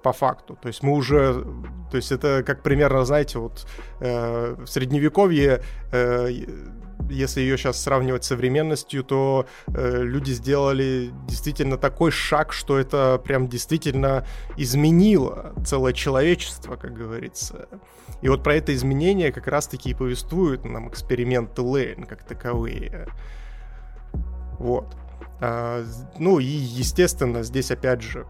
по 0.02 0.14
факту. 0.14 0.57
То 0.61 0.68
есть 0.68 0.84
мы 0.84 0.94
уже, 0.94 1.45
то 1.90 1.98
есть 1.98 2.11
это 2.11 2.44
как 2.44 2.64
примерно, 2.64 3.06
знаете, 3.06 3.40
вот 3.40 3.68
э, 3.99 4.56
в 4.57 4.68
средневековье 4.68 5.61
э, 5.91 6.30
если 7.10 7.41
ее 7.41 7.57
сейчас 7.57 7.82
сравнивать 7.82 8.23
с 8.23 8.28
современностью, 8.28 9.03
то 9.03 9.45
э, 9.68 10.02
люди 10.03 10.32
сделали 10.32 11.11
действительно 11.28 11.78
такой 11.78 12.11
шаг, 12.11 12.53
что 12.53 12.78
это 12.78 13.22
прям 13.23 13.48
действительно 13.48 14.26
изменило 14.57 15.53
целое 15.65 15.94
человечество, 15.94 16.76
как 16.76 16.94
говорится. 16.94 17.68
И 18.22 18.30
вот 18.30 18.44
про 18.44 18.56
это 18.56 18.73
изменение 18.73 19.32
как 19.32 19.48
раз-таки 19.48 19.90
и 19.90 19.94
повествуют 19.94 20.64
нам 20.64 20.90
эксперименты 20.90 21.61
Лейн 21.61 22.03
как 22.03 22.23
таковые. 22.23 23.07
Вот. 24.60 24.95
А, 25.40 25.84
ну 26.19 26.40
и, 26.40 26.45
естественно, 26.45 27.41
здесь 27.44 27.72
опять 27.72 28.02
же 28.02 28.28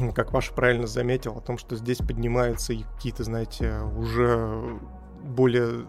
как 0.14 0.30
Паша 0.30 0.52
правильно 0.52 0.86
заметил, 0.86 1.36
о 1.36 1.40
том, 1.40 1.58
что 1.58 1.76
здесь 1.76 1.98
поднимаются 1.98 2.74
какие-то, 2.96 3.24
знаете, 3.24 3.78
уже 3.96 4.78
более 5.22 5.86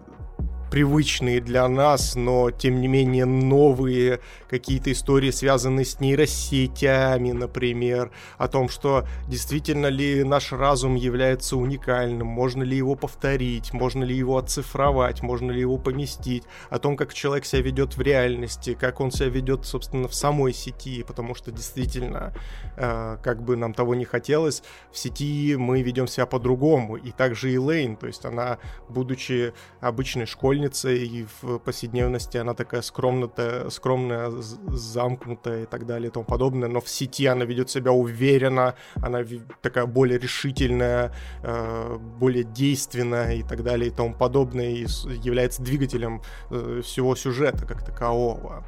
привычные 0.72 1.41
для 1.41 1.68
нас, 1.68 2.15
но 2.15 2.49
тем 2.49 2.80
не 2.80 2.88
менее 2.88 3.26
новые 3.26 4.22
какие-то 4.49 4.91
истории, 4.93 5.30
связанные 5.30 5.85
с 5.85 5.99
нейросетями, 5.99 7.31
например, 7.34 8.10
о 8.38 8.48
том, 8.48 8.69
что 8.69 9.06
действительно 9.27 9.88
ли 9.88 10.23
наш 10.23 10.53
разум 10.53 10.95
является 10.95 11.57
уникальным, 11.57 12.26
можно 12.26 12.64
ли 12.64 12.77
его 12.77 12.95
повторить, 12.95 13.73
можно 13.73 14.06
ли 14.06 14.15
его 14.15 14.38
оцифровать, 14.38 15.22
можно 15.22 15.52
ли 15.52 15.60
его 15.60 15.77
поместить, 15.77 16.43
о 16.69 16.80
том, 16.80 16.95
как 16.95 17.14
человек 17.14 17.43
себя 17.43 17.61
ведет 17.61 17.98
в 17.98 18.02
реальности, 18.02 18.73
как 18.80 19.02
он 19.02 19.11
себя 19.11 19.27
ведет, 19.27 19.65
собственно, 19.65 20.07
в 20.07 20.15
самой 20.15 20.53
сети, 20.53 21.03
потому 21.03 21.35
что 21.35 21.52
действительно, 21.52 22.34
э, 22.77 23.18
как 23.22 23.43
бы 23.43 23.57
нам 23.57 23.73
того 23.73 23.93
не 23.93 24.06
хотелось, 24.06 24.64
в 24.89 24.98
сети 24.98 25.57
мы 25.57 25.81
ведем 25.81 26.07
себя 26.07 26.26
по-другому, 26.26 26.95
и 26.95 27.11
также 27.11 27.52
и 27.52 27.57
Лейн, 27.57 27.98
то 27.98 28.07
есть 28.07 28.23
она, 28.23 28.57
будучи 28.88 29.53
обычной 29.81 30.26
школьницей, 30.26 30.60
школьница, 30.61 30.89
и 30.89 31.25
в 31.41 31.59
повседневности 31.59 32.38
она 32.38 32.53
такая 32.53 32.81
скромная, 32.81 33.69
скромная, 33.69 34.29
замкнутая 34.29 35.63
и 35.63 35.65
так 35.65 35.85
далее 35.85 36.09
и 36.09 36.11
тому 36.11 36.25
подобное, 36.25 36.69
но 36.69 36.79
в 36.79 36.89
сети 36.89 37.25
она 37.25 37.45
ведет 37.45 37.69
себя 37.69 37.91
уверенно, 37.91 38.75
она 38.95 39.19
такая 39.61 39.85
более 39.85 40.19
решительная, 40.19 41.11
э, 41.43 41.97
более 42.19 42.43
действенная 42.43 43.35
и 43.35 43.43
так 43.43 43.63
далее 43.63 43.88
и 43.88 43.91
тому 43.91 44.13
подобное, 44.13 44.69
и 44.69 44.85
является 45.23 45.61
двигателем 45.61 46.21
э, 46.51 46.81
всего 46.83 47.15
сюжета 47.15 47.65
как 47.65 47.83
такового. 47.85 48.63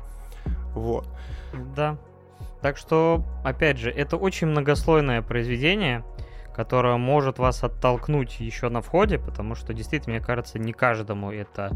Вот. 0.75 1.07
Да. 1.75 1.97
Так 2.61 2.77
что, 2.77 3.23
опять 3.43 3.77
же, 3.77 3.91
это 3.91 4.17
очень 4.17 4.47
многослойное 4.47 5.21
произведение, 5.21 6.03
которая 6.53 6.97
может 6.97 7.39
вас 7.39 7.63
оттолкнуть 7.63 8.39
еще 8.39 8.69
на 8.69 8.81
входе, 8.81 9.17
потому 9.17 9.55
что 9.55 9.73
действительно, 9.73 10.15
мне 10.15 10.23
кажется, 10.23 10.59
не 10.59 10.73
каждому 10.73 11.31
это 11.31 11.71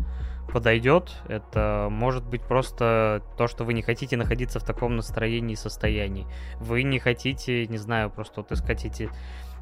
подойдет. 0.52 1.16
Это 1.28 1.88
может 1.90 2.26
быть 2.26 2.42
просто 2.42 3.24
то, 3.38 3.48
что 3.48 3.64
вы 3.64 3.74
не 3.74 3.82
хотите 3.82 4.18
находиться 4.18 4.60
в 4.60 4.64
таком 4.64 4.96
настроении 4.96 5.54
и 5.54 5.58
состоянии. 5.58 6.28
Вы 6.60 6.84
не 6.84 7.00
хотите, 7.00 7.66
не 7.68 7.78
знаю, 7.78 8.10
просто 8.10 8.42
вот 8.42 8.52
искать 8.52 8.86
эти 8.86 9.10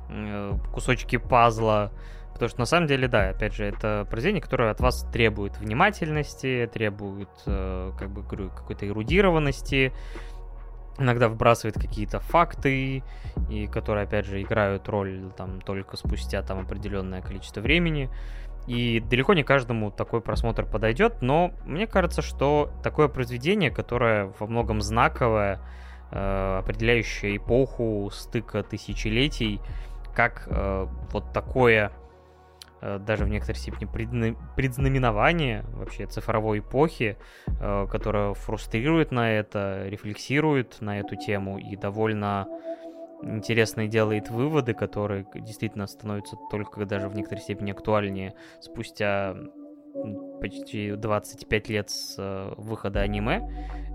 э, 0.09 0.53
кусочки 0.73 1.17
пазла. 1.17 1.91
Потому 2.33 2.49
что 2.49 2.59
на 2.59 2.65
самом 2.65 2.87
деле, 2.87 3.07
да, 3.07 3.29
опять 3.29 3.53
же, 3.55 3.63
это 3.63 4.05
произведение, 4.09 4.41
которое 4.41 4.69
от 4.69 4.81
вас 4.81 5.07
требует 5.13 5.57
внимательности, 5.57 6.69
требует, 6.71 7.29
э, 7.45 7.93
как 7.97 8.09
бы 8.09 8.23
говорю, 8.23 8.49
какой-то 8.49 8.85
эрудированности, 8.85 9.93
иногда 10.97 11.29
вбрасывает 11.29 11.75
какие-то 11.75 12.19
факты, 12.19 13.03
и 13.49 13.67
которые, 13.67 14.03
опять 14.03 14.25
же, 14.25 14.41
играют 14.41 14.87
роль 14.87 15.31
там 15.35 15.61
только 15.61 15.97
спустя 15.97 16.41
там 16.41 16.59
определенное 16.59 17.21
количество 17.21 17.61
времени. 17.61 18.09
И 18.67 18.99
далеко 18.99 19.33
не 19.33 19.43
каждому 19.43 19.91
такой 19.91 20.21
просмотр 20.21 20.65
подойдет, 20.65 21.21
но 21.21 21.51
мне 21.65 21.85
кажется, 21.85 22.21
что 22.21 22.71
такое 22.81 23.07
произведение, 23.07 23.69
которое 23.69 24.33
во 24.39 24.47
многом 24.47 24.81
знаковое, 24.81 25.59
э, 26.11 26.57
определяющее 26.59 27.37
эпоху 27.37 28.09
стыка 28.11 28.63
тысячелетий, 28.63 29.61
как 30.15 30.47
э, 30.47 30.87
вот 31.11 31.31
такое 31.31 31.91
даже 32.99 33.25
в 33.25 33.29
некоторой 33.29 33.59
степени 33.59 33.87
предзнаменование 34.55 35.63
вообще 35.73 36.05
цифровой 36.05 36.59
эпохи, 36.59 37.17
э, 37.59 37.87
которая 37.91 38.33
фрустрирует 38.33 39.11
на 39.11 39.31
это, 39.31 39.87
рефлексирует 39.87 40.81
на 40.81 40.99
эту 40.99 41.15
тему 41.15 41.57
и 41.57 41.75
довольно 41.75 42.47
интересно 43.23 43.87
делает 43.87 44.29
выводы, 44.29 44.73
которые 44.73 45.25
действительно 45.33 45.87
становятся 45.87 46.37
только 46.51 46.85
даже 46.85 47.09
в 47.09 47.15
некоторой 47.15 47.41
степени 47.41 47.71
актуальнее 47.71 48.33
спустя 48.61 49.35
почти 50.41 50.91
25 50.91 51.69
лет 51.69 51.89
с 51.89 52.15
э, 52.17 52.53
выхода 52.57 53.01
аниме. 53.01 53.41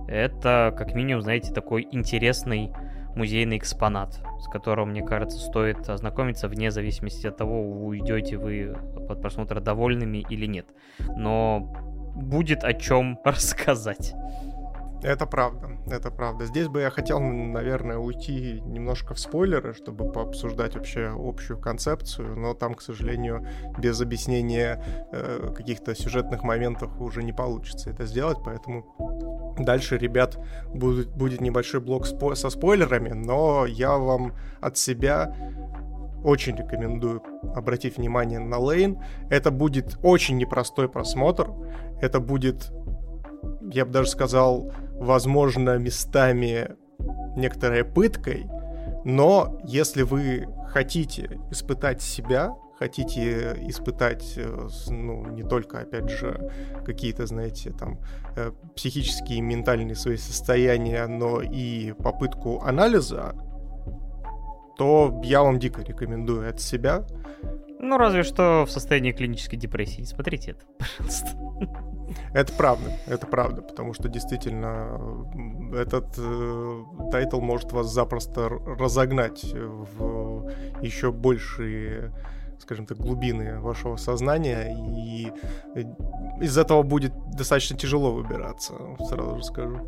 Это, 0.08 0.74
как 0.76 0.94
минимум, 0.94 1.22
знаете, 1.22 1.52
такой 1.52 1.86
интересный 1.90 2.72
музейный 3.16 3.58
экспонат, 3.58 4.20
с 4.40 4.48
которым, 4.48 4.90
мне 4.90 5.02
кажется, 5.02 5.38
стоит 5.38 5.88
ознакомиться 5.88 6.48
вне 6.48 6.70
зависимости 6.70 7.26
от 7.26 7.36
того, 7.36 7.62
уйдете 7.62 8.36
вы 8.36 8.76
под 9.08 9.20
просмотр 9.20 9.60
довольными 9.60 10.24
или 10.28 10.46
нет. 10.46 10.66
Но 11.16 11.72
будет 12.14 12.64
о 12.64 12.74
чем 12.74 13.18
рассказать. 13.24 14.14
Это 15.02 15.24
правда, 15.24 15.70
это 15.86 16.10
правда. 16.10 16.44
Здесь 16.44 16.68
бы 16.68 16.80
я 16.80 16.90
хотел, 16.90 17.20
наверное, 17.20 17.96
уйти 17.96 18.60
немножко 18.60 19.14
в 19.14 19.18
спойлеры, 19.18 19.72
чтобы 19.72 20.12
пообсуждать 20.12 20.74
вообще 20.74 21.14
общую 21.16 21.58
концепцию, 21.58 22.38
но 22.38 22.52
там, 22.52 22.74
к 22.74 22.82
сожалению, 22.82 23.46
без 23.78 24.00
объяснения 24.00 24.82
э, 25.12 25.52
каких-то 25.56 25.94
сюжетных 25.94 26.42
моментов 26.42 27.00
уже 27.00 27.22
не 27.22 27.32
получится 27.32 27.90
это 27.90 28.04
сделать, 28.04 28.38
поэтому 28.44 29.54
дальше, 29.58 29.96
ребят, 29.96 30.38
будет, 30.74 31.08
будет 31.08 31.40
небольшой 31.40 31.80
блок 31.80 32.06
спо- 32.06 32.34
со 32.34 32.50
спойлерами, 32.50 33.10
но 33.10 33.64
я 33.64 33.96
вам 33.96 34.34
от 34.60 34.76
себя 34.76 35.34
очень 36.22 36.54
рекомендую 36.56 37.22
обратить 37.54 37.96
внимание 37.96 38.38
на 38.38 38.58
Лейн. 38.58 38.98
Это 39.30 39.50
будет 39.50 39.96
очень 40.02 40.36
непростой 40.36 40.90
просмотр. 40.90 41.50
Это 42.02 42.20
будет 42.20 42.70
я 43.72 43.84
бы 43.84 43.92
даже 43.92 44.08
сказал, 44.08 44.72
возможно, 45.00 45.78
местами 45.78 46.76
некоторой 47.36 47.84
пыткой, 47.84 48.46
но 49.04 49.58
если 49.64 50.02
вы 50.02 50.46
хотите 50.68 51.40
испытать 51.50 52.02
себя, 52.02 52.54
хотите 52.78 53.56
испытать, 53.68 54.34
э, 54.36 54.68
ну, 54.88 55.26
не 55.26 55.42
только, 55.42 55.80
опять 55.80 56.08
же, 56.10 56.50
какие-то, 56.84 57.26
знаете, 57.26 57.72
там, 57.72 57.98
э, 58.36 58.52
психические 58.76 59.38
и 59.38 59.42
ментальные 59.42 59.94
свои 59.94 60.16
состояния, 60.16 61.06
но 61.06 61.40
и 61.42 61.92
попытку 61.92 62.60
анализа, 62.60 63.34
то 64.76 65.20
я 65.24 65.42
вам 65.42 65.58
дико 65.58 65.82
рекомендую 65.82 66.48
от 66.48 66.60
себя. 66.60 67.04
Ну, 67.82 67.96
разве 67.96 68.22
что 68.24 68.66
в 68.66 68.70
состоянии 68.70 69.12
клинической 69.12 69.58
депрессии. 69.58 70.02
Смотрите 70.02 70.50
это, 70.52 70.66
пожалуйста. 70.78 71.28
Это 72.34 72.52
правда, 72.52 72.92
это 73.06 73.26
правда, 73.26 73.62
потому 73.62 73.94
что 73.94 74.08
действительно 74.08 75.26
этот 75.74 76.14
э, 76.18 76.82
title 77.10 77.40
может 77.40 77.72
вас 77.72 77.86
запросто 77.86 78.48
разогнать 78.48 79.44
в 79.44 80.52
еще 80.82 81.12
большие 81.12 82.12
скажем 82.58 82.84
так, 82.84 82.98
глубины 82.98 83.58
вашего 83.58 83.96
сознания, 83.96 84.76
и 84.76 85.32
из 86.44 86.58
этого 86.58 86.82
будет 86.82 87.12
достаточно 87.30 87.76
тяжело 87.76 88.12
выбираться, 88.12 88.74
сразу 89.08 89.38
же 89.38 89.42
скажу. 89.42 89.78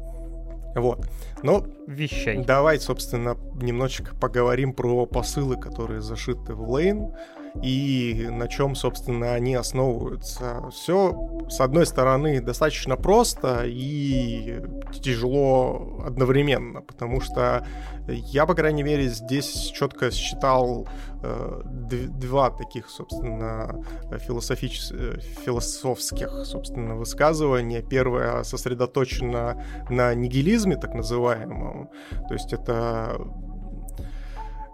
Вот. 0.74 1.06
Но 1.43 1.64
Вещай. 1.86 2.43
давай, 2.44 2.81
собственно, 2.81 3.36
немножечко 3.60 4.16
поговорим 4.16 4.73
про 4.73 5.05
посылы, 5.05 5.56
которые 5.56 6.01
зашиты 6.01 6.55
в 6.55 6.70
Лейн 6.70 7.12
и 7.61 8.29
на 8.31 8.49
чем, 8.49 8.74
собственно, 8.74 9.35
они 9.35 9.55
основываются. 9.55 10.69
Все, 10.70 11.47
с 11.49 11.61
одной 11.61 11.87
стороны, 11.87 12.41
достаточно 12.41 12.97
просто 12.97 13.65
и 13.66 14.61
тяжело 15.01 16.03
одновременно, 16.07 16.81
потому 16.81 17.20
что 17.20 17.66
я, 18.09 18.47
по 18.47 18.55
крайней 18.55 18.83
мере, 18.83 19.09
здесь 19.09 19.70
четко 19.74 20.11
считал 20.11 20.89
э, 21.23 21.62
два 21.65 22.51
таких, 22.51 22.89
собственно, 22.89 23.85
философич... 24.19 24.81
философских, 25.45 26.45
собственно, 26.45 26.97
высказывания. 26.97 27.83
Первое 27.83 28.43
сосредоточено 28.43 29.65
на 29.89 30.15
нигилизме, 30.15 30.77
так 30.77 30.95
называемом. 30.95 31.91
То 32.29 32.35
есть 32.35 32.53
это 32.53 33.03
Э, 33.03 33.19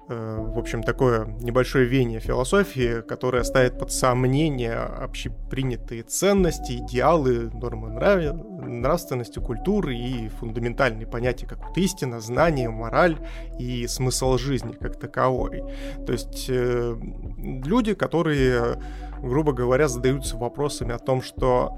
в 0.09 0.59
общем, 0.59 0.83
такое 0.83 1.27
небольшое 1.41 1.85
веяние 1.85 2.21
философии, 2.21 3.03
которое 3.03 3.45
ставит 3.45 3.79
под 3.79 3.93
сомнение 3.93 4.75
общепринятые 4.75 6.03
ценности, 6.03 6.79
идеалы, 6.79 7.51
нормы 7.53 7.91
нрав... 7.91 8.35
нравственности, 8.63 9.39
культуры 9.39 9.95
и 9.95 10.29
фундаментальные 10.29 11.07
понятия, 11.07 11.47
как 11.47 11.67
вот 11.69 11.77
истина, 11.77 12.21
знание, 12.21 12.71
мораль 12.71 13.19
и 13.59 13.87
смысл 13.87 14.39
жизни 14.39 14.73
как 14.73 14.99
таковой. 14.99 15.63
То 16.07 16.13
есть 16.13 16.47
э, 16.49 16.97
люди, 17.37 17.93
которые, 17.93 18.81
грубо 19.21 19.53
говоря, 19.53 19.89
задаются 19.89 20.39
вопросами 20.39 20.95
о 20.95 20.99
том, 20.99 21.21
что 21.21 21.77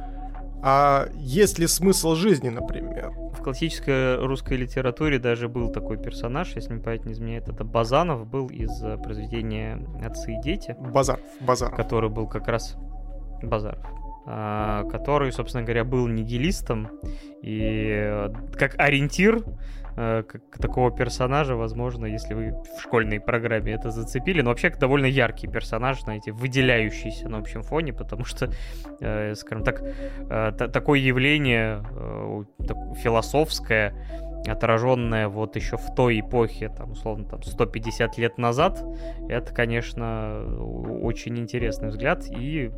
а 0.63 1.09
есть 1.15 1.59
ли 1.59 1.67
смысл 1.67 2.15
жизни, 2.15 2.49
например? 2.49 3.11
В 3.33 3.43
классической 3.43 4.17
русской 4.17 4.57
литературе 4.57 5.19
даже 5.19 5.49
был 5.49 5.71
такой 5.71 5.97
персонаж, 5.97 6.55
если 6.55 6.75
не 6.75 6.81
память 6.81 7.07
не 7.07 7.13
изменяет, 7.13 7.49
это 7.49 7.65
Базанов 7.65 8.27
был 8.27 8.49
из 8.49 8.71
э, 8.83 8.99
произведения 8.99 9.81
«Отцы 10.05 10.35
и 10.35 10.41
дети». 10.43 10.77
Базар, 10.79 11.21
Базар. 11.41 11.75
Который 11.75 12.11
был 12.11 12.27
как 12.27 12.49
раз... 12.49 12.77
Базаров. 13.43 13.87
а, 14.27 14.85
который, 14.85 15.33
собственно 15.33 15.65
говоря, 15.65 15.83
был 15.85 16.07
нигилистом, 16.07 16.91
и 17.43 18.31
как 18.53 18.75
ориентир 18.79 19.43
э, 19.97 20.23
как 20.27 20.43
такого 20.59 20.91
персонажа, 20.91 21.57
возможно, 21.57 22.07
если 22.07 22.35
вы 22.35 22.55
в 22.77 22.81
школьной 22.81 23.21
программе 23.21 23.73
это 23.73 23.91
зацепили, 23.91 24.43
но 24.43 24.51
вообще 24.51 24.71
довольно 24.71 25.07
яркий 25.07 25.49
персонаж, 25.49 26.01
знаете, 26.03 26.33
выделяющийся 26.33 27.29
на 27.29 27.39
общем 27.39 27.63
фоне, 27.63 27.93
потому 27.93 28.25
что, 28.25 28.51
э, 29.01 29.35
скажем 29.35 29.65
так, 29.65 29.83
э, 29.83 30.53
такое 30.53 31.01
явление 31.01 31.83
философское, 33.03 33.95
отраженное 34.47 35.29
вот 35.29 35.57
еще 35.57 35.77
в 35.77 35.95
той 35.95 36.21
эпохе, 36.21 36.69
там, 36.69 36.93
условно, 36.93 37.25
там, 37.25 37.43
150 37.43 38.19
лет 38.19 38.39
назад, 38.39 38.83
это, 39.29 39.53
конечно, 39.53 40.45
очень 41.03 41.39
интересный 41.39 41.89
взгляд, 41.89 42.25
и 42.29 42.71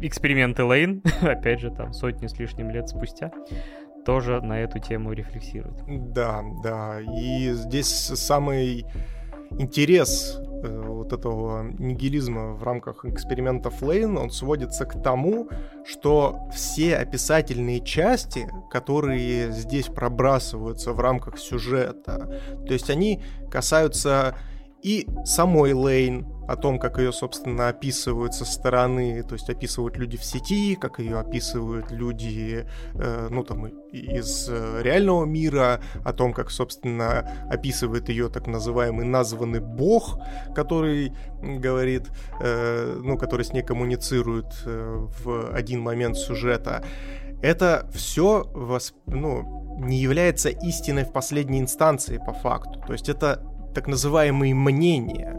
эксперименты 0.00 0.64
Лейн, 0.64 1.02
опять 1.22 1.60
же, 1.60 1.70
там, 1.70 1.92
сотни 1.92 2.26
с 2.26 2.38
лишним 2.38 2.70
лет 2.70 2.88
спустя, 2.88 3.30
тоже 4.08 4.40
на 4.40 4.60
эту 4.60 4.78
тему 4.78 5.12
рефлексирует. 5.12 5.76
Да, 5.86 6.42
да, 6.62 6.98
и 6.98 7.52
здесь 7.52 7.88
самый 7.88 8.86
интерес 9.58 10.40
э, 10.64 10.82
вот 10.86 11.12
этого 11.12 11.64
нигилизма 11.78 12.54
в 12.54 12.62
рамках 12.62 13.04
экспериментов 13.04 13.82
Лейн, 13.82 14.16
он 14.16 14.30
сводится 14.30 14.86
к 14.86 15.02
тому, 15.02 15.50
что 15.84 16.48
все 16.54 16.96
описательные 16.96 17.84
части, 17.84 18.48
которые 18.70 19.52
здесь 19.52 19.88
пробрасываются 19.88 20.94
в 20.94 21.00
рамках 21.00 21.38
сюжета, 21.38 22.40
то 22.66 22.72
есть 22.72 22.88
они 22.88 23.22
касаются 23.50 24.34
и 24.82 25.06
самой 25.26 25.74
Лейн, 25.74 26.26
о 26.48 26.56
том, 26.56 26.78
как 26.78 26.98
ее, 26.98 27.12
собственно, 27.12 27.68
описывают 27.68 28.32
со 28.32 28.46
стороны, 28.46 29.22
то 29.22 29.34
есть 29.34 29.50
описывают 29.50 29.98
люди 29.98 30.16
в 30.16 30.24
сети, 30.24 30.76
как 30.76 30.98
ее 30.98 31.18
описывают 31.18 31.90
люди, 31.90 32.66
э, 32.94 33.28
ну, 33.30 33.44
там, 33.44 33.66
из 33.92 34.48
э, 34.48 34.80
реального 34.82 35.26
мира, 35.26 35.80
о 36.04 36.12
том, 36.14 36.32
как, 36.32 36.50
собственно, 36.50 37.30
описывает 37.50 38.08
ее 38.08 38.30
так 38.30 38.46
называемый 38.46 39.04
названный 39.04 39.60
бог, 39.60 40.18
который 40.54 41.12
говорит, 41.42 42.08
э, 42.40 42.98
ну, 43.04 43.18
который 43.18 43.44
с 43.44 43.52
ней 43.52 43.62
коммуницирует 43.62 44.46
э, 44.64 45.06
в 45.22 45.54
один 45.54 45.82
момент 45.82 46.16
сюжета. 46.16 46.82
Это 47.42 47.90
все, 47.92 48.50
восп... 48.54 48.96
ну, 49.06 49.78
не 49.80 49.98
является 49.98 50.48
истиной 50.48 51.04
в 51.04 51.12
последней 51.12 51.60
инстанции 51.60 52.16
по 52.16 52.32
факту. 52.32 52.82
То 52.86 52.94
есть 52.94 53.10
это 53.10 53.44
так 53.74 53.86
называемые 53.86 54.54
мнения. 54.54 55.34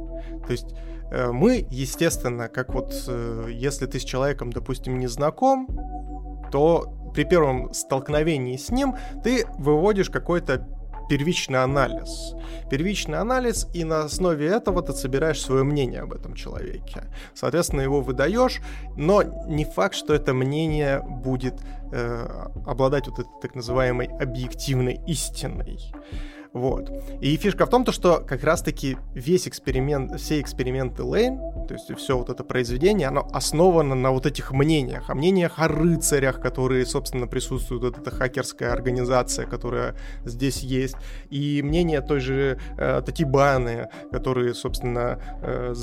То 0.45 0.51
есть 0.51 0.67
мы, 1.11 1.65
естественно, 1.69 2.47
как 2.47 2.73
вот 2.73 2.93
э, 3.07 3.47
если 3.51 3.85
ты 3.85 3.99
с 3.99 4.03
человеком, 4.03 4.51
допустим, 4.51 4.99
не 4.99 5.07
знаком, 5.07 5.67
то 6.51 6.93
при 7.13 7.23
первом 7.23 7.73
столкновении 7.73 8.57
с 8.57 8.69
ним 8.69 8.95
ты 9.23 9.45
выводишь 9.57 10.09
какой-то 10.09 10.67
первичный 11.09 11.63
анализ. 11.63 12.35
Первичный 12.69 13.17
анализ, 13.17 13.67
и 13.73 13.83
на 13.83 14.01
основе 14.01 14.47
этого 14.47 14.81
ты 14.81 14.93
собираешь 14.93 15.41
свое 15.41 15.63
мнение 15.63 16.01
об 16.01 16.13
этом 16.13 16.35
человеке. 16.35 17.03
Соответственно, 17.33 17.81
его 17.81 18.01
выдаешь, 18.01 18.61
но 18.95 19.23
не 19.23 19.65
факт, 19.65 19.95
что 19.95 20.13
это 20.13 20.33
мнение 20.33 21.01
будет 21.01 21.55
э, 21.91 22.27
обладать 22.65 23.07
вот 23.07 23.19
этой 23.19 23.41
так 23.41 23.55
называемой 23.55 24.07
объективной 24.07 25.01
истиной. 25.07 25.79
Вот. 26.53 26.91
И 27.21 27.35
фишка 27.37 27.65
в 27.65 27.69
том, 27.69 27.85
то, 27.85 27.91
что 27.91 28.23
как 28.25 28.43
раз-таки 28.43 28.97
весь 29.13 29.47
эксперимент, 29.47 30.19
все 30.19 30.41
эксперименты 30.41 31.03
Лейн, 31.03 31.37
то 31.67 31.75
есть 31.75 31.95
все 31.97 32.17
вот 32.17 32.29
это 32.29 32.43
произведение, 32.43 33.07
оно 33.07 33.27
основано 33.31 33.93
на 33.93 34.11
вот 34.11 34.25
этих 34.25 34.51
мнениях, 34.51 35.09
о 35.09 35.15
мнениях 35.15 35.59
о 35.59 35.67
рыцарях, 35.67 36.41
которые, 36.41 36.85
собственно, 36.87 37.27
присутствуют, 37.27 37.83
вот 37.83 37.97
эта 37.99 38.09
хакерская 38.09 38.71
организация, 38.71 39.45
которая 39.45 39.95
здесь 40.25 40.61
есть, 40.61 40.95
и 41.29 41.61
мнение 41.61 42.01
той 42.01 42.19
же 42.19 42.59
э, 42.77 43.01
Татибаны, 43.05 43.89
которые, 44.11 44.55
собственно, 44.55 45.21
э, 45.43 45.73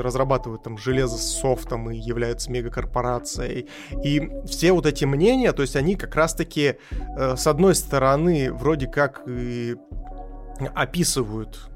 разрабатывают 0.00 0.62
там 0.62 0.76
железо 0.76 1.16
с 1.16 1.40
софтом 1.40 1.90
и 1.90 1.96
являются 1.96 2.50
мегакорпорацией. 2.50 3.68
И 4.04 4.30
все 4.46 4.72
вот 4.72 4.84
эти 4.84 5.06
мнения, 5.06 5.52
то 5.52 5.62
есть 5.62 5.76
они 5.76 5.96
как 5.96 6.14
раз-таки, 6.14 6.76
э, 7.16 7.36
с 7.36 7.46
одной 7.46 7.74
стороны, 7.74 8.52
вроде 8.52 8.86
как 8.86 9.22
и 9.26 9.61
описывают 10.74 11.70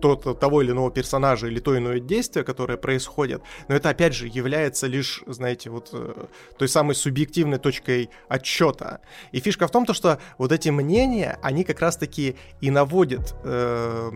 тот, 0.00 0.38
того 0.38 0.62
или 0.62 0.70
иного 0.70 0.90
персонажа 0.90 1.46
или 1.46 1.58
то 1.58 1.76
иное 1.76 2.00
действие, 2.00 2.44
которое 2.44 2.76
происходит, 2.76 3.42
но 3.68 3.74
это 3.74 3.90
опять 3.90 4.14
же 4.14 4.26
является 4.26 4.86
лишь, 4.86 5.22
знаете, 5.26 5.70
вот 5.70 5.90
э, 5.92 6.26
той 6.58 6.68
самой 6.68 6.94
субъективной 6.94 7.58
точкой 7.58 8.10
отчета. 8.28 9.00
И 9.32 9.40
фишка 9.40 9.66
в 9.66 9.70
том, 9.70 9.86
то, 9.86 9.94
что 9.94 10.18
вот 10.38 10.52
эти 10.52 10.68
мнения, 10.68 11.38
они 11.42 11.64
как 11.64 11.80
раз-таки 11.80 12.36
и 12.60 12.70
наводят, 12.70 13.34
э, 13.44 14.10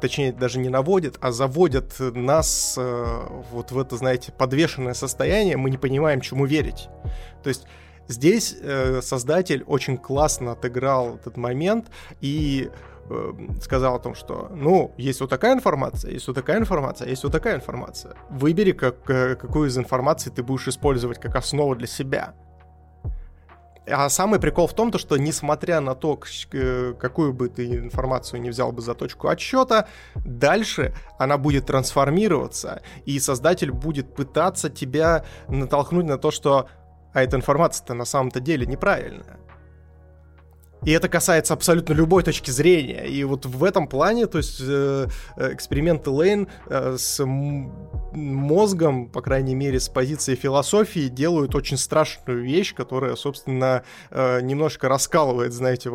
точнее 0.00 0.32
даже 0.32 0.58
не 0.58 0.68
наводят, 0.68 1.16
а 1.20 1.32
заводят 1.32 1.94
нас 1.98 2.76
э, 2.78 3.26
вот 3.50 3.72
в 3.72 3.78
это, 3.78 3.96
знаете, 3.96 4.32
подвешенное 4.32 4.94
состояние, 4.94 5.56
мы 5.56 5.70
не 5.70 5.78
понимаем, 5.78 6.20
чему 6.20 6.46
верить. 6.46 6.88
То 7.42 7.48
есть 7.48 7.66
Здесь 8.08 8.56
э, 8.60 9.00
создатель 9.02 9.64
очень 9.66 9.96
классно 9.96 10.52
отыграл 10.52 11.16
этот 11.16 11.36
момент 11.36 11.86
и 12.20 12.70
э, 13.08 13.32
сказал 13.62 13.96
о 13.96 13.98
том, 13.98 14.14
что, 14.14 14.50
ну, 14.54 14.92
есть 14.98 15.20
вот 15.20 15.30
такая 15.30 15.54
информация, 15.54 16.10
есть 16.10 16.26
вот 16.26 16.34
такая 16.34 16.58
информация, 16.58 17.08
есть 17.08 17.24
вот 17.24 17.32
такая 17.32 17.56
информация. 17.56 18.14
Выбери, 18.28 18.72
как, 18.72 19.08
э, 19.08 19.36
какую 19.36 19.68
из 19.68 19.78
информации 19.78 20.30
ты 20.30 20.42
будешь 20.42 20.68
использовать 20.68 21.18
как 21.18 21.34
основу 21.36 21.74
для 21.74 21.86
себя. 21.86 22.34
А 23.86 24.08
самый 24.08 24.40
прикол 24.40 24.66
в 24.66 24.72
том, 24.72 24.90
то, 24.90 24.98
что 24.98 25.18
несмотря 25.18 25.80
на 25.80 25.94
то, 25.94 26.18
э, 26.52 26.94
какую 26.98 27.34
бы 27.34 27.48
ты 27.48 27.66
информацию 27.76 28.40
не 28.40 28.48
взял 28.48 28.72
бы 28.72 28.80
за 28.80 28.94
точку 28.94 29.28
отсчета, 29.28 29.88
дальше 30.14 30.94
она 31.18 31.36
будет 31.36 31.66
трансформироваться, 31.66 32.80
и 33.04 33.18
создатель 33.20 33.70
будет 33.70 34.14
пытаться 34.14 34.70
тебя 34.70 35.24
натолкнуть 35.48 36.06
на 36.06 36.16
то, 36.16 36.30
что 36.30 36.68
а 37.14 37.22
эта 37.22 37.36
информация-то 37.36 37.94
на 37.94 38.04
самом-то 38.04 38.40
деле 38.40 38.66
неправильная. 38.66 39.38
И 40.84 40.90
это 40.90 41.08
касается 41.08 41.54
абсолютно 41.54 41.94
любой 41.94 42.22
точки 42.22 42.50
зрения. 42.50 43.06
И 43.06 43.24
вот 43.24 43.46
в 43.46 43.64
этом 43.64 43.88
плане, 43.88 44.26
то 44.26 44.38
есть 44.38 44.60
э, 44.60 45.08
эксперименты 45.36 46.10
Лейн 46.10 46.48
э, 46.66 46.96
с 46.98 47.24
мозгом, 47.24 49.08
по 49.08 49.22
крайней 49.22 49.54
мере, 49.54 49.80
с 49.80 49.88
позиции 49.88 50.34
философии, 50.34 51.08
делают 51.08 51.54
очень 51.54 51.78
страшную 51.78 52.42
вещь, 52.42 52.74
которая, 52.74 53.16
собственно, 53.16 53.82
э, 54.10 54.42
немножко 54.42 54.88
раскалывает, 54.88 55.54
знаете, 55.54 55.90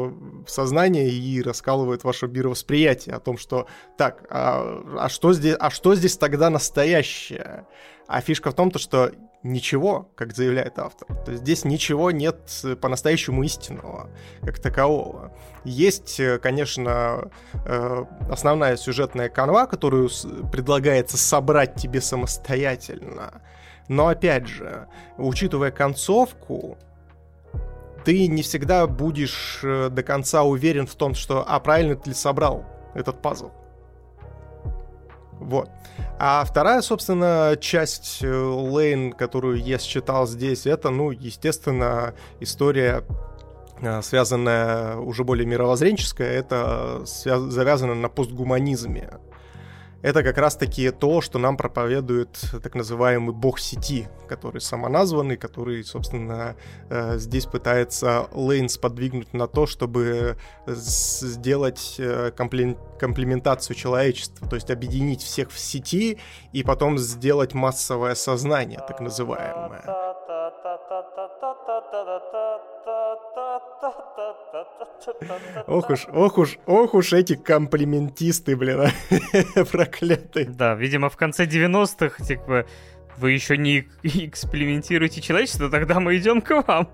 сознание 0.48 1.08
и 1.08 1.42
раскалывает 1.44 2.04
ваше 2.04 2.28
мировосприятие 2.28 3.14
о 3.14 3.20
том, 3.20 3.38
что 3.38 3.68
так, 3.96 4.26
а, 4.32 4.84
а 4.98 5.10
что 5.10 5.34
здесь, 5.34 5.56
а 5.60 5.70
что 5.70 5.94
здесь 5.94 6.18
тогда 6.18 6.50
настоящее? 6.50 7.68
А 8.08 8.22
фишка 8.22 8.50
в 8.50 8.56
том, 8.56 8.72
то, 8.72 8.80
что 8.80 9.12
ничего, 9.44 10.10
как 10.16 10.36
заявляет 10.36 10.80
автор. 10.80 11.08
То 11.24 11.32
есть 11.32 11.44
здесь 11.44 11.64
ничего 11.64 12.12
нет 12.12 12.38
э, 12.64 12.76
по-настоящему 12.76 13.44
истинного, 13.44 14.10
как 14.42 14.60
такового. 14.60 15.34
Есть, 15.64 16.20
э, 16.20 16.40
конечно, 16.40 17.32
э, 17.66 18.06
основная 18.30 18.76
сюжетная 18.76 19.30
канва, 19.30 19.66
которую 19.66 20.10
предлагается 20.52 21.18
собрать 21.18 21.76
тебе 21.76 22.02
самостоятельно. 22.02 23.42
Но 23.88 24.08
опять 24.08 24.48
же, 24.48 24.88
учитывая 25.18 25.72
концовку, 25.72 26.78
ты 28.04 28.28
не 28.28 28.44
всегда 28.44 28.88
будешь 28.88 29.60
до 29.64 30.04
конца 30.04 30.44
уверен 30.44 30.86
в 30.86 30.96
том, 30.96 31.16
что 31.16 31.44
а 31.48 31.60
правильно 31.60 31.96
ты 31.96 32.14
собрал 32.14 32.66
этот 32.94 33.22
пазл. 33.22 33.52
Вот. 35.40 35.70
А 36.20 36.44
вторая, 36.44 36.82
собственно, 36.82 37.58
часть 37.60 38.20
э, 38.22 38.28
Лейн, 38.28 39.14
которую 39.14 39.58
я 39.58 39.78
считал 39.80 40.28
здесь, 40.28 40.66
это, 40.66 40.90
ну, 40.90 41.12
естественно, 41.12 42.14
история 42.40 43.04
э, 43.82 44.02
связанная 44.02 44.98
уже 44.98 45.24
более 45.24 45.46
мировоззренческая, 45.46 46.32
это 46.32 47.02
завязано 47.06 47.96
на 47.96 48.10
постгуманизме 48.10 49.10
это 50.02 50.24
как 50.24 50.38
раз-таки 50.38 50.92
то, 50.92 51.22
что 51.22 51.40
нам 51.40 51.58
проповедует 51.58 52.30
так 52.64 52.76
называемый 52.76 53.34
бог 53.34 53.60
сети, 53.60 54.08
который 54.28 54.62
самоназванный, 54.62 55.38
который, 55.38 55.84
собственно, 55.84 56.56
э, 56.90 57.18
здесь 57.18 57.46
пытается 57.46 58.28
Лейнс 58.32 58.78
подвигнуть 58.78 59.34
на 59.34 59.48
то, 59.48 59.66
чтобы 59.66 60.38
сделать 60.66 61.96
э, 61.98 62.32
комплементацию 62.36 63.76
человечества, 63.76 64.48
то 64.48 64.56
есть 64.56 64.72
объединить 64.72 65.22
всех 65.22 65.52
в 65.52 65.60
сети 65.60 66.18
и 66.54 66.64
потом 66.64 66.98
сделать 66.98 67.54
массовое 67.54 68.16
сознание, 68.16 68.80
так 68.88 69.00
называемое. 69.00 70.19
Ох 75.68 75.90
уж, 75.90 76.08
ох 76.14 76.38
уж, 76.38 76.58
ох 76.66 76.94
уж 76.94 77.14
эти 77.14 77.36
комплиментисты, 77.36 78.56
блин, 78.56 78.90
проклятые. 79.72 80.46
Да, 80.46 80.76
видимо, 80.76 81.10
в 81.10 81.18
конце 81.18 81.46
90-х, 81.46 82.24
типа, 82.24 82.66
вы 83.18 83.32
еще 83.32 83.58
не 83.58 83.88
экспериментируете 84.04 85.22
человечество, 85.22 85.70
тогда 85.70 86.00
мы 86.00 86.18
идем 86.18 86.42
к 86.42 86.64
вам. 86.68 86.90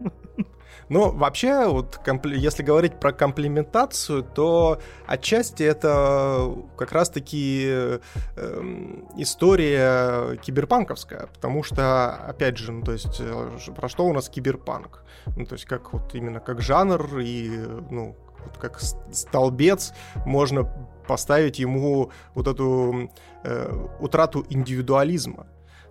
Ну, 0.90 1.12
вообще, 1.12 1.66
вот, 1.66 1.99
если 2.26 2.64
говорить 2.64 2.99
про 2.99 3.12
комплементацию, 3.12 4.24
то 4.24 4.80
отчасти 5.07 5.64
это 5.64 6.53
как 6.78 6.91
раз-таки 6.91 7.66
э, 7.68 7.99
история 9.18 10.38
киберпанковская, 10.38 11.28
потому 11.34 11.64
что, 11.64 12.14
опять 12.14 12.57
же, 12.57 12.72
ну, 12.72 12.84
то 12.84 12.91
есть, 12.91 13.20
э, 13.20 13.72
про 13.76 13.90
что 13.90 14.06
у 14.06 14.14
нас 14.14 14.30
киберпанк? 14.30 15.03
Ну, 15.36 15.45
то 15.45 15.53
есть, 15.53 15.66
как 15.66 15.94
вот 15.94 16.14
именно 16.14 16.40
как 16.40 16.62
жанр 16.62 17.20
и, 17.20 17.49
ну, 17.90 18.16
вот 18.45 18.57
как 18.57 18.80
столбец 18.80 19.94
можно 20.26 20.72
поставить 21.07 21.60
ему 21.60 22.12
вот 22.34 22.48
эту 22.48 23.10
э, 23.44 23.88
утрату 23.99 24.45
индивидуализма. 24.49 25.48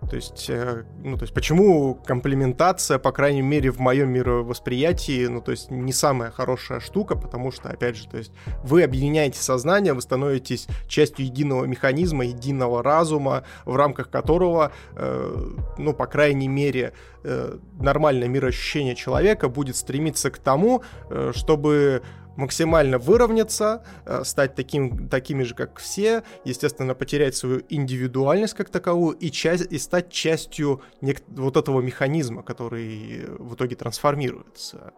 То 0.08 0.16
есть, 0.16 0.46
э, 0.48 0.84
ну, 1.02 1.16
то 1.16 1.22
есть, 1.22 1.34
почему 1.34 1.94
комплементация, 1.94 2.98
по 2.98 3.12
крайней 3.12 3.42
мере, 3.42 3.70
в 3.70 3.78
моем 3.78 4.10
мировосприятии, 4.10 5.26
ну, 5.26 5.40
то 5.40 5.50
есть, 5.50 5.70
не 5.70 5.92
самая 5.92 6.30
хорошая 6.30 6.80
штука, 6.80 7.16
потому 7.16 7.52
что, 7.52 7.68
опять 7.68 7.96
же, 7.96 8.08
то 8.08 8.18
есть, 8.18 8.32
вы 8.62 8.82
объединяете 8.82 9.40
сознание, 9.40 9.92
вы 9.92 10.02
становитесь 10.02 10.66
частью 10.86 11.26
единого 11.26 11.64
механизма, 11.64 12.24
единого 12.24 12.82
разума, 12.82 13.44
в 13.64 13.76
рамках 13.76 14.10
которого, 14.10 14.72
э, 14.96 15.46
ну, 15.78 15.92
по 15.92 16.06
крайней 16.06 16.48
мере, 16.48 16.92
э, 17.22 17.58
нормальное 17.80 18.28
мироощущение 18.28 18.94
человека 18.94 19.48
будет 19.48 19.76
стремиться 19.76 20.30
к 20.30 20.38
тому, 20.38 20.82
э, 21.10 21.32
чтобы 21.34 22.02
максимально 22.36 22.98
выровняться, 22.98 23.84
э, 24.06 24.24
стать 24.24 24.54
таким, 24.54 25.08
такими 25.08 25.42
же, 25.42 25.54
как 25.54 25.78
все, 25.78 26.22
естественно, 26.44 26.94
потерять 26.94 27.36
свою 27.36 27.62
индивидуальность 27.68 28.54
как 28.54 28.70
таковую 28.70 29.16
и, 29.16 29.30
часть, 29.30 29.72
и 29.72 29.78
стать 29.78 30.10
частью 30.10 30.82
вот 31.28 31.56
этого 31.56 31.80
механизма, 31.80 32.42
который 32.42 33.26
в 33.38 33.54
итоге 33.54 33.76
трансформируется. 33.76 34.92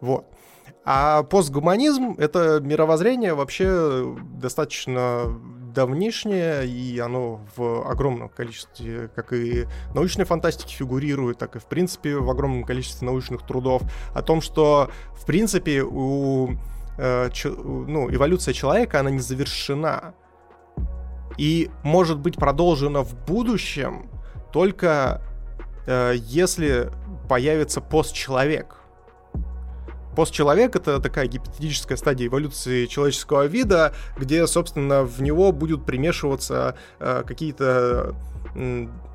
Вот. 0.00 0.26
А 0.84 1.22
постгуманизм— 1.22 2.14
это 2.18 2.60
мировоззрение 2.60 3.34
вообще 3.34 4.14
достаточно 4.34 5.34
давнишнее, 5.74 6.66
и 6.66 6.98
оно 6.98 7.40
в 7.56 7.90
огромном 7.90 8.28
количестве, 8.28 9.08
как 9.14 9.32
и 9.32 9.66
научной 9.94 10.26
фантастики 10.26 10.74
фигурирует, 10.74 11.38
так 11.38 11.56
и, 11.56 11.58
в 11.58 11.64
принципе, 11.64 12.16
в 12.16 12.30
огромном 12.30 12.64
количестве 12.64 13.06
научных 13.06 13.46
трудов, 13.46 13.82
о 14.12 14.22
том, 14.22 14.42
что, 14.42 14.90
в 15.14 15.24
принципе, 15.24 15.82
у, 15.82 16.50
э, 16.98 17.30
ч, 17.32 17.48
ну, 17.48 18.14
эволюция 18.14 18.52
человека, 18.52 19.00
она 19.00 19.10
не 19.10 19.20
завершена, 19.20 20.14
и 21.38 21.70
может 21.82 22.20
быть 22.20 22.36
продолжена 22.36 23.02
в 23.02 23.14
будущем 23.24 24.08
только 24.52 25.20
э, 25.86 26.12
если 26.16 26.90
появится 27.28 27.80
постчеловек— 27.80 28.76
Постчеловек— 30.14 30.76
это 30.76 31.00
такая 31.00 31.26
гипотетическая 31.26 31.96
стадия 31.96 32.26
эволюции 32.26 32.86
человеческого 32.86 33.46
вида, 33.46 33.94
где, 34.16 34.46
собственно, 34.46 35.02
в 35.02 35.22
него 35.22 35.52
будут 35.52 35.84
примешиваться 35.84 36.76
э, 36.98 37.22
какие-то 37.26 38.14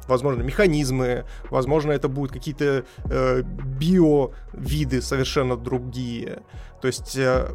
возможно, 0.08 0.42
механизмы, 0.42 1.26
возможно, 1.50 1.92
это 1.92 2.10
будут 2.10 2.32
какие-то 2.32 2.84
э, 3.06 3.44
биовиды 3.44 5.02
совершенно 5.02 5.56
другие. 5.56 6.42
То 6.82 6.88
есть 6.88 7.16
э, 7.16 7.52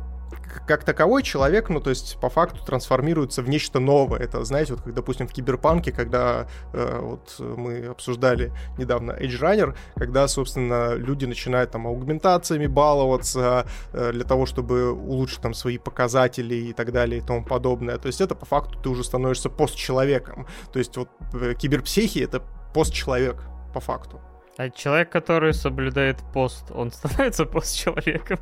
как 0.66 0.84
таковой 0.84 1.22
человек, 1.22 1.68
ну, 1.68 1.80
то 1.80 1.90
есть, 1.90 2.18
по 2.20 2.28
факту 2.28 2.64
трансформируется 2.64 3.42
в 3.42 3.48
нечто 3.48 3.80
новое. 3.80 4.20
Это, 4.20 4.44
знаете, 4.44 4.74
вот 4.74 4.82
как, 4.82 4.94
допустим, 4.94 5.28
в 5.28 5.32
Киберпанке, 5.32 5.92
когда 5.92 6.46
э, 6.72 6.98
вот 7.00 7.36
мы 7.38 7.86
обсуждали 7.86 8.52
недавно 8.78 9.12
Edge 9.12 9.40
Runner, 9.40 9.76
когда, 9.96 10.28
собственно, 10.28 10.94
люди 10.94 11.24
начинают 11.24 11.70
там 11.70 11.86
аугментациями 11.86 12.66
баловаться 12.66 13.66
э, 13.92 14.12
для 14.12 14.24
того, 14.24 14.46
чтобы 14.46 14.92
улучшить 14.92 15.40
там 15.40 15.54
свои 15.54 15.78
показатели 15.78 16.54
и 16.54 16.72
так 16.72 16.92
далее 16.92 17.20
и 17.20 17.24
тому 17.24 17.44
подобное. 17.44 17.98
То 17.98 18.06
есть 18.06 18.20
это, 18.20 18.34
по 18.34 18.46
факту, 18.46 18.78
ты 18.78 18.88
уже 18.88 19.04
становишься 19.04 19.50
постчеловеком. 19.50 20.46
То 20.72 20.78
есть 20.78 20.96
вот 20.96 21.08
э, 21.34 21.54
киберпсихи— 21.54 22.18
это 22.20 22.42
постчеловек, 22.74 23.42
по 23.72 23.80
факту. 23.80 24.20
А 24.56 24.70
человек, 24.70 25.10
который 25.10 25.52
соблюдает 25.52 26.18
пост, 26.32 26.70
он 26.70 26.90
становится 26.92 27.44
постчеловеком? 27.44 28.38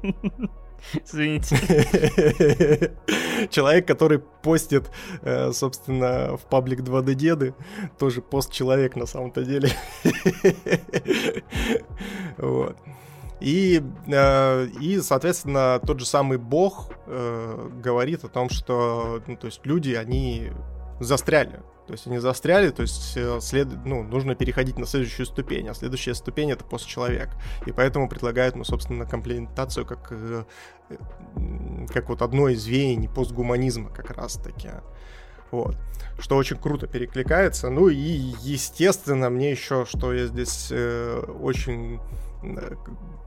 Извините. 1.05 1.57
Человек, 3.51 3.87
который 3.87 4.19
постит, 4.19 4.91
э, 5.23 5.53
собственно, 5.53 6.37
в 6.37 6.47
паблик 6.47 6.81
2D 6.81 7.15
деды, 7.15 7.55
тоже 7.99 8.23
пост-человек 8.23 8.97
на 8.97 9.07
самом-то 9.07 9.45
деле. 9.45 9.71
Вот. 12.39 12.77
И, 13.41 13.83
э, 14.07 14.67
и, 14.81 15.01
соответственно, 15.01 15.81
тот 15.85 16.01
же 16.01 16.07
самый 16.07 16.39
Бог 16.39 16.93
э, 17.07 17.71
говорит 17.83 18.25
о 18.25 18.29
том, 18.29 18.49
что 18.49 19.21
ну, 19.27 19.37
то 19.37 19.47
есть 19.47 19.61
люди, 19.65 19.93
они 19.93 20.51
застряли 21.01 21.61
то 21.87 21.93
есть 21.93 22.07
они 22.07 22.19
застряли, 22.19 22.71
то 22.71 22.83
есть 22.83 23.17
э, 23.17 23.41
след... 23.41 23.69
ну, 23.85 24.03
нужно 24.05 24.35
переходить 24.35 24.79
на 24.79 24.87
следующую 24.87 25.27
ступень, 25.27 25.69
а 25.69 25.75
следующая 25.75 26.15
ступень 26.15 26.53
это 26.53 26.65
постчеловек. 26.65 27.31
И 27.67 27.73
поэтому 27.73 28.09
предлагают, 28.09 28.55
ну, 28.55 28.65
собственно, 28.65 29.05
комплементацию 29.05 29.85
как, 29.85 30.09
э, 30.13 30.45
как 31.93 32.09
вот 32.09 32.23
одно 32.23 32.49
из 32.49 32.65
веяний 32.67 33.09
постгуманизма 33.09 33.91
как 33.91 34.11
раз-таки. 34.11 34.71
Вот. 35.51 35.77
Что 36.19 36.37
очень 36.37 36.57
круто 36.57 36.87
перекликается. 36.87 37.69
Ну 37.69 37.89
и, 37.89 37.97
естественно, 37.97 39.29
мне 39.29 39.51
еще, 39.51 39.85
что 39.85 40.13
я 40.13 40.27
здесь 40.27 40.69
э, 40.71 41.21
очень 41.41 42.01
э, 42.43 42.75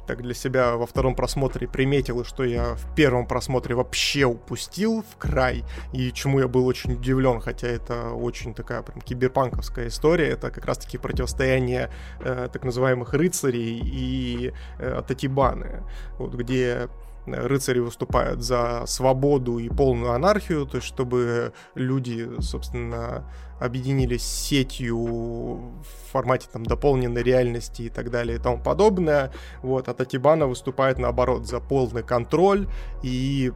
так 0.06 0.22
для 0.22 0.34
себя 0.34 0.76
во 0.76 0.86
втором 0.86 1.16
просмотре 1.16 1.68
приметил, 1.68 2.24
что 2.24 2.44
я 2.44 2.76
в 2.76 2.96
первом 2.96 3.28
просмотре 3.28 3.76
вообще 3.76 4.26
упустил 4.26 5.04
в 5.04 5.18
край, 5.18 5.64
и 5.94 6.12
чему 6.12 6.40
я 6.40 6.48
был 6.48 6.66
очень 6.66 6.94
удивлен, 6.94 7.40
хотя 7.40 7.68
это 7.68 8.12
очень 8.12 8.54
такая 8.54 8.82
прям 8.82 9.02
киберпанковская 9.02 9.88
история, 9.88 10.30
это 10.30 10.52
как 10.52 10.66
раз-таки 10.66 10.98
противостояние 10.98 11.90
э, 12.20 12.50
так 12.52 12.64
называемых 12.64 13.14
рыцарей 13.14 13.80
и 13.84 14.54
э, 14.80 15.02
Татибаны, 15.08 15.84
вот 16.18 16.34
где 16.34 16.90
рыцари 17.28 17.80
выступают 17.80 18.42
за 18.42 18.84
свободу 18.86 19.58
и 19.58 19.70
полную 19.70 20.14
анархию, 20.14 20.66
то 20.66 20.78
есть 20.78 20.88
чтобы 20.88 21.54
люди, 21.74 22.30
собственно, 22.40 23.26
объединились 23.60 24.24
сетью 24.24 24.98
в 24.98 25.86
формате 26.12 26.48
там 26.52 26.66
дополненной 26.66 27.24
реальности 27.24 27.84
и 27.84 27.90
так 27.90 28.12
далее 28.12 28.38
и 28.38 28.40
тому 28.40 28.62
подобное. 28.62 29.32
Вот, 29.62 29.88
а 29.88 29.94
Татибана 29.94 30.48
выступает 30.48 31.00
наоборот 31.00 31.48
за 31.48 31.60
полный 31.60 32.04
контроль 32.04 32.68
и, 33.04 33.52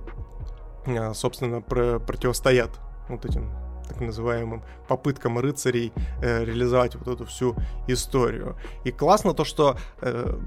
а, 0.85 1.13
собственно, 1.13 1.61
про 1.61 1.99
противостоят 1.99 2.71
вот 3.09 3.25
этим 3.25 3.51
так 3.87 4.01
называемым 4.01 4.63
попыткам 4.87 5.39
рыцарей 5.39 5.91
э, 6.21 6.45
реализовать 6.45 6.95
вот 6.95 7.07
эту 7.07 7.25
всю 7.25 7.55
историю. 7.87 8.55
И 8.83 8.91
классно 8.91 9.33
то, 9.33 9.43
что 9.43 9.77
э, 10.01 10.37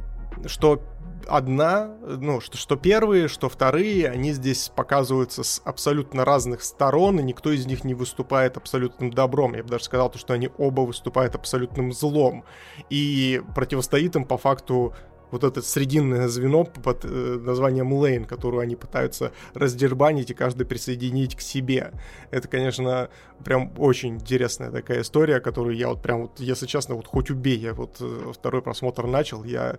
что 0.47 0.83
одна, 1.27 1.97
ну, 2.03 2.41
что, 2.41 2.57
что 2.57 2.77
первые, 2.77 3.29
что 3.29 3.49
вторые, 3.49 4.09
они 4.09 4.33
здесь 4.33 4.71
показываются 4.75 5.43
с 5.43 5.63
абсолютно 5.65 6.25
разных 6.25 6.63
сторон, 6.63 7.21
и 7.21 7.23
никто 7.23 7.51
из 7.51 7.67
них 7.67 7.85
не 7.85 7.95
выступает 7.95 8.57
абсолютным 8.57 9.11
добром. 9.11 9.55
Я 9.55 9.63
бы 9.63 9.69
даже 9.69 9.85
сказал, 9.85 10.11
то, 10.11 10.19
что 10.19 10.35
они 10.35 10.51
оба 10.59 10.83
выступают 10.83 11.35
абсолютным 11.35 11.93
злом. 11.93 12.45
И 12.91 13.43
противостоит 13.55 14.17
им 14.17 14.25
по 14.25 14.39
факту 14.39 14.95
вот 15.33 15.45
это 15.45 15.63
срединное 15.63 16.29
звено 16.29 16.65
под 16.65 17.05
э, 17.05 17.09
названием 17.09 17.93
Лейн, 17.93 18.27
которую 18.27 18.61
они 18.61 18.77
пытаются 18.77 19.33
раздербанить 19.55 20.31
и 20.31 20.35
каждый 20.35 20.67
присоединить 20.67 21.35
к 21.35 21.41
себе. 21.41 21.93
Это, 22.31 22.47
конечно, 22.49 23.09
прям 23.43 23.73
очень 23.79 24.17
интересная 24.17 24.71
такая 24.71 25.01
история, 25.01 25.41
которую 25.41 25.75
я 25.75 25.89
вот 25.89 26.03
прям 26.03 26.23
вот, 26.23 26.39
если 26.39 26.67
честно, 26.67 26.95
вот 26.95 27.07
хоть 27.07 27.31
убей, 27.31 27.57
я 27.57 27.73
вот 27.73 27.97
э, 28.01 28.33
второй 28.35 28.63
просмотр 28.63 29.07
начал, 29.07 29.43
я 29.43 29.79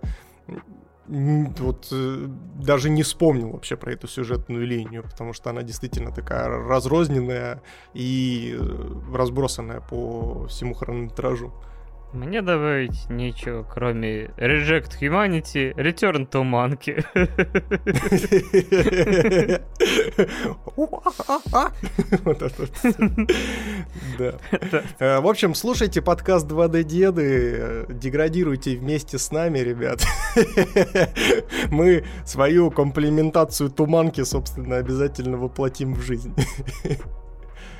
вот 1.06 1.88
э, 1.92 2.26
даже 2.56 2.88
не 2.88 3.02
вспомнил 3.02 3.50
вообще 3.50 3.76
про 3.76 3.92
эту 3.92 4.08
сюжетную 4.08 4.66
линию, 4.66 5.02
потому 5.02 5.32
что 5.32 5.50
она 5.50 5.62
действительно 5.62 6.12
такая 6.12 6.48
разрозненная 6.48 7.62
и 7.92 8.56
э, 8.58 9.14
разбросанная 9.14 9.80
по 9.80 10.46
всему 10.48 10.74
хронометражу. 10.74 11.52
Мне 12.14 12.42
добавить 12.42 13.10
нечего, 13.10 13.64
кроме 13.64 14.26
Reject 14.36 15.00
Humanity, 15.00 15.74
Return 15.74 16.28
to 16.30 16.44
Monkey. 16.44 17.04
Э, 24.98 25.20
в 25.20 25.26
общем, 25.26 25.54
слушайте 25.54 26.02
подкаст 26.02 26.46
2D 26.46 26.82
Деды, 26.84 27.86
деградируйте 27.88 28.76
вместе 28.76 29.18
с 29.18 29.32
нами, 29.32 29.58
ребят. 29.58 30.04
Мы 31.70 32.04
свою 32.24 32.70
комплементацию 32.70 33.70
туманки, 33.70 34.22
собственно, 34.22 34.76
обязательно 34.76 35.36
воплотим 35.36 35.94
в 35.94 36.02
жизнь. 36.02 36.32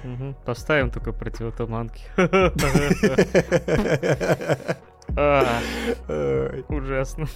Угу. 0.05 0.35
Поставим 0.45 0.91
только 0.91 1.13
противотуманки. 1.13 2.03
А, 5.17 5.61
ужасно. 6.69 7.27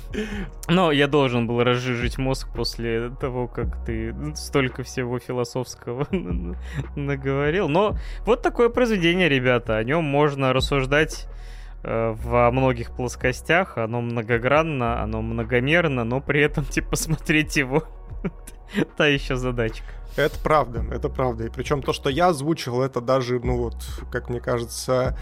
Но 0.69 0.91
я 0.91 1.07
должен 1.07 1.47
был 1.47 1.63
разжижить 1.63 2.19
мозг 2.19 2.49
после 2.53 3.11
того, 3.21 3.47
как 3.47 3.85
ты 3.85 4.13
столько 4.35 4.83
всего 4.83 5.21
философского 5.21 6.09
наговорил. 6.97 7.69
Но 7.69 7.97
вот 8.25 8.43
такое 8.43 8.69
произведение, 8.69 9.29
ребята. 9.29 9.77
О 9.77 9.85
нем 9.85 10.03
можно 10.03 10.53
рассуждать 10.53 11.29
э, 11.85 12.17
во 12.21 12.51
многих 12.51 12.91
плоскостях. 12.91 13.79
Оно 13.79 14.01
многогранно, 14.01 15.01
оно 15.01 15.23
многомерно, 15.23 16.03
но 16.03 16.21
при 16.21 16.43
этом, 16.43 16.65
типа, 16.65 16.97
смотреть 16.97 17.59
его 17.59 17.85
та 18.97 19.07
еще 19.07 19.37
задачка. 19.37 19.87
Это 20.23 20.39
правда, 20.43 20.85
это 20.91 21.09
правда. 21.09 21.47
И 21.47 21.51
причем 21.51 21.83
то, 21.83 21.93
что 21.93 22.11
я 22.11 22.29
озвучил, 22.29 22.83
это 22.83 23.01
даже, 23.01 23.41
ну 23.41 23.57
вот, 23.57 23.77
как 24.11 24.29
мне 24.29 24.41
кажется, 24.41 25.17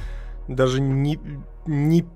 даже 0.48 0.80
не, 0.80 1.18
не, 1.66 2.06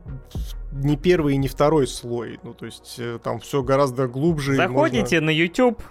не 0.73 0.97
первый 0.97 1.35
и 1.35 1.36
не 1.39 1.48
второй 1.48 1.86
слой. 1.86 2.39
Ну, 2.43 2.55
то 2.55 2.66
есть 2.66 2.97
э, 2.98 3.19
там 3.23 3.40
все 3.40 3.62
гораздо 3.62 4.07
глубже. 4.09 4.57
Заходите 4.57 5.16
можно... 5.16 5.27
на 5.27 5.31
YouTube, 5.31 5.82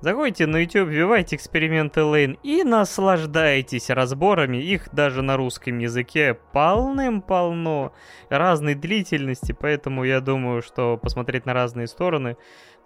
Заходите 0.00 0.46
на 0.46 0.58
YouTube, 0.58 0.88
вбивайте 0.88 1.36
эксперименты 1.36 2.02
Лейн 2.02 2.38
и 2.42 2.62
наслаждайтесь 2.64 3.88
разборами. 3.88 4.58
Их 4.58 4.88
даже 4.92 5.22
на 5.22 5.36
русском 5.36 5.78
языке 5.78 6.38
полным-полно 6.52 7.92
разной 8.28 8.74
длительности, 8.74 9.56
поэтому 9.58 10.04
я 10.04 10.20
думаю, 10.20 10.60
что 10.60 10.98
посмотреть 10.98 11.46
на 11.46 11.54
разные 11.54 11.86
стороны 11.86 12.36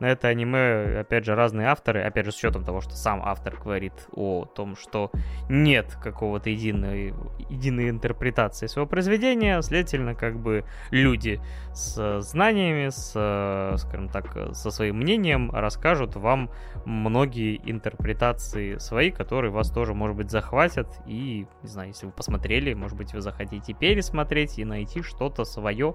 на 0.01 0.07
это 0.07 0.29
аниме, 0.29 1.01
опять 1.01 1.25
же, 1.25 1.35
разные 1.35 1.69
авторы, 1.69 2.03
опять 2.03 2.27
же, 2.27 2.33
с 2.33 2.37
учетом 2.37 2.65
того, 2.65 2.81
что 2.81 2.93
сам 2.97 3.23
автор 3.25 3.57
говорит 3.57 3.93
о 4.13 4.47
том, 4.47 4.77
что 4.77 5.11
нет 5.49 5.97
какого-то 6.03 6.51
единой, 6.51 7.15
единой 7.49 7.91
интерпретации 7.91 8.67
своего 8.67 8.89
произведения, 8.89 9.61
следовательно, 9.63 10.15
как 10.15 10.39
бы 10.39 10.65
люди 10.91 11.41
с 11.73 12.21
знаниями, 12.23 12.89
с, 12.89 13.11
скажем 13.79 14.09
так, 14.09 14.55
со 14.55 14.71
своим 14.71 14.97
мнением 14.97 15.51
расскажут 15.51 16.17
вам 16.17 16.51
многие 16.85 17.61
интерпретации 17.71 18.79
свои, 18.79 19.11
которые 19.11 19.51
вас 19.51 19.71
тоже, 19.71 19.95
может 19.95 20.17
быть, 20.17 20.31
захватят, 20.31 20.89
и, 21.07 21.47
не 21.63 21.69
знаю, 21.69 21.89
если 21.89 22.07
вы 22.07 22.13
посмотрели, 22.13 22.75
может 22.75 22.97
быть, 22.97 23.13
вы 23.13 23.21
захотите 23.21 23.75
пересмотреть 23.75 24.59
и 24.59 24.65
найти 24.65 25.03
что-то 25.03 25.45
свое, 25.45 25.95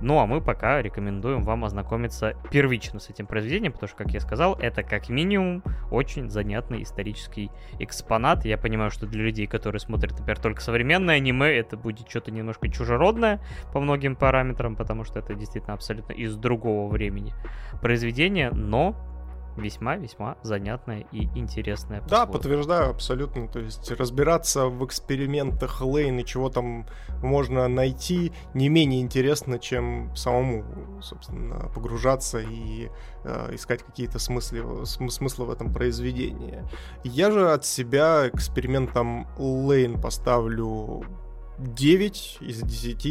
ну 0.00 0.18
а 0.18 0.26
мы 0.26 0.40
пока 0.40 0.80
рекомендуем 0.80 1.42
вам 1.42 1.64
ознакомиться 1.64 2.34
первично 2.50 3.00
с 3.00 3.10
этим 3.10 3.26
произведением, 3.26 3.72
потому 3.72 3.88
что, 3.88 3.98
как 3.98 4.10
я 4.12 4.20
сказал, 4.20 4.54
это 4.58 4.82
как 4.82 5.08
минимум 5.08 5.62
очень 5.90 6.30
занятный 6.30 6.82
исторический 6.82 7.50
экспонат. 7.78 8.44
Я 8.44 8.56
понимаю, 8.56 8.90
что 8.90 9.06
для 9.06 9.22
людей, 9.22 9.46
которые 9.46 9.80
смотрят, 9.80 10.12
например, 10.12 10.38
только 10.38 10.60
современное 10.62 11.16
аниме, 11.16 11.48
это 11.48 11.76
будет 11.76 12.08
что-то 12.08 12.30
немножко 12.30 12.68
чужеродное 12.68 13.40
по 13.72 13.80
многим 13.80 14.16
параметрам, 14.16 14.76
потому 14.76 15.04
что 15.04 15.18
это 15.18 15.34
действительно 15.34 15.74
абсолютно 15.74 16.12
из 16.12 16.36
другого 16.36 16.90
времени 16.90 17.34
произведение, 17.82 18.50
но 18.50 18.96
весьма-весьма 19.56 20.36
занятная 20.42 21.06
и 21.12 21.24
интересная. 21.38 22.02
Да, 22.08 22.26
подтверждаю 22.26 22.90
абсолютно. 22.90 23.48
То 23.48 23.60
есть 23.60 23.90
разбираться 23.92 24.66
в 24.66 24.84
экспериментах 24.84 25.80
Лейн 25.80 26.18
и 26.18 26.24
чего 26.24 26.48
там 26.48 26.86
можно 27.22 27.68
найти 27.68 28.32
не 28.54 28.68
менее 28.68 29.00
интересно, 29.00 29.58
чем 29.58 30.14
самому, 30.16 30.64
собственно, 31.02 31.70
погружаться 31.74 32.38
и 32.38 32.88
э, 33.24 33.54
искать 33.54 33.82
какие-то 33.82 34.18
смыслы, 34.18 34.86
смыслы 34.86 35.46
в 35.46 35.50
этом 35.50 35.72
произведении. 35.72 36.64
Я 37.04 37.30
же 37.30 37.50
от 37.52 37.64
себя 37.64 38.28
экспериментом 38.28 39.26
Лейн 39.38 40.00
поставлю 40.00 41.04
9 41.60 42.38
из 42.40 42.62
10 42.62 43.04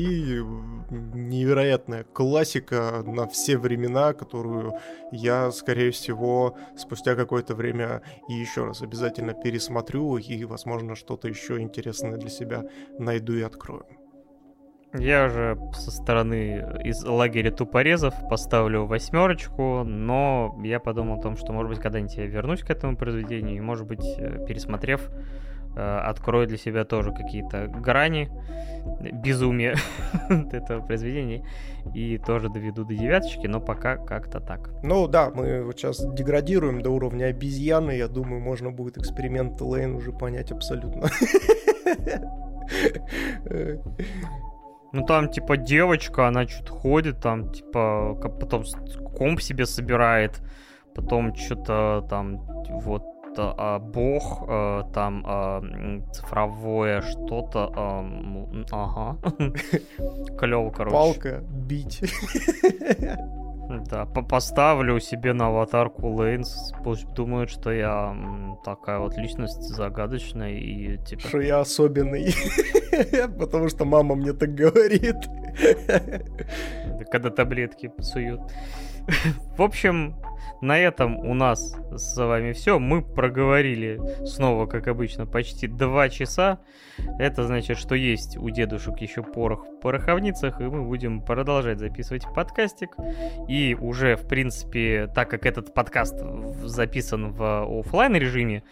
невероятная 1.14 2.04
классика 2.04 3.04
на 3.06 3.28
все 3.28 3.58
времена, 3.58 4.14
которую 4.14 4.74
я, 5.12 5.52
скорее 5.52 5.92
всего, 5.92 6.58
спустя 6.76 7.16
какое-то 7.16 7.54
время 7.54 8.02
и 8.28 8.34
еще 8.34 8.66
раз 8.66 8.82
обязательно 8.82 9.34
пересмотрю 9.34 10.18
и, 10.18 10.44
возможно, 10.46 10.96
что-то 10.96 11.28
еще 11.28 11.60
интересное 11.60 12.18
для 12.18 12.30
себя 12.30 12.64
найду 12.98 13.34
и 13.34 13.42
открою. 13.42 13.86
Я 14.94 15.30
же 15.30 15.56
со 15.74 15.92
стороны 15.92 16.66
из 16.84 17.04
лагеря 17.04 17.52
тупорезов 17.52 18.16
поставлю 18.28 18.86
восьмерочку, 18.86 19.84
но 19.84 20.60
я 20.64 20.80
подумал 20.80 21.20
о 21.20 21.22
том, 21.22 21.38
что, 21.38 21.54
может 21.54 21.70
быть, 21.70 21.80
когда-нибудь 21.80 22.16
я 22.16 22.26
вернусь 22.26 22.62
к 22.62 22.72
этому 22.72 22.98
произведению, 22.98 23.58
и, 23.58 23.62
может 23.62 23.86
быть, 23.86 24.04
э, 24.18 24.44
пересмотрев, 24.48 25.12
Э, 25.76 26.00
открою 26.00 26.48
для 26.48 26.58
себя 26.58 26.84
тоже 26.84 27.12
какие-то 27.12 27.68
грани 27.68 28.30
безумия 29.14 29.76
этого 30.52 30.86
произведения 30.86 31.46
и 31.94 32.18
тоже 32.18 32.50
доведу 32.50 32.84
до 32.84 32.96
девяточки, 32.96 33.46
но 33.48 33.62
пока 33.62 33.98
как-то 33.98 34.40
так. 34.40 34.72
Ну 34.84 35.08
да, 35.08 35.30
мы 35.30 35.64
вот 35.64 35.78
сейчас 35.78 36.04
деградируем 36.14 36.82
до 36.82 36.90
уровня 36.90 37.26
обезьяны, 37.26 37.92
я 37.92 38.08
думаю, 38.08 38.42
можно 38.42 38.72
будет 38.72 38.98
эксперимент 38.98 39.62
Лейн 39.62 39.96
уже 39.96 40.12
понять 40.12 40.52
абсолютно. 40.52 41.08
Ну 44.92 45.06
там 45.06 45.30
типа 45.30 45.56
девочка, 45.56 46.28
она 46.28 46.48
что-то 46.48 46.74
ходит, 46.74 47.20
там 47.22 47.52
типа 47.52 48.16
потом 48.16 48.64
комп 49.16 49.40
себе 49.40 49.68
собирает, 49.68 50.42
потом 50.96 51.36
что-то 51.36 52.08
там 52.10 52.40
вот 52.82 53.04
что 53.40 53.56
а, 53.58 53.80
бог, 53.80 54.44
а, 54.48 54.84
там 54.94 55.24
а, 55.26 55.62
цифровое 56.12 57.02
что-то. 57.02 57.72
А, 57.74 58.06
ага. 58.72 59.18
Клево, 60.38 60.70
короче. 60.72 60.94
Палка, 60.94 61.44
бить. 61.50 62.02
Да, 63.90 64.06
поставлю 64.06 65.00
себе 65.00 65.34
на 65.34 65.48
аватарку 65.48 66.08
Лейнс, 66.08 66.74
пусть 66.84 67.08
думают, 67.14 67.52
что 67.52 67.72
я 67.72 68.16
такая 68.66 68.98
вот 68.98 69.16
личность 69.16 69.62
загадочная 69.62 70.54
и 70.54 70.98
типа... 70.98 71.28
Что 71.28 71.40
я 71.40 71.60
особенный. 71.60 72.34
Потому 73.40 73.70
что 73.70 73.86
мама 73.86 74.16
мне 74.16 74.34
так 74.34 74.56
говорит. 74.56 75.18
Когда 77.12 77.30
таблетки 77.30 77.92
суют. 78.02 78.42
В 79.58 79.62
общем, 79.62 80.16
на 80.62 80.78
этом 80.78 81.18
у 81.18 81.34
нас 81.34 81.76
с 81.92 82.18
вами 82.18 82.52
все. 82.52 82.80
Мы 82.80 83.02
проговорили 83.02 84.00
снова, 84.26 84.66
как 84.66 84.88
обычно, 84.88 85.26
почти 85.26 85.68
два 85.68 86.10
часа. 86.10 86.60
Это 87.18 87.46
значит, 87.46 87.78
что 87.78 87.96
есть 87.96 88.38
у 88.38 88.50
дедушек 88.50 88.98
еще 89.00 89.24
порох 89.24 89.66
в 89.66 89.80
пороховницах, 89.80 90.60
и 90.60 90.66
мы 90.66 90.84
будем 90.84 91.22
продолжать 91.22 91.80
записывать 91.80 92.26
подкастик. 92.36 92.90
И 93.48 93.78
уже, 93.80 94.18
в 94.18 94.28
принципе, 94.28 95.10
так 95.16 95.30
как 95.30 95.46
этот 95.46 95.74
подкаст 95.74 96.20
записан 96.64 97.32
в 97.32 97.80
офлайн 97.80 98.16
режиме, 98.16 98.64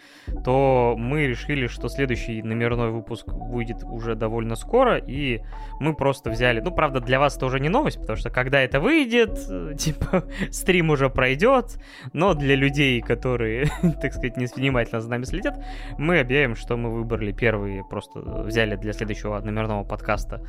то 0.44 0.94
мы 0.98 1.26
решили, 1.26 1.68
что 1.68 1.88
следующий 1.88 2.42
номерной 2.42 2.90
выпуск 2.90 3.28
выйдет 3.28 3.82
уже 3.82 4.14
довольно 4.14 4.56
скоро, 4.56 4.98
и 4.98 5.40
мы 5.80 5.94
просто 5.94 6.30
взяли... 6.30 6.60
Ну, 6.60 6.70
правда, 6.70 7.00
для 7.00 7.18
вас 7.18 7.36
тоже 7.36 7.60
не 7.60 7.70
новость, 7.70 7.98
потому 7.98 8.18
что 8.18 8.28
когда 8.28 8.60
это 8.60 8.78
выйдет, 8.78 9.38
типа, 9.78 10.24
стрим 10.50 10.90
уже 10.90 11.10
пройдет, 11.10 11.78
но 12.12 12.34
для 12.34 12.54
людей, 12.54 13.00
которые, 13.00 13.66
так 14.00 14.12
сказать, 14.12 14.36
не 14.36 14.46
внимательно 14.46 15.00
за 15.00 15.10
нами 15.10 15.24
следят, 15.24 15.62
мы 15.98 16.20
объявим, 16.20 16.56
что 16.56 16.76
мы 16.76 16.90
выбрали 16.90 17.32
первые 17.32 17.84
просто 17.84 18.20
взяли 18.20 18.76
для 18.76 18.92
следующего 18.92 19.40
номерного 19.40 19.84
подкаста 19.84 20.42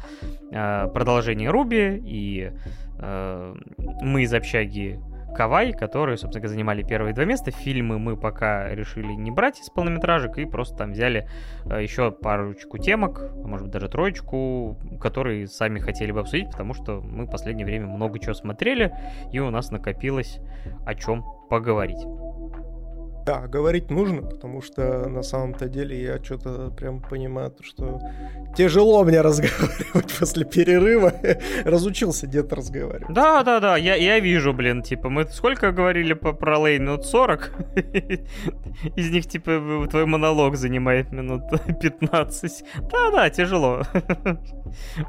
э, 0.52 0.88
продолжение 0.94 1.50
Руби, 1.50 2.02
и 2.04 2.52
э, 3.00 3.56
мы 4.02 4.24
из 4.24 4.34
общаги 4.34 5.00
Кавай, 5.36 5.74
которые, 5.74 6.18
собственно 6.18 6.42
говоря, 6.42 6.54
занимали 6.54 6.84
первые 6.84 7.14
два 7.14 7.26
места. 7.26 7.52
Фильмы 7.52 8.00
мы 8.00 8.18
пока 8.18 8.74
решили 8.74 9.14
не 9.14 9.32
брать 9.32 9.60
из 9.60 9.70
полнометражек 9.70 10.38
и 10.38 10.46
просто 10.46 10.78
там 10.78 10.92
взяли 10.92 11.28
э, 11.66 11.82
еще 11.82 12.12
парочку 12.12 12.78
темок, 12.78 13.22
а 13.22 13.48
может 13.48 13.66
быть 13.66 13.74
даже 13.74 13.90
троечку, 13.90 14.78
которые 15.00 15.48
сами 15.48 15.80
хотели 15.80 16.12
бы 16.12 16.20
обсудить, 16.20 16.52
потому 16.52 16.74
что 16.74 17.02
мы 17.02 17.26
в 17.26 17.32
последнее 17.32 17.66
время 17.66 17.88
много 17.88 18.20
чего 18.20 18.34
смотрели, 18.34 18.94
и 19.32 19.40
у 19.40 19.50
нас 19.50 19.72
накопилось 19.72 20.40
о 20.86 20.96
чем 20.96 21.24
поговорить. 21.50 22.06
Да, 23.30 23.46
говорить 23.46 23.92
нужно, 23.92 24.24
потому 24.24 24.60
что 24.64 25.08
на 25.08 25.22
самом-то 25.22 25.70
деле 25.70 26.02
я 26.02 26.18
что-то 26.24 26.72
прям 26.72 27.00
понимаю, 27.00 27.54
что 27.62 28.02
тяжело 28.58 29.04
мне 29.04 29.22
разговаривать 29.30 30.12
после 30.18 30.46
перерыва. 30.46 31.14
Разучился 31.64 32.26
дед 32.26 32.52
разговаривать. 32.52 33.14
Да, 33.14 33.44
да, 33.44 33.60
да, 33.60 33.78
я, 33.78 33.94
я 33.94 34.20
вижу, 34.20 34.52
блин, 34.52 34.82
типа, 34.82 35.10
мы 35.10 35.26
сколько 35.26 35.72
говорили 35.72 36.14
по, 36.14 36.34
про 36.34 36.58
Лейн? 36.58 36.86
Минут 36.86 37.06
40? 37.06 37.52
Из 38.96 39.12
них, 39.12 39.28
типа, 39.28 39.86
твой 39.92 40.08
монолог 40.08 40.56
занимает 40.56 41.12
минут 41.12 41.44
15. 41.82 42.64
Да, 42.92 43.12
да, 43.12 43.30
тяжело. 43.30 43.84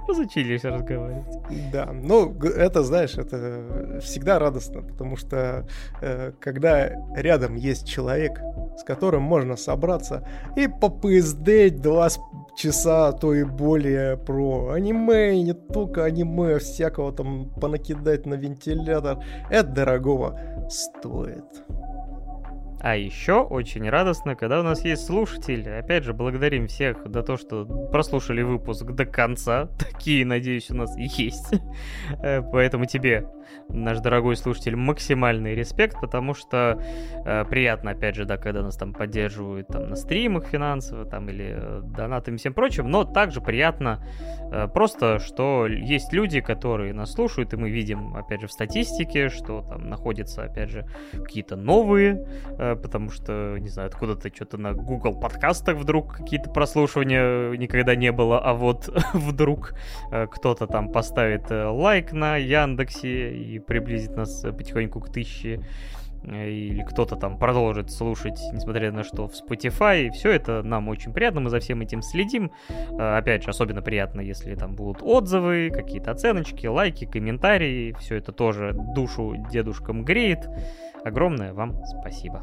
Разучились 0.09 0.65
разговаривать. 0.65 1.71
Да, 1.73 1.91
ну, 1.93 2.35
это, 2.43 2.83
знаешь, 2.83 3.15
это 3.15 4.01
всегда 4.03 4.39
радостно, 4.39 4.83
потому 4.83 5.17
что 5.17 5.67
э, 6.03 6.33
когда 6.39 6.91
рядом 7.15 7.57
есть 7.57 7.89
человек, 7.89 8.10
человек, 8.11 8.41
с 8.77 8.85
которым 8.85 9.23
можно 9.23 9.57
собраться 9.57 10.27
и 10.57 10.69
попыздеть 10.69 11.81
два 11.81 12.09
часа, 12.57 13.09
а 13.09 13.13
то 13.13 13.35
и 13.35 13.45
более 13.45 14.17
про 14.17 14.71
аниме, 14.71 15.35
и 15.35 15.43
не 15.43 15.55
только 15.55 16.05
аниме, 16.05 16.57
а 16.57 16.59
всякого 16.59 17.13
там 17.13 17.51
понакидать 17.61 18.27
на 18.27 18.35
вентилятор. 18.35 19.19
Это 19.51 19.69
дорогого 19.69 20.39
стоит. 20.69 21.45
А 22.81 22.97
еще 22.97 23.43
очень 23.43 23.89
радостно, 23.89 24.35
когда 24.35 24.61
у 24.61 24.63
нас 24.63 24.85
есть 24.85 25.05
слушатели. 25.05 25.69
Опять 25.69 26.05
же, 26.05 26.15
благодарим 26.15 26.67
всех 26.67 27.07
за 27.07 27.23
то, 27.23 27.37
что 27.37 27.67
прослушали 27.93 28.43
выпуск 28.43 28.85
до 28.87 29.05
конца. 29.05 29.69
Такие, 29.79 30.25
надеюсь, 30.25 30.71
у 30.71 30.75
нас 30.75 30.97
есть. 30.97 31.53
Э, 32.23 32.43
поэтому 32.43 32.87
тебе 32.87 33.27
наш 33.69 34.01
дорогой 34.01 34.37
слушатель, 34.37 34.77
максимальный 34.77 35.55
респект, 35.55 36.01
потому 36.01 36.35
что 36.35 36.83
э, 37.25 37.45
приятно, 37.45 37.93
опять 37.93 38.17
же, 38.17 38.25
да, 38.25 38.37
когда 38.37 38.63
нас 38.63 38.77
там 38.77 38.93
поддерживают 38.93 39.69
там 39.69 39.89
на 39.89 39.97
стримах 39.97 40.47
финансово, 40.47 41.05
там 41.05 41.29
или 41.29 41.55
э, 41.57 41.81
донатами 41.85 42.37
и 42.37 42.39
всем 42.39 42.53
прочим, 42.53 42.91
но 42.91 43.05
также 43.05 43.41
приятно 43.41 44.05
э, 44.53 44.69
просто, 44.69 45.19
что 45.19 45.67
есть 45.67 46.13
люди, 46.13 46.41
которые 46.41 46.93
нас 46.93 47.13
слушают, 47.13 47.53
и 47.53 47.57
мы 47.57 47.71
видим, 47.71 48.17
опять 48.17 48.41
же, 48.41 48.49
в 48.49 48.53
статистике, 48.53 49.29
что 49.29 49.63
там 49.63 49.89
находятся, 49.89 50.45
опять 50.45 50.71
же, 50.71 50.87
какие-то 51.13 51.57
новые, 51.57 52.27
э, 52.59 52.70
потому 52.77 53.11
что, 53.11 53.57
не 53.59 53.69
знаю, 53.69 53.89
откуда-то 53.89 54.35
что-то 54.35 54.59
на 54.59 54.73
Google 54.73 55.19
подкастах 55.19 55.77
вдруг 55.77 56.17
какие-то 56.17 56.51
прослушивания 56.51 57.51
никогда 57.57 57.95
не 57.95 58.13
было, 58.13 58.41
а 58.41 58.55
вот 58.55 58.89
вдруг 59.15 59.75
э, 60.11 60.27
кто-то 60.31 60.67
там 60.67 60.91
поставит 60.91 61.51
э, 61.51 61.67
лайк 61.67 62.13
на 62.13 62.37
Яндексе 62.37 63.35
и 63.35 63.59
приблизит 63.59 64.17
нас 64.17 64.45
э, 64.45 64.53
потихоньку 64.53 65.01
к 65.01 65.11
тысяче 65.11 65.65
или 66.23 66.83
кто-то 66.83 67.17
там 67.17 67.39
продолжит 67.39 67.91
слушать, 67.91 68.39
несмотря 68.53 68.93
на 68.93 69.05
что, 69.05 69.27
в 69.27 69.33
Spotify. 69.33 70.11
Все 70.11 70.31
это 70.31 70.63
нам 70.63 70.89
очень 70.89 71.15
приятно, 71.15 71.41
мы 71.41 71.49
за 71.49 71.61
всем 71.61 71.81
этим 71.81 72.03
следим. 72.03 72.53
Опять 72.99 73.45
же, 73.45 73.49
особенно 73.49 73.81
приятно, 73.81 74.21
если 74.21 74.55
там 74.55 74.75
будут 74.75 75.03
отзывы, 75.03 75.71
какие-то 75.73 76.11
оценочки, 76.11 76.67
лайки, 76.67 77.07
комментарии. 77.07 77.97
Все 78.01 78.17
это 78.17 78.33
тоже 78.33 78.75
душу 78.95 79.35
дедушкам 79.51 80.05
греет. 80.05 80.47
Огромное 81.05 81.53
вам 81.53 81.83
спасибо. 81.85 82.43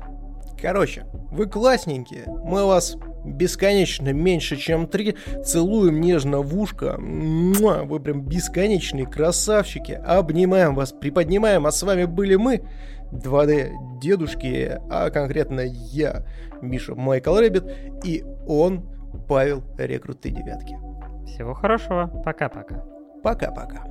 Короче, 0.60 1.06
вы 1.32 1.46
классненькие, 1.46 2.26
мы 2.28 2.66
вас 2.66 2.98
бесконечно 3.24 4.12
меньше, 4.12 4.56
чем 4.58 4.88
три, 4.88 5.16
целуем 5.46 6.02
нежно 6.02 6.40
в 6.42 6.58
ушко, 6.58 6.98
Муа, 7.00 7.84
вы 7.84 8.00
прям 8.00 8.22
бесконечные 8.22 9.06
красавчики, 9.06 9.92
обнимаем 9.92 10.74
вас, 10.74 10.94
приподнимаем, 10.94 11.68
а 11.68 11.72
с 11.72 11.84
вами 11.84 12.06
были 12.06 12.36
мы, 12.38 12.64
2D 13.12 14.00
дедушки, 14.02 14.80
а 14.90 15.12
конкретно 15.12 15.62
я, 15.62 16.26
Миша 16.62 16.96
Майкл 16.96 17.36
Рэббит, 17.36 17.66
и 18.04 18.26
он, 18.48 18.90
Павел 19.28 19.64
Рекрут 19.78 20.22
девятки. 20.22 20.78
Всего 21.26 21.54
хорошего, 21.54 22.08
пока-пока. 22.24 22.84
Пока-пока. 23.22 23.84